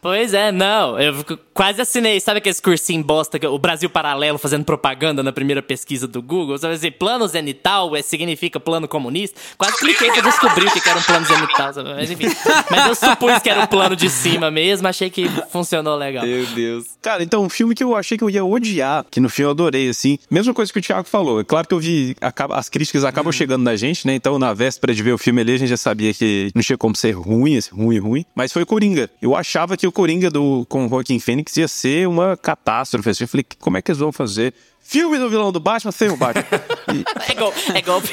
Pois 0.01 0.33
é, 0.33 0.53
não. 0.53 0.99
Eu 0.99 1.25
quase 1.53 1.81
assinei. 1.81 2.21
Sabe 2.21 2.39
aqueles 2.39 2.61
cursinhos 2.61 3.05
bosta, 3.05 3.39
o 3.49 3.59
Brasil 3.59 3.91
Paralelo 3.91 4.39
fazendo 4.39 4.65
propaganda 4.65 5.23
na 5.23 5.33
primeira 5.33 5.61
pesquisa 5.61 6.07
do 6.07 6.23
Google? 6.23 6.57
Sabe 6.59 6.75
assim, 6.75 6.91
plano 6.91 7.27
zenital 7.27 7.97
é, 7.97 8.03
significa 8.03 8.61
plano 8.61 8.87
comunista? 8.87 9.41
Quase 9.57 9.77
cliquei 9.79 10.11
pra 10.13 10.23
descobrir 10.23 10.67
o 10.67 10.71
que 10.71 10.89
era 10.89 10.99
um 10.99 11.03
plano 11.03 11.27
zenital. 11.27 11.73
Sabe? 11.73 11.89
Mas 11.91 12.11
enfim. 12.11 12.27
Mas 12.71 12.87
eu 12.87 12.95
supus 12.95 13.39
que 13.43 13.51
era 13.51 13.63
um 13.63 13.67
plano 13.67 13.97
de 13.97 14.09
cima 14.09 14.51
mesmo, 14.51 14.87
achei 14.87 15.11
que 15.11 15.29
funcionou 15.51 15.97
legal. 15.97 16.25
Meu 16.25 16.47
Deus. 16.47 16.87
Cara, 17.03 17.23
então, 17.23 17.43
um 17.43 17.49
filme 17.49 17.75
que 17.75 17.83
eu 17.83 17.97
achei 17.97 18.17
que 18.17 18.23
eu 18.23 18.31
ia 18.31 18.45
odiar, 18.45 19.05
que 19.11 19.19
no 19.19 19.29
fim 19.29 19.43
eu 19.43 19.51
adorei, 19.51 19.89
assim. 19.89 20.19
Mesma 20.31 20.55
coisa 20.55 20.73
que 20.73 20.79
o 20.79 20.83
Thiago 20.83 21.09
falou. 21.09 21.41
É 21.41 21.45
claro 21.45 21.67
que 21.67 21.75
eu 21.75 21.81
vi. 21.81 22.17
As 22.51 22.69
críticas 22.69 23.05
acabam 23.05 23.33
chegando 23.33 23.65
na 23.65 23.75
gente, 23.75 24.07
né? 24.07 24.15
Então, 24.15 24.39
na 24.39 24.55
véspera 24.55 24.95
de 24.95 25.03
ver 25.03 25.13
o 25.13 25.19
filme 25.19 25.41
ali, 25.41 25.55
a 25.55 25.59
gente 25.59 25.71
já 25.71 25.77
sabia 25.77 26.15
que 26.15 26.53
não 26.55 26.63
tinha 26.63 26.79
como 26.79 26.95
ser 26.95 27.13
ruim, 27.13 27.57
assim, 27.57 27.75
ruim, 27.75 27.99
ruim. 27.99 28.25
Mas 28.35 28.53
foi 28.53 28.65
Coringa. 28.65 29.11
Eu 29.21 29.35
achava 29.35 29.77
que 29.77 29.88
o 29.89 29.93
Coringa 29.93 30.31
do, 30.31 30.65
com 30.69 30.87
o 30.87 30.89
Joaquim 30.89 31.19
Fênix 31.19 31.57
ia 31.57 31.67
ser 31.69 32.07
uma 32.07 32.37
catástrofe. 32.37 33.11
Eu 33.21 33.29
falei, 33.29 33.45
como 33.59 33.77
é 33.77 33.83
que 33.83 33.91
eles 33.91 33.99
vão 33.99 34.13
fazer? 34.13 34.55
Filme 34.81 35.19
do 35.19 35.29
vilão 35.29 35.53
do 35.53 35.61
Batman 35.61 35.93
sem 35.93 36.09
o 36.09 36.17
Batman. 36.17 36.45
E- 36.95 37.05
É, 37.31 37.35
gol, 37.35 37.53
é 37.75 37.83
golpe. 37.83 38.09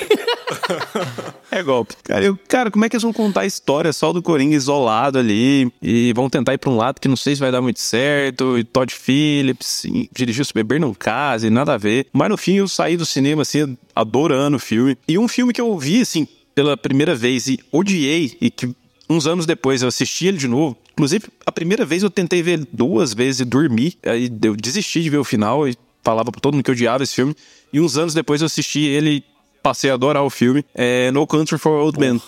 é 1.52 1.64
golpe. 1.64 1.96
Cara, 2.04 2.26
eu, 2.26 2.38
cara, 2.48 2.70
como 2.70 2.84
é 2.84 2.90
que 2.90 2.96
eles 2.96 3.04
vão 3.04 3.14
contar 3.14 3.42
a 3.42 3.46
história 3.46 3.94
só 3.94 4.12
do 4.12 4.22
Coringa 4.22 4.54
isolado 4.56 5.18
ali? 5.18 5.72
E 5.82 6.12
vão 6.14 6.30
tentar 6.30 6.54
ir 6.54 6.58
pra 6.58 6.70
um 6.70 6.76
lado 6.76 7.00
que 7.00 7.08
não 7.08 7.16
sei 7.16 7.36
se 7.36 7.40
vai 7.40 7.52
dar 7.52 7.62
muito 7.62 7.80
certo. 7.80 8.58
E 8.58 8.64
Todd 8.66 8.94
Phillips 8.94 9.86
e 9.86 10.10
dirigiu 10.14 10.44
Se 10.44 10.54
Beber 10.54 10.80
Não 10.80 10.94
Case, 10.94 11.50
nada 11.50 11.74
a 11.76 11.78
ver. 11.78 12.08
Mas 12.12 12.30
no 12.30 12.36
fim 12.38 12.56
eu 12.56 12.68
saí 12.68 12.98
do 12.98 13.06
cinema, 13.06 13.44
assim, 13.44 13.78
adorando 13.96 14.58
o 14.58 14.60
filme. 14.60 14.98
E 15.08 15.18
um 15.18 15.28
filme 15.30 15.54
que 15.54 15.62
eu 15.62 15.78
vi, 15.78 16.02
assim, 16.02 16.28
pela 16.54 16.76
primeira 16.76 17.16
vez 17.16 17.48
e 17.48 17.60
odiei, 17.72 18.36
e 18.42 18.50
que 18.52 18.76
uns 19.10 19.28
anos 19.28 19.46
depois 19.46 19.82
eu 19.82 19.88
assisti 19.88 20.28
ele 20.28 20.38
de 20.38 20.48
novo. 20.48 20.78
Inclusive, 20.94 21.28
a 21.46 21.52
primeira 21.52 21.86
vez 21.86 22.04
eu 22.04 22.10
tentei 22.10 22.42
ver 22.42 22.52
ele 22.52 22.68
duas 22.72 23.14
vezes 23.14 23.42
e 23.42 23.46
dormi. 23.46 23.98
Aí 24.06 24.32
eu 24.44 24.56
desisti 24.56 25.02
de 25.02 25.10
ver 25.10 25.18
o 25.18 25.24
final 25.24 25.68
e 25.68 25.76
falava 26.04 26.32
pra 26.32 26.40
todo 26.40 26.54
mundo 26.54 26.64
que 26.64 26.72
eu 26.72 26.76
odiava 26.76 27.04
esse 27.04 27.16
filme. 27.16 27.36
E 27.72 27.80
uns 27.80 27.98
anos 27.98 28.14
depois 28.14 28.42
eu 28.42 28.46
assisti 28.46 28.82
ele 28.82 29.10
e 29.10 29.24
passei 29.62 29.90
a 29.90 29.96
adorar 29.96 30.24
o 30.24 30.30
filme. 30.30 30.64
É 30.74 31.12
No 31.12 31.26
Country 31.26 31.58
for 31.58 31.72
Old 31.82 32.00
Men, 32.00 32.22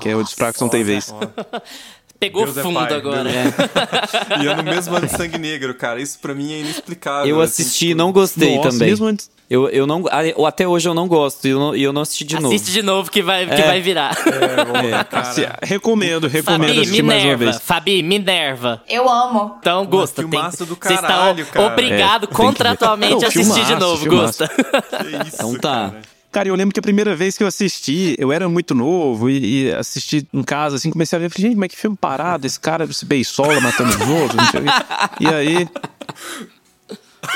que 0.00 0.08
é 0.08 0.16
o 0.16 0.22
Distraction 0.22 0.68
Tem 0.68 0.82
Vez. 0.82 1.14
Pegou 2.20 2.44
Deus 2.44 2.56
é 2.56 2.62
fundo 2.62 2.78
agora. 2.78 3.22
Deus 3.24 3.54
E 4.42 4.44
eu 4.46 4.56
no 4.56 4.62
mesmo 4.64 4.96
ano 4.96 5.06
de 5.06 5.16
Sangue 5.16 5.38
Negro, 5.38 5.72
cara. 5.74 6.00
Isso 6.00 6.18
pra 6.18 6.34
mim 6.34 6.52
é 6.52 6.58
inexplicável. 6.60 7.28
Eu 7.28 7.40
assim, 7.40 7.62
assisti 7.62 7.84
e 7.84 7.88
tipo, 7.90 7.98
não 7.98 8.10
gostei 8.12 8.56
Nossa, 8.56 8.70
também. 8.70 8.88
mesmo 8.88 9.06
antes- 9.06 9.30
Eu, 9.48 9.68
eu 9.70 9.86
não, 9.86 10.04
ah, 10.10 10.46
até 10.48 10.66
hoje 10.68 10.88
eu 10.88 10.92
não 10.94 11.06
gosto 11.08 11.46
e 11.46 11.50
eu 11.50 11.58
não, 11.58 11.74
e 11.76 11.82
eu 11.82 11.92
não 11.92 12.02
assisti 12.02 12.24
de 12.24 12.34
novo. 12.34 12.54
Assiste 12.54 12.72
de 12.72 12.82
novo 12.82 13.10
que 13.10 13.22
vai, 13.22 13.46
que 13.46 13.54
É. 13.54 13.66
vai 13.66 13.80
virar. 13.80 14.14
É, 14.18 15.04
cara. 15.04 15.28
Assim, 15.28 15.42
recomendo, 15.62 16.26
recomendo 16.28 16.68
Fabi, 16.68 16.80
assistir 16.80 17.02
mais 17.02 17.18
uma 17.22 17.30
Minerva. 17.30 17.44
vez. 17.52 17.62
Fabi, 17.64 18.02
Minerva. 18.02 18.82
Eu 18.88 19.08
amo. 19.08 19.54
Então, 19.60 19.86
Gusta, 19.86 20.22
tem, 20.22 20.30
filmaço 20.30 20.66
do 20.66 20.76
caralho, 20.76 21.42
estão 21.42 21.62
cara. 21.62 21.72
obrigado 21.72 22.24
É, 22.24 22.26
que 22.26 22.34
contratualmente 22.34 23.24
a 23.24 23.28
assistir 23.28 23.64
de 23.64 23.74
novo, 23.76 24.02
filmaço. 24.02 24.44
Gusta. 24.44 24.48
Que 24.48 25.16
isso, 25.28 25.36
Então 25.36 25.54
tá. 25.54 25.92
cara. 25.92 26.02
Cara, 26.30 26.48
eu 26.48 26.54
lembro 26.54 26.74
que 26.74 26.80
a 26.80 26.82
primeira 26.82 27.16
vez 27.16 27.36
que 27.36 27.42
eu 27.42 27.46
assisti, 27.46 28.14
eu 28.18 28.30
era 28.30 28.48
muito 28.48 28.74
novo 28.74 29.30
e, 29.30 29.64
e 29.64 29.74
assisti 29.74 30.26
em 30.32 30.42
casa, 30.42 30.76
assim, 30.76 30.90
comecei 30.90 31.16
a 31.16 31.20
ver, 31.20 31.30
falei, 31.30 31.50
gente, 31.50 31.58
mas 31.58 31.70
que 31.70 31.76
filme 31.76 31.96
parado, 31.96 32.46
esse 32.46 32.60
cara 32.60 32.90
se 32.92 33.04
beisola 33.06 33.60
matando 33.60 33.90
os 33.90 34.08
outros. 34.08 34.42
E 35.20 35.26
aí... 35.26 35.68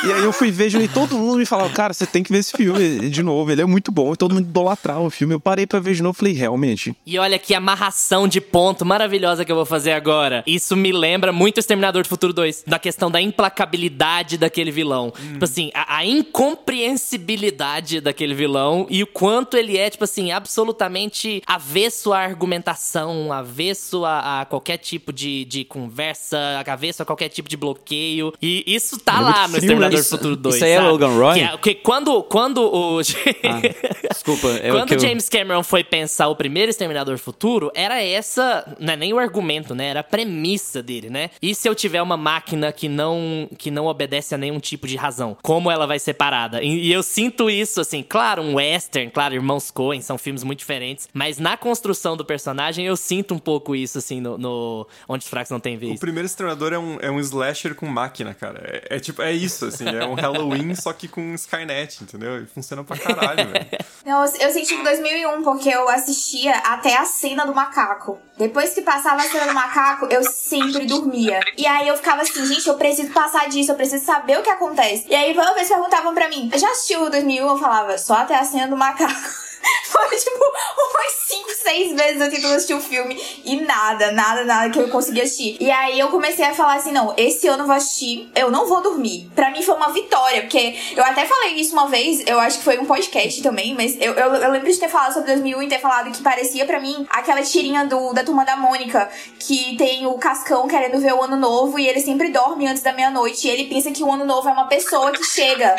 E 0.05 0.13
aí 0.13 0.23
eu 0.23 0.33
fui 0.33 0.51
ver 0.51 0.73
e 0.75 0.89
todo 0.89 1.17
mundo 1.17 1.39
me 1.39 1.47
falava, 1.47 1.71
cara, 1.71 1.93
você 1.93 2.07
tem 2.07 2.23
que 2.23 2.33
ver 2.33 2.39
esse 2.39 2.57
filme 2.57 3.11
de 3.11 3.23
novo, 3.23 3.51
ele 3.51 3.63
é 3.63 3.65
muito 3.65 3.91
bom. 3.93 4.13
E 4.13 4.17
todo 4.17 4.35
mundo 4.35 4.45
idolatrava 4.45 5.01
o 5.01 5.11
filme. 5.11 5.35
Eu 5.35 5.41
parei 5.41 5.67
pra 5.67 5.81
ver 5.81 5.95
de 5.95 6.03
novo 6.03 6.17
e 6.17 6.19
falei, 6.19 6.33
realmente, 6.33 6.95
E 7.07 7.19
olha 7.19 7.39
que 7.39 7.55
amarração 7.55 8.27
de 8.27 8.41
ponto 8.41 8.85
maravilhosa 8.85 9.45
que 9.45 9.53
eu 9.53 9.57
vou 9.57 9.67
fazer 9.67 9.93
agora. 9.93 10.43
Isso 10.47 10.77
me 10.77 10.93
lembra 10.93 11.33
muito 11.33 11.59
Exterminador 11.59 12.03
do 12.03 12.09
Futuro 12.09 12.33
2. 12.33 12.65
Da 12.67 12.79
questão 12.79 13.11
da 13.11 13.21
implacabilidade 13.21 14.39
daquele 14.39 14.71
vilão. 14.71 15.13
Tipo 15.33 15.45
assim, 15.45 15.71
a, 15.75 15.99
a 15.99 16.07
incompreensibilidade 16.07 18.01
daquele 18.01 18.35
vilão 18.35 18.87
e 18.89 19.03
o 19.03 19.07
quanto 19.07 19.57
ele 19.57 19.77
é, 19.77 19.91
tipo 19.91 20.05
assim, 20.05 20.31
absolutamente 20.33 21.43
avesso 21.47 22.13
à 22.13 22.21
argumentação, 22.21 23.33
avesso 23.33 24.05
a, 24.05 24.41
a 24.41 24.45
qualquer 24.45 24.79
tipo 24.79 25.13
de, 25.13 25.45
de 25.45 25.65
conversa, 25.65 26.39
avesso 26.67 27.03
a 27.03 27.07
qualquer 27.07 27.29
tipo 27.29 27.49
de 27.49 27.57
bloqueio. 27.57 28.33
E 28.41 28.65
isso 28.67 28.99
tá 28.99 29.19
é 29.19 29.21
lá 29.21 29.49
no 29.49 29.57
frio, 29.57 29.72
Exterminador 29.73 29.99
né? 29.99 30.03
do 30.03 30.09
Futuro 30.09 30.33
Isso- 30.35 30.43
2. 30.43 30.55
isso 30.57 30.65
aí 30.65 30.71
é 30.71 30.77
sabe? 30.77 30.89
Logan 30.89 31.09
Roy? 31.09 31.35
Que, 31.35 31.41
é- 31.45 31.57
que 31.59 31.75
quando, 31.77 32.23
quando 32.25 32.59
o. 32.63 33.01
Desculpa, 34.13 34.49
é 34.63 34.71
o 34.71 34.75
Quando 34.77 34.89
que 34.89 34.95
eu- 34.95 34.99
James 35.01 35.29
Cameron 35.29 35.63
foi 35.63 35.83
pensar 35.85 36.29
o 36.29 36.37
primeiro 36.37 36.71
Exterminador 36.71 37.19
Futuro, 37.19 37.71
era 37.75 38.03
essa, 38.03 38.77
não 38.79 38.93
é 38.93 38.97
nem 38.97 39.13
o 39.13 39.19
argumento, 39.19 39.75
né? 39.75 39.87
Era 39.89 40.01
a 40.01 40.05
premissa 40.05 40.83
dele, 40.83 41.09
né? 41.11 41.31
E 41.41 41.55
se 41.55 41.69
eu 41.69 41.75
tiver 41.75 42.03
uma 42.03 42.17
máquina 42.17 42.73
que 42.73 42.89
não 42.89 43.49
que 43.59 43.71
não 43.71 43.87
obedece 43.87 44.35
a 44.35 44.39
nenhum 44.39 44.59
tipo 44.61 44.87
de 44.87 44.97
razão, 44.97 45.37
como 45.43 45.71
ela 45.71 45.87
vai 45.87 45.99
ser 45.99 46.15
parada? 46.15 46.63
E, 46.63 46.87
e 46.89 46.93
eu 46.93 47.03
sinto 47.03 47.49
isso 47.51 47.81
assim, 47.81 48.03
claro, 48.03 48.43
um 48.43 48.55
western, 48.57 49.11
claro, 49.11 49.35
Irmãos 49.35 49.71
Coen 49.71 50.01
são 50.01 50.19
filmes 50.19 50.43
muito 50.45 50.59
diferentes, 50.61 51.09
mas 51.13 51.39
na 51.39 51.57
construção 51.57 52.17
do 52.17 52.25
personagem 52.25 52.87
eu 52.87 52.97
sinto 52.97 53.35
um 53.35 53.39
pouco 53.39 53.75
isso 53.75 53.99
assim 53.99 54.21
no, 54.21 54.37
no 54.39 54.87
onde 55.09 55.25
os 55.25 55.31
fracos 55.31 55.51
não 55.51 55.61
têm 55.61 55.77
O 55.77 55.81
vez. 55.81 56.01
primeiro 56.01 56.27
Exterminador 56.27 56.73
é 56.73 56.79
um, 56.79 56.99
é 57.01 57.11
um 57.11 57.19
slasher 57.21 57.75
com 57.75 57.87
máquina, 57.87 58.35
cara. 58.35 58.61
É, 58.89 58.97
é 58.97 59.01
tipo, 59.01 59.23
é 59.23 59.33
isso, 59.33 59.62
assim. 59.67 59.89
É 59.89 60.05
um 60.05 60.15
Halloween, 60.15 60.75
só 60.75 60.93
que 60.93 61.09
com 61.09 61.35
Skynet, 61.35 62.03
entendeu? 62.03 62.43
E 62.43 62.47
funciona 62.47 62.85
pra 62.85 62.99
caralho, 62.99 63.49
velho. 63.51 63.67
Eu, 64.05 64.51
senti 64.51 64.75
em 64.75 64.83
2001, 64.83 65.43
porque 65.45 65.69
eu 65.69 65.89
assistia 65.89 66.57
até 66.57 66.97
a 66.97 67.05
cena 67.05 67.47
do 67.47 67.55
macaco. 67.55 68.19
Depois 68.37 68.75
que 68.75 68.83
passava 68.83 69.23
a 69.23 69.31
cena 69.31 69.47
do 69.47 69.55
macaco, 69.55 70.07
eu 70.07 70.25
sempre 70.25 70.87
dormia. 70.87 71.39
E 71.57 71.65
aí 71.65 71.87
eu 71.87 71.97
ficava 71.97 72.23
assim, 72.23 72.45
gente, 72.45 72.67
eu 72.67 72.75
preciso 72.75 73.13
passar 73.13 73.49
disso, 73.49 73.71
eu 73.71 73.77
preciso 73.77 74.05
saber 74.05 74.39
o 74.39 74.43
que 74.43 74.51
acontece. 74.51 75.07
E 75.09 75.15
aí, 75.15 75.33
toda 75.35 75.55
vez 75.55 75.69
que 75.69 75.75
perguntavam 75.75 76.13
pra 76.15 76.29
mim, 76.29 76.51
já 76.55 76.69
assistiu 76.71 77.05
o 77.05 77.11
2001? 77.11 77.49
Eu 77.49 77.59
falava, 77.59 77.97
só 77.97 78.15
até 78.15 78.37
a 78.37 78.45
cena 78.45 78.67
do 78.67 78.77
macaco. 78.77 79.42
Foi 79.87 80.17
tipo 80.17 80.37
umas 80.39 81.13
5, 81.27 81.51
6 81.63 81.93
vezes 81.95 82.21
eu 82.21 82.31
tentando 82.31 82.55
assistir 82.55 82.75
o 82.75 82.81
filme 82.81 83.21
e 83.45 83.57
nada, 83.61 84.11
nada, 84.13 84.45
nada 84.45 84.71
que 84.71 84.79
eu 84.79 84.89
conseguia 84.89 85.23
assistir. 85.25 85.57
E 85.61 85.71
aí 85.71 85.99
eu 85.99 86.09
comecei 86.09 86.45
a 86.45 86.55
falar 86.55 86.75
assim: 86.75 86.93
não, 86.93 87.15
esse 87.17 87.47
ano 87.49 87.63
eu 87.63 87.67
vou 87.67 87.77
assistir, 87.77 88.31
eu 88.35 88.51
não 88.51 88.67
vou 88.67 88.81
dormir. 88.83 89.31
Pra 89.35 89.51
mim 89.51 89.63
foi 89.63 89.75
uma 89.75 89.91
vitória, 89.93 90.43
porque 90.43 90.77
eu 90.97 91.05
até 91.05 91.27
falei 91.27 91.55
isso 91.55 91.73
uma 91.73 91.89
vez, 91.89 92.23
eu 92.27 92.39
acho 92.41 92.59
que 92.59 92.65
foi 92.65 92.79
um 92.79 92.87
podcast 92.87 93.43
também, 93.43 93.75
mas 93.75 93.97
eu, 94.01 94.13
eu, 94.15 94.35
eu 94.35 94.51
lembro 94.51 94.71
de 94.71 94.79
ter 94.79 94.89
falado 94.89 95.13
sobre 95.15 95.29
2001 95.33 95.63
e 95.63 95.69
ter 95.69 95.79
falado 95.81 96.11
que 96.11 96.23
parecia 96.23 96.65
pra 96.67 96.81
mim 96.81 97.07
aquela 97.11 97.43
tirinha 97.43 97.85
do, 97.87 98.13
da 98.13 98.25
turma 98.25 98.45
da 98.45 98.57
Mônica, 98.57 99.09
que 99.39 99.77
tem 99.77 100.07
o 100.07 100.15
Cascão 100.19 100.67
querendo 100.67 101.01
ver 101.01 101.13
o 101.15 101.23
ano 101.23 101.37
novo 101.37 101.79
e 101.79 101.87
ele 101.89 102.01
sempre 102.01 102.31
dorme 102.31 102.67
antes 102.67 102.83
da 102.83 102.93
meia-noite 102.93 103.47
e 103.47 103.51
ele 103.51 103.65
pensa 103.69 103.91
que 103.91 104.03
o 104.03 104.11
ano 104.13 104.25
novo 104.25 104.49
é 104.49 104.53
uma 104.53 104.67
pessoa 104.67 105.13
que 105.13 105.23
chega, 105.25 105.75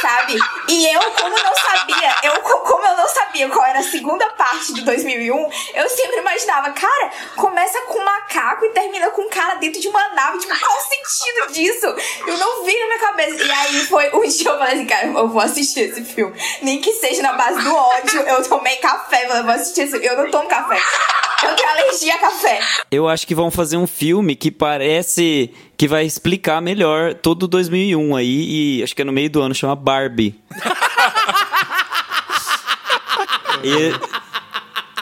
sabe? 0.00 0.36
E 0.68 0.86
eu, 0.94 1.00
como 1.12 1.30
não 1.36 1.54
sabia, 1.54 2.14
eu, 2.22 2.40
co- 2.42 2.60
como 2.60 2.84
eu 2.86 2.96
não 2.96 3.01
sabia 3.08 3.48
qual 3.48 3.64
era 3.64 3.78
a 3.78 3.82
segunda 3.82 4.28
parte 4.30 4.74
de 4.74 4.82
2001, 4.82 5.50
eu 5.74 5.88
sempre 5.88 6.18
imaginava, 6.18 6.70
cara, 6.70 7.10
começa 7.36 7.80
com 7.82 7.98
um 7.98 8.04
macaco 8.04 8.64
e 8.64 8.70
termina 8.70 9.10
com 9.10 9.22
um 9.22 9.28
cara 9.28 9.54
dentro 9.54 9.80
de 9.80 9.88
uma 9.88 10.08
nave. 10.10 10.38
Tipo, 10.38 10.58
qual 10.58 10.78
o 10.78 10.82
sentido 10.82 11.52
disso? 11.52 11.86
Eu 12.26 12.38
não 12.38 12.64
vi 12.64 12.78
na 12.78 12.86
minha 12.86 12.98
cabeça. 12.98 13.44
E 13.44 13.50
aí 13.50 13.86
foi 13.86 14.10
um 14.14 14.22
dia 14.22 14.50
eu 14.50 14.58
falei 14.58 14.74
assim, 14.74 14.86
cara, 14.86 15.06
eu 15.06 15.28
vou 15.28 15.40
assistir 15.40 15.80
esse 15.80 16.04
filme. 16.04 16.34
Nem 16.62 16.80
que 16.80 16.92
seja 16.94 17.22
na 17.22 17.32
base 17.32 17.62
do 17.62 17.74
ódio, 17.74 18.20
eu 18.20 18.48
tomei 18.48 18.76
café, 18.76 19.26
eu 19.30 19.44
vou 19.44 19.52
assistir 19.52 19.82
esse 19.82 20.04
Eu 20.04 20.16
não 20.16 20.30
tomo 20.30 20.48
café. 20.48 20.80
Eu 21.42 21.56
tenho 21.56 21.70
alergia 21.70 22.14
a 22.14 22.18
café. 22.18 22.60
Eu 22.90 23.08
acho 23.08 23.26
que 23.26 23.34
vão 23.34 23.50
fazer 23.50 23.76
um 23.76 23.86
filme 23.86 24.36
que 24.36 24.50
parece 24.50 25.52
que 25.76 25.88
vai 25.88 26.04
explicar 26.04 26.62
melhor 26.62 27.14
todo 27.14 27.48
2001 27.48 28.14
aí 28.14 28.78
e 28.78 28.82
acho 28.82 28.94
que 28.94 29.02
é 29.02 29.04
no 29.04 29.12
meio 29.12 29.28
do 29.28 29.42
ano, 29.42 29.54
chama 29.54 29.74
Barbie. 29.74 30.40
e 33.64 34.22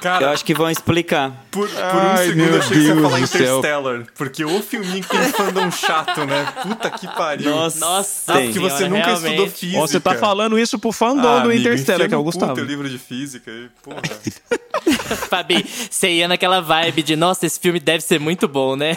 Cara, 0.00 0.24
eu 0.24 0.30
acho 0.30 0.42
que 0.46 0.54
vão 0.54 0.70
explicar. 0.70 1.30
por, 1.50 1.68
por 1.68 1.76
um 1.78 1.98
Ai, 2.16 2.26
segundo 2.28 2.48
eu 2.54 2.58
achei 2.58 2.76
que 2.78 2.82
você 2.84 2.88
ia 2.88 3.02
falar 3.02 3.20
do 3.20 3.26
céu. 3.26 3.40
Interstellar. 3.58 4.06
Porque 4.16 4.44
o 4.46 4.62
filminho 4.62 5.02
que 5.02 5.08
tem 5.10 5.20
um 5.20 5.32
fandom 5.32 5.70
chato, 5.70 6.24
né? 6.24 6.46
Puta 6.62 6.90
que 6.90 7.06
pariu. 7.08 7.50
Nossa, 7.50 8.32
Ah, 8.32 8.38
porque 8.40 8.58
você 8.58 8.76
senhora, 8.78 8.88
nunca 8.88 9.06
realmente. 9.08 9.30
estudou 9.30 9.46
física. 9.50 9.80
Você 9.80 10.00
tá 10.00 10.14
falando 10.14 10.58
isso 10.58 10.78
pro 10.78 10.90
fandom 10.90 11.28
Ah, 11.28 11.40
do 11.40 11.50
amigo, 11.50 11.60
Interstellar, 11.60 12.08
que 12.08 12.14
é 12.14 12.16
o 12.16 12.22
Gustavo. 12.22 12.54
teu 12.54 12.64
livro 12.64 12.88
de 12.88 12.96
física 12.96 13.50
e, 13.50 13.68
porra. 13.82 14.00
Fabi, 15.28 15.64
você 15.90 16.10
ia 16.10 16.28
naquela 16.28 16.60
vibe 16.60 17.02
de, 17.02 17.16
nossa, 17.16 17.46
esse 17.46 17.58
filme 17.58 17.78
deve 17.80 18.02
ser 18.02 18.18
muito 18.20 18.46
bom, 18.48 18.76
né? 18.76 18.96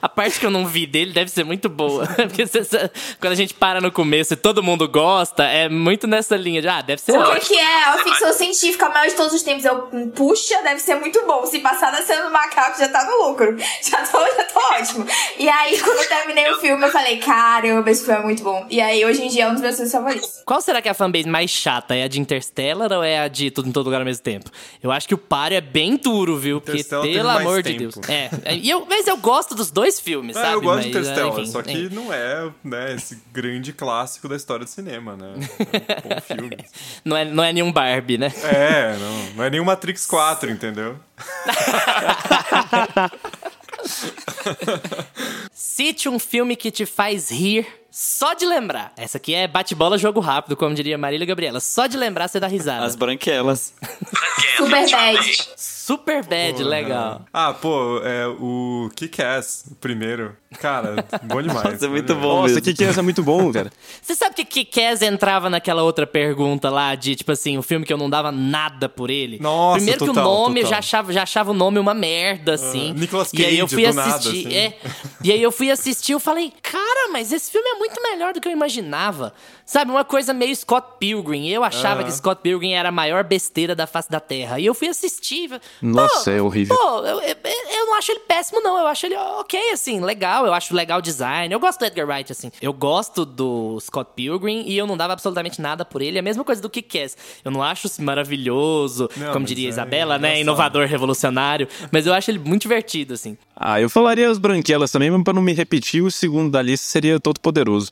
A 0.00 0.08
parte 0.08 0.38
que 0.40 0.46
eu 0.46 0.50
não 0.50 0.66
vi 0.66 0.86
dele 0.86 1.12
deve 1.12 1.30
ser 1.30 1.44
muito 1.44 1.68
boa. 1.68 2.06
Porque 2.16 2.46
você- 2.46 2.64
você- 2.64 2.90
quando 3.20 3.32
a 3.32 3.36
gente 3.36 3.54
para 3.54 3.80
no 3.80 3.90
começo 3.92 4.32
e 4.34 4.36
todo 4.36 4.62
mundo 4.62 4.88
gosta, 4.88 5.44
é 5.44 5.68
muito 5.68 6.06
nessa 6.06 6.36
linha 6.36 6.60
de, 6.60 6.68
ah, 6.68 6.80
deve 6.82 7.00
ser 7.00 7.18
O 7.18 7.34
que, 7.34 7.40
que 7.54 7.58
é 7.58 7.84
a 7.84 7.98
ficção 7.98 8.32
científica 8.32 8.88
maior 8.88 9.08
de 9.08 9.14
todos 9.14 9.32
os 9.32 9.42
tempos? 9.42 9.64
Eu, 9.64 9.88
puxa, 10.14 10.60
deve 10.62 10.80
ser 10.80 10.96
muito 10.96 11.24
bom. 11.26 11.44
Se 11.46 11.58
passar 11.60 11.92
na 11.92 12.02
cena 12.02 12.22
do 12.26 12.32
macaco, 12.32 12.78
já 12.78 12.88
tá 12.88 13.04
no 13.04 13.28
lucro. 13.28 13.56
Já 13.82 13.98
tô, 14.06 14.18
já 14.24 14.44
tô 14.44 14.60
ótimo. 14.74 15.06
E 15.38 15.48
aí, 15.48 15.78
quando 15.80 15.98
eu 15.98 16.08
terminei 16.08 16.48
o 16.50 16.58
filme, 16.60 16.84
eu 16.86 16.90
falei, 16.90 17.18
caramba, 17.18 17.90
esse 17.90 18.04
filme 18.04 18.20
é 18.20 18.22
muito 18.22 18.42
bom. 18.42 18.64
E 18.70 18.80
aí, 18.80 19.04
hoje 19.04 19.22
em 19.22 19.28
dia, 19.28 19.44
é 19.44 19.48
um 19.48 19.52
dos 19.52 19.60
meus 19.60 19.74
filmes 19.74 19.92
favoritos. 19.92 20.42
Qual 20.46 20.60
será 20.60 20.80
que 20.80 20.88
é 20.88 20.90
a 20.90 20.94
fanbase 20.94 21.28
mais 21.28 21.50
chata? 21.50 21.94
É 21.94 22.04
a 22.04 22.08
de 22.08 22.20
Interstellar 22.20 22.90
ou 22.92 23.02
é 23.02 23.20
a 23.20 23.28
de 23.28 23.50
Tudo 23.50 23.68
em 23.68 23.72
Todo 23.72 23.86
Lugar 23.86 24.00
ao 24.00 24.04
mesmo 24.04 24.22
tempo? 24.22 24.50
Eu 24.82 24.90
acho 24.92 25.06
que 25.08 25.14
o 25.14 25.18
páreo 25.22 25.56
é 25.56 25.60
bem 25.60 25.96
duro, 25.96 26.36
viu? 26.36 26.60
Porque, 26.60 26.84
pelo 26.84 27.28
amor 27.28 27.62
de 27.62 27.76
tempo. 27.76 28.00
Deus. 28.00 28.08
É, 28.08 28.30
é, 28.44 28.56
e 28.56 28.68
eu, 28.68 28.86
mas 28.88 29.06
eu 29.06 29.16
gosto 29.16 29.54
dos 29.54 29.70
dois 29.70 29.98
filmes, 29.98 30.36
Ah, 30.36 30.42
sabe? 30.42 30.54
eu 30.54 30.60
gosto 30.60 30.82
de 30.82 30.88
Mas, 30.88 30.96
Interstellar, 30.96 31.38
enfim, 31.40 31.50
só 31.50 31.62
que 31.62 31.86
é. 31.86 31.88
não 31.88 32.12
é 32.12 32.50
né, 32.62 32.94
esse 32.94 33.20
grande 33.32 33.72
clássico 33.72 34.28
da 34.28 34.36
história 34.36 34.64
do 34.64 34.70
cinema, 34.70 35.16
né? 35.16 35.34
É 35.34 36.06
um 36.06 36.14
bom 36.14 36.20
filme. 36.20 36.56
Não 37.04 37.16
é, 37.16 37.24
não 37.24 37.42
é 37.42 37.52
nenhum 37.52 37.72
Barbie, 37.72 38.18
né? 38.18 38.32
É, 38.44 38.96
não, 38.96 39.32
não 39.36 39.44
é 39.44 39.50
nem 39.50 39.60
o 39.60 39.64
Matrix 39.64 40.06
4, 40.06 40.50
entendeu? 40.50 40.96
Cite 45.52 46.08
um 46.08 46.18
filme 46.18 46.56
que 46.56 46.70
te 46.70 46.86
faz 46.86 47.30
rir 47.30 47.66
só 47.90 48.34
de 48.34 48.46
lembrar. 48.46 48.92
Essa 48.96 49.18
aqui 49.18 49.34
é 49.34 49.46
bate-bola, 49.46 49.98
jogo 49.98 50.20
rápido, 50.20 50.56
como 50.56 50.74
diria 50.74 50.96
Marília 50.96 51.26
Gabriela. 51.26 51.60
Só 51.60 51.86
de 51.86 51.96
lembrar 51.96 52.28
você 52.28 52.40
dá 52.40 52.46
risada. 52.46 52.84
As 52.86 52.96
branquelas. 52.96 53.74
Super 54.64 54.90
bad. 54.90 55.48
Super 55.56 56.24
bad, 56.24 56.62
legal. 56.62 57.22
Ah, 57.32 57.52
pô, 57.52 57.98
é 58.04 58.26
o 58.28 58.88
Kick-Ass, 58.94 59.64
o 59.72 59.74
primeiro. 59.74 60.36
Cara, 60.60 61.04
bom 61.24 61.42
demais. 61.42 61.64
Nossa, 61.72 61.86
é 61.86 61.88
muito 61.88 62.14
bom 62.14 62.42
Nossa, 62.42 62.54
mesmo. 62.54 62.62
que 62.62 62.74
que 62.74 62.84
é 62.84 63.02
muito 63.02 63.22
bom, 63.22 63.52
cara. 63.52 63.72
Você 64.00 64.14
sabe 64.14 64.34
que 64.36 64.44
Kick-Ass 64.44 65.02
entrava 65.02 65.50
naquela 65.50 65.82
outra 65.82 66.06
pergunta 66.06 66.70
lá 66.70 66.94
de, 66.94 67.16
tipo 67.16 67.32
assim, 67.32 67.58
um 67.58 67.62
filme 67.62 67.84
que 67.84 67.92
eu 67.92 67.96
não 67.98 68.08
dava 68.08 68.30
nada 68.30 68.88
por 68.88 69.10
ele? 69.10 69.38
Nossa, 69.40 69.76
Primeiro 69.78 69.98
que 70.00 70.06
total, 70.06 70.24
o 70.24 70.42
nome, 70.44 70.60
eu 70.60 70.64
total. 70.64 70.70
já 70.70 70.78
achava, 70.78 71.12
já 71.12 71.22
achava 71.24 71.50
o 71.50 71.54
nome 71.54 71.78
uma 71.80 71.94
merda, 71.94 72.54
assim. 72.54 72.92
Nicolas 72.92 73.32
E 73.32 73.44
aí 73.44 73.58
eu 73.58 73.66
Cage, 73.66 73.74
fui 73.74 73.86
do 73.90 73.94
nada, 73.94 74.14
assistir, 74.16 74.46
assim. 74.46 74.54
é. 74.56 74.78
E 75.24 75.32
aí 75.32 75.42
eu 75.42 75.50
fui 75.50 75.70
assistir, 75.70 76.12
eu 76.12 76.20
falei, 76.20 76.52
cara, 76.62 77.10
mas 77.12 77.32
esse 77.32 77.50
filme 77.50 77.68
é 77.68 77.74
muito 77.74 78.00
melhor 78.02 78.32
do 78.32 78.40
que 78.40 78.46
eu 78.48 78.52
imaginava. 78.52 79.34
Sabe, 79.72 79.90
uma 79.90 80.04
coisa 80.04 80.34
meio 80.34 80.54
Scott 80.54 80.86
Pilgrim. 80.98 81.48
Eu 81.48 81.64
achava 81.64 82.04
que 82.04 82.12
Scott 82.12 82.42
Pilgrim 82.42 82.72
era 82.72 82.90
a 82.90 82.92
maior 82.92 83.24
besteira 83.24 83.74
da 83.74 83.86
face 83.86 84.10
da 84.10 84.20
Terra. 84.20 84.60
E 84.60 84.66
eu 84.66 84.74
fui 84.74 84.86
assistir. 84.86 85.48
pô, 85.48 85.58
Nossa, 85.80 86.30
é 86.30 86.42
horrível. 86.42 86.76
Pô, 86.76 86.98
eu, 86.98 87.18
eu, 87.22 87.36
eu 87.70 87.86
não 87.86 87.94
acho 87.94 88.12
ele 88.12 88.20
péssimo, 88.20 88.60
não. 88.60 88.78
Eu 88.78 88.86
acho 88.86 89.06
ele 89.06 89.16
ok, 89.16 89.58
assim, 89.70 89.98
legal. 90.00 90.44
Eu 90.44 90.52
acho 90.52 90.74
legal 90.74 90.98
o 90.98 91.00
design. 91.00 91.54
Eu 91.54 91.58
gosto 91.58 91.78
do 91.78 91.86
Edgar 91.86 92.06
Wright, 92.06 92.30
assim. 92.30 92.52
Eu 92.60 92.70
gosto 92.74 93.24
do 93.24 93.80
Scott 93.80 94.10
Pilgrim 94.14 94.62
e 94.66 94.76
eu 94.76 94.86
não 94.86 94.94
dava 94.94 95.14
absolutamente 95.14 95.58
nada 95.58 95.86
por 95.86 96.02
ele. 96.02 96.18
É 96.18 96.20
a 96.20 96.22
mesma 96.22 96.44
coisa 96.44 96.60
do 96.60 96.68
Kick-Ass. 96.68 97.16
Eu 97.42 97.50
não 97.50 97.62
acho 97.62 97.88
maravilhoso, 98.02 99.08
Não, 99.16 99.32
como 99.32 99.46
diria 99.46 99.68
é 99.68 99.70
Isabela, 99.70 100.18
né? 100.18 100.28
engraçado. 100.28 100.42
Inovador, 100.42 100.86
revolucionário. 100.86 101.66
Mas 101.90 102.06
eu 102.06 102.12
acho 102.12 102.30
ele 102.30 102.38
muito 102.40 102.60
divertido, 102.60 103.14
assim. 103.14 103.38
Ah, 103.56 103.80
eu 103.80 103.88
falaria 103.88 104.28
as 104.30 104.36
branquelas 104.36 104.90
também, 104.90 105.10
mas 105.10 105.22
pra 105.24 105.32
não 105.32 105.40
me 105.40 105.54
repetir, 105.54 106.02
o 106.02 106.10
segundo 106.10 106.50
da 106.50 106.60
lista 106.60 106.86
seria 106.86 107.18
Todo 107.18 107.40
Poderoso. 107.40 107.90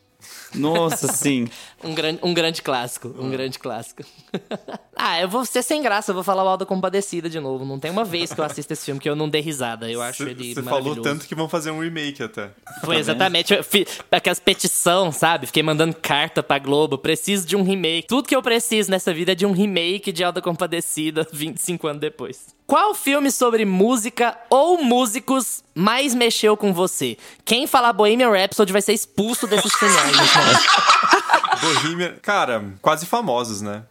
Nossa, 0.54 1.08
sim. 1.12 1.48
Um 1.82 1.94
grande, 1.94 2.18
um 2.22 2.34
grande 2.34 2.60
clássico, 2.60 3.08
um 3.18 3.30
grande 3.30 3.58
clássico. 3.58 4.02
ah, 4.94 5.18
eu 5.20 5.28
vou 5.28 5.46
ser 5.46 5.62
sem 5.62 5.80
graça, 5.82 6.10
eu 6.10 6.14
vou 6.14 6.22
falar 6.22 6.44
o 6.44 6.48
Alda 6.48 6.66
Compadecida 6.66 7.28
de 7.30 7.40
novo. 7.40 7.64
Não 7.64 7.78
tem 7.78 7.90
uma 7.90 8.04
vez 8.04 8.32
que 8.34 8.40
eu 8.40 8.44
assisto 8.44 8.70
esse 8.72 8.84
filme 8.84 9.00
que 9.00 9.08
eu 9.08 9.16
não 9.16 9.28
dei 9.28 9.40
risada. 9.40 9.90
Eu 9.90 10.02
acho 10.02 10.24
ele 10.24 10.54
Você 10.54 10.62
falou 10.62 10.96
tanto 10.96 11.26
que 11.26 11.34
vão 11.34 11.48
fazer 11.48 11.70
um 11.70 11.80
remake 11.80 12.22
até. 12.22 12.50
Foi 12.84 12.96
exatamente. 12.96 13.54
Eu 13.54 13.64
fi- 13.64 13.86
aquelas 14.10 14.38
petição, 14.38 15.10
sabe? 15.10 15.46
Fiquei 15.46 15.62
mandando 15.62 15.94
carta 15.96 16.42
pra 16.42 16.58
Globo. 16.58 16.98
Preciso 16.98 17.46
de 17.46 17.56
um 17.56 17.62
remake. 17.62 18.06
Tudo 18.08 18.28
que 18.28 18.36
eu 18.36 18.42
preciso 18.42 18.90
nessa 18.90 19.12
vida 19.14 19.32
é 19.32 19.34
de 19.34 19.46
um 19.46 19.52
remake 19.52 20.12
de 20.12 20.22
Alda 20.22 20.42
Compadecida 20.42 21.26
25 21.32 21.86
anos 21.88 22.00
depois. 22.00 22.48
Qual 22.66 22.94
filme 22.94 23.32
sobre 23.32 23.64
música 23.64 24.38
ou 24.48 24.80
músicos 24.84 25.64
mais 25.74 26.14
mexeu 26.14 26.56
com 26.56 26.72
você? 26.72 27.16
Quem 27.44 27.66
falar 27.66 27.92
Bohemian 27.92 28.30
Rhapsody 28.30 28.72
vai 28.72 28.80
ser 28.80 28.92
expulso 28.92 29.46
desses 29.48 29.72
cinemas. 29.76 30.30
Bohemian. 31.61 32.14
Cara, 32.22 32.64
quase 32.80 33.06
famosos, 33.06 33.61
né? 33.61 33.82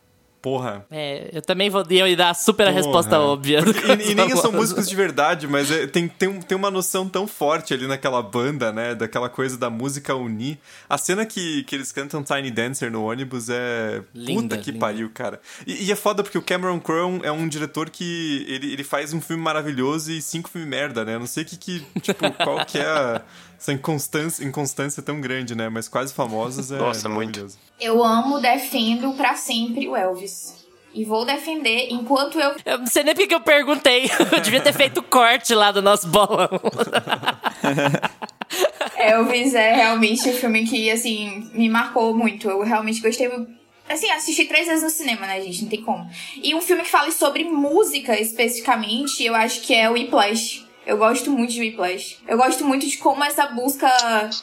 Porra. 0.42 0.86
É, 0.90 1.30
eu 1.34 1.42
também 1.42 1.70
vou 1.70 1.84
eu 1.90 2.08
ia 2.08 2.16
dar 2.16 2.34
super 2.34 2.64
a 2.64 2.68
Porra. 2.68 2.78
resposta 2.82 3.20
óbvia. 3.20 3.62
do 3.62 3.72
E, 4.02 4.12
e 4.12 4.16
nem 4.16 4.34
são 4.38 4.54
músicos 4.54 4.88
de 4.88 4.96
verdade, 4.96 5.46
mas 5.50 5.70
é- 5.70 5.86
tem, 5.86 6.08
tem, 6.08 6.30
um- 6.30 6.40
tem 6.42 6.58
uma 6.58 6.72
noção 6.72 7.10
tão 7.10 7.28
forte 7.28 7.74
ali 7.74 7.86
naquela 7.86 8.24
banda, 8.24 8.72
né? 8.72 8.96
Daquela 8.96 9.28
coisa 9.28 9.58
da 9.58 9.70
música 9.70 10.16
unir. 10.16 10.58
A 10.90 10.98
cena 10.98 11.26
que, 11.26 11.64
que 11.66 11.76
eles 11.76 11.92
cantam 11.92 12.24
Tiny 12.24 12.52
Dancer 12.52 12.90
no 12.90 13.04
ônibus 13.04 13.50
é. 13.50 14.02
Linda, 14.16 14.42
Puta 14.56 14.58
que 14.60 14.72
linda. 14.72 14.80
pariu, 14.86 15.12
cara. 15.14 15.42
E, 15.68 15.88
e 15.88 15.92
é 15.92 15.96
foda 15.98 16.24
porque 16.24 16.38
o 16.38 16.42
Cameron 16.42 16.80
Crowe 16.80 17.20
é 17.22 17.32
um 17.34 17.46
diretor 17.46 17.90
que 17.90 18.46
ele, 18.48 18.72
ele 18.72 18.84
faz 18.86 19.12
um 19.12 19.20
filme 19.20 19.44
maravilhoso 19.44 20.10
e 20.10 20.22
cinco 20.22 20.50
filmes 20.50 20.70
merda, 20.70 21.04
né? 21.04 21.16
Eu 21.16 21.20
não 21.20 21.28
sei 21.28 21.44
que, 21.44 21.58
que 21.58 21.86
tipo, 22.00 22.32
qual 22.42 22.66
que 22.66 22.78
é 22.78 22.86
a- 22.86 23.22
essa 23.60 23.74
inconstância, 23.74 24.44
inconstância 24.44 25.04
tão 25.04 25.20
grande, 25.20 25.54
né? 25.54 25.68
Mas 25.68 25.90
quase 25.90 26.14
famosos 26.14 26.72
é. 26.72 26.78
Nossa, 26.78 27.10
muito. 27.10 27.46
Eu 27.80 28.02
amo, 28.02 28.40
defendo 28.40 29.12
pra 29.14 29.36
sempre 29.36 29.88
o 29.88 29.96
Elvis. 29.96 30.58
E 30.94 31.04
vou 31.04 31.26
defender 31.26 31.90
enquanto 31.92 32.40
eu. 32.40 32.56
Eu 32.66 32.78
não 32.80 32.88
sei 32.88 33.04
nem 33.04 33.14
porque 33.14 33.28
que 33.28 33.36
eu 33.36 33.42
perguntei. 33.42 34.10
Eu 34.32 34.42
devia 34.42 34.60
ter 34.60 34.74
feito 34.74 35.04
corte 35.04 35.54
lá 35.54 35.72
do 35.72 35.84
nosso 35.84 36.08
bolão. 36.08 36.50
Elvis 38.98 39.54
é 39.54 39.76
realmente 39.76 40.28
um 40.28 40.34
filme 40.34 40.66
que, 40.66 40.90
assim, 40.90 41.48
me 41.54 41.70
marcou 41.70 42.16
muito. 42.16 42.50
Eu 42.50 42.64
realmente 42.64 43.02
gostei. 43.02 43.30
Assim, 43.88 44.10
assisti 44.10 44.46
três 44.46 44.68
vezes 44.68 44.84
no 44.84 44.90
cinema, 44.90 45.28
né, 45.28 45.40
gente? 45.42 45.62
Não 45.62 45.70
tem 45.70 45.84
como. 45.84 46.10
E 46.42 46.56
um 46.56 46.62
filme 46.62 46.82
que 46.82 46.90
fale 46.90 47.12
sobre 47.12 47.44
música 47.44 48.20
especificamente, 48.20 49.24
eu 49.24 49.36
acho 49.36 49.62
que 49.62 49.76
é 49.76 49.88
o 49.90 49.94
Whiplash. 49.94 50.68
Eu 50.90 50.98
gosto 50.98 51.30
muito 51.30 51.54
de 51.54 51.60
Whiplash. 51.60 52.18
Eu 52.28 52.36
gosto 52.36 52.66
muito 52.66 52.88
de 52.88 52.98
como 52.98 53.24
essa 53.24 53.46
busca. 53.46 53.88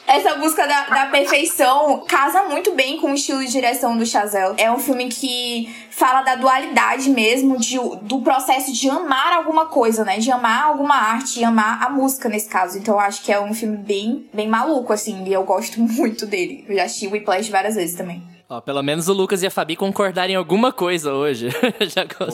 Essa 0.07 0.35
busca 0.35 0.65
da, 0.65 0.83
da 0.83 1.05
perfeição 1.07 2.05
casa 2.07 2.43
muito 2.43 2.73
bem 2.73 3.01
com 3.01 3.11
o 3.11 3.13
estilo 3.13 3.43
de 3.43 3.51
direção 3.51 3.97
do 3.97 4.05
Chazelle. 4.05 4.55
É 4.57 4.71
um 4.71 4.79
filme 4.79 5.09
que 5.09 5.67
fala 5.91 6.21
da 6.21 6.35
dualidade 6.35 7.09
mesmo, 7.09 7.57
de, 7.57 7.77
do 8.03 8.21
processo 8.21 8.71
de 8.71 8.89
amar 8.89 9.33
alguma 9.33 9.65
coisa, 9.65 10.05
né? 10.05 10.19
De 10.19 10.31
amar 10.31 10.67
alguma 10.67 10.95
arte 10.95 11.43
amar 11.43 11.83
a 11.83 11.89
música 11.89 12.29
nesse 12.29 12.47
caso. 12.47 12.77
Então 12.77 12.93
eu 12.93 13.01
acho 13.01 13.23
que 13.23 13.33
é 13.33 13.41
um 13.41 13.53
filme 13.53 13.75
bem, 13.75 14.29
bem 14.33 14.47
maluco, 14.47 14.93
assim, 14.93 15.25
e 15.25 15.33
eu 15.33 15.43
gosto 15.43 15.81
muito 15.83 16.25
dele. 16.25 16.63
Eu 16.65 16.77
já 16.77 16.85
assisti 16.85 17.07
Whiplash 17.07 17.49
várias 17.49 17.75
vezes 17.75 17.97
também. 17.97 18.36
Ó, 18.49 18.61
pelo 18.61 18.81
menos 18.81 19.09
o 19.09 19.13
Lucas 19.13 19.43
e 19.43 19.47
a 19.47 19.51
Fabi 19.51 19.75
concordarem 19.75 20.33
em 20.33 20.37
alguma 20.37 20.71
coisa 20.71 21.13
hoje. 21.13 21.49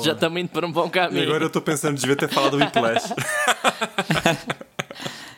já 0.03 0.11
estamos 0.11 0.39
indo 0.41 0.49
por 0.49 0.64
um 0.64 0.72
bom 0.72 0.86
E 0.86 0.89
caminho. 0.91 1.24
agora 1.24 1.45
eu 1.45 1.49
tô 1.49 1.59
pensando, 1.59 1.97
devia 1.99 2.16
ter 2.16 2.30
falado 2.30 2.57
Whiplash. 2.57 3.14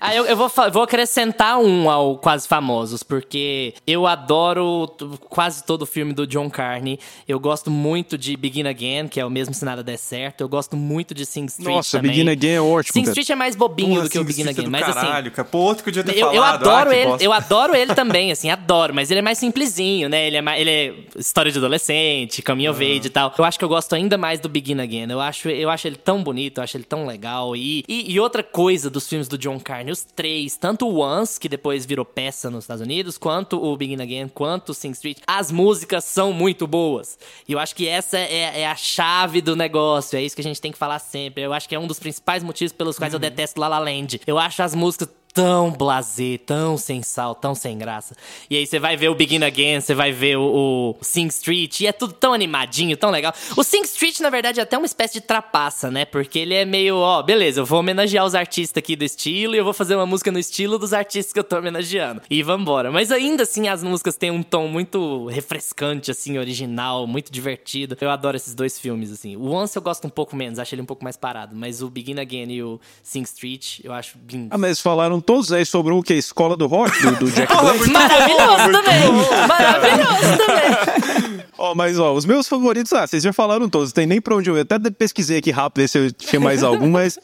Ah, 0.06 0.16
eu, 0.16 0.26
eu 0.26 0.38
vou, 0.38 0.52
vou 0.72 0.84
acrescentar 0.84 1.58
um 1.58 1.90
ao 1.90 2.18
Quase 2.18 2.48
Famosos, 2.48 3.02
porque 3.02 3.74
eu 3.88 4.06
adoro 4.06 4.88
quase 5.30 5.64
todo 5.64 5.82
o 5.82 5.86
filme 5.86 6.14
do 6.14 6.28
John 6.28 6.50
Carney. 6.50 7.00
Eu 7.28 7.40
gosto 7.40 7.72
muito 7.72 8.18
de 8.18 8.38
Begin 8.38 8.68
Again, 8.68 9.08
que 9.08 9.20
é 9.20 9.26
o 9.26 9.30
mesmo 9.30 9.54
Se 9.54 9.66
Nada 9.66 9.84
Der 9.84 9.98
Certo. 9.98 10.42
Eu 10.42 10.50
gosto 10.50 10.78
muito 10.78 11.14
de 11.14 11.26
Sing 11.26 11.46
Street 11.46 11.76
Nossa, 11.76 11.98
também. 11.98 12.12
Begin 12.12 12.30
Again 12.30 12.50
é 12.52 12.62
ótimo, 12.62 12.94
Sing. 12.94 13.04
Street 13.04 13.30
é 13.32 13.36
mais 13.36 13.56
bobinho 13.56 13.90
Porra, 13.90 14.04
do 14.04 14.10
que 14.10 14.20
o 14.20 14.22
Sing 14.22 14.28
Begin 14.28 14.42
Street 14.42 14.58
é 14.58 14.60
Again, 14.62 14.66
do 14.66 14.72
mas 14.72 14.84
assim... 14.84 15.08
caralho, 15.08 15.32
cara. 15.32 15.48
Pô, 15.48 15.58
outro 15.60 15.84
que 15.84 15.90
eu 15.90 15.94
devia 15.94 16.14
ter 16.14 16.20
Eu, 16.20 16.28
eu 16.28 16.42
falado. 16.42 16.68
adoro 16.68 16.90
ah, 16.92 16.96
ele, 16.96 17.06
bosta. 17.10 17.24
eu 17.24 17.34
adoro 17.34 17.76
ele 17.76 17.96
também, 17.96 18.32
assim, 18.32 18.50
adoro, 18.50 18.94
mas 18.94 19.10
ele 19.10 19.20
é 19.20 19.24
mais 19.24 19.38
simplesinho, 19.38 20.08
né? 20.08 20.28
Ele 20.28 20.38
é, 20.38 20.42
mais, 20.42 20.62
ele 20.62 20.70
é 20.70 20.94
história 21.18 21.52
de 21.52 21.58
adolescente, 21.58 22.42
caminho 22.42 22.72
of 22.72 22.84
age 22.84 23.08
e 23.08 23.10
tal. 23.10 23.34
Eu 23.38 23.44
acho 23.44 23.58
que 23.58 23.66
eu 23.66 23.70
gosto 23.70 23.94
ainda 23.96 24.18
mais 24.18 24.40
do 24.40 24.48
Begin 24.48 24.80
Again. 24.80 25.08
Eu 25.10 25.20
acho, 25.20 25.50
eu 25.50 25.70
acho 25.70 25.88
ele 25.88 25.96
tão 25.96 26.22
bonito, 26.22 26.60
eu 26.60 26.64
acho 26.64 26.78
ele 26.78 26.84
tão 26.84 27.08
legal. 27.08 27.56
E, 27.56 27.84
e, 27.88 28.14
e 28.14 28.20
outra 28.20 28.44
coisa 28.44 28.90
dos 28.90 29.08
filmes 29.08 29.28
do 29.28 29.38
John 29.38 29.60
Carney, 29.60 29.95
os 29.96 30.04
três, 30.04 30.58
tanto 30.58 30.88
o 30.88 31.00
Once, 31.00 31.40
que 31.40 31.50
depois 31.50 31.86
virou 31.86 32.06
peça 32.06 32.50
nos 32.50 32.66
Estados 32.66 32.82
Unidos, 32.82 33.18
quanto 33.18 33.64
o 33.64 33.76
Begin 33.76 34.02
Again, 34.02 34.28
quanto 34.28 34.70
o 34.70 34.74
Sing 34.74 34.92
Street, 34.92 35.20
as 35.26 35.52
músicas 35.52 36.04
são 36.04 36.34
muito 36.34 36.68
boas. 36.68 37.18
E 37.48 37.54
eu 37.54 37.60
acho 37.60 37.76
que 37.76 37.88
essa 37.88 38.18
é, 38.18 38.62
é 38.62 38.68
a 38.68 38.76
chave 38.76 39.42
do 39.42 39.56
negócio, 39.56 40.18
é 40.18 40.22
isso 40.22 40.36
que 40.36 40.42
a 40.42 40.44
gente 40.44 40.62
tem 40.62 40.72
que 40.72 40.78
falar 40.78 41.00
sempre. 41.00 41.44
Eu 41.44 41.54
acho 41.54 41.68
que 41.68 41.76
é 41.76 41.80
um 41.80 41.88
dos 41.88 42.00
principais 42.00 42.44
motivos 42.44 42.74
pelos 42.74 42.98
quais 42.98 43.14
eu 43.14 43.20
detesto 43.20 43.60
La 43.60 43.68
La 43.68 43.80
Land. 43.80 44.22
Eu 44.28 44.38
acho 44.38 44.62
as 44.62 44.76
músicas 44.76 45.10
tão 45.36 45.70
blasé, 45.70 46.38
tão 46.38 46.78
sem 46.78 47.04
sal, 47.04 47.36
tão 47.36 47.54
sem 47.54 47.78
graça. 47.78 48.16
E 48.50 48.56
aí 48.56 48.66
você 48.66 48.80
vai 48.80 48.96
ver 48.96 49.10
o 49.10 49.16
Begin 49.16 49.44
Again, 49.44 49.82
você 49.82 49.94
vai 49.94 50.14
ver 50.14 50.38
o, 50.38 50.96
o 50.98 51.04
Sing 51.04 51.28
Street, 51.28 51.82
e 51.82 51.88
é 51.88 51.92
tudo 51.92 52.14
tão 52.14 52.34
animadinho, 52.34 52.96
tão 52.96 53.12
legal. 53.12 53.34
O 53.58 53.64
Sing 53.64 53.84
Street, 53.84 54.22
na 54.22 54.30
verdade, 54.30 54.62
é 54.62 54.64
até 54.64 54.78
uma 54.78 54.86
espécie 54.86 55.16
de 55.16 55.22
trapaça, 55.22 55.92
né? 55.92 56.06
Porque 56.06 56.40
ele 56.40 56.54
é 56.54 56.64
meio, 56.64 56.96
ó, 56.96 57.22
beleza, 57.22 57.60
eu 57.60 57.66
vou 57.66 57.80
homenagear 57.80 58.26
os 58.26 58.34
artistas 58.34 58.82
aqui 58.82 58.96
do 58.96 59.04
estilo 59.04 59.54
e 59.56 59.58
eu 59.58 59.66
vou 59.66 59.74
fazer 59.74 59.96
uma 59.96 60.06
música 60.06 60.32
no 60.32 60.40
estilo 60.40 60.80
dos 60.80 60.94
artistas 60.94 61.34
que 61.34 61.40
eu 61.40 61.44
tô 61.44 61.58
homenageando. 61.58 62.22
E 62.30 62.42
vambora. 62.42 62.90
Mas 62.90 63.12
ainda 63.12 63.44
assim, 63.44 63.68
as 63.68 63.84
músicas 63.84 64.16
têm 64.16 64.32
um 64.32 64.42
tom 64.42 64.70
muito 64.70 65.28
refrescante, 65.28 66.12
assim, 66.12 66.38
original, 66.38 67.06
muito 67.06 67.30
divertido. 67.30 67.98
Eu 68.00 68.10
adoro 68.10 68.38
esses 68.38 68.56
dois 68.56 68.80
filmes, 68.80 69.12
assim. 69.12 69.36
O 69.36 69.52
Once 69.52 69.76
eu 69.78 69.82
gosto 69.82 70.08
um 70.08 70.10
pouco 70.10 70.34
menos, 70.34 70.60
acho 70.60 70.74
ele 70.74 70.82
um 70.82 70.86
pouco 70.86 71.04
mais 71.04 71.18
parado. 71.18 71.54
Mas 71.54 71.82
o 71.82 71.90
Begin 71.90 72.22
Again 72.22 72.54
e 72.54 72.64
o 72.64 72.80
Sing 73.04 73.24
Street, 73.24 73.82
eu 73.84 73.92
acho 73.92 74.18
lindo. 74.32 74.48
Ah, 74.52 74.58
mas 74.58 74.80
falaram 74.80 75.25
todos 75.26 75.52
aí 75.52 75.66
sobre 75.66 75.94
o 75.94 76.02
que? 76.04 76.14
Escola 76.14 76.56
do 76.56 76.68
Rock, 76.68 77.02
do, 77.02 77.16
do 77.18 77.32
Jack 77.32 77.52
Black. 77.58 77.90
Maravilhoso 77.90 78.72
também! 78.72 79.48
Maravilhoso 79.48 80.38
também! 80.38 81.46
Ó, 81.58 81.74
mas 81.74 81.98
ó, 81.98 82.14
os 82.14 82.26
meus 82.26 82.48
favoritos, 82.50 82.92
ah, 82.94 83.08
vocês 83.08 83.24
já 83.24 83.32
falaram 83.32 83.70
todos, 83.70 83.94
tem 83.94 84.06
nem 84.06 84.20
pra 84.20 84.36
onde 84.36 84.50
eu 84.50 84.58
ir. 84.58 84.62
Até 84.62 84.78
pesquisei 84.92 85.38
aqui 85.38 85.52
rápido 85.52 85.82
ver 85.82 85.88
se 85.88 85.98
eu 85.98 86.12
tinha 86.12 86.40
mais 86.40 86.62
algum, 86.64 86.90
mas. 86.90 87.18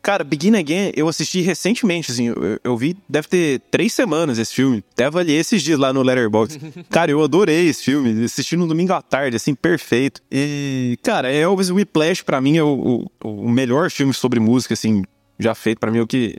Cara, 0.00 0.22
Begin 0.22 0.54
Again, 0.54 0.92
eu 0.94 1.08
assisti 1.08 1.40
recentemente, 1.40 2.12
assim, 2.12 2.28
eu, 2.28 2.60
eu 2.62 2.76
vi, 2.76 2.96
deve 3.08 3.26
ter 3.26 3.60
três 3.68 3.92
semanas 3.92 4.38
esse 4.38 4.54
filme. 4.54 4.84
Até 4.92 5.06
avaliei 5.06 5.36
esses 5.38 5.60
dias 5.60 5.76
lá 5.76 5.92
no 5.92 6.02
Letterboxd. 6.02 6.60
cara, 6.88 7.10
eu 7.10 7.22
adorei 7.22 7.66
esse 7.66 7.82
filme, 7.82 8.24
assisti 8.24 8.56
no 8.56 8.68
domingo 8.68 8.92
à 8.92 9.02
tarde, 9.02 9.36
assim, 9.36 9.56
perfeito. 9.56 10.22
E, 10.30 10.96
cara, 11.02 11.32
Elvis 11.32 11.70
Whiplash, 11.70 12.22
pra 12.22 12.40
mim, 12.40 12.56
é 12.56 12.62
o, 12.62 13.08
o, 13.24 13.28
o 13.28 13.50
melhor 13.50 13.90
filme 13.90 14.14
sobre 14.14 14.38
música, 14.38 14.74
assim, 14.74 15.02
já 15.36 15.52
feito. 15.52 15.80
Pra 15.80 15.90
mim, 15.90 15.98
é 15.98 16.02
o 16.02 16.06
que, 16.06 16.36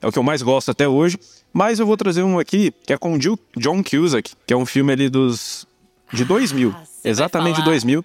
é 0.00 0.06
o 0.06 0.12
que 0.12 0.18
eu 0.18 0.22
mais 0.22 0.42
gosto 0.42 0.70
até 0.70 0.88
hoje. 0.88 1.18
Mas 1.52 1.78
eu 1.78 1.86
vou 1.86 1.96
trazer 1.96 2.22
um 2.22 2.38
aqui, 2.38 2.72
que 2.86 2.92
é 2.92 2.98
com 2.98 3.14
o 3.14 3.18
John 3.18 3.82
Cusack, 3.82 4.32
que 4.46 4.52
é 4.52 4.56
um 4.56 4.66
filme 4.66 4.92
ali 4.92 5.08
dos... 5.08 5.66
de 6.12 6.24
2000. 6.24 6.74
Ah, 6.76 6.82
exatamente 7.04 7.56
de 7.56 7.64
2000 7.64 8.04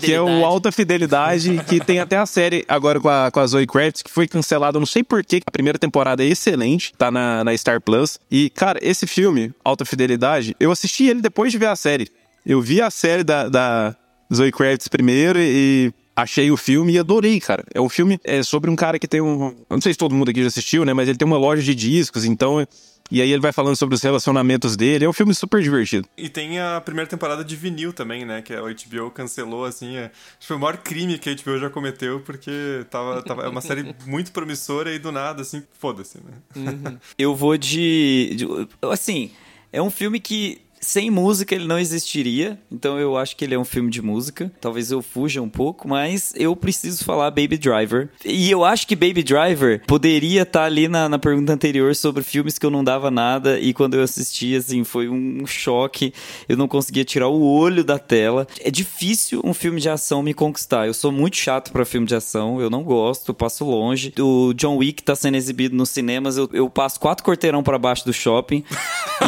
que 0.00 0.12
é 0.12 0.20
o 0.20 0.44
Alta 0.44 0.70
Fidelidade, 0.70 1.62
que 1.66 1.80
tem 1.80 1.98
até 1.98 2.16
a 2.16 2.26
série 2.26 2.64
agora 2.68 3.00
com 3.00 3.08
a, 3.08 3.30
com 3.30 3.40
a 3.40 3.46
Zoe 3.46 3.66
Kravitz, 3.66 4.02
que 4.02 4.10
foi 4.10 4.28
cancelada, 4.28 4.78
não 4.78 4.86
sei 4.86 5.02
porquê. 5.02 5.40
A 5.46 5.50
primeira 5.50 5.78
temporada 5.78 6.22
é 6.22 6.26
excelente, 6.26 6.92
tá 6.96 7.10
na, 7.10 7.42
na 7.42 7.56
Star 7.56 7.80
Plus. 7.80 8.18
E, 8.30 8.50
cara, 8.50 8.78
esse 8.82 9.06
filme, 9.06 9.52
Alta 9.64 9.84
Fidelidade, 9.84 10.54
eu 10.60 10.70
assisti 10.70 11.04
ele 11.04 11.20
depois 11.20 11.50
de 11.50 11.58
ver 11.58 11.66
a 11.66 11.76
série. 11.76 12.08
Eu 12.44 12.60
vi 12.60 12.80
a 12.80 12.90
série 12.90 13.24
da, 13.24 13.48
da 13.48 13.96
Zoe 14.32 14.52
Kravitz 14.52 14.88
primeiro 14.88 15.38
e 15.40 15.92
achei 16.14 16.50
o 16.50 16.56
filme 16.56 16.92
e 16.94 16.98
adorei, 16.98 17.40
cara. 17.40 17.64
É 17.74 17.80
um 17.80 17.88
filme 17.88 18.18
é 18.24 18.42
sobre 18.42 18.70
um 18.70 18.76
cara 18.76 18.98
que 18.98 19.08
tem 19.08 19.20
um. 19.20 19.48
Eu 19.48 19.74
não 19.76 19.80
sei 19.80 19.92
se 19.92 19.98
todo 19.98 20.14
mundo 20.14 20.30
aqui 20.30 20.40
já 20.42 20.48
assistiu, 20.48 20.84
né? 20.84 20.92
Mas 20.92 21.08
ele 21.08 21.18
tem 21.18 21.26
uma 21.26 21.38
loja 21.38 21.62
de 21.62 21.74
discos, 21.74 22.24
então 22.24 22.66
e 23.10 23.20
aí 23.20 23.30
ele 23.30 23.42
vai 23.42 23.52
falando 23.52 23.76
sobre 23.76 23.94
os 23.94 24.02
relacionamentos 24.02 24.74
dele. 24.74 25.04
É 25.04 25.08
um 25.08 25.12
filme 25.12 25.34
super 25.34 25.60
divertido. 25.60 26.08
E 26.16 26.30
tem 26.30 26.58
a 26.58 26.80
primeira 26.80 27.08
temporada 27.08 27.44
de 27.44 27.54
vinil 27.54 27.92
também, 27.92 28.24
né? 28.24 28.40
Que 28.40 28.54
a 28.54 28.62
HBO 28.62 29.10
cancelou, 29.10 29.66
assim. 29.66 29.96
É... 29.96 30.10
Foi 30.40 30.56
o 30.56 30.58
maior 30.58 30.78
crime 30.78 31.18
que 31.18 31.28
a 31.28 31.34
HBO 31.34 31.58
já 31.58 31.68
cometeu, 31.68 32.20
porque 32.20 32.86
tava, 32.88 33.22
tava... 33.22 33.42
é 33.42 33.48
uma 33.48 33.60
série 33.60 33.94
muito 34.06 34.32
promissora 34.32 34.94
e 34.94 34.98
do 34.98 35.12
nada, 35.12 35.42
assim, 35.42 35.62
foda-se, 35.78 36.18
né? 36.18 36.32
Uhum. 36.56 36.98
Eu 37.18 37.34
vou 37.34 37.58
de, 37.58 38.34
de. 38.34 38.46
Assim, 38.90 39.30
é 39.70 39.82
um 39.82 39.90
filme 39.90 40.18
que 40.18 40.62
sem 40.82 41.10
música 41.10 41.54
ele 41.54 41.66
não 41.66 41.78
existiria, 41.78 42.58
então 42.70 42.98
eu 42.98 43.16
acho 43.16 43.36
que 43.36 43.44
ele 43.44 43.54
é 43.54 43.58
um 43.58 43.64
filme 43.64 43.88
de 43.88 44.02
música. 44.02 44.52
Talvez 44.60 44.90
eu 44.90 45.00
fuja 45.00 45.40
um 45.40 45.48
pouco, 45.48 45.88
mas 45.88 46.34
eu 46.36 46.54
preciso 46.56 47.04
falar 47.04 47.30
Baby 47.30 47.56
Driver. 47.56 48.08
E 48.24 48.50
eu 48.50 48.64
acho 48.64 48.86
que 48.86 48.96
Baby 48.96 49.22
Driver 49.22 49.80
poderia 49.86 50.42
estar 50.42 50.60
tá 50.60 50.66
ali 50.66 50.88
na, 50.88 51.08
na 51.08 51.18
pergunta 51.20 51.52
anterior 51.52 51.94
sobre 51.94 52.24
filmes 52.24 52.58
que 52.58 52.66
eu 52.66 52.70
não 52.70 52.82
dava 52.82 53.10
nada 53.10 53.60
e 53.60 53.72
quando 53.72 53.94
eu 53.94 54.02
assisti, 54.02 54.56
assim, 54.56 54.82
foi 54.82 55.08
um 55.08 55.46
choque. 55.46 56.12
Eu 56.48 56.56
não 56.56 56.66
conseguia 56.66 57.04
tirar 57.04 57.28
o 57.28 57.40
olho 57.40 57.84
da 57.84 57.98
tela. 57.98 58.46
É 58.60 58.70
difícil 58.70 59.40
um 59.44 59.54
filme 59.54 59.80
de 59.80 59.88
ação 59.88 60.20
me 60.20 60.34
conquistar. 60.34 60.88
Eu 60.88 60.94
sou 60.94 61.12
muito 61.12 61.36
chato 61.36 61.70
para 61.70 61.84
filme 61.84 62.08
de 62.08 62.16
ação, 62.16 62.60
eu 62.60 62.68
não 62.68 62.82
gosto, 62.82 63.32
passo 63.32 63.64
longe. 63.64 64.12
O 64.18 64.52
John 64.54 64.78
Wick 64.78 65.02
tá 65.02 65.14
sendo 65.14 65.36
exibido 65.36 65.76
nos 65.76 65.90
cinemas, 65.90 66.36
eu, 66.36 66.50
eu 66.52 66.68
passo 66.68 66.98
quatro 66.98 67.24
quarteirão 67.24 67.62
para 67.62 67.78
baixo 67.78 68.04
do 68.04 68.12
shopping 68.12 68.64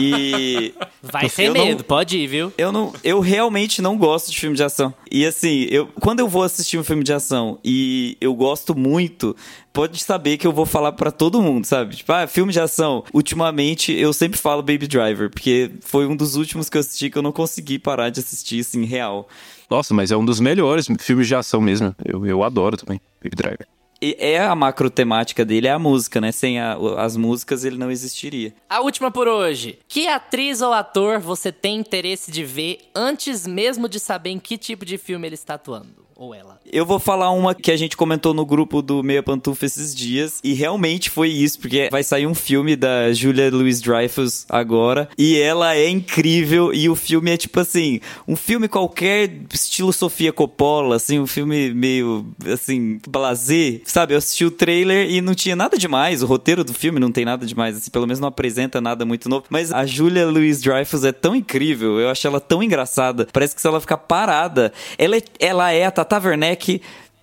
e. 0.00 0.74
Vai 1.00 1.28
ser 1.28 1.43
sem 1.52 1.64
medo, 1.64 1.78
não, 1.78 1.84
pode 1.84 2.16
ir, 2.16 2.26
viu? 2.26 2.52
Eu 2.56 2.72
não, 2.72 2.92
eu 3.02 3.20
realmente 3.20 3.80
não 3.82 3.96
gosto 3.96 4.30
de 4.30 4.38
filme 4.38 4.56
de 4.56 4.62
ação. 4.62 4.92
E 5.10 5.24
assim, 5.26 5.66
eu 5.70 5.86
quando 6.00 6.20
eu 6.20 6.28
vou 6.28 6.42
assistir 6.42 6.78
um 6.78 6.84
filme 6.84 7.02
de 7.02 7.12
ação 7.12 7.58
e 7.64 8.16
eu 8.20 8.34
gosto 8.34 8.74
muito, 8.74 9.36
pode 9.72 10.02
saber 10.02 10.36
que 10.36 10.46
eu 10.46 10.52
vou 10.52 10.66
falar 10.66 10.92
para 10.92 11.10
todo 11.10 11.42
mundo, 11.42 11.64
sabe? 11.64 11.96
Tipo, 11.96 12.12
ah, 12.12 12.26
filme 12.26 12.52
de 12.52 12.60
ação. 12.60 13.04
Ultimamente 13.12 13.92
eu 13.92 14.12
sempre 14.12 14.38
falo 14.38 14.62
Baby 14.62 14.86
Driver, 14.86 15.30
porque 15.30 15.70
foi 15.80 16.06
um 16.06 16.16
dos 16.16 16.36
últimos 16.36 16.68
que 16.68 16.76
eu 16.76 16.80
assisti 16.80 17.10
que 17.10 17.18
eu 17.18 17.22
não 17.22 17.32
consegui 17.32 17.78
parar 17.78 18.10
de 18.10 18.20
assistir 18.20 18.60
assim 18.60 18.84
real. 18.84 19.28
Nossa, 19.70 19.94
mas 19.94 20.10
é 20.10 20.16
um 20.16 20.24
dos 20.24 20.40
melhores 20.40 20.86
filmes 21.00 21.26
de 21.26 21.34
ação 21.34 21.60
mesmo. 21.60 21.94
Eu, 22.04 22.24
eu 22.26 22.42
adoro 22.42 22.76
também, 22.76 23.00
Baby 23.22 23.36
Driver 23.36 23.73
é 24.18 24.40
a 24.40 24.54
macro 24.54 24.90
temática 24.90 25.44
dele, 25.44 25.68
é 25.68 25.72
a 25.72 25.78
música, 25.78 26.20
né? 26.20 26.32
Sem 26.32 26.60
a, 26.60 26.76
as 26.98 27.16
músicas 27.16 27.64
ele 27.64 27.78
não 27.78 27.90
existiria. 27.90 28.54
A 28.68 28.80
última 28.80 29.10
por 29.10 29.28
hoje. 29.28 29.78
Que 29.88 30.06
atriz 30.08 30.60
ou 30.60 30.72
ator 30.72 31.18
você 31.18 31.50
tem 31.50 31.76
interesse 31.76 32.30
de 32.30 32.44
ver 32.44 32.78
antes 32.94 33.46
mesmo 33.46 33.88
de 33.88 33.98
saber 33.98 34.30
em 34.30 34.38
que 34.38 34.58
tipo 34.58 34.84
de 34.84 34.98
filme 34.98 35.26
ele 35.26 35.34
está 35.34 35.54
atuando? 35.54 36.04
ou 36.16 36.34
ela? 36.34 36.53
Eu 36.72 36.84
vou 36.84 36.98
falar 36.98 37.30
uma 37.30 37.54
que 37.54 37.70
a 37.70 37.76
gente 37.76 37.96
comentou 37.96 38.32
no 38.32 38.44
grupo 38.44 38.82
do 38.82 39.02
Meia 39.02 39.22
Pantufa 39.22 39.66
esses 39.66 39.94
dias, 39.94 40.40
e 40.42 40.54
realmente 40.54 41.10
foi 41.10 41.28
isso, 41.28 41.60
porque 41.60 41.88
vai 41.90 42.02
sair 42.02 42.26
um 42.26 42.34
filme 42.34 42.74
da 42.74 43.12
Julia 43.12 43.50
Louis-Dreyfus 43.50 44.46
agora, 44.48 45.08
e 45.16 45.38
ela 45.38 45.76
é 45.76 45.88
incrível, 45.88 46.72
e 46.72 46.88
o 46.88 46.96
filme 46.96 47.30
é 47.30 47.36
tipo 47.36 47.60
assim, 47.60 48.00
um 48.26 48.34
filme 48.34 48.66
qualquer, 48.66 49.30
estilo 49.52 49.92
Sofia 49.92 50.32
Coppola, 50.32 50.96
assim, 50.96 51.18
um 51.18 51.26
filme 51.26 51.72
meio, 51.72 52.26
assim, 52.52 52.98
blazer, 53.06 53.82
sabe? 53.84 54.14
Eu 54.14 54.18
assisti 54.18 54.44
o 54.44 54.50
trailer 54.50 55.10
e 55.10 55.20
não 55.20 55.34
tinha 55.34 55.54
nada 55.54 55.76
demais, 55.76 56.22
o 56.22 56.26
roteiro 56.26 56.64
do 56.64 56.72
filme 56.72 56.98
não 56.98 57.12
tem 57.12 57.24
nada 57.24 57.46
demais, 57.46 57.76
assim, 57.76 57.90
pelo 57.90 58.06
menos 58.06 58.20
não 58.20 58.28
apresenta 58.28 58.80
nada 58.80 59.04
muito 59.04 59.28
novo, 59.28 59.44
mas 59.50 59.72
a 59.72 59.84
Julia 59.86 60.26
Louis-Dreyfus 60.26 61.04
é 61.04 61.12
tão 61.12 61.36
incrível, 61.36 62.00
eu 62.00 62.08
acho 62.08 62.26
ela 62.26 62.40
tão 62.40 62.62
engraçada, 62.62 63.28
parece 63.32 63.54
que 63.54 63.60
se 63.60 63.66
ela 63.66 63.80
ficar 63.80 63.98
parada, 63.98 64.72
ela 64.98 65.16
é, 65.16 65.22
ela 65.38 65.70
é 65.70 65.84
a 65.84 65.90
Tata 65.90 66.18
Werneck 66.18 66.53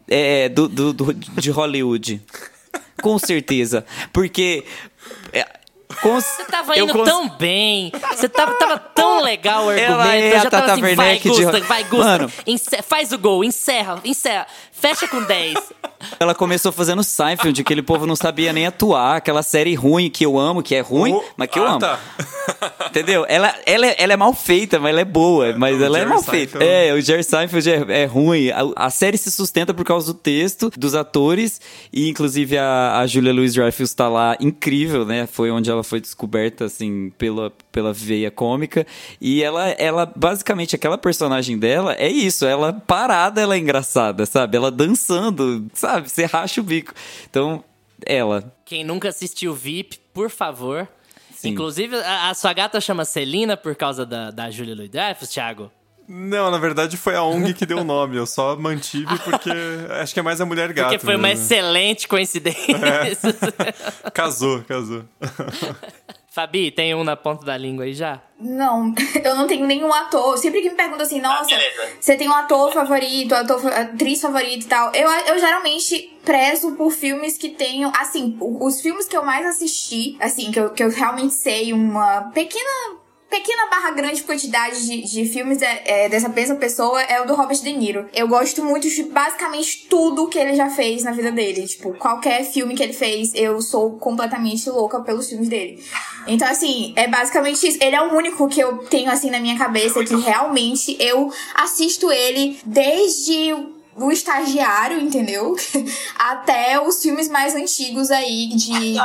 é, 0.08 0.50
do, 0.50 0.68
do, 0.68 0.94
do, 0.94 1.14
de 1.14 1.52
Hollywood. 1.52 2.22
Com 3.02 3.18
certeza. 3.18 3.86
Porque. 4.12 4.64
É, 5.34 5.46
você 6.02 6.46
tava 6.46 6.78
indo 6.80 6.94
cons... 6.94 7.04
tão 7.04 7.30
bem, 7.30 7.92
você 8.16 8.30
tava, 8.30 8.54
tava 8.56 8.78
tão 8.78 9.22
legal 9.22 9.66
o 9.66 9.70
argumento. 9.70 9.92
Ela 9.92 10.16
é 10.16 10.36
eu 10.36 10.40
já 10.42 10.50
tava 10.50 10.72
assim, 10.74 10.96
vai, 10.96 11.20
Gusta, 11.20 11.60
de... 11.60 11.68
vai, 11.68 11.84
Gusta, 11.84 12.06
Mano. 12.06 12.32
faz 12.84 13.12
o 13.12 13.18
gol, 13.18 13.44
encerra, 13.44 14.00
encerra, 14.06 14.48
fecha 14.82 15.08
com 15.08 15.22
10. 15.22 15.54
Ela 16.20 16.34
começou 16.34 16.72
fazendo 16.72 17.04
Seinfeld, 17.04 17.62
aquele 17.62 17.84
povo 17.84 18.08
não 18.08 18.16
sabia 18.16 18.52
nem 18.52 18.66
atuar, 18.66 19.18
aquela 19.18 19.44
série 19.44 19.76
ruim 19.76 20.10
que 20.10 20.26
eu 20.26 20.40
amo, 20.40 20.64
que 20.64 20.74
é 20.74 20.82
ruim, 20.82 21.14
oh, 21.14 21.24
mas 21.38 21.48
que 21.48 21.60
eu 21.60 21.64
ah, 21.64 21.70
amo. 21.70 21.80
Tá. 21.80 22.00
Entendeu? 22.90 23.24
Ela, 23.30 23.54
ela, 23.66 23.86
é, 23.86 23.96
ela 24.00 24.14
é 24.14 24.18
mal 24.18 24.34
feita, 24.34 24.80
mas 24.80 24.90
ela 24.90 25.02
é 25.02 25.06
boa, 25.06 25.50
é, 25.50 25.54
mas 25.54 25.80
ela 25.80 25.98
é 25.98 26.02
Jerry 26.02 26.12
é 26.12 26.14
mal 26.14 26.24
Seinfeld. 26.24 26.52
feita. 26.52 26.66
É, 26.66 26.94
o 26.94 27.02
Jerry 27.02 27.24
Seinfeld 27.24 27.70
é, 27.70 28.02
é 28.02 28.06
ruim. 28.06 28.50
A, 28.50 28.88
a, 28.88 28.90
série 28.90 29.18
se 29.18 29.30
sustenta 29.30 29.74
por 29.74 29.86
causa 29.86 30.12
do 30.12 30.18
texto, 30.18 30.72
dos 30.76 30.96
atores, 30.96 31.62
e 31.94 32.10
inclusive 32.10 32.58
a, 32.58 33.00
a 33.00 33.06
Julia 33.06 33.32
Louis-Dreyfus 33.32 33.94
tá 33.94 34.10
lá 34.10 34.36
incrível, 34.40 35.06
né? 35.06 35.28
Foi 35.28 35.52
onde 35.52 35.70
ela 35.70 35.84
foi 35.84 36.02
descoberta, 36.02 36.66
assim, 36.66 37.12
pela, 37.18 37.54
pela 37.72 37.94
veia 37.94 38.30
cômica. 38.30 38.86
E 39.20 39.44
ela, 39.44 39.70
ela, 39.72 40.06
basicamente, 40.16 40.76
aquela 40.76 40.98
personagem 40.98 41.58
dela 41.58 41.94
é 41.94 42.10
isso, 42.10 42.46
ela 42.46 42.74
parada, 42.74 43.42
ela 43.42 43.56
é 43.56 43.58
engraçada, 43.58 44.26
sabe? 44.26 44.58
Ela 44.58 44.72
dançando, 44.72 45.68
sabe? 45.74 46.10
Você 46.10 46.26
racha 46.26 46.62
o 46.62 46.64
bico. 46.64 46.94
Então, 47.30 47.64
ela. 48.06 48.54
Quem 48.66 48.84
nunca 48.84 49.10
assistiu 49.10 49.54
VIP, 49.54 50.00
por 50.14 50.30
favor. 50.30 50.88
Sim. 51.34 51.50
Inclusive, 51.50 51.96
a, 51.96 52.30
a, 52.30 52.34
sua 52.34 52.54
gata 52.54 52.80
chama 52.80 53.04
Celina 53.04 53.58
por 53.58 53.76
causa 53.76 54.06
da, 54.06 54.30
da 54.30 54.52
Julia 54.52 54.76
Louis-Dreyfus, 54.76 55.30
Thiago? 55.30 55.72
Não, 56.08 56.52
na 56.52 56.58
verdade 56.58 56.98
foi 56.98 57.16
a 57.16 57.24
ONG 57.24 57.54
que 57.54 57.66
deu 57.66 57.80
o 57.80 57.84
nome. 57.84 58.18
Eu 58.18 58.26
só 58.26 58.56
mantive 58.58 59.18
porque 59.24 59.50
acho 60.02 60.14
que 60.14 60.20
é 60.20 60.24
mais 60.24 60.42
a 60.42 60.46
mulher 60.46 60.74
gata. 60.74 60.90
Porque 60.90 61.00
foi 61.00 61.16
mesmo. 61.16 61.26
uma 61.26 61.32
excelente 61.32 62.08
coincidência. 62.08 62.76
É. 62.76 64.12
Casou, 64.12 64.62
casou. 64.64 65.04
Fabi, 66.34 66.72
tem 66.72 66.96
um 66.96 67.04
na 67.04 67.18
ponta 67.18 67.46
da 67.46 67.58
língua 67.58 67.84
aí 67.84 67.94
já? 67.94 68.22
Não, 68.40 68.96
eu 69.22 69.36
não 69.36 69.48
tenho 69.48 69.68
nenhum 69.68 69.94
ator. 69.94 70.38
Sempre 70.38 70.62
que 70.62 70.70
me 70.70 70.78
perguntam 70.78 71.06
assim, 71.06 71.20
nossa, 71.20 71.54
ah, 71.54 71.90
você 72.00 72.16
tem 72.16 72.30
um 72.30 72.34
ator 72.34 72.72
favorito, 72.72 73.36
ator, 73.36 73.68
atriz 73.68 74.22
favorita 74.22 74.66
e 74.66 74.70
tal. 74.70 74.96
Eu, 74.96 75.10
eu 75.10 75.38
geralmente 75.38 76.18
prezo 76.24 76.72
por 76.78 76.90
filmes 76.90 77.38
que 77.38 77.50
tenham, 77.50 77.92
assim, 78.00 78.38
os 78.40 78.80
filmes 78.80 79.10
que 79.10 79.18
eu 79.18 79.26
mais 79.26 79.46
assisti, 79.46 80.16
assim, 80.22 80.54
que 80.54 80.60
eu, 80.62 80.70
que 80.70 80.82
eu 80.82 80.90
realmente 80.90 81.34
sei 81.34 81.74
uma 81.74 82.32
pequena 82.34 83.01
pequena 83.32 83.68
barra 83.70 83.92
grande 83.92 84.22
quantidade 84.24 84.86
de, 84.86 85.02
de 85.04 85.26
filmes 85.26 85.62
é, 85.62 85.84
é, 85.86 86.10
dessa 86.10 86.28
mesma 86.28 86.56
pessoa 86.56 87.02
é 87.02 87.22
o 87.22 87.26
do 87.26 87.34
Robert 87.34 87.62
De 87.62 87.72
Niro. 87.72 88.08
Eu 88.14 88.28
gosto 88.28 88.64
muito 88.64 88.90
de 88.90 89.04
basicamente 89.04 89.88
tudo 89.90 90.28
que 90.28 90.38
ele 90.38 90.54
já 90.54 90.70
fez 90.70 91.04
na 91.06 91.12
vida 91.12 91.32
dele. 91.32 91.66
Tipo, 91.66 91.94
qualquer 91.94 92.44
filme 92.44 92.76
que 92.76 92.84
ele 92.84 92.94
fez, 92.94 93.32
eu 93.34 93.62
sou 93.62 93.98
completamente 93.98 94.70
louca 94.70 95.00
pelos 95.00 95.30
filmes 95.30 95.48
dele. 95.48 95.82
Então, 96.28 96.48
assim, 96.48 96.94
é 96.98 97.08
basicamente 97.08 97.66
isso. 97.66 97.78
Ele 97.82 97.96
é 97.96 98.02
o 98.02 98.14
único 98.14 98.48
que 98.50 98.60
eu 98.60 98.80
tenho, 98.80 99.10
assim, 99.10 99.30
na 99.30 99.40
minha 99.40 99.58
cabeça 99.58 100.04
que 100.04 100.16
realmente 100.16 100.98
eu 101.00 101.32
assisto 101.56 102.12
ele 102.12 102.60
desde 102.66 103.56
o 103.96 104.12
estagiário, 104.12 105.00
entendeu? 105.00 105.56
Até 106.18 106.80
os 106.82 107.02
filmes 107.02 107.28
mais 107.28 107.56
antigos 107.56 108.10
aí 108.12 108.48
de 108.50 108.96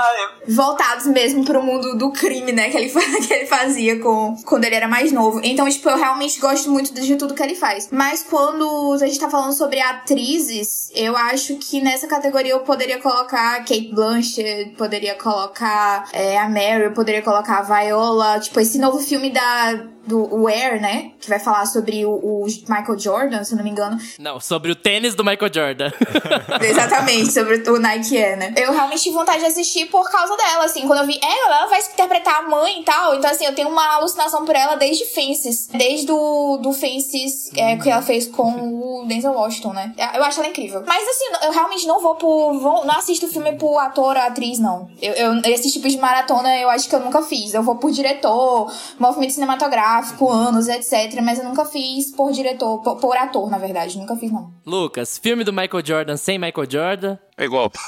voltados 0.49 1.07
mesmo 1.07 1.45
pro 1.45 1.63
mundo 1.63 1.97
do 1.97 2.11
crime, 2.13 2.53
né, 2.53 2.71
que 2.71 2.77
ele, 2.77 2.91
que 3.27 3.33
ele 3.33 3.47
fazia 3.47 4.01
com 4.01 4.37
quando 4.45 4.65
ele 4.65 4.75
era 4.75 4.89
mais 4.89 5.13
novo. 5.13 5.41
Então, 5.43 5.69
tipo, 5.69 5.89
eu 5.89 5.97
realmente 5.97 6.39
gosto 6.39 6.71
muito 6.71 6.93
de 6.95 7.17
tudo 7.17 7.35
que 7.35 7.43
ele 7.43 7.55
faz. 7.55 7.89
Mas 7.91 8.23
quando 8.23 8.95
a 8.95 9.07
gente 9.07 9.19
tá 9.19 9.29
falando 9.29 9.53
sobre 9.53 9.81
atrizes, 9.81 10.91
eu 10.95 11.17
acho 11.17 11.57
que 11.57 11.81
nessa 11.81 12.07
categoria 12.07 12.53
eu 12.53 12.61
poderia 12.61 12.99
colocar 12.99 13.59
Kate 13.59 13.93
Blanchett, 13.93 14.71
poderia 14.77 15.15
colocar 15.15 16.09
é, 16.13 16.39
a 16.39 16.49
Mary, 16.49 16.85
eu 16.85 16.93
poderia 16.93 17.23
colocar 17.23 17.59
a 17.59 17.63
Viola, 17.63 18.39
tipo, 18.41 18.61
esse 18.61 18.79
novo 18.79 18.99
filme 18.99 19.31
da 19.31 19.96
do 20.07 20.43
Wear, 20.43 20.81
né? 20.81 21.13
Que 21.21 21.29
vai 21.29 21.39
falar 21.39 21.67
sobre 21.67 22.05
o, 22.05 22.11
o 22.13 22.47
Michael 22.47 22.99
Jordan, 22.99 23.45
se 23.45 23.53
eu 23.53 23.57
não 23.57 23.65
me 23.65 23.71
engano. 23.71 23.99
Não, 24.19 24.41
sobre 24.41 24.71
o 24.71 24.77
tênis 24.77 25.15
do 25.15 25.25
Michael 25.25 25.53
Jordan. 25.53 25.91
Exatamente, 26.63 27.33
sobre 27.33 27.69
o 27.69 27.79
Nike 27.79 28.17
Air, 28.17 28.39
né? 28.39 28.55
Eu 28.57 28.73
realmente 28.73 29.03
tive 29.03 29.15
vontade 29.17 29.41
de 29.41 29.47
assistir 29.47 29.87
por 29.87 30.11
causa 30.11 30.37
dela, 30.37 30.65
assim. 30.65 30.87
Quando 30.87 31.01
eu 31.01 31.07
vi 31.07 31.19
ela, 31.23 31.59
ela 31.59 31.67
vai 31.67 31.81
interpretar 31.81 32.41
a 32.41 32.43
mãe 32.43 32.81
e 32.81 32.85
tal. 32.85 33.17
Então, 33.17 33.31
assim, 33.31 33.45
eu 33.45 33.55
tenho 33.55 33.69
uma 33.69 33.95
alucinação 33.95 34.45
por 34.45 34.55
ela 34.55 34.77
desde 34.77 35.05
Fences. 35.07 35.69
Desde 35.69 36.07
do, 36.07 36.59
do 36.59 36.73
Fences 36.73 37.51
é, 37.57 37.77
que 37.77 37.91
ela 37.91 38.03
fez 38.03 38.27
com 38.27 39.01
o 39.01 39.07
Denzel 39.07 39.33
Washington, 39.33 39.73
né? 39.73 39.93
Eu 40.15 40.25
acho 40.25 40.41
ela 40.41 40.49
incrível. 40.49 40.83
Mas, 40.87 41.09
assim, 41.09 41.47
eu 41.47 41.53
realmente 41.53 41.87
não 41.87 42.01
vou 42.01 42.15
por... 42.15 42.59
Vou, 42.59 42.85
não 42.85 42.95
assisto 42.95 43.29
filme 43.29 43.53
por 43.57 43.79
ator 43.79 44.17
ou 44.17 44.23
atriz, 44.23 44.59
não. 44.59 44.89
Eu, 45.01 45.13
eu, 45.13 45.41
esse 45.45 45.71
tipo 45.73 45.89
de 45.89 45.99
maratona 45.99 46.57
eu 46.57 46.71
acho 46.71 46.89
que 46.89 46.95
eu 46.95 47.01
nunca 47.01 47.23
fiz. 47.23 47.55
Eu 47.55 47.63
vou 47.63 47.77
por 47.77 47.91
diretor, 47.91 48.73
movimento 48.99 49.33
cinematográfico, 49.33 49.96
anos, 50.31 50.69
etc. 50.69 51.21
Mas 51.23 51.39
eu 51.39 51.45
nunca 51.45 51.65
fiz 51.65 52.11
por 52.13 52.33
diretor, 52.33 52.81
por, 52.83 52.97
por 52.97 53.17
ator, 53.17 53.51
na 53.51 53.59
verdade. 53.59 53.99
Nunca 53.99 54.17
fiz, 54.17 54.33
não. 54.33 54.53
Lucas, 54.65 55.19
filme 55.19 55.45
do 55.45 55.53
Michael 55.53 55.85
Jordan 55.85 56.17
sem 56.17 56.39
Michael 56.39 56.71
Jordan? 56.71 57.19
É 57.37 57.45
igual. 57.45 57.71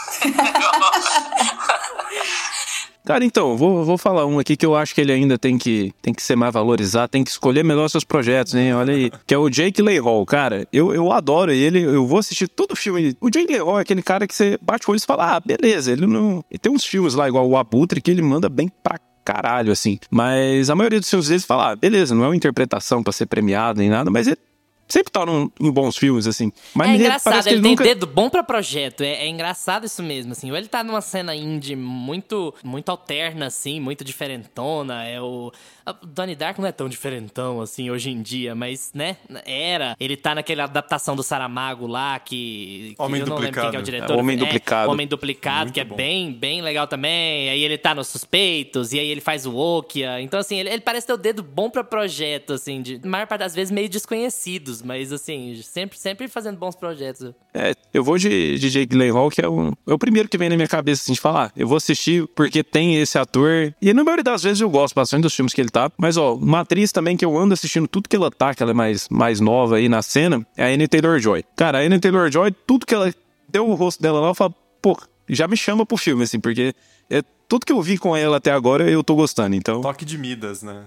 Cara, 3.09 3.25
então, 3.25 3.57
vou, 3.57 3.87
vou 3.87 3.97
falar 3.97 4.27
um 4.27 4.39
aqui 4.39 4.55
que 4.55 4.67
eu 4.67 4.77
acho 4.77 4.95
que 4.95 5.01
ele 5.01 5.11
ainda 5.11 5.39
tem 5.39 5.57
que, 5.57 5.95
tem 6.03 6.13
que 6.13 6.23
ser 6.23 6.37
mais 6.37 6.53
valorizado, 6.53 7.09
tem 7.09 7.25
que 7.25 7.31
escolher 7.31 7.65
melhor 7.65 7.89
seus 7.89 8.05
projetos, 8.05 8.55
hein? 8.55 8.75
Olha 8.75 8.93
aí. 8.93 9.11
Que 9.27 9.33
é 9.33 9.39
o 9.39 9.49
Jake 9.49 9.81
Leihall, 9.81 10.27
cara. 10.27 10.69
Eu, 10.71 10.93
eu 10.93 11.11
adoro 11.11 11.51
ele, 11.51 11.81
eu 11.83 12.07
vou 12.07 12.19
assistir 12.19 12.47
todo 12.49 12.73
o 12.73 12.77
filme. 12.77 13.17
O 13.19 13.31
Jake 13.31 13.51
Leihall 13.51 13.79
é 13.79 13.83
aquele 13.83 14.03
cara 14.03 14.27
que 14.27 14.35
você 14.35 14.59
bate 14.61 14.87
o 14.87 14.91
olho 14.91 14.99
e 14.99 15.07
fala, 15.07 15.37
ah, 15.37 15.41
beleza, 15.41 15.91
ele 15.91 16.07
não... 16.07 16.45
Ele 16.51 16.59
tem 16.59 16.71
uns 16.71 16.85
filmes 16.85 17.15
lá, 17.15 17.27
igual 17.27 17.49
o 17.49 17.57
Abutre, 17.57 18.03
que 18.03 18.11
ele 18.11 18.21
manda 18.21 18.47
bem 18.47 18.71
pra 18.83 18.99
caralho, 19.29 19.71
assim. 19.71 19.99
Mas 20.11 20.71
a 20.71 20.75
maioria 20.75 20.99
dos 20.99 21.11
filmes 21.11 21.29
deles 21.29 21.45
fala, 21.45 21.73
ah, 21.73 21.77
beleza, 21.77 22.15
não 22.15 22.25
é 22.25 22.29
uma 22.29 22.37
interpretação 22.37 23.03
para 23.03 23.13
ser 23.13 23.27
premiado 23.27 23.79
nem 23.79 23.91
nada, 23.91 24.11
mas 24.11 24.27
ele 24.27 24.39
sempre 24.89 25.13
tá 25.13 25.25
num, 25.25 25.51
em 25.61 25.71
bons 25.71 25.97
filmes, 25.97 26.27
assim. 26.27 26.53
Mas 26.75 26.89
é 26.89 26.93
me 26.93 26.99
engraçado, 26.99 27.33
parece 27.33 27.49
que 27.49 27.55
ele, 27.55 27.61
ele 27.61 27.63
tem 27.63 27.73
nunca... 27.73 27.85
dedo 27.85 28.07
bom 28.07 28.31
pra 28.31 28.43
projeto. 28.43 29.03
É, 29.03 29.25
é 29.25 29.29
engraçado 29.29 29.85
isso 29.85 30.03
mesmo, 30.03 30.33
assim. 30.33 30.51
Ou 30.51 30.57
ele 30.57 30.69
tá 30.69 30.83
numa 30.83 31.01
cena 31.01 31.35
indie 31.35 31.77
muito, 31.77 32.55
muito 32.65 32.89
alterna, 32.89 33.47
assim, 33.47 33.81
muito 33.81 34.05
diferentona. 34.05 35.05
É 35.05 35.21
o. 35.21 35.53
Donnie 36.03 36.37
Dark 36.37 36.59
não 36.59 36.67
é 36.67 36.73
tão 36.73 36.89
diferentão, 36.89 37.61
assim, 37.61 37.91
hoje 37.91 38.11
em 38.11 38.21
dia, 38.21 38.55
mas, 38.55 38.91
né? 38.95 39.17
Era. 39.45 39.97
Ele 39.99 40.17
tá 40.17 40.35
naquela 40.35 40.65
adaptação 40.65 41.17
do 41.17 41.23
Saramago 41.23 41.87
lá, 41.87 42.19
que. 42.19 42.95
que 42.97 43.03
Homem 43.03 43.21
eu 43.21 43.27
não 43.27 43.37
lembro 43.37 43.61
quem 43.61 43.71
que 43.71 43.77
é 43.77 43.79
o 43.79 43.83
Duplicado. 43.83 43.85
diretor. 43.85 44.15
É, 44.15 44.21
Homem 44.21 44.37
Duplicado. 44.37 44.91
Homem 44.91 45.07
Duplicado, 45.07 45.61
Muito 45.65 45.75
que 45.75 45.81
é 45.81 45.85
bom. 45.85 45.97
bem, 45.97 46.33
bem 46.33 46.63
legal 46.63 46.87
também. 46.87 47.51
Aí 47.51 47.63
ele 47.63 47.79
tá 47.79 47.95
nos 47.95 48.09
Suspeitos, 48.09 48.93
e 48.93 48.99
aí 48.99 49.09
ele 49.09 49.21
faz 49.21 49.47
o 49.47 49.55
Okia. 49.55 50.21
Então, 50.21 50.41
assim, 50.41 50.59
ele, 50.59 50.71
ele 50.71 50.81
parece 50.81 51.07
ter 51.07 51.13
o 51.13 51.17
dedo 51.17 51.43
bom 51.43 51.71
pra 51.71 51.85
projeto, 51.85 52.53
assim, 52.53 52.83
de. 52.83 53.01
A 53.03 53.07
maior 53.07 53.27
parte 53.27 53.41
das 53.41 53.55
vezes 53.55 53.71
meio 53.71 53.89
desconhecidos, 53.89 54.78
mas, 54.83 55.13
assim, 55.13 55.61
sempre, 55.63 55.99
sempre 55.99 56.29
fazendo 56.29 56.59
bons 56.59 56.77
projetos. 56.77 57.33
É, 57.53 57.75
eu 57.93 58.03
vou 58.05 58.19
de, 58.19 58.59
de 58.59 58.71
Jake 58.71 58.87
Gyllenhaal, 58.87 59.31
que 59.31 59.41
é 59.41 59.49
o, 59.49 59.73
é 59.87 59.93
o 59.93 59.99
primeiro 59.99 60.29
que 60.29 60.39
vem 60.39 60.49
na 60.49 60.57
minha 60.57 60.69
cabeça, 60.69 61.03
assim, 61.03 61.13
de 61.13 61.21
falar. 61.21 61.53
Eu 61.57 61.67
vou 61.67 61.77
assistir 61.77 62.27
porque 62.35 62.63
tem 62.63 62.97
esse 62.97 63.19
ator. 63.19 63.75
E 63.81 63.93
na 63.93 64.05
maioria 64.05 64.25
das 64.25 64.43
vezes 64.43 64.61
eu 64.61 64.71
gosto 64.71 64.95
bastante 64.95 65.23
dos 65.23 65.35
filmes 65.35 65.55
que 65.55 65.61
ele 65.61 65.71
tá. 65.71 65.91
Mas, 65.97 66.17
ó, 66.17 66.35
uma 66.35 66.61
atriz 66.61 66.93
também 66.93 67.17
que 67.17 67.25
eu 67.25 67.37
ando 67.37 67.55
assistindo 67.55 67.89
tudo 67.89 68.09
que 68.09 68.17
ela 68.17 68.31
tá, 68.31 68.55
que 68.55 68.63
ela 68.63 68.73
é 68.73 68.75
mais, 68.75 69.09
mais 69.09 69.41
nova 69.41 69.77
aí 69.77 69.89
na 69.89 70.03
cena, 70.03 70.47
é 70.57 70.65
a 70.65 70.69
Anne 70.69 70.89
Taylor-Joy. 70.89 71.45
Cara, 71.57 71.79
a 71.79 71.83
Anne 71.83 71.99
Taylor-Joy, 71.99 72.53
tudo 72.67 72.87
que 72.87 72.95
ela 72.95 73.13
deu 73.49 73.69
o 73.69 73.75
rosto 73.75 74.03
dela 74.03 74.21
lá, 74.21 74.29
eu 74.29 74.35
falo, 74.35 74.55
pô, 74.83 74.97
já 75.29 75.47
me 75.49 75.57
chama 75.57 75.85
pro 75.85 75.97
filme, 75.97 76.25
assim, 76.25 76.41
porque 76.41 76.75
é, 77.11 77.23
tudo 77.49 77.65
que 77.65 77.73
eu 77.73 77.81
vi 77.83 77.99
com 77.99 78.17
ela 78.17 78.37
até 78.37 78.51
agora 78.51 78.89
eu 78.91 79.03
tô 79.03 79.15
gostando, 79.15 79.57
então... 79.57 79.81
Toque 79.81 80.05
de 80.05 80.19
Midas, 80.19 80.63
né? 80.63 80.85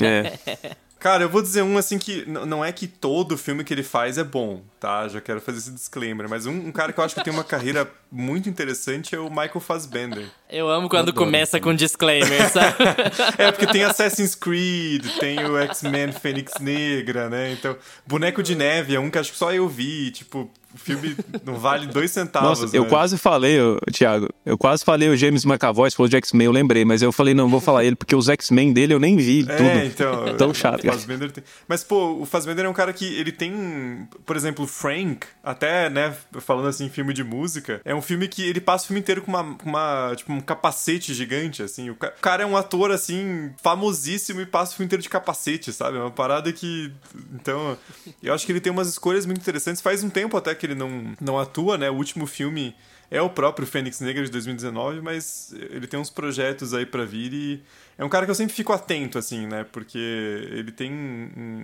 É. 0.00 0.38
Cara, 1.02 1.24
eu 1.24 1.28
vou 1.28 1.42
dizer 1.42 1.62
um 1.62 1.76
assim 1.76 1.98
que 1.98 2.24
não 2.26 2.64
é 2.64 2.70
que 2.70 2.86
todo 2.86 3.36
filme 3.36 3.64
que 3.64 3.74
ele 3.74 3.82
faz 3.82 4.18
é 4.18 4.22
bom, 4.22 4.62
tá? 4.78 5.08
Já 5.08 5.20
quero 5.20 5.40
fazer 5.40 5.58
esse 5.58 5.72
disclaimer, 5.72 6.28
mas 6.28 6.46
um, 6.46 6.52
um 6.52 6.70
cara 6.70 6.92
que 6.92 7.00
eu 7.00 7.02
acho 7.02 7.16
que 7.16 7.24
tem 7.24 7.32
uma 7.32 7.42
carreira 7.42 7.90
muito 8.08 8.48
interessante 8.48 9.12
é 9.12 9.18
o 9.18 9.28
Michael 9.28 9.58
Fassbender. 9.58 10.30
Eu 10.48 10.68
amo 10.68 10.88
quando 10.88 11.08
Adoro. 11.08 11.26
começa 11.26 11.58
com 11.58 11.74
disclaimer, 11.74 12.48
sabe? 12.48 12.76
É, 13.36 13.50
porque 13.50 13.66
tem 13.66 13.82
Assassin's 13.82 14.36
Creed, 14.36 15.04
tem 15.18 15.44
o 15.44 15.58
X-Men 15.58 16.12
Fênix 16.12 16.52
Negra, 16.60 17.28
né? 17.28 17.50
Então, 17.50 17.76
Boneco 18.06 18.40
de 18.40 18.54
Neve 18.54 18.94
é 18.94 19.00
um 19.00 19.10
que 19.10 19.18
acho 19.18 19.32
que 19.32 19.38
só 19.38 19.52
eu 19.52 19.68
vi, 19.68 20.12
tipo, 20.12 20.48
o 20.74 20.78
filme 20.78 21.16
não 21.44 21.54
vale 21.54 21.86
dois 21.86 22.10
centavos. 22.10 22.60
Nossa, 22.60 22.76
eu 22.76 22.84
né? 22.84 22.88
quase 22.88 23.18
falei, 23.18 23.58
Thiago, 23.92 24.28
eu 24.44 24.56
quase 24.56 24.84
falei 24.84 25.08
o 25.08 25.16
James 25.16 25.44
McAvoy, 25.44 25.90
se 25.90 25.96
fosse 25.96 26.10
de 26.10 26.16
X-Men, 26.16 26.46
eu 26.46 26.52
lembrei, 26.52 26.84
mas 26.84 27.02
eu 27.02 27.12
falei, 27.12 27.34
não, 27.34 27.48
vou 27.48 27.60
falar 27.60 27.84
ele, 27.84 27.96
porque 27.96 28.14
os 28.14 28.28
X-Men 28.28 28.72
dele 28.72 28.94
eu 28.94 29.00
nem 29.00 29.16
vi 29.16 29.44
tudo. 29.44 29.62
É, 29.72 29.86
então. 29.86 30.36
Tão 30.36 30.52
chato, 30.52 30.82
tem... 30.82 31.44
Mas, 31.66 31.84
pô, 31.84 32.20
o 32.20 32.26
Fassbender 32.26 32.64
é 32.64 32.68
um 32.68 32.72
cara 32.72 32.92
que 32.92 33.06
ele 33.14 33.32
tem. 33.32 34.06
Por 34.26 34.36
exemplo, 34.36 34.66
Frank, 34.66 35.26
até, 35.42 35.88
né, 35.88 36.14
falando 36.40 36.68
assim, 36.68 36.88
filme 36.88 37.14
de 37.14 37.24
música, 37.24 37.80
é 37.84 37.94
um 37.94 38.02
filme 38.02 38.28
que 38.28 38.42
ele 38.42 38.60
passa 38.60 38.84
o 38.84 38.86
filme 38.88 39.00
inteiro 39.00 39.22
com 39.22 39.30
uma. 39.30 39.54
Com 39.54 39.68
uma 39.68 40.12
tipo, 40.16 40.32
um 40.32 40.40
capacete 40.40 41.14
gigante, 41.14 41.62
assim. 41.62 41.90
O 41.90 41.96
cara 41.96 42.42
é 42.42 42.46
um 42.46 42.56
ator, 42.56 42.90
assim, 42.90 43.50
famosíssimo 43.62 44.40
e 44.40 44.46
passa 44.46 44.72
o 44.72 44.76
filme 44.76 44.86
inteiro 44.86 45.02
de 45.02 45.08
capacete, 45.08 45.72
sabe? 45.72 45.96
É 45.96 46.00
uma 46.00 46.10
parada 46.10 46.52
que. 46.52 46.92
Então, 47.34 47.76
eu 48.22 48.34
acho 48.34 48.44
que 48.44 48.52
ele 48.52 48.60
tem 48.60 48.72
umas 48.72 48.88
escolhas 48.88 49.24
muito 49.24 49.40
interessantes. 49.40 49.80
Faz 49.80 50.02
um 50.02 50.10
tempo 50.10 50.36
até 50.36 50.54
que 50.54 50.61
ele 50.66 50.74
não, 50.74 51.14
não 51.20 51.38
atua, 51.38 51.76
né? 51.78 51.90
O 51.90 51.94
último 51.94 52.26
filme. 52.26 52.74
É 53.10 53.20
o 53.20 53.28
próprio 53.28 53.66
Fênix 53.66 54.00
Negra 54.00 54.24
de 54.24 54.30
2019, 54.30 55.02
mas 55.02 55.54
ele 55.70 55.86
tem 55.86 56.00
uns 56.00 56.08
projetos 56.08 56.72
aí 56.72 56.86
pra 56.86 57.04
vir 57.04 57.34
e 57.34 57.62
é 57.98 58.02
um 58.02 58.08
cara 58.08 58.24
que 58.24 58.30
eu 58.30 58.34
sempre 58.34 58.54
fico 58.54 58.72
atento, 58.72 59.18
assim, 59.18 59.46
né? 59.46 59.66
Porque 59.70 59.98
ele 59.98 60.72
tem 60.72 60.90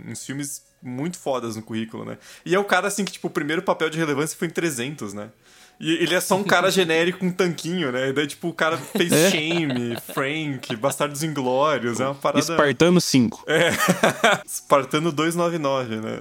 uns 0.07 0.27
filmes 0.27 0.63
muito 0.83 1.19
fodas 1.19 1.57
no 1.57 1.63
currículo, 1.63 2.05
né? 2.05 2.19
E 2.45 2.55
é 2.55 2.59
o 2.59 2.65
cara, 2.65 2.89
assim, 2.89 3.05
que, 3.05 3.13
tipo, 3.13 3.29
o 3.29 3.31
primeiro 3.31 3.63
papel 3.63 3.89
de 3.89 3.99
relevância 3.99 4.37
foi 4.39 4.49
em 4.49 4.51
300, 4.51 5.15
né? 5.15 5.31
E 5.81 5.93
ele 5.93 6.15
é 6.15 6.21
só 6.21 6.37
um 6.37 6.45
cara 6.45 6.71
genérico 6.73 7.21
com 7.21 7.27
um 7.27 7.33
tanquinho, 7.33 7.93
né? 7.93 8.09
E 8.09 8.13
daí, 8.13 8.27
tipo, 8.27 8.49
o 8.49 8.53
cara 8.53 8.77
fez 8.77 9.13
É. 9.13 9.31
Shame, 9.31 9.97
Frank, 10.13 10.75
Bastardos 10.77 11.23
Inglórios, 11.23 12.01
é 12.01 12.05
uma 12.05 12.15
parada... 12.15 12.41
Espartano 12.41 13.01
5. 13.01 13.45
É, 13.47 13.71
Espartano 14.45 15.13
299, 15.13 15.97
né? 15.97 16.21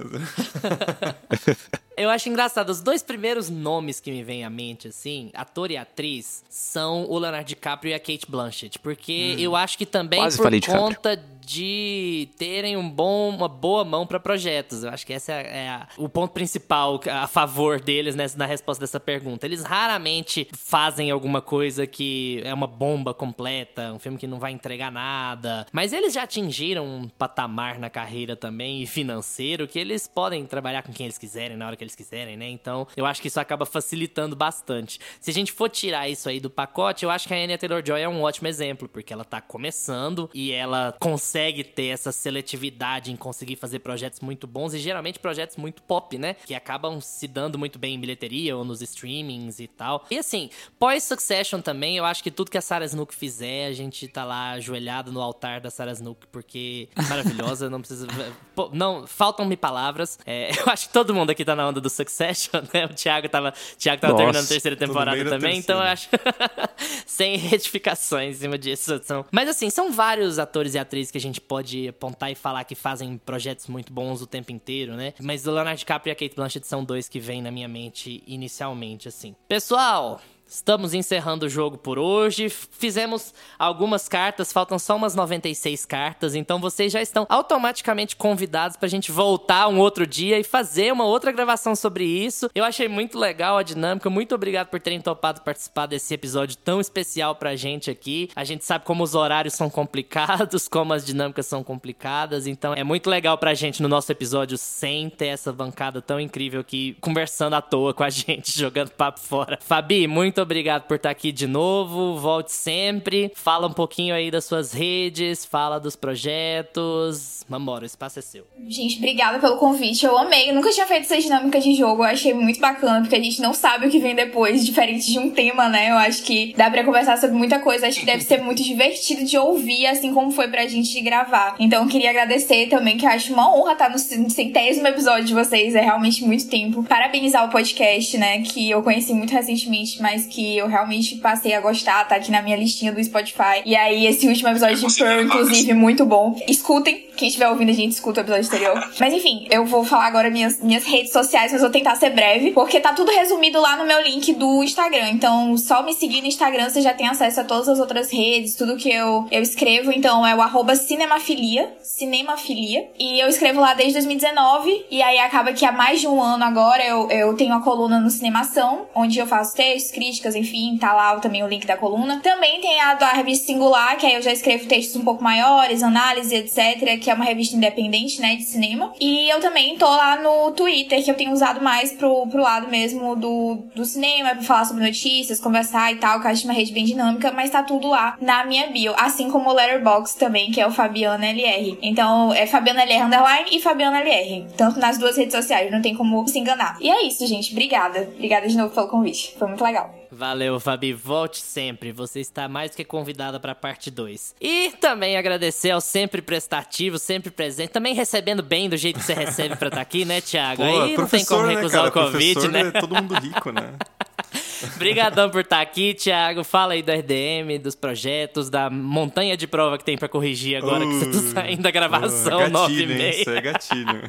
Eu 1.98 2.10
acho 2.10 2.28
engraçado, 2.28 2.70
os 2.70 2.80
dois 2.80 3.02
primeiros 3.02 3.50
nomes 3.50 4.00
que 4.00 4.10
me 4.10 4.22
vêm 4.22 4.44
à 4.44 4.50
mente, 4.50 4.88
assim, 4.88 5.30
ator 5.34 5.70
e 5.70 5.76
atriz, 5.76 6.44
são 6.48 7.04
o 7.08 7.18
Leonardo 7.18 7.46
DiCaprio 7.48 7.90
e 7.90 7.94
a 7.94 7.98
Kate 7.98 8.26
Blanchett. 8.28 8.78
Porque 8.78 9.34
eu 9.38 9.54
acho 9.56 9.76
que 9.76 9.84
também 9.86 10.20
Quase 10.20 10.36
por 10.38 10.50
DiCaprio. 10.50 10.82
conta 10.84 11.16
de 11.48 12.28
terem 12.36 12.76
um 12.76 12.88
bom, 12.90 13.30
uma 13.30 13.48
boa 13.48 13.82
mão 13.82 14.06
pra 14.06 14.20
projetos. 14.20 14.84
Eu 14.84 14.90
acho 14.90 15.06
que 15.06 15.14
esse 15.14 15.32
é, 15.32 15.64
é 15.64 15.68
a- 15.70 15.88
o 15.96 16.06
ponto 16.06 16.32
principal 16.34 17.00
a 17.10 17.26
favor 17.26 17.80
deles 17.80 18.14
nessa, 18.14 18.36
na 18.36 18.44
resposta 18.44 18.82
dessa 18.82 19.00
pergunta. 19.00 19.46
Eles 19.46 19.62
raramente 19.62 20.46
fazem 20.52 21.10
alguma 21.10 21.40
coisa 21.40 21.86
que 21.86 22.42
é 22.44 22.52
uma 22.52 22.66
bomba 22.66 23.14
completa, 23.14 23.94
um 23.94 23.98
filme 23.98 24.18
que 24.18 24.26
não 24.26 24.38
vai 24.38 24.52
entregar 24.52 24.92
nada. 24.92 25.66
Mas 25.72 25.94
eles 25.94 26.12
já 26.12 26.24
atingiram 26.24 26.84
um 26.86 27.08
patamar 27.08 27.78
na 27.78 27.88
carreira 27.88 28.36
também 28.36 28.82
e 28.82 28.86
financeiro 28.86 29.66
que 29.66 29.78
eles 29.78 30.06
podem 30.06 30.44
trabalhar 30.44 30.82
com 30.82 30.92
quem 30.92 31.06
eles 31.06 31.16
quiserem, 31.16 31.56
na 31.56 31.66
hora 31.66 31.76
que 31.76 31.82
eles 31.88 31.96
quiserem, 31.96 32.36
né? 32.36 32.48
Então, 32.48 32.86
eu 32.96 33.06
acho 33.06 33.20
que 33.20 33.28
isso 33.28 33.40
acaba 33.40 33.66
facilitando 33.66 34.36
bastante. 34.36 35.00
Se 35.20 35.30
a 35.30 35.34
gente 35.34 35.52
for 35.52 35.68
tirar 35.68 36.08
isso 36.08 36.28
aí 36.28 36.38
do 36.38 36.50
pacote, 36.50 37.04
eu 37.04 37.10
acho 37.10 37.26
que 37.26 37.34
a 37.34 37.36
Anya 37.36 37.58
Taylor-Joy 37.58 38.00
é 38.00 38.08
um 38.08 38.22
ótimo 38.22 38.46
exemplo, 38.46 38.88
porque 38.88 39.12
ela 39.12 39.24
tá 39.24 39.40
começando 39.40 40.30
e 40.32 40.52
ela 40.52 40.94
consegue 41.00 41.64
ter 41.64 41.86
essa 41.86 42.12
seletividade 42.12 43.10
em 43.10 43.16
conseguir 43.16 43.56
fazer 43.56 43.80
projetos 43.80 44.20
muito 44.20 44.46
bons 44.46 44.74
e 44.74 44.78
geralmente 44.78 45.18
projetos 45.18 45.56
muito 45.56 45.82
pop, 45.82 46.16
né? 46.18 46.34
Que 46.34 46.54
acabam 46.54 47.00
se 47.00 47.26
dando 47.26 47.58
muito 47.58 47.78
bem 47.78 47.94
em 47.94 48.00
bilheteria 48.00 48.56
ou 48.56 48.64
nos 48.64 48.82
streamings 48.82 49.58
e 49.58 49.66
tal. 49.66 50.04
E 50.10 50.18
assim, 50.18 50.50
pós-Succession 50.78 51.60
também, 51.60 51.96
eu 51.96 52.04
acho 52.04 52.22
que 52.22 52.30
tudo 52.30 52.50
que 52.50 52.58
a 52.58 52.62
Sarah 52.62 52.84
Snook 52.84 53.14
fizer, 53.14 53.66
a 53.66 53.72
gente 53.72 54.06
tá 54.08 54.24
lá 54.24 54.52
ajoelhado 54.52 55.10
no 55.10 55.20
altar 55.20 55.60
da 55.60 55.70
Sarah 55.70 55.92
Snook, 55.92 56.26
porque 56.30 56.88
é 56.94 57.02
maravilhosa, 57.02 57.70
não 57.70 57.80
precisa... 57.80 58.06
Pô, 58.54 58.70
não, 58.72 59.06
faltam-me 59.06 59.56
palavras. 59.56 60.18
É, 60.26 60.50
eu 60.60 60.70
acho 60.72 60.88
que 60.88 60.92
todo 60.92 61.14
mundo 61.14 61.30
aqui 61.30 61.44
tá 61.44 61.54
na 61.54 61.68
onda 61.68 61.77
do 61.80 61.90
Succession, 61.90 62.62
né? 62.72 62.86
O 62.86 62.94
Thiago 62.94 63.28
tava, 63.28 63.52
Thiago 63.78 64.00
tava 64.00 64.12
Nossa, 64.12 64.24
terminando 64.24 64.44
a 64.44 64.48
terceira 64.48 64.76
temporada 64.76 65.24
também, 65.24 65.58
então 65.58 65.78
eu 65.78 65.96
terceira. 65.96 66.18
acho... 66.22 66.98
Sem 67.06 67.36
retificações 67.36 68.36
em 68.36 68.40
cima 68.40 68.58
disso. 68.58 69.00
São... 69.04 69.24
Mas 69.30 69.48
assim, 69.48 69.70
são 69.70 69.90
vários 69.92 70.38
atores 70.38 70.74
e 70.74 70.78
atrizes 70.78 71.10
que 71.10 71.18
a 71.18 71.20
gente 71.20 71.40
pode 71.40 71.88
apontar 71.88 72.30
e 72.30 72.34
falar 72.34 72.64
que 72.64 72.74
fazem 72.74 73.18
projetos 73.18 73.66
muito 73.66 73.92
bons 73.92 74.22
o 74.22 74.26
tempo 74.26 74.52
inteiro, 74.52 74.94
né? 74.94 75.14
Mas 75.20 75.46
o 75.46 75.50
Leonardo 75.50 75.78
DiCaprio 75.78 76.10
e 76.10 76.12
a 76.12 76.14
Kate 76.14 76.34
Blanchett 76.34 76.66
são 76.66 76.84
dois 76.84 77.08
que 77.08 77.18
vêm 77.18 77.42
na 77.42 77.50
minha 77.50 77.68
mente 77.68 78.22
inicialmente, 78.26 79.08
assim. 79.08 79.34
Pessoal, 79.48 80.20
Estamos 80.48 80.94
encerrando 80.94 81.44
o 81.44 81.48
jogo 81.48 81.76
por 81.76 81.98
hoje. 81.98 82.48
Fizemos 82.48 83.34
algumas 83.58 84.08
cartas, 84.08 84.50
faltam 84.50 84.78
só 84.78 84.96
umas 84.96 85.14
96 85.14 85.84
cartas, 85.84 86.34
então 86.34 86.58
vocês 86.58 86.90
já 86.90 87.02
estão 87.02 87.26
automaticamente 87.28 88.16
convidados 88.16 88.74
pra 88.74 88.88
gente 88.88 89.12
voltar 89.12 89.68
um 89.68 89.78
outro 89.78 90.06
dia 90.06 90.38
e 90.38 90.44
fazer 90.44 90.90
uma 90.90 91.04
outra 91.04 91.30
gravação 91.32 91.76
sobre 91.76 92.04
isso. 92.04 92.48
Eu 92.54 92.64
achei 92.64 92.88
muito 92.88 93.18
legal 93.18 93.58
a 93.58 93.62
dinâmica. 93.62 94.08
Muito 94.08 94.34
obrigado 94.34 94.68
por 94.68 94.80
terem 94.80 95.02
topado 95.02 95.42
participar 95.42 95.84
desse 95.84 96.14
episódio 96.14 96.56
tão 96.56 96.80
especial 96.80 97.34
pra 97.34 97.54
gente 97.54 97.90
aqui. 97.90 98.30
A 98.34 98.42
gente 98.42 98.64
sabe 98.64 98.86
como 98.86 99.04
os 99.04 99.14
horários 99.14 99.52
são 99.52 99.68
complicados, 99.68 100.66
como 100.68 100.94
as 100.94 101.04
dinâmicas 101.04 101.44
são 101.44 101.62
complicadas, 101.62 102.46
então 102.46 102.72
é 102.72 102.82
muito 102.82 103.10
legal 103.10 103.36
pra 103.36 103.52
gente 103.52 103.82
no 103.82 103.88
nosso 103.88 104.10
episódio 104.10 104.56
100 104.56 105.10
ter 105.10 105.26
essa 105.26 105.52
bancada 105.52 106.00
tão 106.00 106.18
incrível 106.18 106.60
aqui 106.62 106.96
conversando 107.02 107.52
à 107.52 107.60
toa 107.60 107.92
com 107.92 108.02
a 108.02 108.08
gente, 108.10 108.58
jogando 108.58 108.90
papo 108.92 109.20
fora. 109.20 109.58
Fabi, 109.60 110.06
muito 110.06 110.37
obrigado 110.40 110.82
por 110.84 110.96
estar 110.96 111.10
aqui 111.10 111.32
de 111.32 111.46
novo. 111.46 112.16
Volte 112.16 112.52
sempre. 112.52 113.30
Fala 113.34 113.66
um 113.66 113.72
pouquinho 113.72 114.14
aí 114.14 114.30
das 114.30 114.44
suas 114.44 114.72
redes, 114.72 115.44
fala 115.44 115.78
dos 115.78 115.96
projetos. 115.96 117.44
Vambora, 117.48 117.84
o 117.84 117.86
espaço 117.86 118.18
é 118.18 118.22
seu. 118.22 118.46
Gente, 118.68 118.98
obrigada 118.98 119.38
pelo 119.38 119.56
convite. 119.56 120.04
Eu 120.04 120.18
amei. 120.18 120.50
Eu 120.50 120.54
nunca 120.54 120.70
tinha 120.70 120.86
feito 120.86 121.04
essa 121.04 121.18
dinâmica 121.18 121.58
de 121.58 121.74
jogo. 121.74 122.02
Eu 122.02 122.08
achei 122.08 122.34
muito 122.34 122.60
bacana, 122.60 123.00
porque 123.00 123.16
a 123.16 123.22
gente 123.22 123.40
não 123.40 123.54
sabe 123.54 123.86
o 123.86 123.90
que 123.90 123.98
vem 123.98 124.14
depois, 124.14 124.64
diferente 124.64 125.10
de 125.10 125.18
um 125.18 125.30
tema, 125.30 125.68
né? 125.68 125.90
Eu 125.90 125.96
acho 125.96 126.22
que 126.22 126.54
dá 126.56 126.70
pra 126.70 126.84
conversar 126.84 127.16
sobre 127.16 127.36
muita 127.36 127.58
coisa. 127.58 127.86
Acho 127.86 128.00
que 128.00 128.06
deve 128.06 128.22
ser 128.22 128.42
muito 128.42 128.62
divertido 128.62 129.24
de 129.24 129.38
ouvir, 129.38 129.86
assim 129.86 130.12
como 130.12 130.30
foi 130.30 130.48
pra 130.48 130.66
gente 130.66 130.92
de 130.92 131.00
gravar. 131.00 131.56
Então, 131.58 131.84
eu 131.84 131.88
queria 131.88 132.10
agradecer 132.10 132.68
também, 132.68 132.98
que 132.98 133.06
eu 133.06 133.10
acho 133.10 133.32
uma 133.32 133.56
honra 133.56 133.72
estar 133.72 133.88
no 133.88 133.98
centésimo 133.98 134.86
episódio 134.86 135.24
de 135.24 135.34
vocês. 135.34 135.74
É 135.74 135.80
realmente 135.80 136.22
muito 136.24 136.48
tempo. 136.48 136.82
Parabenizar 136.84 137.46
o 137.46 137.50
podcast, 137.50 138.18
né? 138.18 138.42
Que 138.42 138.70
eu 138.70 138.82
conheci 138.82 139.14
muito 139.14 139.32
recentemente, 139.32 140.02
mas 140.02 140.26
que 140.28 140.56
eu 140.56 140.66
realmente 140.66 141.16
passei 141.16 141.54
a 141.54 141.60
gostar. 141.60 142.06
Tá 142.06 142.16
aqui 142.16 142.30
na 142.30 142.42
minha 142.42 142.56
listinha 142.56 142.92
do 142.92 143.02
Spotify. 143.02 143.62
E 143.64 143.74
aí, 143.74 144.06
esse 144.06 144.26
último 144.28 144.48
episódio 144.48 144.76
de 144.76 144.96
Pearl, 144.96 145.22
inclusive, 145.22 145.74
muito 145.74 146.04
bom. 146.04 146.38
Escutem. 146.48 147.08
Quem 147.16 147.26
estiver 147.26 147.48
ouvindo, 147.48 147.70
a 147.70 147.74
gente 147.74 147.92
escuta 147.92 148.20
o 148.20 148.22
episódio 148.22 148.46
anterior. 148.46 148.90
Mas 149.00 149.12
enfim, 149.12 149.48
eu 149.50 149.64
vou 149.64 149.84
falar 149.84 150.06
agora 150.06 150.30
minhas, 150.30 150.62
minhas 150.62 150.84
redes 150.84 151.12
sociais, 151.12 151.50
mas 151.50 151.60
vou 151.60 151.70
tentar 151.70 151.96
ser 151.96 152.10
breve, 152.10 152.52
porque 152.52 152.78
tá 152.78 152.92
tudo 152.92 153.10
resumido 153.10 153.60
lá 153.60 153.76
no 153.76 153.84
meu 153.84 154.00
link 154.00 154.32
do 154.34 154.62
Instagram. 154.62 155.10
Então, 155.10 155.56
só 155.58 155.82
me 155.82 155.92
seguir 155.92 156.20
no 156.20 156.28
Instagram, 156.28 156.70
você 156.70 156.80
já 156.80 156.94
tem 156.94 157.08
acesso 157.08 157.40
a 157.40 157.44
todas 157.44 157.68
as 157.68 157.80
outras 157.80 158.12
redes, 158.12 158.54
tudo 158.54 158.76
que 158.76 158.90
eu, 158.90 159.26
eu 159.32 159.42
escrevo. 159.42 159.90
Então, 159.90 160.24
é 160.24 160.34
o 160.34 160.40
arroba 160.40 160.76
cinemafilia, 160.76 161.72
cinemafilia. 161.82 162.88
E 162.96 163.18
eu 163.20 163.28
escrevo 163.28 163.60
lá 163.60 163.74
desde 163.74 163.94
2019, 163.94 164.86
e 164.88 165.02
aí 165.02 165.18
acaba 165.18 165.52
que 165.52 165.64
há 165.64 165.72
mais 165.72 166.00
de 166.00 166.06
um 166.06 166.22
ano 166.22 166.44
agora 166.44 166.84
eu, 166.84 167.10
eu 167.10 167.34
tenho 167.34 167.54
a 167.54 167.60
coluna 167.60 168.00
no 168.00 168.10
Cinemação, 168.10 168.86
onde 168.94 169.18
eu 169.18 169.26
faço 169.26 169.54
textos, 169.54 169.92
críticas, 169.92 170.17
enfim, 170.26 170.76
tá 170.78 170.92
lá 170.92 171.16
também 171.16 171.42
o 171.42 171.48
link 171.48 171.66
da 171.66 171.76
coluna. 171.76 172.20
Também 172.20 172.60
tem 172.60 172.80
a 172.80 172.94
da 172.94 173.08
revista 173.10 173.46
Singular, 173.46 173.96
que 173.96 174.06
aí 174.06 174.14
eu 174.14 174.22
já 174.22 174.32
escrevo 174.32 174.66
textos 174.66 174.96
um 174.96 175.04
pouco 175.04 175.22
maiores, 175.22 175.82
análise, 175.82 176.34
etc., 176.34 176.98
que 177.00 177.10
é 177.10 177.14
uma 177.14 177.24
revista 177.24 177.56
independente, 177.56 178.20
né, 178.20 178.36
de 178.36 178.44
cinema. 178.44 178.92
E 179.00 179.28
eu 179.28 179.40
também 179.40 179.76
tô 179.76 179.88
lá 179.88 180.16
no 180.16 180.52
Twitter, 180.52 181.02
que 181.02 181.10
eu 181.10 181.14
tenho 181.14 181.32
usado 181.32 181.62
mais 181.62 181.92
pro, 181.92 182.26
pro 182.26 182.42
lado 182.42 182.68
mesmo 182.68 183.16
do, 183.16 183.58
do 183.74 183.84
cinema, 183.84 184.30
pra 184.30 184.42
falar 184.42 184.64
sobre 184.64 184.84
notícias, 184.84 185.40
conversar 185.40 185.92
e 185.92 185.96
tal, 185.96 186.20
que 186.20 186.26
eu 186.26 186.30
acho 186.30 186.44
uma 186.44 186.52
rede 186.52 186.72
bem 186.72 186.84
dinâmica, 186.84 187.32
mas 187.32 187.50
tá 187.50 187.62
tudo 187.62 187.88
lá 187.88 188.16
na 188.20 188.44
minha 188.44 188.68
bio. 188.68 188.94
Assim 188.96 189.30
como 189.30 189.50
o 189.50 189.52
Letterboxd 189.52 190.18
também, 190.18 190.50
que 190.50 190.60
é 190.60 190.66
o 190.66 190.70
Fabiana 190.70 191.26
LR. 191.26 191.78
Então, 191.82 192.32
é 192.32 192.46
Fabiana 192.46 192.82
LR 192.82 193.04
underline 193.04 193.48
e 193.52 193.60
Fabiana 193.60 194.00
LR. 194.00 194.46
Tanto 194.56 194.78
nas 194.78 194.98
duas 194.98 195.16
redes 195.16 195.34
sociais, 195.34 195.70
não 195.70 195.82
tem 195.82 195.94
como 195.94 196.26
se 196.26 196.38
enganar. 196.38 196.76
E 196.80 196.90
é 196.90 197.06
isso, 197.06 197.26
gente. 197.26 197.52
Obrigada. 197.52 198.08
Obrigada 198.14 198.48
de 198.48 198.56
novo 198.56 198.74
pelo 198.74 198.88
convite. 198.88 199.34
Foi 199.38 199.48
muito 199.48 199.62
legal. 199.64 199.94
Valeu, 200.10 200.58
Fabi. 200.58 200.92
Volte 200.92 201.38
sempre. 201.38 201.92
Você 201.92 202.20
está 202.20 202.48
mais 202.48 202.74
que 202.74 202.84
convidada 202.84 203.38
para 203.38 203.52
a 203.52 203.54
parte 203.54 203.90
2. 203.90 204.36
E 204.40 204.72
também 204.80 205.16
agradecer 205.16 205.70
ao 205.70 205.80
sempre 205.80 206.22
prestativo, 206.22 206.98
sempre 206.98 207.30
presente. 207.30 207.70
Também 207.70 207.94
recebendo 207.94 208.42
bem 208.42 208.68
do 208.68 208.76
jeito 208.76 208.98
que 208.98 209.04
você 209.04 209.14
recebe 209.14 209.56
para 209.56 209.68
estar 209.68 209.76
tá 209.76 209.82
aqui, 209.82 210.04
né, 210.04 210.20
Thiago? 210.20 210.62
Pô, 210.62 210.82
Aí 210.82 210.96
não 210.96 211.06
tem 211.06 211.24
como 211.24 211.46
recusar 211.46 211.82
né, 211.82 211.88
o 211.88 211.92
convite, 211.92 212.48
né? 212.48 212.70
Todo 212.70 212.94
mundo 212.94 213.14
rico, 213.14 213.52
né? 213.52 213.74
Obrigadão 214.76 215.30
por 215.30 215.40
estar 215.40 215.56
tá 215.56 215.62
aqui, 215.62 215.94
Thiago. 215.94 216.42
Fala 216.42 216.72
aí 216.72 216.82
do 216.82 216.90
RDM, 216.90 217.58
dos 217.62 217.74
projetos, 217.74 218.50
da 218.50 218.68
montanha 218.68 219.36
de 219.36 219.46
prova 219.46 219.78
que 219.78 219.84
tem 219.84 219.96
para 219.96 220.08
corrigir 220.08 220.56
agora 220.56 220.84
uh, 220.84 220.88
que 220.88 220.94
você 220.94 221.06
tá 221.06 221.42
saindo 221.42 221.62
da 221.62 221.70
gravação 221.70 222.44
uh, 222.44 222.50
9 222.50 222.82
e 222.82 222.86
meia. 222.86 223.20
Isso 223.20 223.30
é 223.30 223.40
gatilho. 223.40 224.02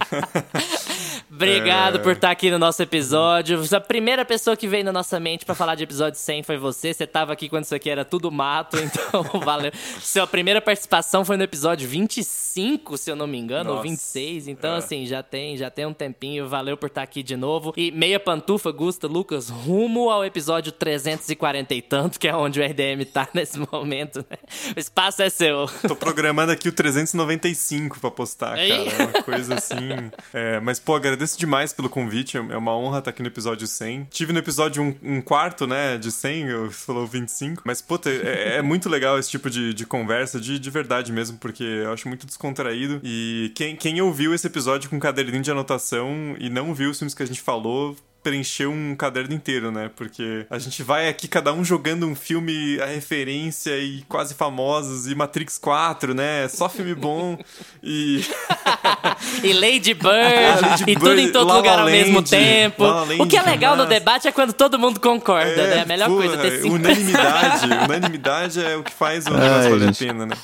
Obrigado 1.31 1.97
é... 1.97 1.99
por 1.99 2.13
estar 2.13 2.29
tá 2.29 2.31
aqui 2.31 2.49
no 2.49 2.57
nosso 2.57 2.81
episódio. 2.81 3.61
A 3.71 3.79
primeira 3.79 4.25
pessoa 4.25 4.57
que 4.57 4.67
veio 4.67 4.83
na 4.83 4.91
nossa 4.91 5.19
mente 5.19 5.45
para 5.45 5.53
falar 5.53 5.75
de 5.75 5.83
episódio 5.83 6.19
100 6.19 6.43
foi 6.43 6.57
você. 6.57 6.93
Você 6.93 7.05
tava 7.05 7.33
aqui 7.33 7.47
quando 7.47 7.65
isso 7.65 7.75
aqui 7.75 7.89
era 7.89 8.03
tudo 8.03 8.31
mato, 8.31 8.77
então 8.81 9.23
valeu. 9.39 9.71
Sua 10.01 10.25
primeira 10.25 10.59
participação 10.59 11.23
foi 11.23 11.37
no 11.37 11.43
episódio 11.43 11.87
25, 11.87 12.97
se 12.97 13.11
eu 13.11 13.15
não 13.15 13.27
me 13.27 13.37
engano, 13.37 13.69
nossa. 13.69 13.77
ou 13.77 13.83
26. 13.83 14.47
Então, 14.47 14.75
é. 14.75 14.77
assim, 14.77 15.05
já 15.05 15.21
tem, 15.21 15.55
já 15.55 15.69
tem 15.69 15.85
um 15.85 15.93
tempinho. 15.93 16.47
Valeu 16.47 16.75
por 16.75 16.87
estar 16.87 17.03
aqui 17.03 17.21
de 17.21 17.37
novo. 17.37 17.73
E 17.77 17.91
meia 17.91 18.19
pantufa, 18.19 18.71
Gusta, 18.71 19.07
Lucas, 19.07 19.49
rumo 19.49 20.09
ao 20.09 20.25
episódio 20.25 20.38
340 20.71 21.73
e 21.73 21.81
tanto, 21.81 22.19
que 22.19 22.27
é 22.27 22.35
onde 22.35 22.59
o 22.59 22.63
RDM 22.63 23.05
tá 23.11 23.27
nesse 23.33 23.59
momento, 23.59 24.25
né? 24.29 24.37
O 24.75 24.79
espaço 24.79 25.21
é 25.21 25.29
seu. 25.29 25.67
Tô 25.87 25.95
programando 25.95 26.51
aqui 26.51 26.69
o 26.69 26.71
395 26.71 27.99
pra 27.99 28.11
postar, 28.11 28.55
cara. 28.55 28.67
É 28.67 29.05
uma 29.05 29.23
coisa 29.23 29.55
assim. 29.55 29.89
É, 30.33 30.59
mas, 30.59 30.79
pô, 30.79 30.95
agradeço 30.95 31.37
demais 31.37 31.73
pelo 31.73 31.89
convite. 31.89 32.37
É 32.37 32.57
uma 32.57 32.75
honra 32.75 32.99
estar 32.99 33.11
aqui 33.11 33.21
no 33.21 33.27
episódio 33.27 33.67
100. 33.67 34.07
Tive 34.11 34.33
no 34.33 34.39
episódio 34.39 34.83
um, 34.83 34.95
um 35.01 35.21
quarto, 35.21 35.67
né, 35.67 35.97
de 35.97 36.11
100, 36.11 36.53
você 36.67 36.85
falou 36.85 37.05
25. 37.05 37.63
Mas, 37.65 37.81
puta, 37.81 38.09
é, 38.09 38.57
é 38.57 38.61
muito 38.61 38.89
legal 38.89 39.17
esse 39.17 39.29
tipo 39.29 39.49
de, 39.49 39.73
de 39.73 39.85
conversa, 39.85 40.39
de, 40.39 40.59
de 40.59 40.69
verdade 40.69 41.11
mesmo, 41.11 41.37
porque 41.37 41.63
eu 41.63 41.93
acho 41.93 42.07
muito 42.07 42.25
descontraído. 42.25 42.99
E 43.03 43.51
quem, 43.55 43.75
quem 43.75 44.01
ouviu 44.01 44.33
esse 44.33 44.47
episódio 44.47 44.89
com 44.89 44.99
caderninho 44.99 45.43
de 45.43 45.51
anotação 45.51 46.35
e 46.39 46.49
não 46.49 46.73
viu 46.73 46.89
os 46.89 46.97
filmes 46.97 47.13
que 47.13 47.23
a 47.23 47.27
gente 47.27 47.41
falou, 47.41 47.95
preencher 48.21 48.67
um 48.67 48.95
caderno 48.95 49.33
inteiro, 49.33 49.71
né? 49.71 49.89
Porque 49.95 50.45
a 50.49 50.59
gente 50.59 50.83
vai 50.83 51.07
aqui 51.07 51.27
cada 51.27 51.53
um 51.53 51.63
jogando 51.63 52.05
um 52.05 52.15
filme 52.15 52.79
a 52.81 52.85
referência 52.85 53.77
e 53.77 54.03
quase 54.03 54.33
famosos 54.33 55.07
e 55.07 55.15
Matrix 55.15 55.57
4, 55.57 56.13
né? 56.13 56.47
Só 56.47 56.67
filme 56.67 56.93
bom 56.93 57.37
e 57.81 58.21
e 59.43 59.53
Lady 59.53 59.93
Bird 59.99 60.61
Lady 60.61 60.83
e 60.83 60.85
Bird, 60.85 60.99
tudo 60.99 61.19
em 61.19 61.31
todo 61.31 61.47
Lala 61.47 61.59
lugar 61.59 61.79
ao 61.79 61.85
Land, 61.85 61.97
mesmo 61.97 62.21
tempo. 62.21 62.83
o 63.19 63.27
que 63.27 63.37
é 63.37 63.41
legal 63.41 63.75
no 63.75 63.85
debate 63.85 64.27
é 64.27 64.31
quando 64.31 64.53
todo 64.53 64.77
mundo 64.77 64.99
concorda, 64.99 65.49
é, 65.61 65.75
né? 65.75 65.81
A 65.81 65.85
melhor 65.85 66.09
porra, 66.09 66.27
coisa 66.27 66.47
é 66.47 66.49
ter 66.49 66.65
unanimidade, 66.65 67.65
unanimidade 67.85 68.63
é 68.63 68.75
o 68.75 68.83
que 68.83 68.91
faz 68.91 69.25
o 69.25 69.31
negócio 69.31 69.69
valer 69.69 69.89
a 69.89 69.93
pena, 69.93 70.25
né? 70.25 70.35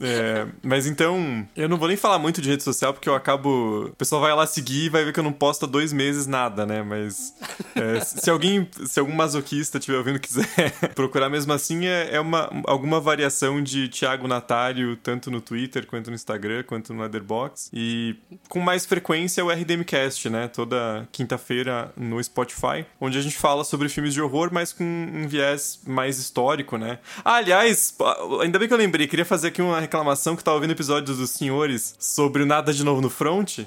É, 0.00 0.46
mas 0.62 0.86
então, 0.86 1.46
eu 1.56 1.68
não 1.68 1.76
vou 1.76 1.88
nem 1.88 1.96
falar 1.96 2.18
muito 2.18 2.40
de 2.40 2.48
rede 2.48 2.62
social 2.62 2.92
porque 2.92 3.08
eu 3.08 3.14
acabo. 3.14 3.86
O 3.86 3.96
pessoal 3.96 4.20
vai 4.20 4.34
lá 4.34 4.46
seguir 4.46 4.86
e 4.86 4.88
vai 4.88 5.04
ver 5.04 5.12
que 5.12 5.20
eu 5.20 5.24
não 5.24 5.32
posto 5.32 5.64
há 5.64 5.68
dois 5.68 5.92
meses 5.92 6.26
nada, 6.26 6.64
né? 6.64 6.82
Mas 6.82 7.34
é, 7.74 8.00
se 8.00 8.30
alguém, 8.30 8.68
se 8.86 9.00
algum 9.00 9.14
masoquista 9.14 9.78
estiver 9.78 9.98
ouvindo 9.98 10.18
quiser 10.18 10.46
procurar 10.94 11.28
mesmo 11.28 11.52
assim, 11.52 11.86
é, 11.86 12.14
é 12.14 12.20
uma, 12.20 12.50
alguma 12.66 13.00
variação 13.00 13.62
de 13.62 13.88
Thiago 13.88 14.28
Natário, 14.28 14.96
tanto 14.96 15.30
no 15.30 15.40
Twitter, 15.40 15.86
quanto 15.86 16.10
no 16.10 16.14
Instagram, 16.14 16.62
quanto 16.62 16.94
no 16.94 17.02
Letterboxd. 17.02 17.70
E 17.72 18.16
com 18.48 18.60
mais 18.60 18.86
frequência 18.86 19.44
o 19.44 19.50
RDMcast, 19.50 20.30
né? 20.30 20.48
Toda 20.48 21.08
quinta-feira 21.10 21.92
no 21.96 22.22
Spotify, 22.22 22.86
onde 23.00 23.18
a 23.18 23.22
gente 23.22 23.36
fala 23.36 23.64
sobre 23.64 23.88
filmes 23.88 24.14
de 24.14 24.20
horror, 24.20 24.50
mas 24.52 24.72
com 24.72 24.84
um 24.84 25.26
viés 25.26 25.80
mais 25.86 26.18
histórico, 26.18 26.76
né? 26.76 26.98
Ah, 27.24 27.36
aliás, 27.36 27.96
ainda 28.42 28.58
bem 28.58 28.68
que 28.68 28.74
eu 28.74 28.78
lembrei, 28.78 29.06
queria 29.06 29.24
fazer 29.24 29.48
aqui 29.48 29.60
uma 29.60 29.87
reclamação 29.88 30.36
que 30.36 30.44
tava 30.44 30.56
ouvindo 30.56 30.72
episódios 30.72 31.16
dos 31.16 31.30
senhores 31.30 31.94
sobre 31.98 32.42
o 32.42 32.46
Nada 32.46 32.74
de 32.74 32.84
Novo 32.84 33.00
no 33.00 33.08
Front. 33.08 33.60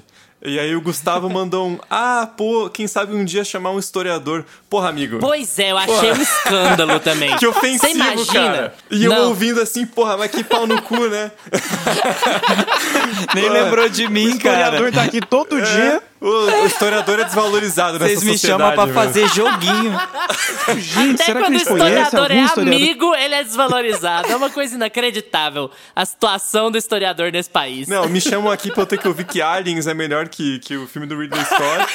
E 0.44 0.58
aí 0.58 0.74
o 0.74 0.80
Gustavo 0.80 1.28
mandou 1.30 1.68
um, 1.68 1.78
ah, 1.90 2.28
pô, 2.36 2.70
quem 2.70 2.86
sabe 2.86 3.14
um 3.14 3.24
dia 3.24 3.42
chamar 3.42 3.72
um 3.72 3.78
historiador. 3.78 4.44
Porra, 4.70 4.88
amigo. 4.88 5.18
Pois 5.18 5.58
é, 5.58 5.72
eu 5.72 5.78
achei 5.78 5.94
porra. 5.94 6.12
um 6.12 6.22
escândalo 6.22 7.00
também. 7.00 7.34
que 7.38 7.46
ofensivo, 7.46 7.94
imagina? 7.94 8.24
cara. 8.32 8.74
E 8.90 9.04
eu 9.04 9.12
ouvindo 9.12 9.60
assim, 9.60 9.84
porra, 9.84 10.16
mas 10.16 10.30
que 10.30 10.44
pau 10.44 10.66
no 10.66 10.80
cu, 10.82 11.08
né? 11.08 11.32
Nem 13.34 13.48
lembrou 13.48 13.88
de 13.88 14.08
mim, 14.08 14.38
cara. 14.38 14.58
O 14.70 14.88
historiador 14.88 14.92
tá 14.92 15.02
aqui 15.02 15.20
todo 15.20 15.58
é. 15.58 15.62
dia. 15.62 16.02
O, 16.22 16.66
historiador 16.66 17.18
é 17.18 17.24
desvalorizado 17.24 17.98
nessa 17.98 18.14
Vocês 18.14 18.22
me 18.22 18.38
chamam 18.38 18.72
pra 18.72 18.86
fazer 18.86 19.26
joguinho. 19.30 19.92
Gente, 20.78 21.14
Até 21.14 21.24
será 21.24 21.40
quando 21.40 21.56
que 21.56 21.58
o 21.58 21.62
historiador 21.62 22.30
é 22.30 22.44
historiador? 22.44 22.74
amigo, 22.74 23.14
ele 23.16 23.34
é 23.34 23.42
desvalorizado. 23.42 24.28
É 24.30 24.36
uma 24.36 24.48
coisa 24.48 24.76
inacreditável 24.76 25.68
a 25.96 26.06
situação 26.06 26.70
do 26.70 26.78
historiador 26.78 27.32
nesse 27.32 27.50
país. 27.50 27.88
Não, 27.88 28.08
me 28.08 28.20
chamam 28.20 28.52
aqui 28.52 28.70
pra 28.70 28.82
eu 28.82 28.86
ter 28.86 28.98
que 28.98 29.08
ouvir 29.08 29.24
que 29.24 29.42
Aliens 29.42 29.88
é 29.88 29.94
melhor 29.94 30.28
que, 30.28 30.60
que 30.60 30.76
o 30.76 30.86
filme 30.86 31.08
do 31.08 31.18
Ridley 31.18 31.44
Scott. 31.44 31.92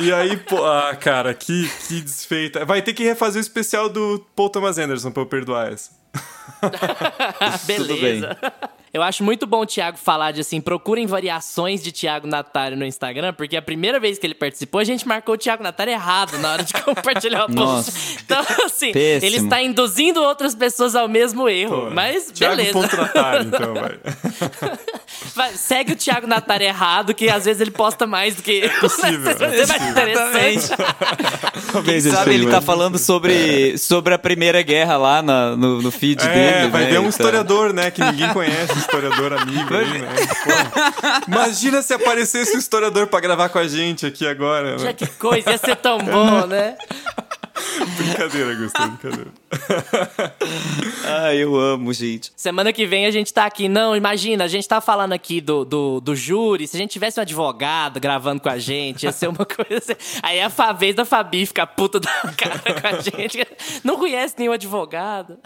e 0.00 0.10
aí, 0.10 0.38
pô, 0.38 0.64
ah, 0.64 0.96
cara, 0.98 1.34
que, 1.34 1.70
que 1.86 2.00
desfeita. 2.00 2.64
Vai 2.64 2.80
ter 2.80 2.94
que 2.94 3.04
refazer 3.04 3.38
o 3.38 3.44
especial 3.44 3.90
do 3.90 4.24
Paul 4.34 4.48
Thomas 4.48 4.78
Anderson 4.78 5.10
pra 5.10 5.22
eu 5.22 5.26
perdoar 5.26 5.70
essa. 5.70 5.90
Beleza. 7.66 8.38
Eu 8.96 9.02
acho 9.02 9.22
muito 9.22 9.46
bom 9.46 9.60
o 9.60 9.66
Thiago 9.66 9.98
falar 9.98 10.32
de 10.32 10.40
assim, 10.40 10.58
procurem 10.58 11.06
variações 11.06 11.82
de 11.82 11.92
Thiago 11.92 12.26
Natário 12.26 12.78
no 12.78 12.84
Instagram, 12.86 13.34
porque 13.34 13.54
a 13.54 13.60
primeira 13.60 14.00
vez 14.00 14.18
que 14.18 14.26
ele 14.26 14.34
participou, 14.34 14.80
a 14.80 14.84
gente 14.84 15.06
marcou 15.06 15.34
o 15.34 15.38
Thiago 15.38 15.62
Natário 15.62 15.92
errado 15.92 16.38
na 16.38 16.52
hora 16.52 16.62
de 16.62 16.72
compartilhar 16.82 17.44
o 17.44 17.54
post. 17.54 17.92
Então, 18.24 18.42
assim, 18.64 18.92
Péssimo. 18.92 19.26
ele 19.26 19.36
está 19.44 19.62
induzindo 19.62 20.22
outras 20.22 20.54
pessoas 20.54 20.94
ao 20.96 21.08
mesmo 21.08 21.46
erro. 21.46 21.88
Pô, 21.88 21.90
mas 21.90 22.30
Thiago 22.32 22.56
beleza. 22.56 22.72
ponto 22.72 22.96
Natário, 22.96 23.46
então, 23.46 23.74
vai. 23.74 23.98
Vai, 25.34 25.52
segue 25.52 25.92
o 25.92 25.96
Thiago 25.96 26.26
Natário 26.26 26.66
errado, 26.66 27.12
que 27.14 27.28
às 27.28 27.44
vezes 27.44 27.60
ele 27.60 27.70
posta 27.70 28.06
mais 28.06 28.34
do 28.36 28.42
que. 28.42 28.66
possível, 28.80 29.20
Vai 29.36 29.36
ser 29.36 29.66
mais 29.66 29.90
interessante. 29.90 30.68
Talvez 31.72 31.84
Quem 31.84 31.94
ele 31.94 32.16
sabe 32.16 32.34
ele 32.34 32.50
tá 32.50 32.58
um- 32.58 32.62
falando 32.62 32.98
sobre, 32.98 33.76
sobre 33.76 34.14
a 34.14 34.18
Primeira 34.18 34.62
Guerra 34.62 34.96
lá 34.96 35.22
na- 35.22 35.54
no, 35.56 35.82
no 35.82 35.90
feed 35.90 36.22
É, 36.22 36.28
dele. 36.60 36.70
vai 36.70 36.84
né? 36.84 36.90
ver 36.90 36.96
um 36.98 37.00
Então- 37.00 37.08
historiador, 37.10 37.72
né? 37.74 37.90
Que 37.90 38.02
ninguém 38.02 38.32
conhece, 38.32 38.72
historiador 38.86 39.32
amigo 39.34 39.74
aí, 39.76 39.98
né? 40.00 40.08
Pô, 40.44 41.26
imagina 41.32 41.82
se 41.82 41.92
aparecesse 41.94 42.56
um 42.56 42.58
historiador 42.58 43.06
pra 43.08 43.20
gravar 43.20 43.48
com 43.48 43.58
a 43.58 43.66
gente 43.68 44.06
aqui 44.06 44.26
agora. 44.26 44.78
Já 44.78 44.86
Né? 44.86 44.92
que 44.94 45.06
coisa, 45.06 45.50
ia 45.50 45.58
ser 45.58 45.76
tão 45.76 45.98
bom, 45.98 46.46
né? 46.46 46.76
Brincadeira, 47.96 48.54
Gustavo, 48.54 48.96
brincadeira. 48.96 49.30
Ah, 51.08 51.32
eu 51.34 51.54
amo, 51.56 51.92
gente. 51.92 52.32
Semana 52.36 52.72
que 52.72 52.84
vem 52.84 53.06
a 53.06 53.10
gente 53.12 53.32
tá 53.32 53.46
aqui. 53.46 53.68
Não, 53.68 53.94
imagina, 53.96 54.44
a 54.44 54.48
gente 54.48 54.66
tá 54.66 54.80
falando 54.80 55.12
aqui 55.12 55.40
do, 55.40 55.64
do, 55.64 56.00
do 56.00 56.16
júri. 56.16 56.66
Se 56.66 56.76
a 56.76 56.80
gente 56.80 56.90
tivesse 56.90 57.18
um 57.20 57.22
advogado 57.22 58.00
gravando 58.00 58.40
com 58.42 58.48
a 58.48 58.58
gente, 58.58 59.04
ia 59.04 59.12
ser 59.12 59.28
uma 59.28 59.46
coisa. 59.46 59.92
assim. 59.92 60.18
Aí 60.22 60.40
a 60.40 60.50
fa- 60.50 60.72
vez 60.72 60.94
da 60.96 61.04
Fabi 61.04 61.46
ficar 61.46 61.66
puta 61.68 62.00
da 62.00 62.10
cara 62.36 62.58
com 62.80 62.86
a 62.88 62.92
gente. 63.00 63.46
Não 63.84 63.96
conhece 63.96 64.34
nenhum 64.36 64.52
advogado. 64.52 65.38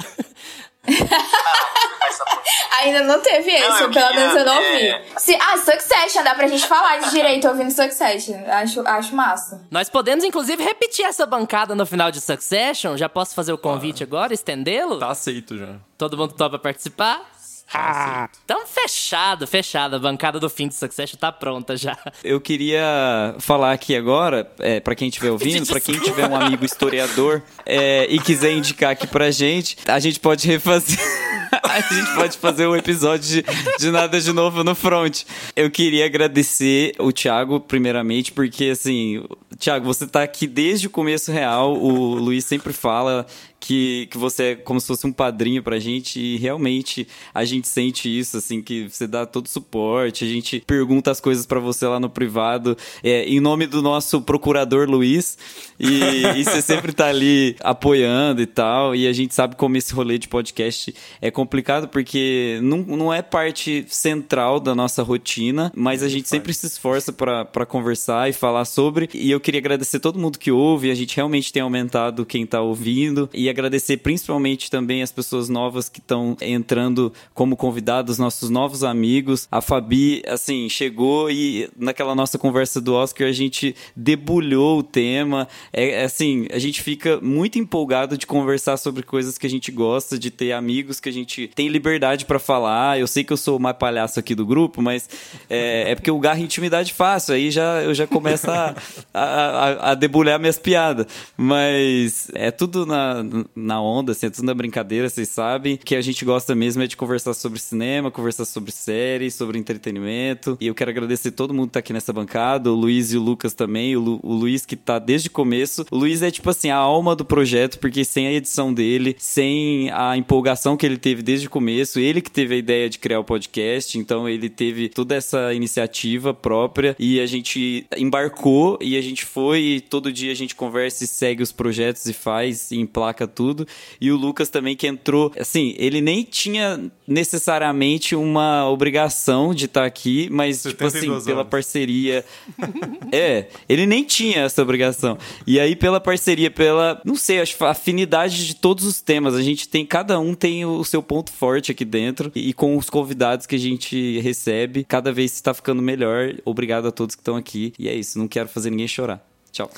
Ainda 2.81 3.03
não 3.03 3.21
teve 3.21 3.51
esse, 3.51 3.89
pelo 3.89 4.15
menos 4.15 4.37
eu 4.37 4.45
não 4.45 4.55
é, 4.55 4.97
ouvi. 4.97 5.11
Se, 5.19 5.35
ah, 5.35 5.59
Succession, 5.59 6.23
dá 6.25 6.35
pra 6.35 6.47
gente 6.49 6.67
falar 6.67 6.99
de 6.99 7.11
direito 7.11 7.47
ouvindo 7.47 7.71
Succession. 7.71 8.37
Acho, 8.49 8.81
acho 8.87 9.15
massa. 9.15 9.63
Nós 9.71 9.91
podemos, 9.91 10.25
inclusive, 10.25 10.63
repetir 10.63 11.05
essa 11.05 11.27
bancada 11.27 11.75
no 11.75 11.85
final 11.85 12.11
de 12.11 12.21
Succession. 12.21 12.97
Já 12.97 13.09
posso 13.09 13.35
fazer 13.35 13.53
o 13.53 13.59
convite 13.59 14.03
agora, 14.03 14.33
estendê-lo? 14.33 14.99
Tá 14.99 15.11
aceito 15.11 15.59
já. 15.59 15.77
Todo 15.99 16.17
mundo 16.17 16.33
topa 16.33 16.59
participar? 16.59 17.30
Ah, 17.73 18.29
então 18.45 18.67
fechado, 18.67 19.47
fechado. 19.47 19.97
A 19.97 19.99
bancada 19.99 20.41
do 20.41 20.51
fim 20.51 20.69
de 20.69 20.75
Succession 20.75 21.17
tá 21.19 21.31
pronta 21.31 21.77
já. 21.77 21.97
Eu 22.25 22.41
queria 22.41 23.35
falar 23.39 23.73
aqui 23.73 23.95
agora, 23.95 24.51
é, 24.59 24.81
para 24.81 24.95
quem 24.95 25.09
estiver 25.09 25.31
ouvindo, 25.33 25.67
para 25.67 25.81
quem 25.81 25.99
tiver 25.99 26.29
um 26.29 26.37
amigo 26.37 26.65
historiador 26.65 27.43
é, 27.65 28.07
e 28.11 28.19
quiser 28.19 28.53
indicar 28.53 28.91
aqui 28.91 29.07
pra 29.07 29.31
gente, 29.31 29.77
a 29.87 29.99
gente 29.99 30.19
pode 30.19 30.47
refazer. 30.47 30.99
A 31.65 31.81
gente 31.81 32.15
pode 32.15 32.39
fazer 32.39 32.67
um 32.67 32.77
episódio 32.77 33.29
de, 33.29 33.45
de 33.79 33.91
Nada 33.91 34.21
de 34.21 34.33
Novo 34.33 34.63
no 34.63 34.75
Front. 34.75 35.23
Eu 35.55 35.71
queria 35.71 36.07
agradecer 36.07 36.95
o 36.99 37.13
Thiago, 37.13 37.61
primeiramente, 37.61 38.33
porque, 38.33 38.67
assim, 38.67 39.25
Thiago, 39.59 39.85
você 39.85 40.07
tá 40.07 40.23
aqui 40.23 40.47
desde 40.47 40.87
o 40.87 40.91
começo 40.91 41.33
real. 41.33 41.77
O 41.77 42.15
Luiz 42.15 42.45
sempre 42.45 42.73
fala 42.73 43.27
que, 43.61 44.09
que 44.11 44.17
você 44.17 44.43
é 44.43 44.55
como 44.57 44.81
se 44.81 44.87
fosse 44.87 45.07
um 45.07 45.13
padrinho 45.13 45.63
pra 45.63 45.79
gente 45.79 46.19
e 46.19 46.39
realmente 46.39 47.07
a 47.35 47.45
gente 47.45 47.69
sente 47.69 48.09
isso, 48.09 48.39
assim, 48.39 48.63
que 48.63 48.89
você 48.89 49.07
dá 49.07 49.27
todo 49.27 49.47
o 49.47 49.49
suporte, 49.51 50.25
a 50.25 50.29
gente 50.29 50.61
pergunta 50.67 51.11
as 51.11 51.21
coisas 51.21 51.45
pra 51.45 51.61
você 51.61 51.87
lá 51.87 52.01
no 52.01 52.09
privado, 52.09 52.77
é, 53.03 53.25
em 53.25 53.39
nome 53.39 53.67
do 53.67 53.83
nosso 53.83 54.23
procurador 54.23 54.89
Luiz, 54.89 55.37
e, 55.79 56.01
e 56.39 56.45
você 56.45 56.63
sempre 56.63 56.93
tá 56.93 57.09
ali 57.09 57.55
apoiando 57.61 58.41
e 58.41 58.47
tal, 58.47 58.97
e 58.97 59.07
a 59.07 59.13
gente 59.13 59.35
sabe 59.35 59.57
como 59.57 59.77
esse 59.77 59.93
rolê 59.93 60.19
de 60.19 60.27
podcast 60.27 60.95
é 61.21 61.31
complicado 61.31 61.89
porque 61.89 62.59
não, 62.63 62.79
não 62.79 63.13
é 63.13 63.21
parte 63.21 63.85
central 63.89 64.59
da 64.59 64.75
nossa 64.75 65.03
rotina, 65.03 65.71
mas 65.77 66.03
a 66.03 66.09
gente 66.09 66.29
sempre 66.29 66.55
se 66.55 66.67
esforça 66.67 67.13
pra 67.13 67.45
pra 67.45 67.67
conversar 67.67 68.31
e 68.31 68.33
falar 68.33 68.65
sobre, 68.65 69.09
e 69.13 69.31
eu 69.31 69.39
queria 69.39 69.61
agradecer 69.61 70.01
todo 70.01 70.19
mundo 70.19 70.39
que 70.39 70.51
ouve, 70.51 70.91
a 70.91 70.95
gente 70.95 71.15
realmente 71.15 71.53
tem 71.53 71.63
aumentado 71.63 72.25
quem 72.25 72.47
tá 72.47 72.61
ouvindo, 72.63 73.29
e 73.35 73.50
agradecer 73.51 73.99
principalmente 73.99 74.71
também 74.71 75.03
as 75.03 75.13
pessoas 75.13 75.49
novas 75.49 75.89
que 75.89 76.01
estão 76.01 76.37
entrando 76.41 77.13
como 77.35 77.57
convidados, 77.57 78.19
nossos 78.19 78.49
novos 78.49 78.83
amigos. 78.83 79.47
A 79.51 79.61
Fabi, 79.61 80.23
assim, 80.27 80.69
chegou 80.69 81.31
e 81.31 81.69
naquela 81.77 82.15
nossa 82.15 82.39
conversa 82.39 82.81
do 82.81 82.95
Oscar 82.95 83.29
a 83.29 83.33
gente 83.33 83.75
debulhou 83.95 84.79
o 84.79 84.83
tema. 84.83 85.47
É 85.73 85.91
é 85.91 86.05
assim, 86.05 86.47
a 86.53 86.59
gente 86.59 86.83
fica 86.83 87.21
muito 87.21 87.59
empolgado 87.59 88.17
de 88.17 88.27
conversar 88.27 88.77
sobre 88.77 89.03
coisas 89.03 89.37
que 89.37 89.47
a 89.47 89.51
gente 89.51 89.71
gosta, 89.73 90.19
de 90.19 90.31
ter 90.31 90.53
amigos 90.53 91.01
que 91.01 91.09
a 91.09 91.13
gente 91.13 91.49
tem 91.49 91.69
liberdade 91.69 92.25
pra 92.25 92.39
falar. 92.39 92.99
Eu 92.99 93.07
sei 93.07 93.25
que 93.25 93.33
eu 93.33 93.37
sou 93.37 93.57
o 93.57 93.61
mais 93.61 93.77
palhaço 93.77 94.19
aqui 94.21 94.35
do 94.35 94.47
grupo, 94.47 94.81
mas 94.81 95.09
é, 95.49 95.91
é 95.91 95.95
porque 95.95 96.11
eu 96.11 96.19
garro 96.19 96.41
intimidade 96.41 96.93
fácil, 96.93 97.35
aí 97.35 97.51
já, 97.51 97.83
eu 97.83 97.95
já 97.95 98.07
começo 98.07 98.51
a, 98.51 98.75
a, 99.13 99.23
a, 99.23 99.91
a 99.91 99.95
debulhar 99.95 100.39
minhas 100.39 100.59
piadas. 100.59 101.07
Mas 101.37 102.31
é 102.35 102.51
tudo 102.51 102.87
na, 102.87 103.23
na 103.55 103.81
onda, 103.81 104.13
assim, 104.13 104.27
é 104.27 104.31
tudo 104.31 104.45
na 104.47 104.55
brincadeira, 104.55 105.09
vocês 105.09 105.29
sabem. 105.29 105.77
que 105.77 105.95
a 105.97 106.01
gente 106.01 106.25
gosta 106.25 106.55
mesmo 106.55 106.83
é 106.83 106.87
de 106.87 106.97
conversar 106.97 107.35
sobre 107.35 107.59
cinema, 107.59 108.11
conversar 108.11 108.45
sobre 108.45 108.71
séries, 108.73 109.35
sobre 109.35 109.59
entretenimento. 109.59 110.57
E 110.61 110.67
eu 110.67 110.75
quero 110.75 110.91
agradecer 110.91 111.31
todo 111.33 111.55
mundo 111.55 111.69
que 111.69 111.73
tá 111.75 111.79
aqui 111.81 111.93
nessa 111.93 112.13
bancada, 112.13 112.71
o 112.71 112.75
Luiz 112.75 113.13
e 113.13 113.17
o 113.17 113.23
Lucas 113.23 113.55
também, 113.55 113.97
o, 113.97 114.01
Lu- 114.01 114.21
o 114.23 114.35
Luiz 114.35 114.65
que 114.67 114.77
tá 114.77 114.99
desde 114.99 115.29
o 115.29 115.33
começo. 115.33 115.85
O 115.91 115.97
Luiz 115.97 116.23
é 116.23 116.31
tipo 116.31 116.49
assim, 116.51 116.71
a 116.71 116.77
alma 116.77 117.15
do 117.17 117.25
projeto, 117.25 117.79
porque 117.79 118.05
sem 118.05 118.27
a 118.27 118.33
edição 118.33 118.73
dele, 118.73 119.17
sem 119.19 119.91
a 119.91 120.17
empolgação 120.17 120.77
que 120.77 120.87
ele 120.87 120.97
teve 120.99 121.23
desde 121.23 121.47
o 121.47 121.51
começo, 121.51 121.99
ele 121.99 122.21
que 122.21 122.31
teve 122.31 122.55
a 122.55 122.59
ideia 122.59 122.89
de 122.89 122.99
criar 122.99 123.21
o 123.21 123.25
podcast, 123.25 123.99
então 123.99 124.29
ele 124.29 124.49
teve 124.49 124.89
toda 124.89 125.15
essa 125.15 125.53
iniciativa 125.55 126.33
própria 126.35 126.97
e 126.99 127.21
a 127.21 127.27
gente 127.27 127.87
embarcou 127.97 128.79
e 128.81 128.97
a 128.97 129.01
gente 129.01 129.25
foi 129.25 129.61
e 129.61 129.81
todo 129.81 130.13
dia 130.13 130.33
a 130.33 130.35
gente 130.35 130.55
conversa 130.55 131.05
e 131.05 131.07
segue 131.07 131.43
os 131.43 131.53
projetos 131.53 132.07
e 132.07 132.13
faz 132.13 132.71
e 132.71 132.77
emplaca 132.77 133.27
tudo. 133.31 133.67
E 134.01 134.11
o 134.11 134.17
Lucas 134.17 134.49
também 134.49 134.77
que 134.77 134.87
entrou, 134.87 135.33
assim, 135.39 135.75
ele 135.79 136.01
nem 136.01 136.23
tinha 136.23 136.91
necessariamente 137.07 138.15
uma 138.15 138.69
obrigação 138.69 139.55
de 139.55 139.65
estar 139.65 139.85
aqui, 139.85 140.29
mas 140.31 140.63
tipo 140.63 140.85
assim, 140.85 141.01
72 141.01 141.25
pela 141.25 141.39
horas. 141.39 141.51
parceria. 141.51 142.25
é, 143.13 143.49
ele 143.69 143.87
nem 143.87 144.05
tinha 144.05 144.43
essa 144.43 144.63
obrigação. 144.63 145.19
E 145.47 145.59
aí 145.59 145.75
pela 145.75 146.01
parceria, 146.01 146.51
pela, 146.51 147.01
não 147.05 147.17
sei, 147.17 147.41
acho 147.41 147.57
afinidade 147.65 148.47
de 148.47 148.55
todos 148.55 148.85
os 148.85 149.01
temas, 149.01 149.35
a 149.35 149.43
gente 149.43 149.69
tem 149.69 149.85
cada 149.85 150.19
um 150.19 150.35
tem 150.35 150.65
o 150.65 150.85
seu 150.85 151.03
ponto 151.03 151.31
forte 151.33 151.71
aqui 151.71 151.85
dentro 151.85 152.31
e 152.35 152.53
com 152.53 152.77
os 152.77 152.89
convidados 152.89 153.47
que 153.47 153.57
a 153.57 153.59
gente 153.59 154.21
recebe, 154.21 154.85
cada 154.85 155.13
vez 155.13 155.33
está 155.33 155.53
ficando 155.53 155.83
melhor. 155.83 156.35
Obrigado 156.45 156.89
a 156.89 156.93
todos 156.93 157.15
que 157.15 157.21
estão 157.21 157.37
aqui. 157.37 157.73
E 157.79 157.89
é 157.89 157.95
isso, 157.95 158.19
não 158.19 158.29
quero 158.29 158.49
fazer 158.49 158.71
ninguém 158.71 158.89
chorar. 158.89 159.30
Tchau. 159.53 159.71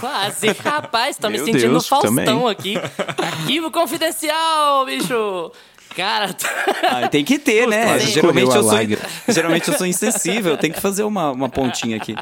Quase. 0.00 0.48
Rapaz, 0.48 1.16
tô 1.16 1.30
me 1.30 1.38
sentindo 1.38 1.70
Deus, 1.70 1.88
Faustão 1.88 2.14
também. 2.14 2.48
aqui. 2.48 2.74
Arquivo 3.18 3.70
confidencial, 3.70 4.84
bicho. 4.84 5.52
Cara, 5.96 6.36
Ah, 6.90 7.08
tem 7.08 7.24
que 7.24 7.38
ter, 7.38 7.66
né? 7.66 7.98
Geralmente 8.00 8.54
eu, 8.54 8.62
sou, 8.62 8.72
geralmente 9.28 9.68
eu 9.68 9.78
sou 9.78 9.86
insensível, 9.86 10.56
tem 10.58 10.70
que 10.70 10.78
fazer 10.78 11.04
uma, 11.04 11.30
uma 11.30 11.48
pontinha 11.48 11.96
aqui. 11.96 12.14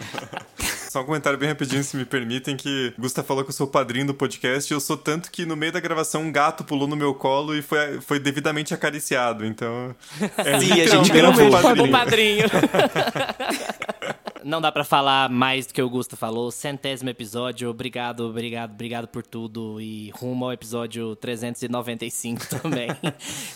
Só 0.89 1.01
um 1.01 1.05
comentário 1.05 1.37
bem 1.37 1.49
rapidinho, 1.49 1.83
se 1.83 1.97
me 1.97 2.05
permitem, 2.05 2.57
que 2.57 2.95
o 2.97 3.01
Gusta 3.01 3.25
falou 3.25 3.43
que 3.43 3.51
eu 3.51 3.55
sou 3.55 3.67
o 3.67 3.71
padrinho 3.71 4.07
do 4.07 4.15
podcast, 4.15 4.73
e 4.73 4.77
eu 4.77 4.79
sou 4.79 4.97
tanto 4.97 5.29
que 5.29 5.45
no 5.45 5.57
meio 5.57 5.73
da 5.73 5.81
gravação 5.81 6.23
um 6.23 6.31
gato 6.31 6.63
pulou 6.63 6.87
no 6.87 6.95
meu 6.95 7.13
colo 7.15 7.53
e 7.57 7.63
foi, 7.63 8.01
foi 8.01 8.21
devidamente 8.21 8.73
acariciado, 8.73 9.45
então... 9.45 9.93
É 10.39 10.61
Sim, 10.61 10.81
a 10.81 10.87
gente 10.87 11.11
gravou. 11.11 11.45
um 11.45 11.89
o 11.89 11.91
padrinho. 11.91 12.45
Não 14.45 14.61
dá 14.61 14.71
pra 14.71 14.85
falar 14.85 15.31
mais 15.31 15.67
do 15.67 15.73
que 15.73 15.81
o 15.81 15.89
Gusta 15.89 16.17
falou. 16.17 16.51
Centésimo 16.51 17.09
episódio. 17.09 17.71
Obrigado, 17.71 18.29
obrigado, 18.29 18.73
obrigado 18.73 19.09
por 19.09 19.25
tudo. 19.25 19.81
E 19.81 20.11
rumo 20.11 20.45
ao 20.45 20.53
episódio 20.53 21.17
395 21.17 22.47
também. 22.61 22.89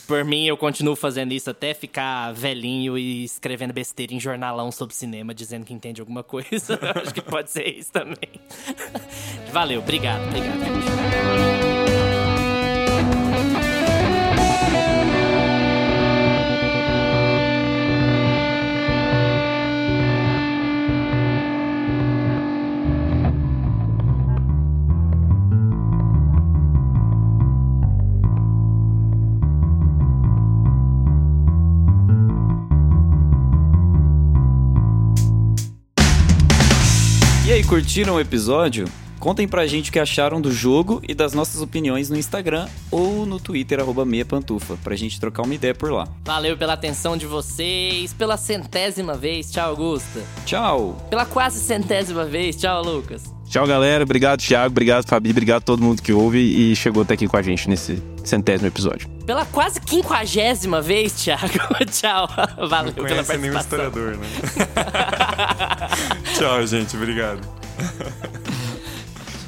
por 0.07 0.25
mim, 0.25 0.47
eu 0.47 0.57
continuo 0.57 0.97
fazendo 0.97 1.33
isso 1.33 1.51
até 1.51 1.75
ficar 1.75 2.33
velhinho 2.33 2.97
e 2.97 3.25
escrevendo 3.25 3.73
besteira 3.75 4.15
em 4.15 4.21
jornalão 4.21 4.73
sobre 4.73 4.95
cinema, 4.95 5.35
dizendo 5.35 5.67
que 5.67 5.75
entende 5.75 6.01
alguma 6.01 6.23
coisa. 6.23 6.79
Acho 6.97 7.13
que 7.13 7.21
pode 7.21 7.51
ser 7.51 7.69
isso 7.69 7.93
também. 7.93 8.41
Valeu, 9.53 9.81
obrigado, 9.81 10.27
obrigado, 10.27 11.68
E 37.49 37.51
aí, 37.51 37.65
curtiram 37.65 38.17
o 38.17 38.21
episódio? 38.21 38.87
Contem 39.19 39.49
pra 39.49 39.67
gente 39.67 39.89
o 39.89 39.93
que 39.95 39.99
acharam 39.99 40.39
do 40.39 40.53
jogo 40.53 41.01
e 41.09 41.15
das 41.15 41.33
nossas 41.33 41.63
opiniões 41.63 42.11
no 42.11 42.19
Instagram 42.19 42.69
ou 42.91 43.25
no 43.25 43.41
Twitter, 43.41 43.81
arroba 43.81 44.05
meia 44.05 44.23
pantufa, 44.23 44.77
pra 44.85 44.95
gente 44.95 45.19
trocar 45.19 45.45
uma 45.45 45.55
ideia 45.55 45.75
por 45.75 45.91
lá. 45.91 46.07
Valeu 46.27 46.59
pela 46.59 46.75
atenção 46.75 47.17
de 47.17 47.25
vocês, 47.25 48.13
pela 48.13 48.37
centésima 48.37 49.15
vez. 49.15 49.51
Tchau, 49.51 49.71
Augusta. 49.71 50.21
Tchau! 50.45 50.95
Pela 51.09 51.25
quase 51.25 51.59
centésima 51.61 52.27
vez. 52.27 52.55
Tchau, 52.55 52.83
Lucas. 52.83 53.38
Tchau, 53.49 53.67
galera. 53.67 54.05
Obrigado, 54.05 54.41
Thiago. 54.41 54.67
Obrigado, 54.67 55.07
Fabi. 55.07 55.31
Obrigado 55.31 55.59
a 55.59 55.61
todo 55.65 55.83
mundo 55.83 56.03
que 56.03 56.13
ouve 56.13 56.39
e 56.39 56.77
chegou 56.77 57.03
até 57.03 57.15
aqui 57.15 57.27
com 57.27 57.37
a 57.37 57.43
gente 57.43 57.69
nesse 57.69 58.03
centésimo 58.25 58.69
episódio. 58.69 59.09
Pela 59.27 59.47
quase 59.47 59.81
quinquagésima 59.81 60.83
vez, 60.83 61.13
Thiago. 61.13 61.49
Tchau. 61.91 62.29
Valeu 62.69 62.93
Não 62.97 63.05
pela 63.05 63.09
conhece 63.25 63.37
nenhum 63.39 63.55
participação. 63.55 63.89
historiador, 63.89 64.17
né? 64.19 64.27
Tchau, 66.37 66.67
gente. 66.67 66.97
Obrigado. 66.97 67.41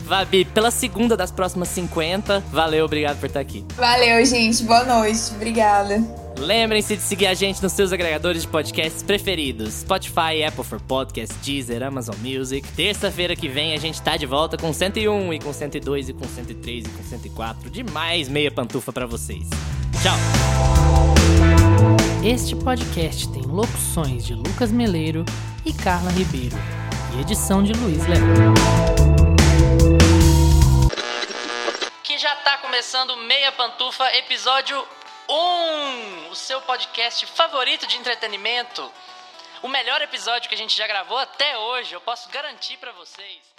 Fabi, 0.09 0.45
pela 0.45 0.71
segunda 0.73 1.17
das 1.17 1.31
próximas 1.31 1.69
50. 1.69 2.43
Valeu, 2.51 2.85
obrigado 2.85 3.21
por 3.21 3.27
estar 3.27 3.39
aqui. 3.39 3.65
Valeu, 3.77 4.25
gente. 4.27 4.63
Boa 4.65 4.83
noite. 4.85 5.21
Obrigada. 5.37 6.03
Lembrem-se 6.41 6.97
de 6.97 7.03
seguir 7.03 7.27
a 7.27 7.35
gente 7.35 7.63
nos 7.63 7.73
seus 7.73 7.93
agregadores 7.93 8.43
de 8.43 8.49
podcasts 8.49 9.03
preferidos: 9.03 9.75
Spotify, 9.75 10.43
Apple 10.47 10.65
for 10.65 10.81
Podcast, 10.81 11.35
Deezer, 11.45 11.83
Amazon 11.83 12.17
Music. 12.17 12.67
Terça-feira 12.73 13.37
que 13.37 13.47
vem 13.47 13.75
a 13.75 13.77
gente 13.77 14.01
tá 14.01 14.17
de 14.17 14.25
volta 14.25 14.57
com 14.57 14.73
101 14.73 15.35
e 15.35 15.39
com 15.39 15.53
102 15.53 16.09
e 16.09 16.13
com 16.15 16.27
103 16.27 16.87
e 16.87 16.89
com 16.89 17.03
104 17.03 17.69
de 17.69 17.85
mais 17.85 18.27
meia 18.31 18.51
pantufa 18.51 18.91
pra 18.91 19.05
vocês. 19.05 19.47
Tchau. 20.03 20.17
Este 22.25 22.57
podcast 22.57 23.31
tem 23.33 23.43
locuções 23.43 24.25
de 24.25 24.35
Lucas 24.35 24.73
Meleiro 24.73 25.27
e 25.65 25.75
Carla 25.75 26.11
Ribeiro 26.11 26.57
e 27.15 27.21
edição 27.21 27.63
de 27.63 27.75
Luiz 27.75 28.07
Leão. 28.07 28.55
Que 32.03 32.17
já 32.17 32.35
tá 32.37 32.57
começando 32.59 33.15
Meia 33.27 33.53
Pantufa, 33.53 34.05
episódio 34.17 34.83
1, 35.33 36.31
o 36.31 36.35
seu 36.35 36.61
podcast 36.63 37.25
favorito 37.27 37.87
de 37.87 37.97
entretenimento. 37.97 38.93
O 39.63 39.69
melhor 39.69 40.03
episódio 40.03 40.49
que 40.49 40.55
a 40.57 40.59
gente 40.59 40.77
já 40.77 40.89
gravou 40.89 41.19
até 41.19 41.57
hoje, 41.57 41.95
eu 41.95 42.01
posso 42.01 42.29
garantir 42.31 42.77
pra 42.79 42.91
vocês. 42.93 43.50